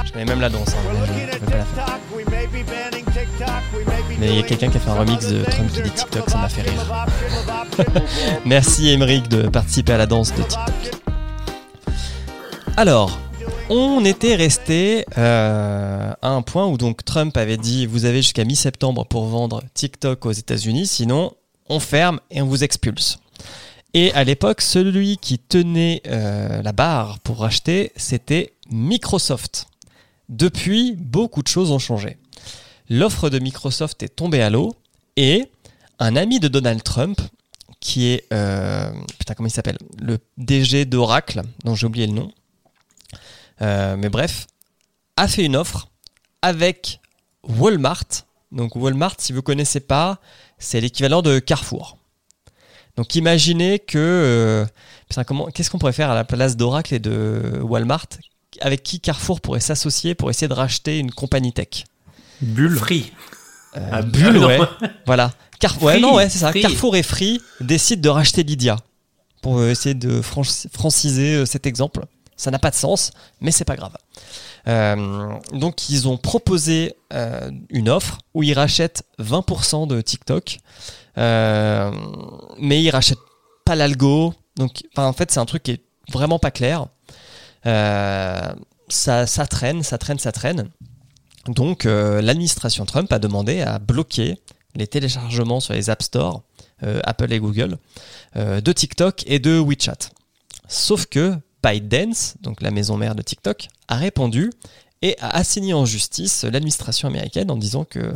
Je 0.07 0.15
mets 0.15 0.25
même 0.25 0.41
la 0.41 0.49
danse, 0.49 0.71
hein, 0.71 1.89
Mais 4.19 4.29
il 4.29 4.37
y 4.37 4.39
a 4.39 4.43
quelqu'un 4.43 4.69
qui 4.69 4.77
a 4.77 4.81
fait 4.81 4.91
un 4.91 4.95
remix 4.95 5.27
de 5.27 5.45
Trump 5.45 5.73
qui 5.73 5.83
dit 5.83 5.91
TikTok, 5.91 6.29
ça 6.29 6.39
m'a 6.39 6.49
fait 6.49 6.62
rire. 6.62 7.07
Merci 8.45 8.89
Emeric 8.91 9.29
de 9.29 9.49
participer 9.49 9.93
à 9.93 9.99
la 9.99 10.07
danse 10.07 10.35
de 10.35 10.43
TikTok. 10.43 11.01
Alors, 12.77 13.19
on 13.71 14.05
était 14.05 14.35
resté 14.35 15.05
euh, 15.19 16.12
à 16.21 16.29
un 16.29 16.43
point 16.43 16.66
où 16.66 16.79
donc 16.79 17.05
Trump 17.05 17.37
avait 17.37 17.57
dit 17.57 17.87
vous 17.87 18.05
avez 18.05 18.23
jusqu'à 18.23 18.45
mi-septembre 18.45 19.05
pour 19.07 19.27
vendre 19.27 19.62
TikTok 19.75 20.27
aux 20.27 20.33
États-Unis, 20.33 20.87
sinon 20.87 21.33
on 21.69 21.81
ferme 21.81 22.21
et 22.31 22.41
on 22.43 22.47
vous 22.47 22.64
expulse. 22.64 23.19
Et 23.95 24.12
à 24.12 24.25
l'époque, 24.25 24.61
celui 24.61 25.16
qui 25.16 25.39
tenait 25.39 26.03
euh, 26.07 26.62
la 26.62 26.73
barre 26.73 27.21
pour 27.21 27.41
racheter, 27.41 27.93
c'était 27.97 28.53
Microsoft. 28.71 29.66
Depuis, 30.29 30.95
beaucoup 30.97 31.43
de 31.43 31.49
choses 31.49 31.71
ont 31.71 31.79
changé. 31.79 32.19
L'offre 32.90 33.31
de 33.31 33.39
Microsoft 33.39 34.02
est 34.02 34.09
tombée 34.09 34.43
à 34.43 34.51
l'eau 34.51 34.74
et 35.16 35.51
un 35.98 36.16
ami 36.16 36.40
de 36.40 36.48
Donald 36.48 36.82
Trump, 36.82 37.20
qui 37.81 38.06
est 38.06 38.24
euh, 38.32 38.90
putain 39.19 39.35
comment 39.35 39.48
il 39.48 39.52
s'appelle, 39.52 39.78
le 40.01 40.19
DG 40.36 40.85
d'Oracle, 40.85 41.43
dont 41.65 41.74
j'ai 41.74 41.86
oublié 41.86 42.06
le 42.06 42.12
nom, 42.12 42.32
euh, 43.62 43.97
mais 43.97 44.09
bref, 44.09 44.47
a 45.16 45.28
fait 45.28 45.44
une 45.44 45.56
offre 45.56 45.89
avec 46.43 47.01
Walmart. 47.43 48.05
Donc 48.52 48.77
Walmart, 48.77 49.16
si 49.19 49.32
vous 49.32 49.43
connaissez 49.43 49.81
pas, 49.81 50.20
c'est 50.59 50.81
l'équivalent 50.81 51.23
de 51.23 51.39
Carrefour. 51.39 51.98
Donc 52.97 53.15
imaginez 53.15 53.78
que 53.78 53.98
euh, 53.98 54.66
qu'est-ce 55.52 55.70
qu'on 55.70 55.78
pourrait 55.78 55.93
faire 55.93 56.10
à 56.10 56.15
la 56.15 56.24
place 56.24 56.56
d'Oracle 56.56 56.94
et 56.94 56.98
de 56.98 57.60
Walmart? 57.62 58.06
Avec 58.60 58.82
qui 58.82 59.01
Carrefour 59.01 59.40
pourrait 59.40 59.60
s'associer 59.60 60.15
pour 60.15 60.31
essayer 60.31 60.48
de 60.48 60.55
racheter 60.55 60.98
une 60.98 61.12
compagnie 61.12 61.52
tech? 61.52 61.85
Bulle. 62.40 62.77
Free. 62.77 63.12
Euh, 63.77 63.89
Ah, 63.93 64.02
Bull, 64.02 64.32
non. 64.39 64.47
ouais. 64.47 64.59
Voilà. 65.06 65.32
Car... 65.60 65.81
ouais, 65.82 65.98
non, 66.01 66.15
ouais, 66.15 66.28
c'est 66.28 66.39
ça. 66.39 66.51
Free. 66.51 66.62
Carrefour 66.62 66.97
et 66.97 67.02
Free 67.02 67.40
décident 67.60 68.01
de 68.02 68.09
racheter 68.09 68.43
Lydia. 68.43 68.77
pour 69.43 69.59
euh, 69.59 69.70
essayer 69.70 69.94
de 69.94 70.20
franci- 70.20 70.69
franciser 70.73 71.35
euh, 71.35 71.47
cet 71.47 71.66
exemple. 71.66 72.05
Ça 72.36 72.51
n'a 72.52 72.59
pas 72.60 72.70
de 72.70 72.77
sens, 72.77 73.10
mais 73.40 73.51
c'est 73.51 73.65
pas 73.65 73.74
grave. 73.77 73.97
Euh, 74.69 75.32
donc 75.52 75.89
ils 75.90 76.06
ont 76.09 76.16
proposé 76.16 76.94
euh, 77.12 77.51
une 77.70 77.89
offre 77.89 78.19
où 78.35 78.43
ils 78.44 78.52
rachètent 78.52 79.02
20% 79.19 79.89
de 79.89 80.01
TikTok, 80.01 80.59
mais 81.16 82.82
ils 82.82 82.90
rachètent 82.90 83.19
pas 83.65 83.74
l'algo. 83.74 84.35
Donc 84.56 84.82
en 84.97 85.12
fait 85.12 85.31
c'est 85.32 85.40
un 85.40 85.47
truc 85.47 85.65
qui 85.65 85.73
est 85.73 85.82
vraiment 86.12 86.39
pas 86.39 86.51
clair. 86.52 86.86
Ça, 87.65 89.27
ça 89.27 89.47
traîne, 89.47 89.82
ça 89.82 89.98
traîne, 89.98 90.19
ça 90.19 90.32
traîne. 90.32 90.70
Donc 91.49 91.87
euh, 91.87 92.20
l'administration 92.20 92.85
Trump 92.85 93.12
a 93.12 93.19
demandé 93.19 93.62
à 93.62 93.79
bloquer 93.79 94.39
les 94.75 94.87
téléchargements 94.87 95.61
sur 95.61 95.75
les 95.75 95.91
App 95.91 96.03
Store, 96.03 96.43
euh, 96.83 97.01
Apple 97.05 97.33
et 97.33 97.41
Google, 97.41 97.79
euh, 98.37 98.61
de 98.61 98.73
TikTok 98.73 99.25
et 99.27 99.39
de 99.39 99.59
WeChat. 99.59 100.11
Sauf 100.69 101.07
que 101.07 101.35
ByteDance, 101.62 102.35
donc 102.43 102.61
la 102.61 102.70
maison 102.70 102.97
mère 102.97 103.15
de 103.15 103.23
TikTok, 103.23 103.69
a 103.89 103.97
répondu 103.97 104.53
et 105.01 105.16
a 105.20 105.37
assigné 105.37 105.73
en 105.73 105.87
justice 105.87 106.45
l'administration 106.45 107.09
américaine 107.09 107.51
en 107.51 107.57
disant 107.57 107.85
que 107.85 108.12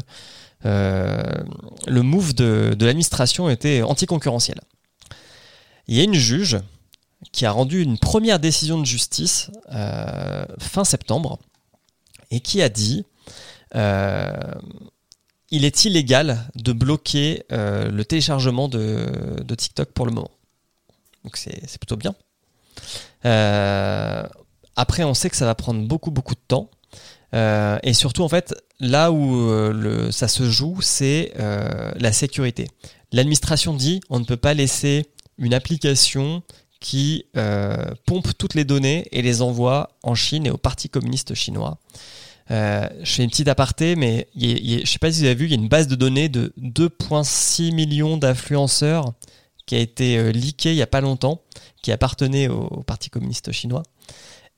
le 0.64 2.02
move 2.02 2.34
de, 2.34 2.76
l'administration 2.78 3.50
était 3.50 3.82
anticoncurrentiel. 3.82 4.60
Il 5.88 5.96
y 5.96 6.00
a 6.00 6.04
une 6.04 6.14
juge 6.14 6.58
qui 7.32 7.46
a 7.46 7.50
rendu 7.50 7.82
une 7.82 7.98
première 7.98 8.38
décision 8.38 8.78
de 8.78 8.86
justice 8.86 9.50
fin 9.70 10.84
septembre 10.84 11.38
et 12.30 12.40
qui 12.40 12.62
a 12.62 12.68
dit 12.68 13.04
il 15.52 15.66
est 15.66 15.84
illégal 15.84 16.38
de 16.56 16.72
bloquer 16.72 17.44
euh, 17.52 17.90
le 17.90 18.04
téléchargement 18.04 18.68
de, 18.68 19.54
TikTok 19.54 19.92
pour 19.92 20.06
le 20.06 20.12
moment. 20.12 20.30
Donc 21.24 21.36
c'est 21.36 21.78
plutôt 21.78 21.96
bien. 21.96 22.14
Euh, 23.26 24.24
après, 24.74 25.04
on 25.04 25.14
sait 25.14 25.30
que 25.30 25.36
ça 25.36 25.44
va 25.44 25.54
prendre 25.54 25.86
beaucoup, 25.86 26.10
beaucoup 26.10 26.34
de 26.34 26.40
temps. 26.48 26.70
Euh, 27.34 27.78
et 27.82 27.92
surtout, 27.92 28.22
en 28.22 28.28
fait, 28.28 28.54
là 28.80 29.12
où 29.12 29.50
euh, 29.50 30.10
ça 30.10 30.26
se 30.26 30.50
joue, 30.50 30.78
c'est 30.80 31.32
euh, 31.38 31.92
la 31.96 32.12
sécurité. 32.12 32.68
L'administration 33.12 33.74
dit 33.74 34.00
on 34.08 34.20
ne 34.20 34.24
peut 34.24 34.38
pas 34.38 34.54
laisser 34.54 35.06
une 35.38 35.54
application 35.54 36.42
qui 36.80 37.26
euh, 37.36 37.76
pompe 38.06 38.36
toutes 38.36 38.54
les 38.54 38.64
données 38.64 39.06
et 39.12 39.22
les 39.22 39.42
envoie 39.42 39.90
en 40.02 40.14
Chine 40.14 40.46
et 40.46 40.50
au 40.50 40.56
Parti 40.56 40.88
communiste 40.88 41.34
chinois. 41.34 41.78
Euh, 42.52 42.88
je 43.02 43.12
fais 43.12 43.24
une 43.24 43.30
petite 43.30 43.48
aparté, 43.48 43.96
mais 43.96 44.28
je 44.36 44.80
ne 44.80 44.84
sais 44.84 44.98
pas 44.98 45.10
si 45.10 45.20
vous 45.20 45.26
avez 45.26 45.34
vu, 45.34 45.46
il 45.46 45.50
y 45.50 45.54
a 45.54 45.58
une 45.58 45.68
base 45.68 45.88
de 45.88 45.94
données 45.94 46.28
de 46.28 46.52
2,6 46.58 47.72
millions 47.72 48.16
d'influenceurs 48.16 49.14
qui 49.66 49.74
a 49.76 49.78
été 49.78 50.18
euh, 50.18 50.32
leakée 50.32 50.72
il 50.72 50.76
n'y 50.76 50.82
a 50.82 50.86
pas 50.86 51.00
longtemps, 51.00 51.42
qui 51.82 51.92
appartenait 51.92 52.48
au, 52.48 52.82
Parti 52.82 53.10
communiste 53.10 53.52
chinois. 53.52 53.82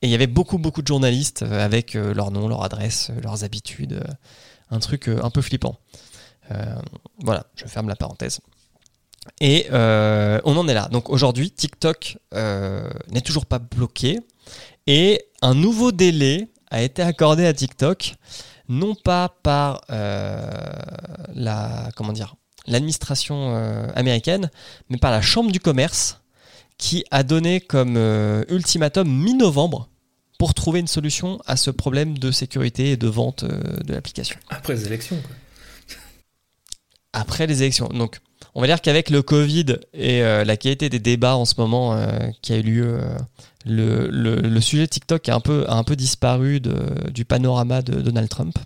Et 0.01 0.07
il 0.07 0.09
y 0.09 0.15
avait 0.15 0.27
beaucoup, 0.27 0.57
beaucoup 0.57 0.81
de 0.81 0.87
journalistes 0.87 1.43
euh, 1.43 1.63
avec 1.63 1.95
euh, 1.95 2.13
leur 2.13 2.31
nom, 2.31 2.47
leur 2.47 2.63
adresse, 2.63 3.11
leurs 3.23 3.43
habitudes. 3.43 4.03
un 4.71 4.79
truc 4.79 5.07
un 5.07 5.29
peu 5.29 5.41
flippant. 5.41 5.79
Voilà, 7.23 7.47
je 7.55 7.65
ferme 7.65 7.87
la 7.87 7.95
parenthèse. 7.95 8.39
Et 9.41 9.67
on 9.71 10.57
en 10.57 10.67
est 10.67 10.73
là. 10.73 10.87
Donc 10.89 11.09
aujourd'hui, 11.09 11.49
TikTok 11.49 12.17
n'est 12.33 13.21
toujours 13.23 13.45
pas 13.45 13.59
bloqué. 13.59 14.19
Et 14.85 15.25
un 15.41 15.55
nouveau 15.55 15.91
délai 15.91 16.49
a 16.75 16.81
été 16.81 17.01
accordé 17.01 17.45
à 17.45 17.53
TikTok, 17.53 18.15
non 18.67 18.95
pas 18.95 19.29
par 19.43 19.85
euh, 19.91 20.51
la 21.33 21.89
comment 21.95 22.11
dire 22.11 22.35
l'administration 22.67 23.55
euh, 23.55 23.87
américaine, 23.95 24.51
mais 24.89 24.97
par 24.97 25.11
la 25.11 25.21
Chambre 25.21 25.51
du 25.51 25.61
commerce, 25.61 26.19
qui 26.77 27.05
a 27.11 27.23
donné 27.23 27.61
comme 27.61 27.95
euh, 27.95 28.43
ultimatum 28.49 29.07
mi-novembre 29.07 29.87
pour 30.37 30.53
trouver 30.53 30.81
une 30.81 30.87
solution 30.87 31.39
à 31.45 31.55
ce 31.55 31.71
problème 31.71 32.17
de 32.17 32.29
sécurité 32.31 32.91
et 32.91 32.97
de 32.97 33.07
vente 33.07 33.45
de 33.45 33.93
l'application 33.93 34.37
Après 34.49 34.73
les 34.73 34.85
élections, 34.85 35.21
quoi. 35.21 35.35
après 37.13 37.47
les 37.47 37.61
élections. 37.61 37.87
Donc, 37.87 38.19
on 38.55 38.61
va 38.61 38.67
dire 38.67 38.81
qu'avec 38.81 39.09
le 39.09 39.21
Covid 39.21 39.77
et 39.93 40.23
euh, 40.23 40.45
la 40.45 40.55
qualité 40.55 40.89
des 40.89 40.99
débats 40.99 41.35
en 41.35 41.43
ce 41.43 41.55
moment 41.57 41.93
euh, 41.93 42.07
qui 42.41 42.53
a 42.53 42.57
eu 42.57 42.61
lieu, 42.61 42.99
euh, 43.67 44.07
le, 44.09 44.59
sujet 44.61 44.87
TikTok 44.87 45.27
a 45.27 45.35
un 45.35 45.83
peu, 45.83 45.95
disparu 45.97 46.61
du 46.61 47.25
panorama 47.25 47.81
de 47.81 48.01
Donald 48.01 48.29
Trump. 48.29 48.57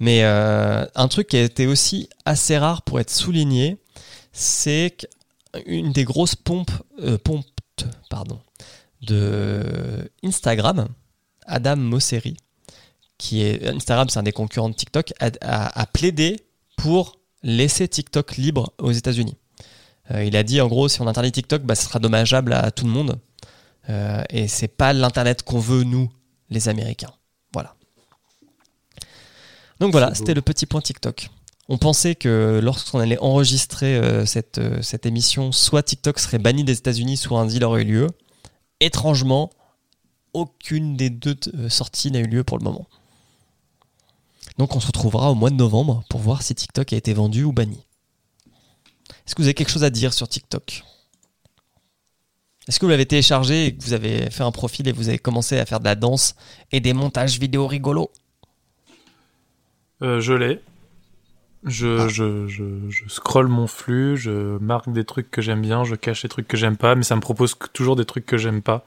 Mais 0.00 0.24
un 0.24 1.08
truc 1.08 1.28
qui 1.28 1.36
a 1.36 1.42
été 1.42 1.66
aussi 1.66 2.08
assez 2.24 2.58
rare 2.58 2.82
pour 2.82 2.98
être 2.98 3.10
souligné, 3.10 3.78
c'est 4.32 4.96
qu'une 5.54 5.92
des 5.92 6.04
grosses 6.04 6.34
pompes, 6.34 6.72
pompes 7.22 7.46
de 9.02 10.10
Instagram, 10.24 10.88
Adam 11.46 11.76
Mosseri, 11.76 12.36
qui 13.18 13.42
est 13.42 13.68
Instagram, 13.68 14.08
c'est 14.08 14.18
un 14.18 14.24
des 14.24 14.32
concurrents 14.32 14.70
de 14.70 14.74
TikTok, 14.74 15.12
a 15.20 15.86
plaidé 15.86 16.40
pour 16.76 17.16
laisser 17.44 17.86
TikTok 17.86 18.36
libre 18.36 18.72
aux 18.78 18.90
États-Unis. 18.90 19.36
Euh, 20.10 20.24
il 20.24 20.36
a 20.36 20.42
dit 20.42 20.60
en 20.60 20.66
gros, 20.66 20.88
si 20.88 21.00
on 21.00 21.06
interdit 21.06 21.30
TikTok, 21.30 21.62
bah, 21.62 21.76
ce 21.76 21.84
sera 21.84 22.00
dommageable 22.00 22.52
à 22.52 22.72
tout 22.72 22.84
le 22.84 22.90
monde. 22.90 23.20
Euh, 23.90 24.22
et 24.30 24.48
c'est 24.48 24.68
pas 24.68 24.92
l'internet 24.92 25.42
qu'on 25.42 25.58
veut 25.58 25.84
nous, 25.84 26.10
les 26.50 26.68
Américains. 26.68 27.12
Voilà. 27.52 27.74
Donc 29.80 29.92
voilà, 29.92 30.14
c'était 30.14 30.34
le 30.34 30.42
petit 30.42 30.66
point 30.66 30.80
TikTok. 30.80 31.28
On 31.68 31.78
pensait 31.78 32.14
que 32.14 32.60
lorsqu'on 32.62 32.98
allait 32.98 33.18
enregistrer 33.18 33.96
euh, 33.96 34.26
cette, 34.26 34.58
euh, 34.58 34.82
cette 34.82 35.06
émission, 35.06 35.50
soit 35.50 35.82
TikTok 35.82 36.18
serait 36.18 36.38
banni 36.38 36.64
des 36.64 36.76
États-Unis, 36.76 37.16
soit 37.16 37.40
un 37.40 37.46
deal 37.46 37.64
aurait 37.64 37.82
eu 37.82 37.86
lieu. 37.86 38.06
Étrangement, 38.80 39.50
aucune 40.34 40.96
des 40.96 41.10
deux 41.10 41.36
sorties 41.68 42.10
n'a 42.10 42.20
eu 42.20 42.26
lieu 42.26 42.44
pour 42.44 42.58
le 42.58 42.64
moment. 42.64 42.86
Donc 44.58 44.76
on 44.76 44.80
se 44.80 44.86
retrouvera 44.86 45.30
au 45.30 45.34
mois 45.34 45.50
de 45.50 45.56
novembre 45.56 46.04
pour 46.08 46.20
voir 46.20 46.42
si 46.42 46.54
TikTok 46.54 46.92
a 46.92 46.96
été 46.96 47.12
vendu 47.12 47.44
ou 47.44 47.52
banni. 47.52 47.84
Est-ce 49.26 49.34
que 49.34 49.42
vous 49.42 49.48
avez 49.48 49.54
quelque 49.54 49.70
chose 49.70 49.84
à 49.84 49.90
dire 49.90 50.12
sur 50.12 50.28
TikTok? 50.28 50.84
Est-ce 52.68 52.78
que 52.78 52.86
vous 52.86 52.90
l'avez 52.90 53.06
téléchargé 53.06 53.66
et 53.66 53.76
que 53.76 53.82
vous 53.82 53.92
avez 53.92 54.30
fait 54.30 54.42
un 54.42 54.52
profil 54.52 54.88
et 54.88 54.92
vous 54.92 55.08
avez 55.08 55.18
commencé 55.18 55.58
à 55.58 55.66
faire 55.66 55.80
de 55.80 55.84
la 55.84 55.96
danse 55.96 56.34
et 56.72 56.80
des 56.80 56.94
montages 56.94 57.38
vidéo 57.38 57.66
rigolos? 57.66 58.10
Euh, 60.02 60.20
je 60.20 60.32
l'ai. 60.32 60.60
Je, 61.64 61.98
Ah. 61.98 62.08
je, 62.08 62.46
je, 62.46 62.90
je 62.90 63.08
scrolle 63.08 63.48
mon 63.48 63.66
flux, 63.66 64.16
je 64.18 64.58
marque 64.58 64.92
des 64.92 65.04
trucs 65.04 65.30
que 65.30 65.40
j'aime 65.40 65.62
bien, 65.62 65.84
je 65.84 65.94
cache 65.94 66.22
les 66.22 66.28
trucs 66.28 66.46
que 66.46 66.56
j'aime 66.58 66.76
pas, 66.76 66.94
mais 66.94 67.02
ça 67.04 67.16
me 67.16 67.22
propose 67.22 67.56
toujours 67.72 67.96
des 67.96 68.04
trucs 68.04 68.26
que 68.26 68.36
j'aime 68.36 68.60
pas. 68.62 68.84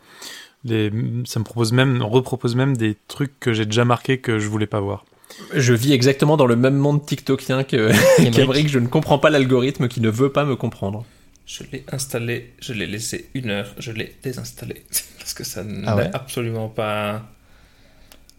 Les, 0.64 0.92
ça 1.26 1.40
me 1.40 1.44
propose 1.44 1.72
même, 1.72 2.02
repropose 2.04 2.56
même 2.56 2.78
des 2.78 2.96
trucs 3.08 3.40
que 3.40 3.54
j'ai 3.54 3.66
déjà 3.66 3.86
marqués 3.86 4.20
que 4.20 4.38
je 4.40 4.48
voulais 4.48 4.68
pas 4.68 4.80
voir. 4.80 5.06
Je 5.54 5.74
vis 5.74 5.94
exactement 5.94 6.38
dans 6.38 6.46
le 6.46 6.56
même 6.56 6.76
monde 6.76 7.06
TikTokien 7.06 7.64
que 7.64 7.92
qu'Emeric. 8.32 8.68
Je 8.68 8.80
ne 8.80 8.88
comprends 8.88 9.20
pas 9.20 9.30
l'algorithme 9.30 9.88
qui 9.88 10.02
ne 10.02 10.10
veut 10.10 10.32
pas 10.32 10.46
me 10.46 10.56
comprendre. 10.56 11.06
Je 11.46 11.64
l'ai 11.72 11.86
installé, 11.92 12.54
je 12.60 12.74
l'ai 12.74 12.88
laissé 12.88 13.30
une 13.34 13.50
heure, 13.50 13.74
je 13.78 13.92
l'ai 13.92 14.16
désinstallé. 14.22 14.84
Parce 15.18 15.34
que 15.34 15.44
ça 15.44 15.64
n'est 15.64 15.88
Ah 15.88 15.96
ouais 15.96 16.10
absolument 16.14 16.70
pas 16.70 17.24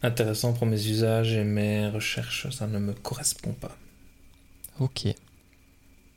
intéressant 0.03 0.53
pour 0.53 0.67
mes 0.67 0.87
usages 0.87 1.33
et 1.33 1.45
mes 1.45 1.89
recherches. 1.89 2.49
Ça 2.51 2.67
ne 2.67 2.79
me 2.79 2.93
correspond 2.93 3.53
pas. 3.53 3.77
Ok. 4.79 5.07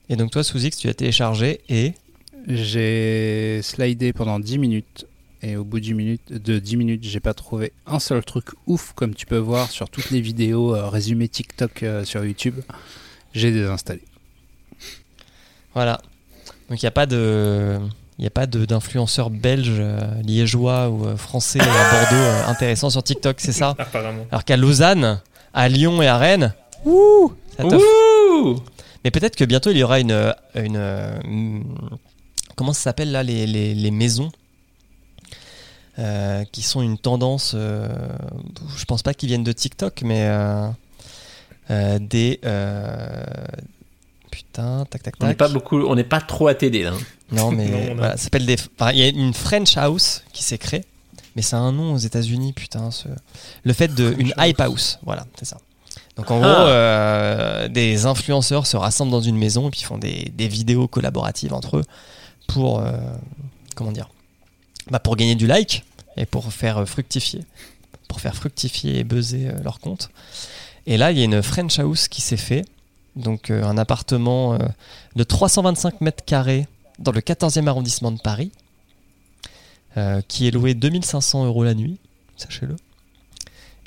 Et 0.09 0.15
donc 0.15 0.31
toi, 0.31 0.43
Souzix, 0.43 0.71
tu 0.71 0.89
as 0.89 0.93
téléchargé 0.93 1.61
et... 1.69 1.93
J'ai 2.47 3.61
slidé 3.61 4.13
pendant 4.13 4.39
10 4.39 4.57
minutes 4.57 5.05
et 5.43 5.55
au 5.55 5.63
bout 5.63 5.79
de 5.79 5.85
10 5.85 5.93
minutes, 5.93 6.31
de 6.31 6.59
10 6.59 6.77
minutes, 6.77 7.03
j'ai 7.03 7.19
pas 7.19 7.33
trouvé 7.33 7.73
un 7.87 7.99
seul 7.99 8.23
truc 8.23 8.49
ouf 8.67 8.93
comme 8.93 9.15
tu 9.15 9.25
peux 9.25 9.37
voir 9.37 9.71
sur 9.71 9.89
toutes 9.89 10.11
les 10.11 10.21
vidéos 10.21 10.75
euh, 10.75 10.87
résumées 10.87 11.27
TikTok 11.27 11.83
euh, 11.83 12.05
sur 12.05 12.23
YouTube. 12.23 12.55
J'ai 13.33 13.51
désinstallé. 13.51 14.01
Voilà. 15.73 15.99
Donc 16.69 16.81
il 16.81 16.85
n'y 16.85 16.89
a 16.89 16.91
pas 16.91 17.05
de... 17.05 17.79
Il 18.17 18.23
n'y 18.23 18.27
a 18.27 18.31
pas 18.31 18.45
d'influenceurs 18.45 19.31
belges, 19.31 19.77
euh, 19.79 19.99
liégeois 20.21 20.89
ou 20.89 21.07
euh, 21.07 21.17
français 21.17 21.59
à 21.59 21.65
Bordeaux 21.65 22.15
euh, 22.23 22.45
intéressants 22.45 22.91
sur 22.91 23.01
TikTok, 23.01 23.37
c'est 23.39 23.51
ça? 23.51 23.73
Apparemment. 23.79 24.27
Alors 24.29 24.43
qu'à 24.45 24.57
Lausanne, 24.57 25.19
à 25.55 25.67
Lyon 25.67 26.03
et 26.03 26.07
à 26.07 26.19
Rennes, 26.19 26.53
ouh, 26.85 27.33
ça. 27.57 27.65
Ouh 27.65 28.59
Mais 29.03 29.09
peut-être 29.09 29.35
que 29.35 29.43
bientôt 29.43 29.71
il 29.71 29.77
y 29.77 29.83
aura 29.83 29.99
une, 29.99 30.35
une, 30.53 31.63
comment 32.55 32.73
ça 32.73 32.81
s'appelle 32.81 33.11
là 33.11 33.23
les, 33.23 33.47
les, 33.47 33.73
les 33.73 33.91
maisons? 33.91 34.31
Euh, 35.99 36.43
qui 36.51 36.61
sont 36.61 36.81
une 36.81 36.97
tendance. 36.97 37.53
euh, 37.55 37.87
je 38.77 38.85
pense 38.85 39.01
pas 39.03 39.13
qu'ils 39.13 39.27
viennent 39.29 39.43
de 39.43 39.51
TikTok, 39.51 40.01
mais 40.03 40.23
euh, 40.27 40.67
euh, 41.69 41.99
des 41.99 42.39
euh, 42.45 43.23
putain 44.31 44.85
tac 44.89 45.03
tac 45.03 45.15
On 45.19 45.25
n'est 45.25 45.31
tac. 45.31 45.37
pas 45.37 45.49
beaucoup, 45.49 45.77
on 45.81 45.95
n'est 45.95 46.03
pas 46.03 46.21
trop 46.21 46.47
à 46.47 46.55
t'aider 46.55 46.83
là. 46.83 46.93
Non 47.31 47.51
mais 47.51 47.67
Non, 47.69 47.77
on 47.77 47.91
a- 47.91 47.93
voilà, 47.95 48.11
ça 48.17 48.23
s'appelle 48.23 48.45
des. 48.45 48.55
enfin, 48.79 48.91
il 48.91 48.99
y 48.99 49.03
a 49.03 49.07
une 49.07 49.33
French 49.33 49.77
house 49.77 50.23
qui 50.33 50.43
s'est 50.43 50.57
créée, 50.57 50.85
mais 51.35 51.41
c'est 51.41 51.55
un 51.55 51.71
nom 51.71 51.93
aux 51.93 51.97
États-Unis 51.97 52.53
putain. 52.53 52.91
Ce... 52.91 53.07
Le 53.63 53.73
fait 53.73 53.93
de 53.93 54.15
une 54.17 54.33
hype 54.37 54.59
house, 54.61 54.99
voilà, 55.03 55.25
c'est 55.37 55.45
ça. 55.45 55.57
Donc 56.17 56.29
en 56.31 56.37
Ah. 56.37 56.39
gros, 56.41 56.67
euh, 56.67 57.67
des 57.67 58.05
influenceurs 58.05 58.65
se 58.67 58.75
rassemblent 58.77 59.11
dans 59.11 59.21
une 59.21 59.37
maison 59.37 59.67
et 59.67 59.71
puis 59.71 59.81
font 59.81 59.97
des, 59.97 60.31
des 60.35 60.47
vidéos 60.47 60.87
collaboratives 60.87 61.53
entre 61.53 61.77
eux 61.77 61.83
pour 62.47 62.79
euh, 62.79 62.91
comment 63.75 63.91
dire 63.91 64.09
bah, 64.91 64.99
pour 64.99 65.15
gagner 65.15 65.35
du 65.35 65.47
like 65.47 65.83
et 66.17 66.25
pour 66.27 66.53
faire 66.53 66.87
fructifier 66.87 67.41
pour 68.11 68.19
faire 68.19 68.35
fructifier 68.35 68.99
et 68.99 69.03
buzzer 69.05 69.47
euh, 69.47 69.63
leur 69.63 69.79
compte. 69.79 70.09
Et 70.85 70.97
là, 70.97 71.13
il 71.13 71.17
y 71.17 71.21
a 71.21 71.23
une 71.23 71.41
French 71.41 71.79
house 71.79 72.09
qui 72.09 72.19
s'est 72.19 72.35
fait, 72.35 72.65
donc 73.15 73.49
euh, 73.49 73.63
un 73.63 73.77
appartement 73.77 74.55
euh, 74.55 74.57
de 75.15 75.23
325 75.23 76.01
mètres 76.01 76.25
carrés 76.25 76.67
dans 76.99 77.13
le 77.13 77.21
14e 77.21 77.67
arrondissement 77.67 78.11
de 78.11 78.19
Paris, 78.19 78.51
qui 80.27 80.47
est 80.47 80.51
loué 80.51 80.73
2500 80.73 81.45
euros 81.45 81.63
la 81.63 81.73
nuit, 81.73 81.97
sachez-le. 82.37 82.75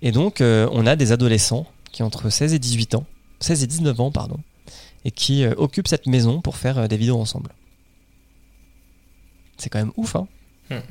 Et 0.02 0.10
donc, 0.10 0.40
on 0.42 0.86
a 0.86 0.96
des 0.96 1.12
adolescents 1.12 1.66
qui 1.92 2.02
ont 2.02 2.06
entre 2.06 2.28
16 2.28 2.52
et 2.52 2.58
18 2.58 2.96
ans, 2.96 3.06
16 3.40 3.62
et 3.62 3.66
19 3.66 4.00
ans, 4.00 4.10
pardon, 4.10 4.38
et 5.06 5.10
qui 5.10 5.46
occupent 5.46 5.88
cette 5.88 6.06
maison 6.06 6.42
pour 6.42 6.56
faire 6.56 6.88
des 6.88 6.96
vidéos 6.98 7.18
ensemble. 7.18 7.50
C'est 9.56 9.70
quand 9.70 9.78
même 9.78 9.92
ouf, 9.96 10.16
hein 10.16 10.26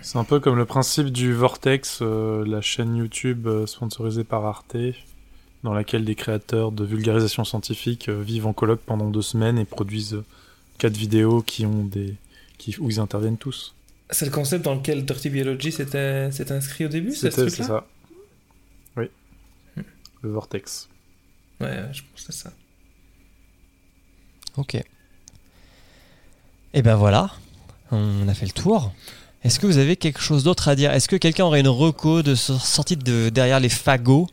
C'est 0.02 0.18
un 0.18 0.24
peu 0.24 0.40
comme 0.40 0.56
le 0.56 0.66
principe 0.66 1.08
du 1.08 1.34
Vortex, 1.34 2.00
euh, 2.02 2.46
la 2.46 2.62
chaîne 2.62 2.96
YouTube 2.96 3.48
euh, 3.48 3.66
sponsorisée 3.66 4.24
par 4.24 4.46
Arte, 4.46 4.78
dans 5.64 5.74
laquelle 5.74 6.06
des 6.06 6.16
créateurs 6.16 6.72
de 6.72 6.84
vulgarisation 6.84 7.44
scientifique 7.44 8.10
euh, 8.10 8.22
vivent 8.22 8.46
en 8.46 8.54
colloque 8.54 8.82
pendant 8.82 9.10
deux 9.10 9.22
semaines 9.22 9.58
et 9.58 9.66
produisent 9.66 10.22
quatre 10.78 10.96
vidéos 10.96 11.42
qui 11.42 11.66
ont 11.66 11.86
des 11.86 12.16
qui, 12.58 12.76
où 12.80 12.90
ils 12.90 13.00
interviennent 13.00 13.38
tous. 13.38 13.76
C'est 14.10 14.26
le 14.26 14.32
concept 14.32 14.64
dans 14.64 14.76
lequel 14.76 15.06
Dirty 15.06 15.30
Biology 15.30 15.72
s'était 15.72 16.30
inscrit 16.52 16.86
au 16.86 16.90
début, 16.90 17.14
c'est 17.14 17.32
ce 17.32 17.42
truc-là 17.42 17.66
ça. 17.66 17.88
Oui. 18.96 19.06
Le 20.22 20.30
Vortex. 20.30 20.88
Ouais, 21.60 21.68
ouais, 21.68 21.90
je 21.94 22.04
pense 22.04 22.26
que 22.26 22.34
c'est 22.34 22.44
ça. 22.44 22.54
Ok. 24.58 24.76
Et 26.76 26.82
ben 26.82 26.96
voilà, 26.96 27.32
on 27.92 28.28
a 28.28 28.34
fait 28.34 28.46
le 28.46 28.52
tour. 28.52 28.94
Est-ce 29.44 29.60
que 29.60 29.68
vous 29.68 29.78
avez 29.78 29.96
quelque 29.98 30.22
chose 30.22 30.44
d'autre 30.44 30.68
à 30.70 30.76
dire? 30.76 30.92
Est-ce 30.92 31.08
que 31.10 31.16
quelqu'un 31.18 31.44
aurait 31.46 31.60
une 31.60 31.68
reco 31.68 32.22
de 32.24 32.34
so- 32.36 32.58
sortie 32.58 32.96
de 32.98 33.30
derrière 33.30 33.60
les 33.60 33.70
fagots? 33.70 34.28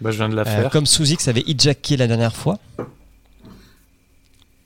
Bah, 0.00 0.10
je 0.10 0.16
viens 0.16 0.28
de 0.28 0.34
la 0.34 0.42
Euh, 0.42 0.44
faire. 0.44 0.70
Comme 0.70 0.86
Sous-X 0.86 1.28
avait 1.28 1.44
hijacké 1.46 1.96
la 1.96 2.06
dernière 2.06 2.34
fois. 2.34 2.58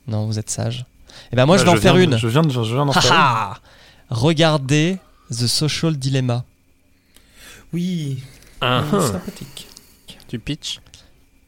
Non, 0.07 0.27
vous 0.27 0.39
êtes 0.39 0.51
sage. 0.51 0.85
Et 1.33 1.37
ben 1.37 1.47
moi 1.47 1.57
je 1.59 1.65
Bah, 1.65 1.73
vais 1.73 1.79
en 1.79 1.81
faire 1.81 1.97
une. 1.97 2.17
Je 2.17 2.29
viens 2.29 2.43
de- 2.43 2.51
je 2.51 2.61
viens 2.75 2.87
d'en 2.87 2.93
faire 2.93 3.13
une. 3.13 4.17
Regardez 4.17 4.99
The 5.31 5.47
Social 5.47 5.97
Dilemma. 5.97 6.45
Oui, 7.73 8.19
Ah, 8.61 8.79
hum, 8.81 8.87
ah. 9.01 9.01
sympathique. 9.13 9.69
Tu 10.29 10.39
pitch 10.39 10.81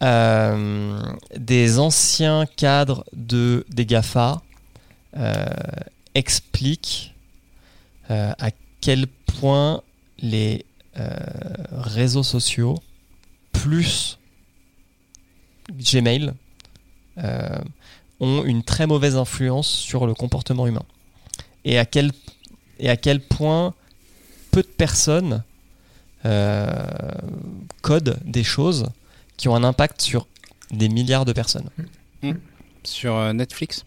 Euh, 0.02 1.00
des 1.36 1.78
anciens 1.78 2.44
cadres 2.56 3.04
de 3.12 3.64
des 3.68 3.86
GAFA 3.86 4.42
euh, 5.16 5.44
expliquent 6.16 7.11
euh, 7.11 7.11
à 8.38 8.50
quel 8.80 9.06
point 9.06 9.82
les 10.18 10.64
euh, 10.98 11.16
réseaux 11.72 12.22
sociaux 12.22 12.76
plus 13.52 14.18
Gmail 15.70 16.32
euh, 17.18 17.58
ont 18.20 18.44
une 18.44 18.62
très 18.62 18.86
mauvaise 18.86 19.16
influence 19.16 19.68
sur 19.68 20.06
le 20.06 20.14
comportement 20.14 20.66
humain. 20.66 20.84
Et 21.64 21.78
à 21.78 21.84
quel 21.84 22.12
et 22.78 22.90
à 22.90 22.96
quel 22.96 23.20
point 23.20 23.74
peu 24.50 24.62
de 24.62 24.66
personnes 24.66 25.42
euh, 26.24 26.86
codent 27.80 28.18
des 28.24 28.44
choses 28.44 28.86
qui 29.36 29.48
ont 29.48 29.54
un 29.54 29.64
impact 29.64 30.02
sur 30.02 30.26
des 30.70 30.88
milliards 30.88 31.24
de 31.24 31.32
personnes. 31.32 31.68
sur 32.84 33.16
euh, 33.16 33.32
Netflix? 33.32 33.84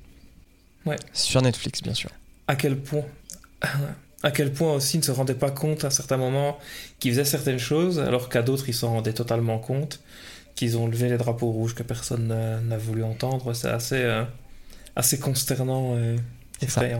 Sur 1.13 1.41
Netflix, 1.41 1.81
bien 1.81 1.93
sûr. 1.93 2.09
À 2.47 2.55
quel 2.55 2.79
point? 2.79 3.03
À 4.25 4.31
quel 4.31 4.51
point 4.51 4.73
aussi 4.73 4.97
ils 4.97 5.01
ne 5.01 5.05
se 5.05 5.11
rendaient 5.11 5.35
pas 5.35 5.51
compte 5.51 5.85
à 5.85 5.89
certains 5.91 6.17
moments 6.17 6.57
qu'ils 6.99 7.11
faisaient 7.11 7.23
certaines 7.25 7.59
choses, 7.59 7.99
alors 7.99 8.27
qu'à 8.27 8.41
d'autres 8.41 8.67
ils 8.67 8.73
s'en 8.73 8.89
rendaient 8.89 9.13
totalement 9.13 9.59
compte, 9.59 10.01
qu'ils 10.55 10.77
ont 10.77 10.87
levé 10.87 11.09
les 11.09 11.17
drapeaux 11.17 11.51
rouges 11.51 11.75
que 11.75 11.83
personne 11.83 12.27
n'a 12.67 12.77
voulu 12.77 13.03
entendre. 13.03 13.53
C'est 13.53 13.69
assez, 13.69 14.01
euh, 14.01 14.23
assez 14.95 15.19
consternant 15.19 15.95
et 15.97 16.15
ça. 16.61 16.65
effrayant. 16.81 16.99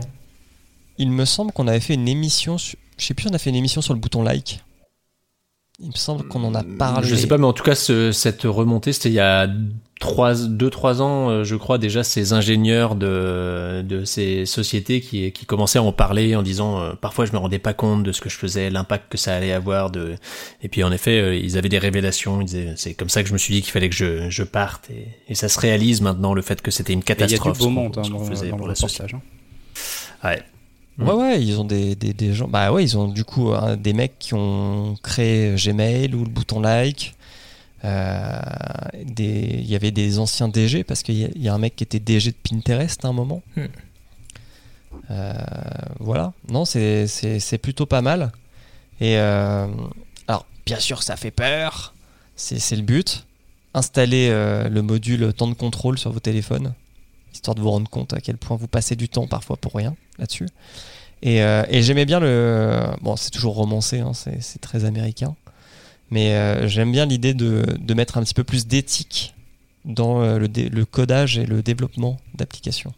Il 0.98 1.10
me 1.10 1.24
semble 1.24 1.52
qu'on 1.52 1.66
avait 1.66 1.80
fait 1.80 1.94
une 1.94 2.08
émission, 2.08 2.58
sur- 2.58 2.78
je 2.96 3.04
sais 3.04 3.14
plus, 3.14 3.28
on 3.28 3.34
a 3.34 3.38
fait 3.38 3.50
une 3.50 3.56
émission 3.56 3.82
sur 3.82 3.92
le 3.92 4.00
bouton 4.00 4.22
like. 4.22 4.60
Il 5.78 5.88
me 5.88 5.92
semble 5.96 6.26
qu'on 6.26 6.42
en 6.44 6.54
a 6.54 6.62
parlé. 6.78 7.06
Je 7.06 7.14
sais 7.16 7.26
pas, 7.26 7.36
mais 7.36 7.44
en 7.44 7.52
tout 7.52 7.62
cas, 7.64 7.74
ce- 7.74 8.10
cette 8.10 8.42
remontée, 8.44 8.92
c'était 8.94 9.10
il 9.10 9.14
y 9.14 9.20
a 9.20 9.46
2-3 10.00 11.00
ans, 11.02 11.28
euh, 11.30 11.44
je 11.44 11.54
crois, 11.56 11.76
déjà, 11.78 12.02
ces 12.02 12.32
ingénieurs 12.32 12.94
de, 12.94 13.82
de 13.82 14.04
ces 14.06 14.46
sociétés 14.46 15.00
qui, 15.02 15.32
qui 15.32 15.44
commençaient 15.46 15.78
à 15.78 15.82
en 15.82 15.92
parler 15.92 16.34
en 16.36 16.42
disant 16.42 16.80
euh, 16.80 16.92
parfois 16.98 17.26
je 17.26 17.32
me 17.32 17.38
rendais 17.38 17.58
pas 17.58 17.74
compte 17.74 18.02
de 18.04 18.12
ce 18.12 18.20
que 18.20 18.28
je 18.30 18.36
faisais, 18.36 18.70
l'impact 18.70 19.10
que 19.12 19.18
ça 19.18 19.34
allait 19.34 19.52
avoir. 19.52 19.90
De... 19.90 20.14
Et 20.62 20.68
puis 20.68 20.82
en 20.82 20.92
effet, 20.92 21.18
euh, 21.20 21.34
ils 21.36 21.58
avaient 21.58 21.68
des 21.68 21.78
révélations. 21.78 22.40
Ils 22.40 22.46
disaient 22.46 22.72
c'est 22.76 22.94
comme 22.94 23.08
ça 23.10 23.22
que 23.22 23.28
je 23.28 23.32
me 23.34 23.38
suis 23.38 23.52
dit 23.54 23.62
qu'il 23.62 23.72
fallait 23.72 23.88
que 23.90 23.94
je, 23.96 24.30
je 24.30 24.42
parte. 24.44 24.88
Et, 24.90 25.08
et 25.28 25.34
ça 25.34 25.48
se 25.50 25.58
réalise 25.60 26.00
maintenant, 26.00 26.32
le 26.34 26.42
fait 26.42 26.62
que 26.62 26.70
c'était 26.70 26.92
une 26.94 27.00
Et 27.00 27.02
Il 27.02 27.08
y 27.08 27.12
a 27.12 27.16
catastrophe. 27.16 27.58
du 27.58 27.64
beau 27.64 27.70
monde 27.70 27.98
hein, 27.98 28.02
ce 28.04 28.10
qu'on 28.10 28.18
dans, 28.20 28.24
faisait 28.24 28.48
dans 28.50 28.56
pour 28.56 28.66
le 28.66 28.72
la 28.72 28.76
société. 28.76 29.02
reportage. 29.14 29.20
hein. 30.24 30.28
Ouais. 30.28 30.42
Ouais, 30.98 31.12
ouais, 31.12 31.42
ils 31.42 31.60
ont 31.60 31.64
des, 31.64 31.94
des, 31.94 32.12
des 32.14 32.32
gens. 32.32 32.48
Bah 32.48 32.72
ouais, 32.72 32.82
ils 32.82 32.96
ont 32.96 33.08
du 33.08 33.24
coup 33.24 33.52
hein, 33.52 33.76
des 33.76 33.92
mecs 33.92 34.18
qui 34.18 34.32
ont 34.34 34.96
créé 35.02 35.54
Gmail 35.56 36.14
ou 36.14 36.24
le 36.24 36.30
bouton 36.30 36.60
like. 36.60 37.14
Euh, 37.84 38.40
Il 39.18 39.66
y 39.70 39.76
avait 39.76 39.90
des 39.90 40.18
anciens 40.18 40.48
DG 40.48 40.84
parce 40.84 41.02
qu'il 41.02 41.16
y, 41.16 41.24
a- 41.24 41.28
il 41.34 41.42
y 41.42 41.48
a 41.48 41.54
un 41.54 41.58
mec 41.58 41.76
qui 41.76 41.84
était 41.84 42.00
DG 42.00 42.30
de 42.30 42.36
Pinterest 42.42 43.04
à 43.04 43.08
un 43.08 43.12
moment. 43.12 43.42
Hmm. 43.56 43.66
Euh, 45.10 45.34
voilà, 46.00 46.32
non, 46.48 46.64
c'est- 46.64 47.58
plutôt 47.62 47.86
pas 47.86 48.00
mal. 48.02 48.32
Et 49.00 49.18
euh, 49.18 49.66
alors, 50.26 50.46
bien 50.64 50.80
sûr, 50.80 51.02
ça 51.02 51.16
fait 51.16 51.30
peur. 51.30 51.94
C'est 52.34 52.76
le 52.76 52.82
but. 52.82 53.26
Installez 53.74 54.28
euh, 54.30 54.68
le 54.70 54.80
module 54.82 55.32
temps 55.34 55.48
de 55.48 55.54
contrôle 55.54 55.98
sur 55.98 56.10
vos 56.10 56.20
téléphones, 56.20 56.72
histoire 57.36 57.54
de 57.54 57.60
vous 57.60 57.70
rendre 57.70 57.88
compte 57.88 58.12
à 58.12 58.20
quel 58.20 58.36
point 58.36 58.56
vous 58.56 58.68
passez 58.68 58.96
du 58.96 59.08
temps 59.08 59.26
parfois 59.26 59.56
pour 59.56 59.74
rien 59.74 59.94
là-dessus. 60.18 60.48
Et, 61.22 61.42
euh, 61.42 61.64
et 61.68 61.82
j'aimais 61.82 62.04
bien 62.04 62.20
le. 62.20 62.84
Bon, 63.00 63.16
c'est 63.16 63.30
toujours 63.30 63.54
romancé, 63.54 64.00
hein, 64.00 64.12
c'est 64.14 64.60
très 64.60 64.84
américain. 64.84 65.34
Mais 66.10 66.34
euh, 66.34 66.68
j'aime 66.68 66.92
bien 66.92 67.06
l'idée 67.06 67.34
de, 67.34 67.64
de 67.78 67.94
mettre 67.94 68.18
un 68.18 68.22
petit 68.22 68.34
peu 68.34 68.44
plus 68.44 68.66
d'éthique 68.66 69.34
dans 69.84 70.22
euh, 70.22 70.38
le, 70.38 70.46
le 70.46 70.84
codage 70.84 71.38
et 71.38 71.46
le 71.46 71.62
développement 71.62 72.18
d'applications. 72.34 72.92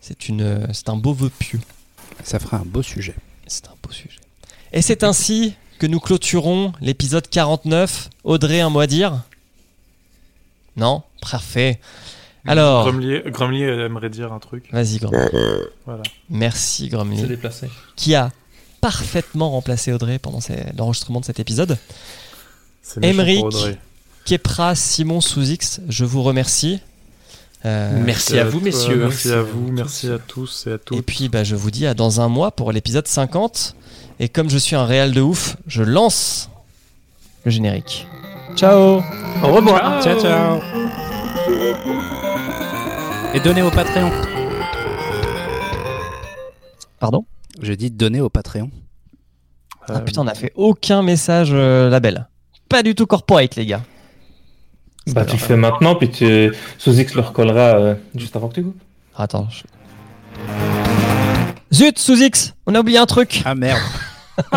C'est 0.00 0.28
une, 0.28 0.66
c'est 0.72 0.88
un 0.88 0.96
beau 0.96 1.14
vœu 1.14 1.30
pieux. 1.30 1.60
Ça 2.22 2.38
fera 2.38 2.58
un 2.58 2.64
beau 2.64 2.82
sujet. 2.82 3.14
C'est 3.46 3.66
un 3.68 3.74
beau 3.82 3.92
sujet. 3.92 4.20
Et 4.72 4.82
c'est 4.82 5.04
ainsi 5.04 5.54
que 5.78 5.86
nous 5.86 6.00
clôturons 6.00 6.72
l'épisode 6.80 7.28
49. 7.28 8.10
Audrey, 8.24 8.60
un 8.60 8.70
mot 8.70 8.80
à 8.80 8.86
dire? 8.86 9.22
Non? 10.76 11.02
Parfait. 11.20 11.80
Alors, 12.46 12.84
Grumlier, 12.84 13.22
Grumlier 13.26 13.64
aimerait 13.86 14.10
dire 14.10 14.32
un 14.32 14.38
truc. 14.38 14.68
vas-y, 14.72 14.98
Grumly. 14.98 15.18
Voilà. 15.86 16.02
Merci, 16.30 16.84
C'est 16.84 16.88
Grumly. 16.90 17.22
déplacé. 17.26 17.68
qui 17.96 18.14
a 18.14 18.30
parfaitement 18.80 19.50
remplacé 19.50 19.92
Audrey 19.92 20.18
pendant 20.18 20.40
l'enregistrement 20.76 21.20
de 21.20 21.24
cet 21.24 21.40
épisode. 21.40 21.78
C'est 22.82 23.02
Emeric. 23.04 23.44
Kepra, 24.26 24.74
Simon, 24.74 25.20
Sous-X, 25.20 25.80
je 25.88 26.04
vous 26.04 26.22
remercie. 26.22 26.80
Euh, 27.66 27.98
Merci 28.04 28.38
à 28.38 28.44
vous, 28.44 28.58
toi, 28.58 28.64
messieurs. 28.64 28.96
Merci 28.96 29.32
à 29.32 29.42
vous, 29.42 29.70
Merci. 29.72 30.10
à 30.10 30.18
tous 30.18 30.66
et 30.66 30.72
à 30.72 30.74
et 30.74 30.78
toutes. 30.78 31.06
puis 31.06 31.28
bah, 31.30 31.44
je 31.44 31.56
vous 31.56 31.70
dis 31.70 31.86
à 31.86 31.94
dans 31.94 32.20
un 32.20 32.28
mois 32.28 32.50
pour 32.50 32.72
l'épisode 32.72 33.06
50. 33.08 33.74
Et 34.20 34.28
comme 34.28 34.50
je 34.50 34.58
suis 34.58 34.76
un 34.76 34.84
réel 34.84 35.12
de 35.12 35.20
ouf, 35.22 35.56
je 35.66 35.82
lance 35.82 36.50
le 37.44 37.50
générique. 37.50 38.06
Ciao 38.56 39.02
Au 39.42 39.46
revoir. 39.52 40.02
Ciao, 40.02 40.20
ciao. 40.20 40.60
Et 43.34 43.40
donnez 43.40 43.62
au 43.62 43.70
Patreon. 43.70 44.10
Pardon? 47.00 47.24
Je 47.60 47.72
dis 47.72 47.90
donner 47.90 48.20
au 48.20 48.28
Patreon. 48.28 48.70
Ah 49.88 50.00
putain, 50.00 50.22
on 50.22 50.24
n'a 50.24 50.34
fait 50.34 50.52
aucun 50.54 51.02
message 51.02 51.50
euh, 51.52 51.90
label. 51.90 52.28
Pas 52.68 52.82
du 52.82 52.94
tout 52.94 53.06
corporate, 53.06 53.56
les 53.56 53.66
gars. 53.66 53.82
Bah, 55.08 55.24
tu 55.26 55.32
le 55.32 55.38
fais 55.38 55.56
maintenant, 55.56 55.94
puis 55.96 56.10
tu... 56.10 56.50
Sous-X 56.78 57.14
le 57.14 57.20
recollera 57.20 57.76
euh, 57.78 57.94
juste 58.14 58.34
avant 58.36 58.48
que 58.48 58.54
tu 58.54 58.62
coupes. 58.64 58.80
Attends. 59.16 59.48
je- 59.50 59.64
Zut, 61.74 61.98
Sous-X 61.98 62.54
On 62.66 62.74
a 62.74 62.80
oublié 62.80 62.98
un 62.98 63.06
truc 63.06 63.42
Ah 63.44 63.54
merde. 63.54 63.80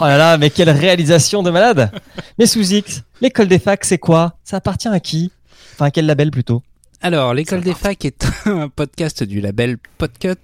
Oh 0.00 0.04
là 0.04 0.16
là, 0.16 0.38
mais 0.38 0.48
quelle 0.50 0.70
réalisation 0.70 1.42
de 1.42 1.50
malade 1.50 1.90
Mais 2.38 2.46
Sous-X, 2.46 3.02
l'école 3.20 3.48
des 3.48 3.58
facs, 3.58 3.84
c'est 3.84 3.98
quoi? 3.98 4.34
Ça 4.44 4.58
appartient 4.58 4.88
à 4.88 5.00
qui? 5.00 5.30
Enfin, 5.74 5.86
à 5.86 5.90
quel 5.90 6.06
label 6.06 6.30
plutôt? 6.30 6.62
Alors, 7.00 7.32
l'école 7.32 7.60
des 7.60 7.74
facs 7.74 8.04
est 8.04 8.26
un 8.46 8.68
podcast 8.68 9.22
du 9.22 9.40
label 9.40 9.78
Podcut 9.98 10.34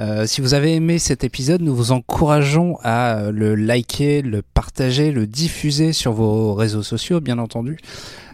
Euh, 0.00 0.26
si 0.26 0.40
vous 0.40 0.54
avez 0.54 0.74
aimé 0.74 0.98
cet 0.98 1.22
épisode, 1.22 1.62
nous 1.62 1.72
vous 1.72 1.92
encourageons 1.92 2.78
à 2.82 3.16
euh, 3.18 3.30
le 3.30 3.54
liker, 3.54 4.22
le 4.22 4.42
partager, 4.42 5.12
le 5.12 5.28
diffuser 5.28 5.92
sur 5.92 6.12
vos 6.12 6.52
réseaux 6.54 6.82
sociaux, 6.82 7.20
bien 7.20 7.38
entendu. 7.38 7.78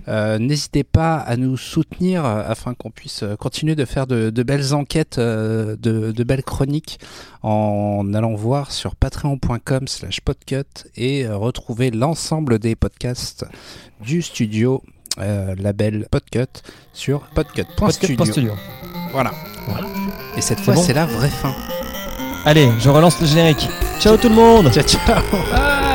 Euh, 0.08 0.38
N'hésitez 0.38 0.84
pas 0.84 1.16
à 1.18 1.36
nous 1.36 1.58
soutenir 1.58 2.24
afin 2.24 2.72
qu'on 2.72 2.90
puisse 2.90 3.24
continuer 3.38 3.74
de 3.74 3.84
faire 3.84 4.06
de, 4.06 4.30
de 4.30 4.42
belles 4.42 4.72
enquêtes, 4.72 5.18
de, 5.20 5.76
de 5.76 6.24
belles 6.24 6.44
chroniques 6.44 6.98
en 7.42 8.14
allant 8.14 8.34
voir 8.34 8.72
sur 8.72 8.96
patreon.com 8.96 9.86
slash 9.86 10.22
podcut 10.22 10.88
et 10.96 11.28
retrouver 11.28 11.90
l'ensemble 11.90 12.58
des 12.58 12.74
podcasts 12.74 13.44
du 14.00 14.22
studio 14.22 14.82
euh, 15.18 15.54
label 15.58 16.06
Podcut 16.10 16.46
sur 16.92 17.20
podcut.studio. 17.34 18.24
Studio. 18.24 18.52
Voilà. 19.12 19.32
Voilà. 19.66 19.86
Et 20.36 20.40
cette 20.40 20.60
fois, 20.60 20.74
bon 20.74 20.82
c'est 20.82 20.94
la 20.94 21.06
vraie 21.06 21.28
fin. 21.28 21.54
Allez, 22.44 22.70
je 22.78 22.88
relance 22.88 23.20
le 23.20 23.26
générique. 23.26 23.68
Ciao 24.00 24.16
tout 24.16 24.28
le 24.28 24.34
monde 24.34 24.70
Ciao, 24.72 24.84
ciao. 24.84 25.86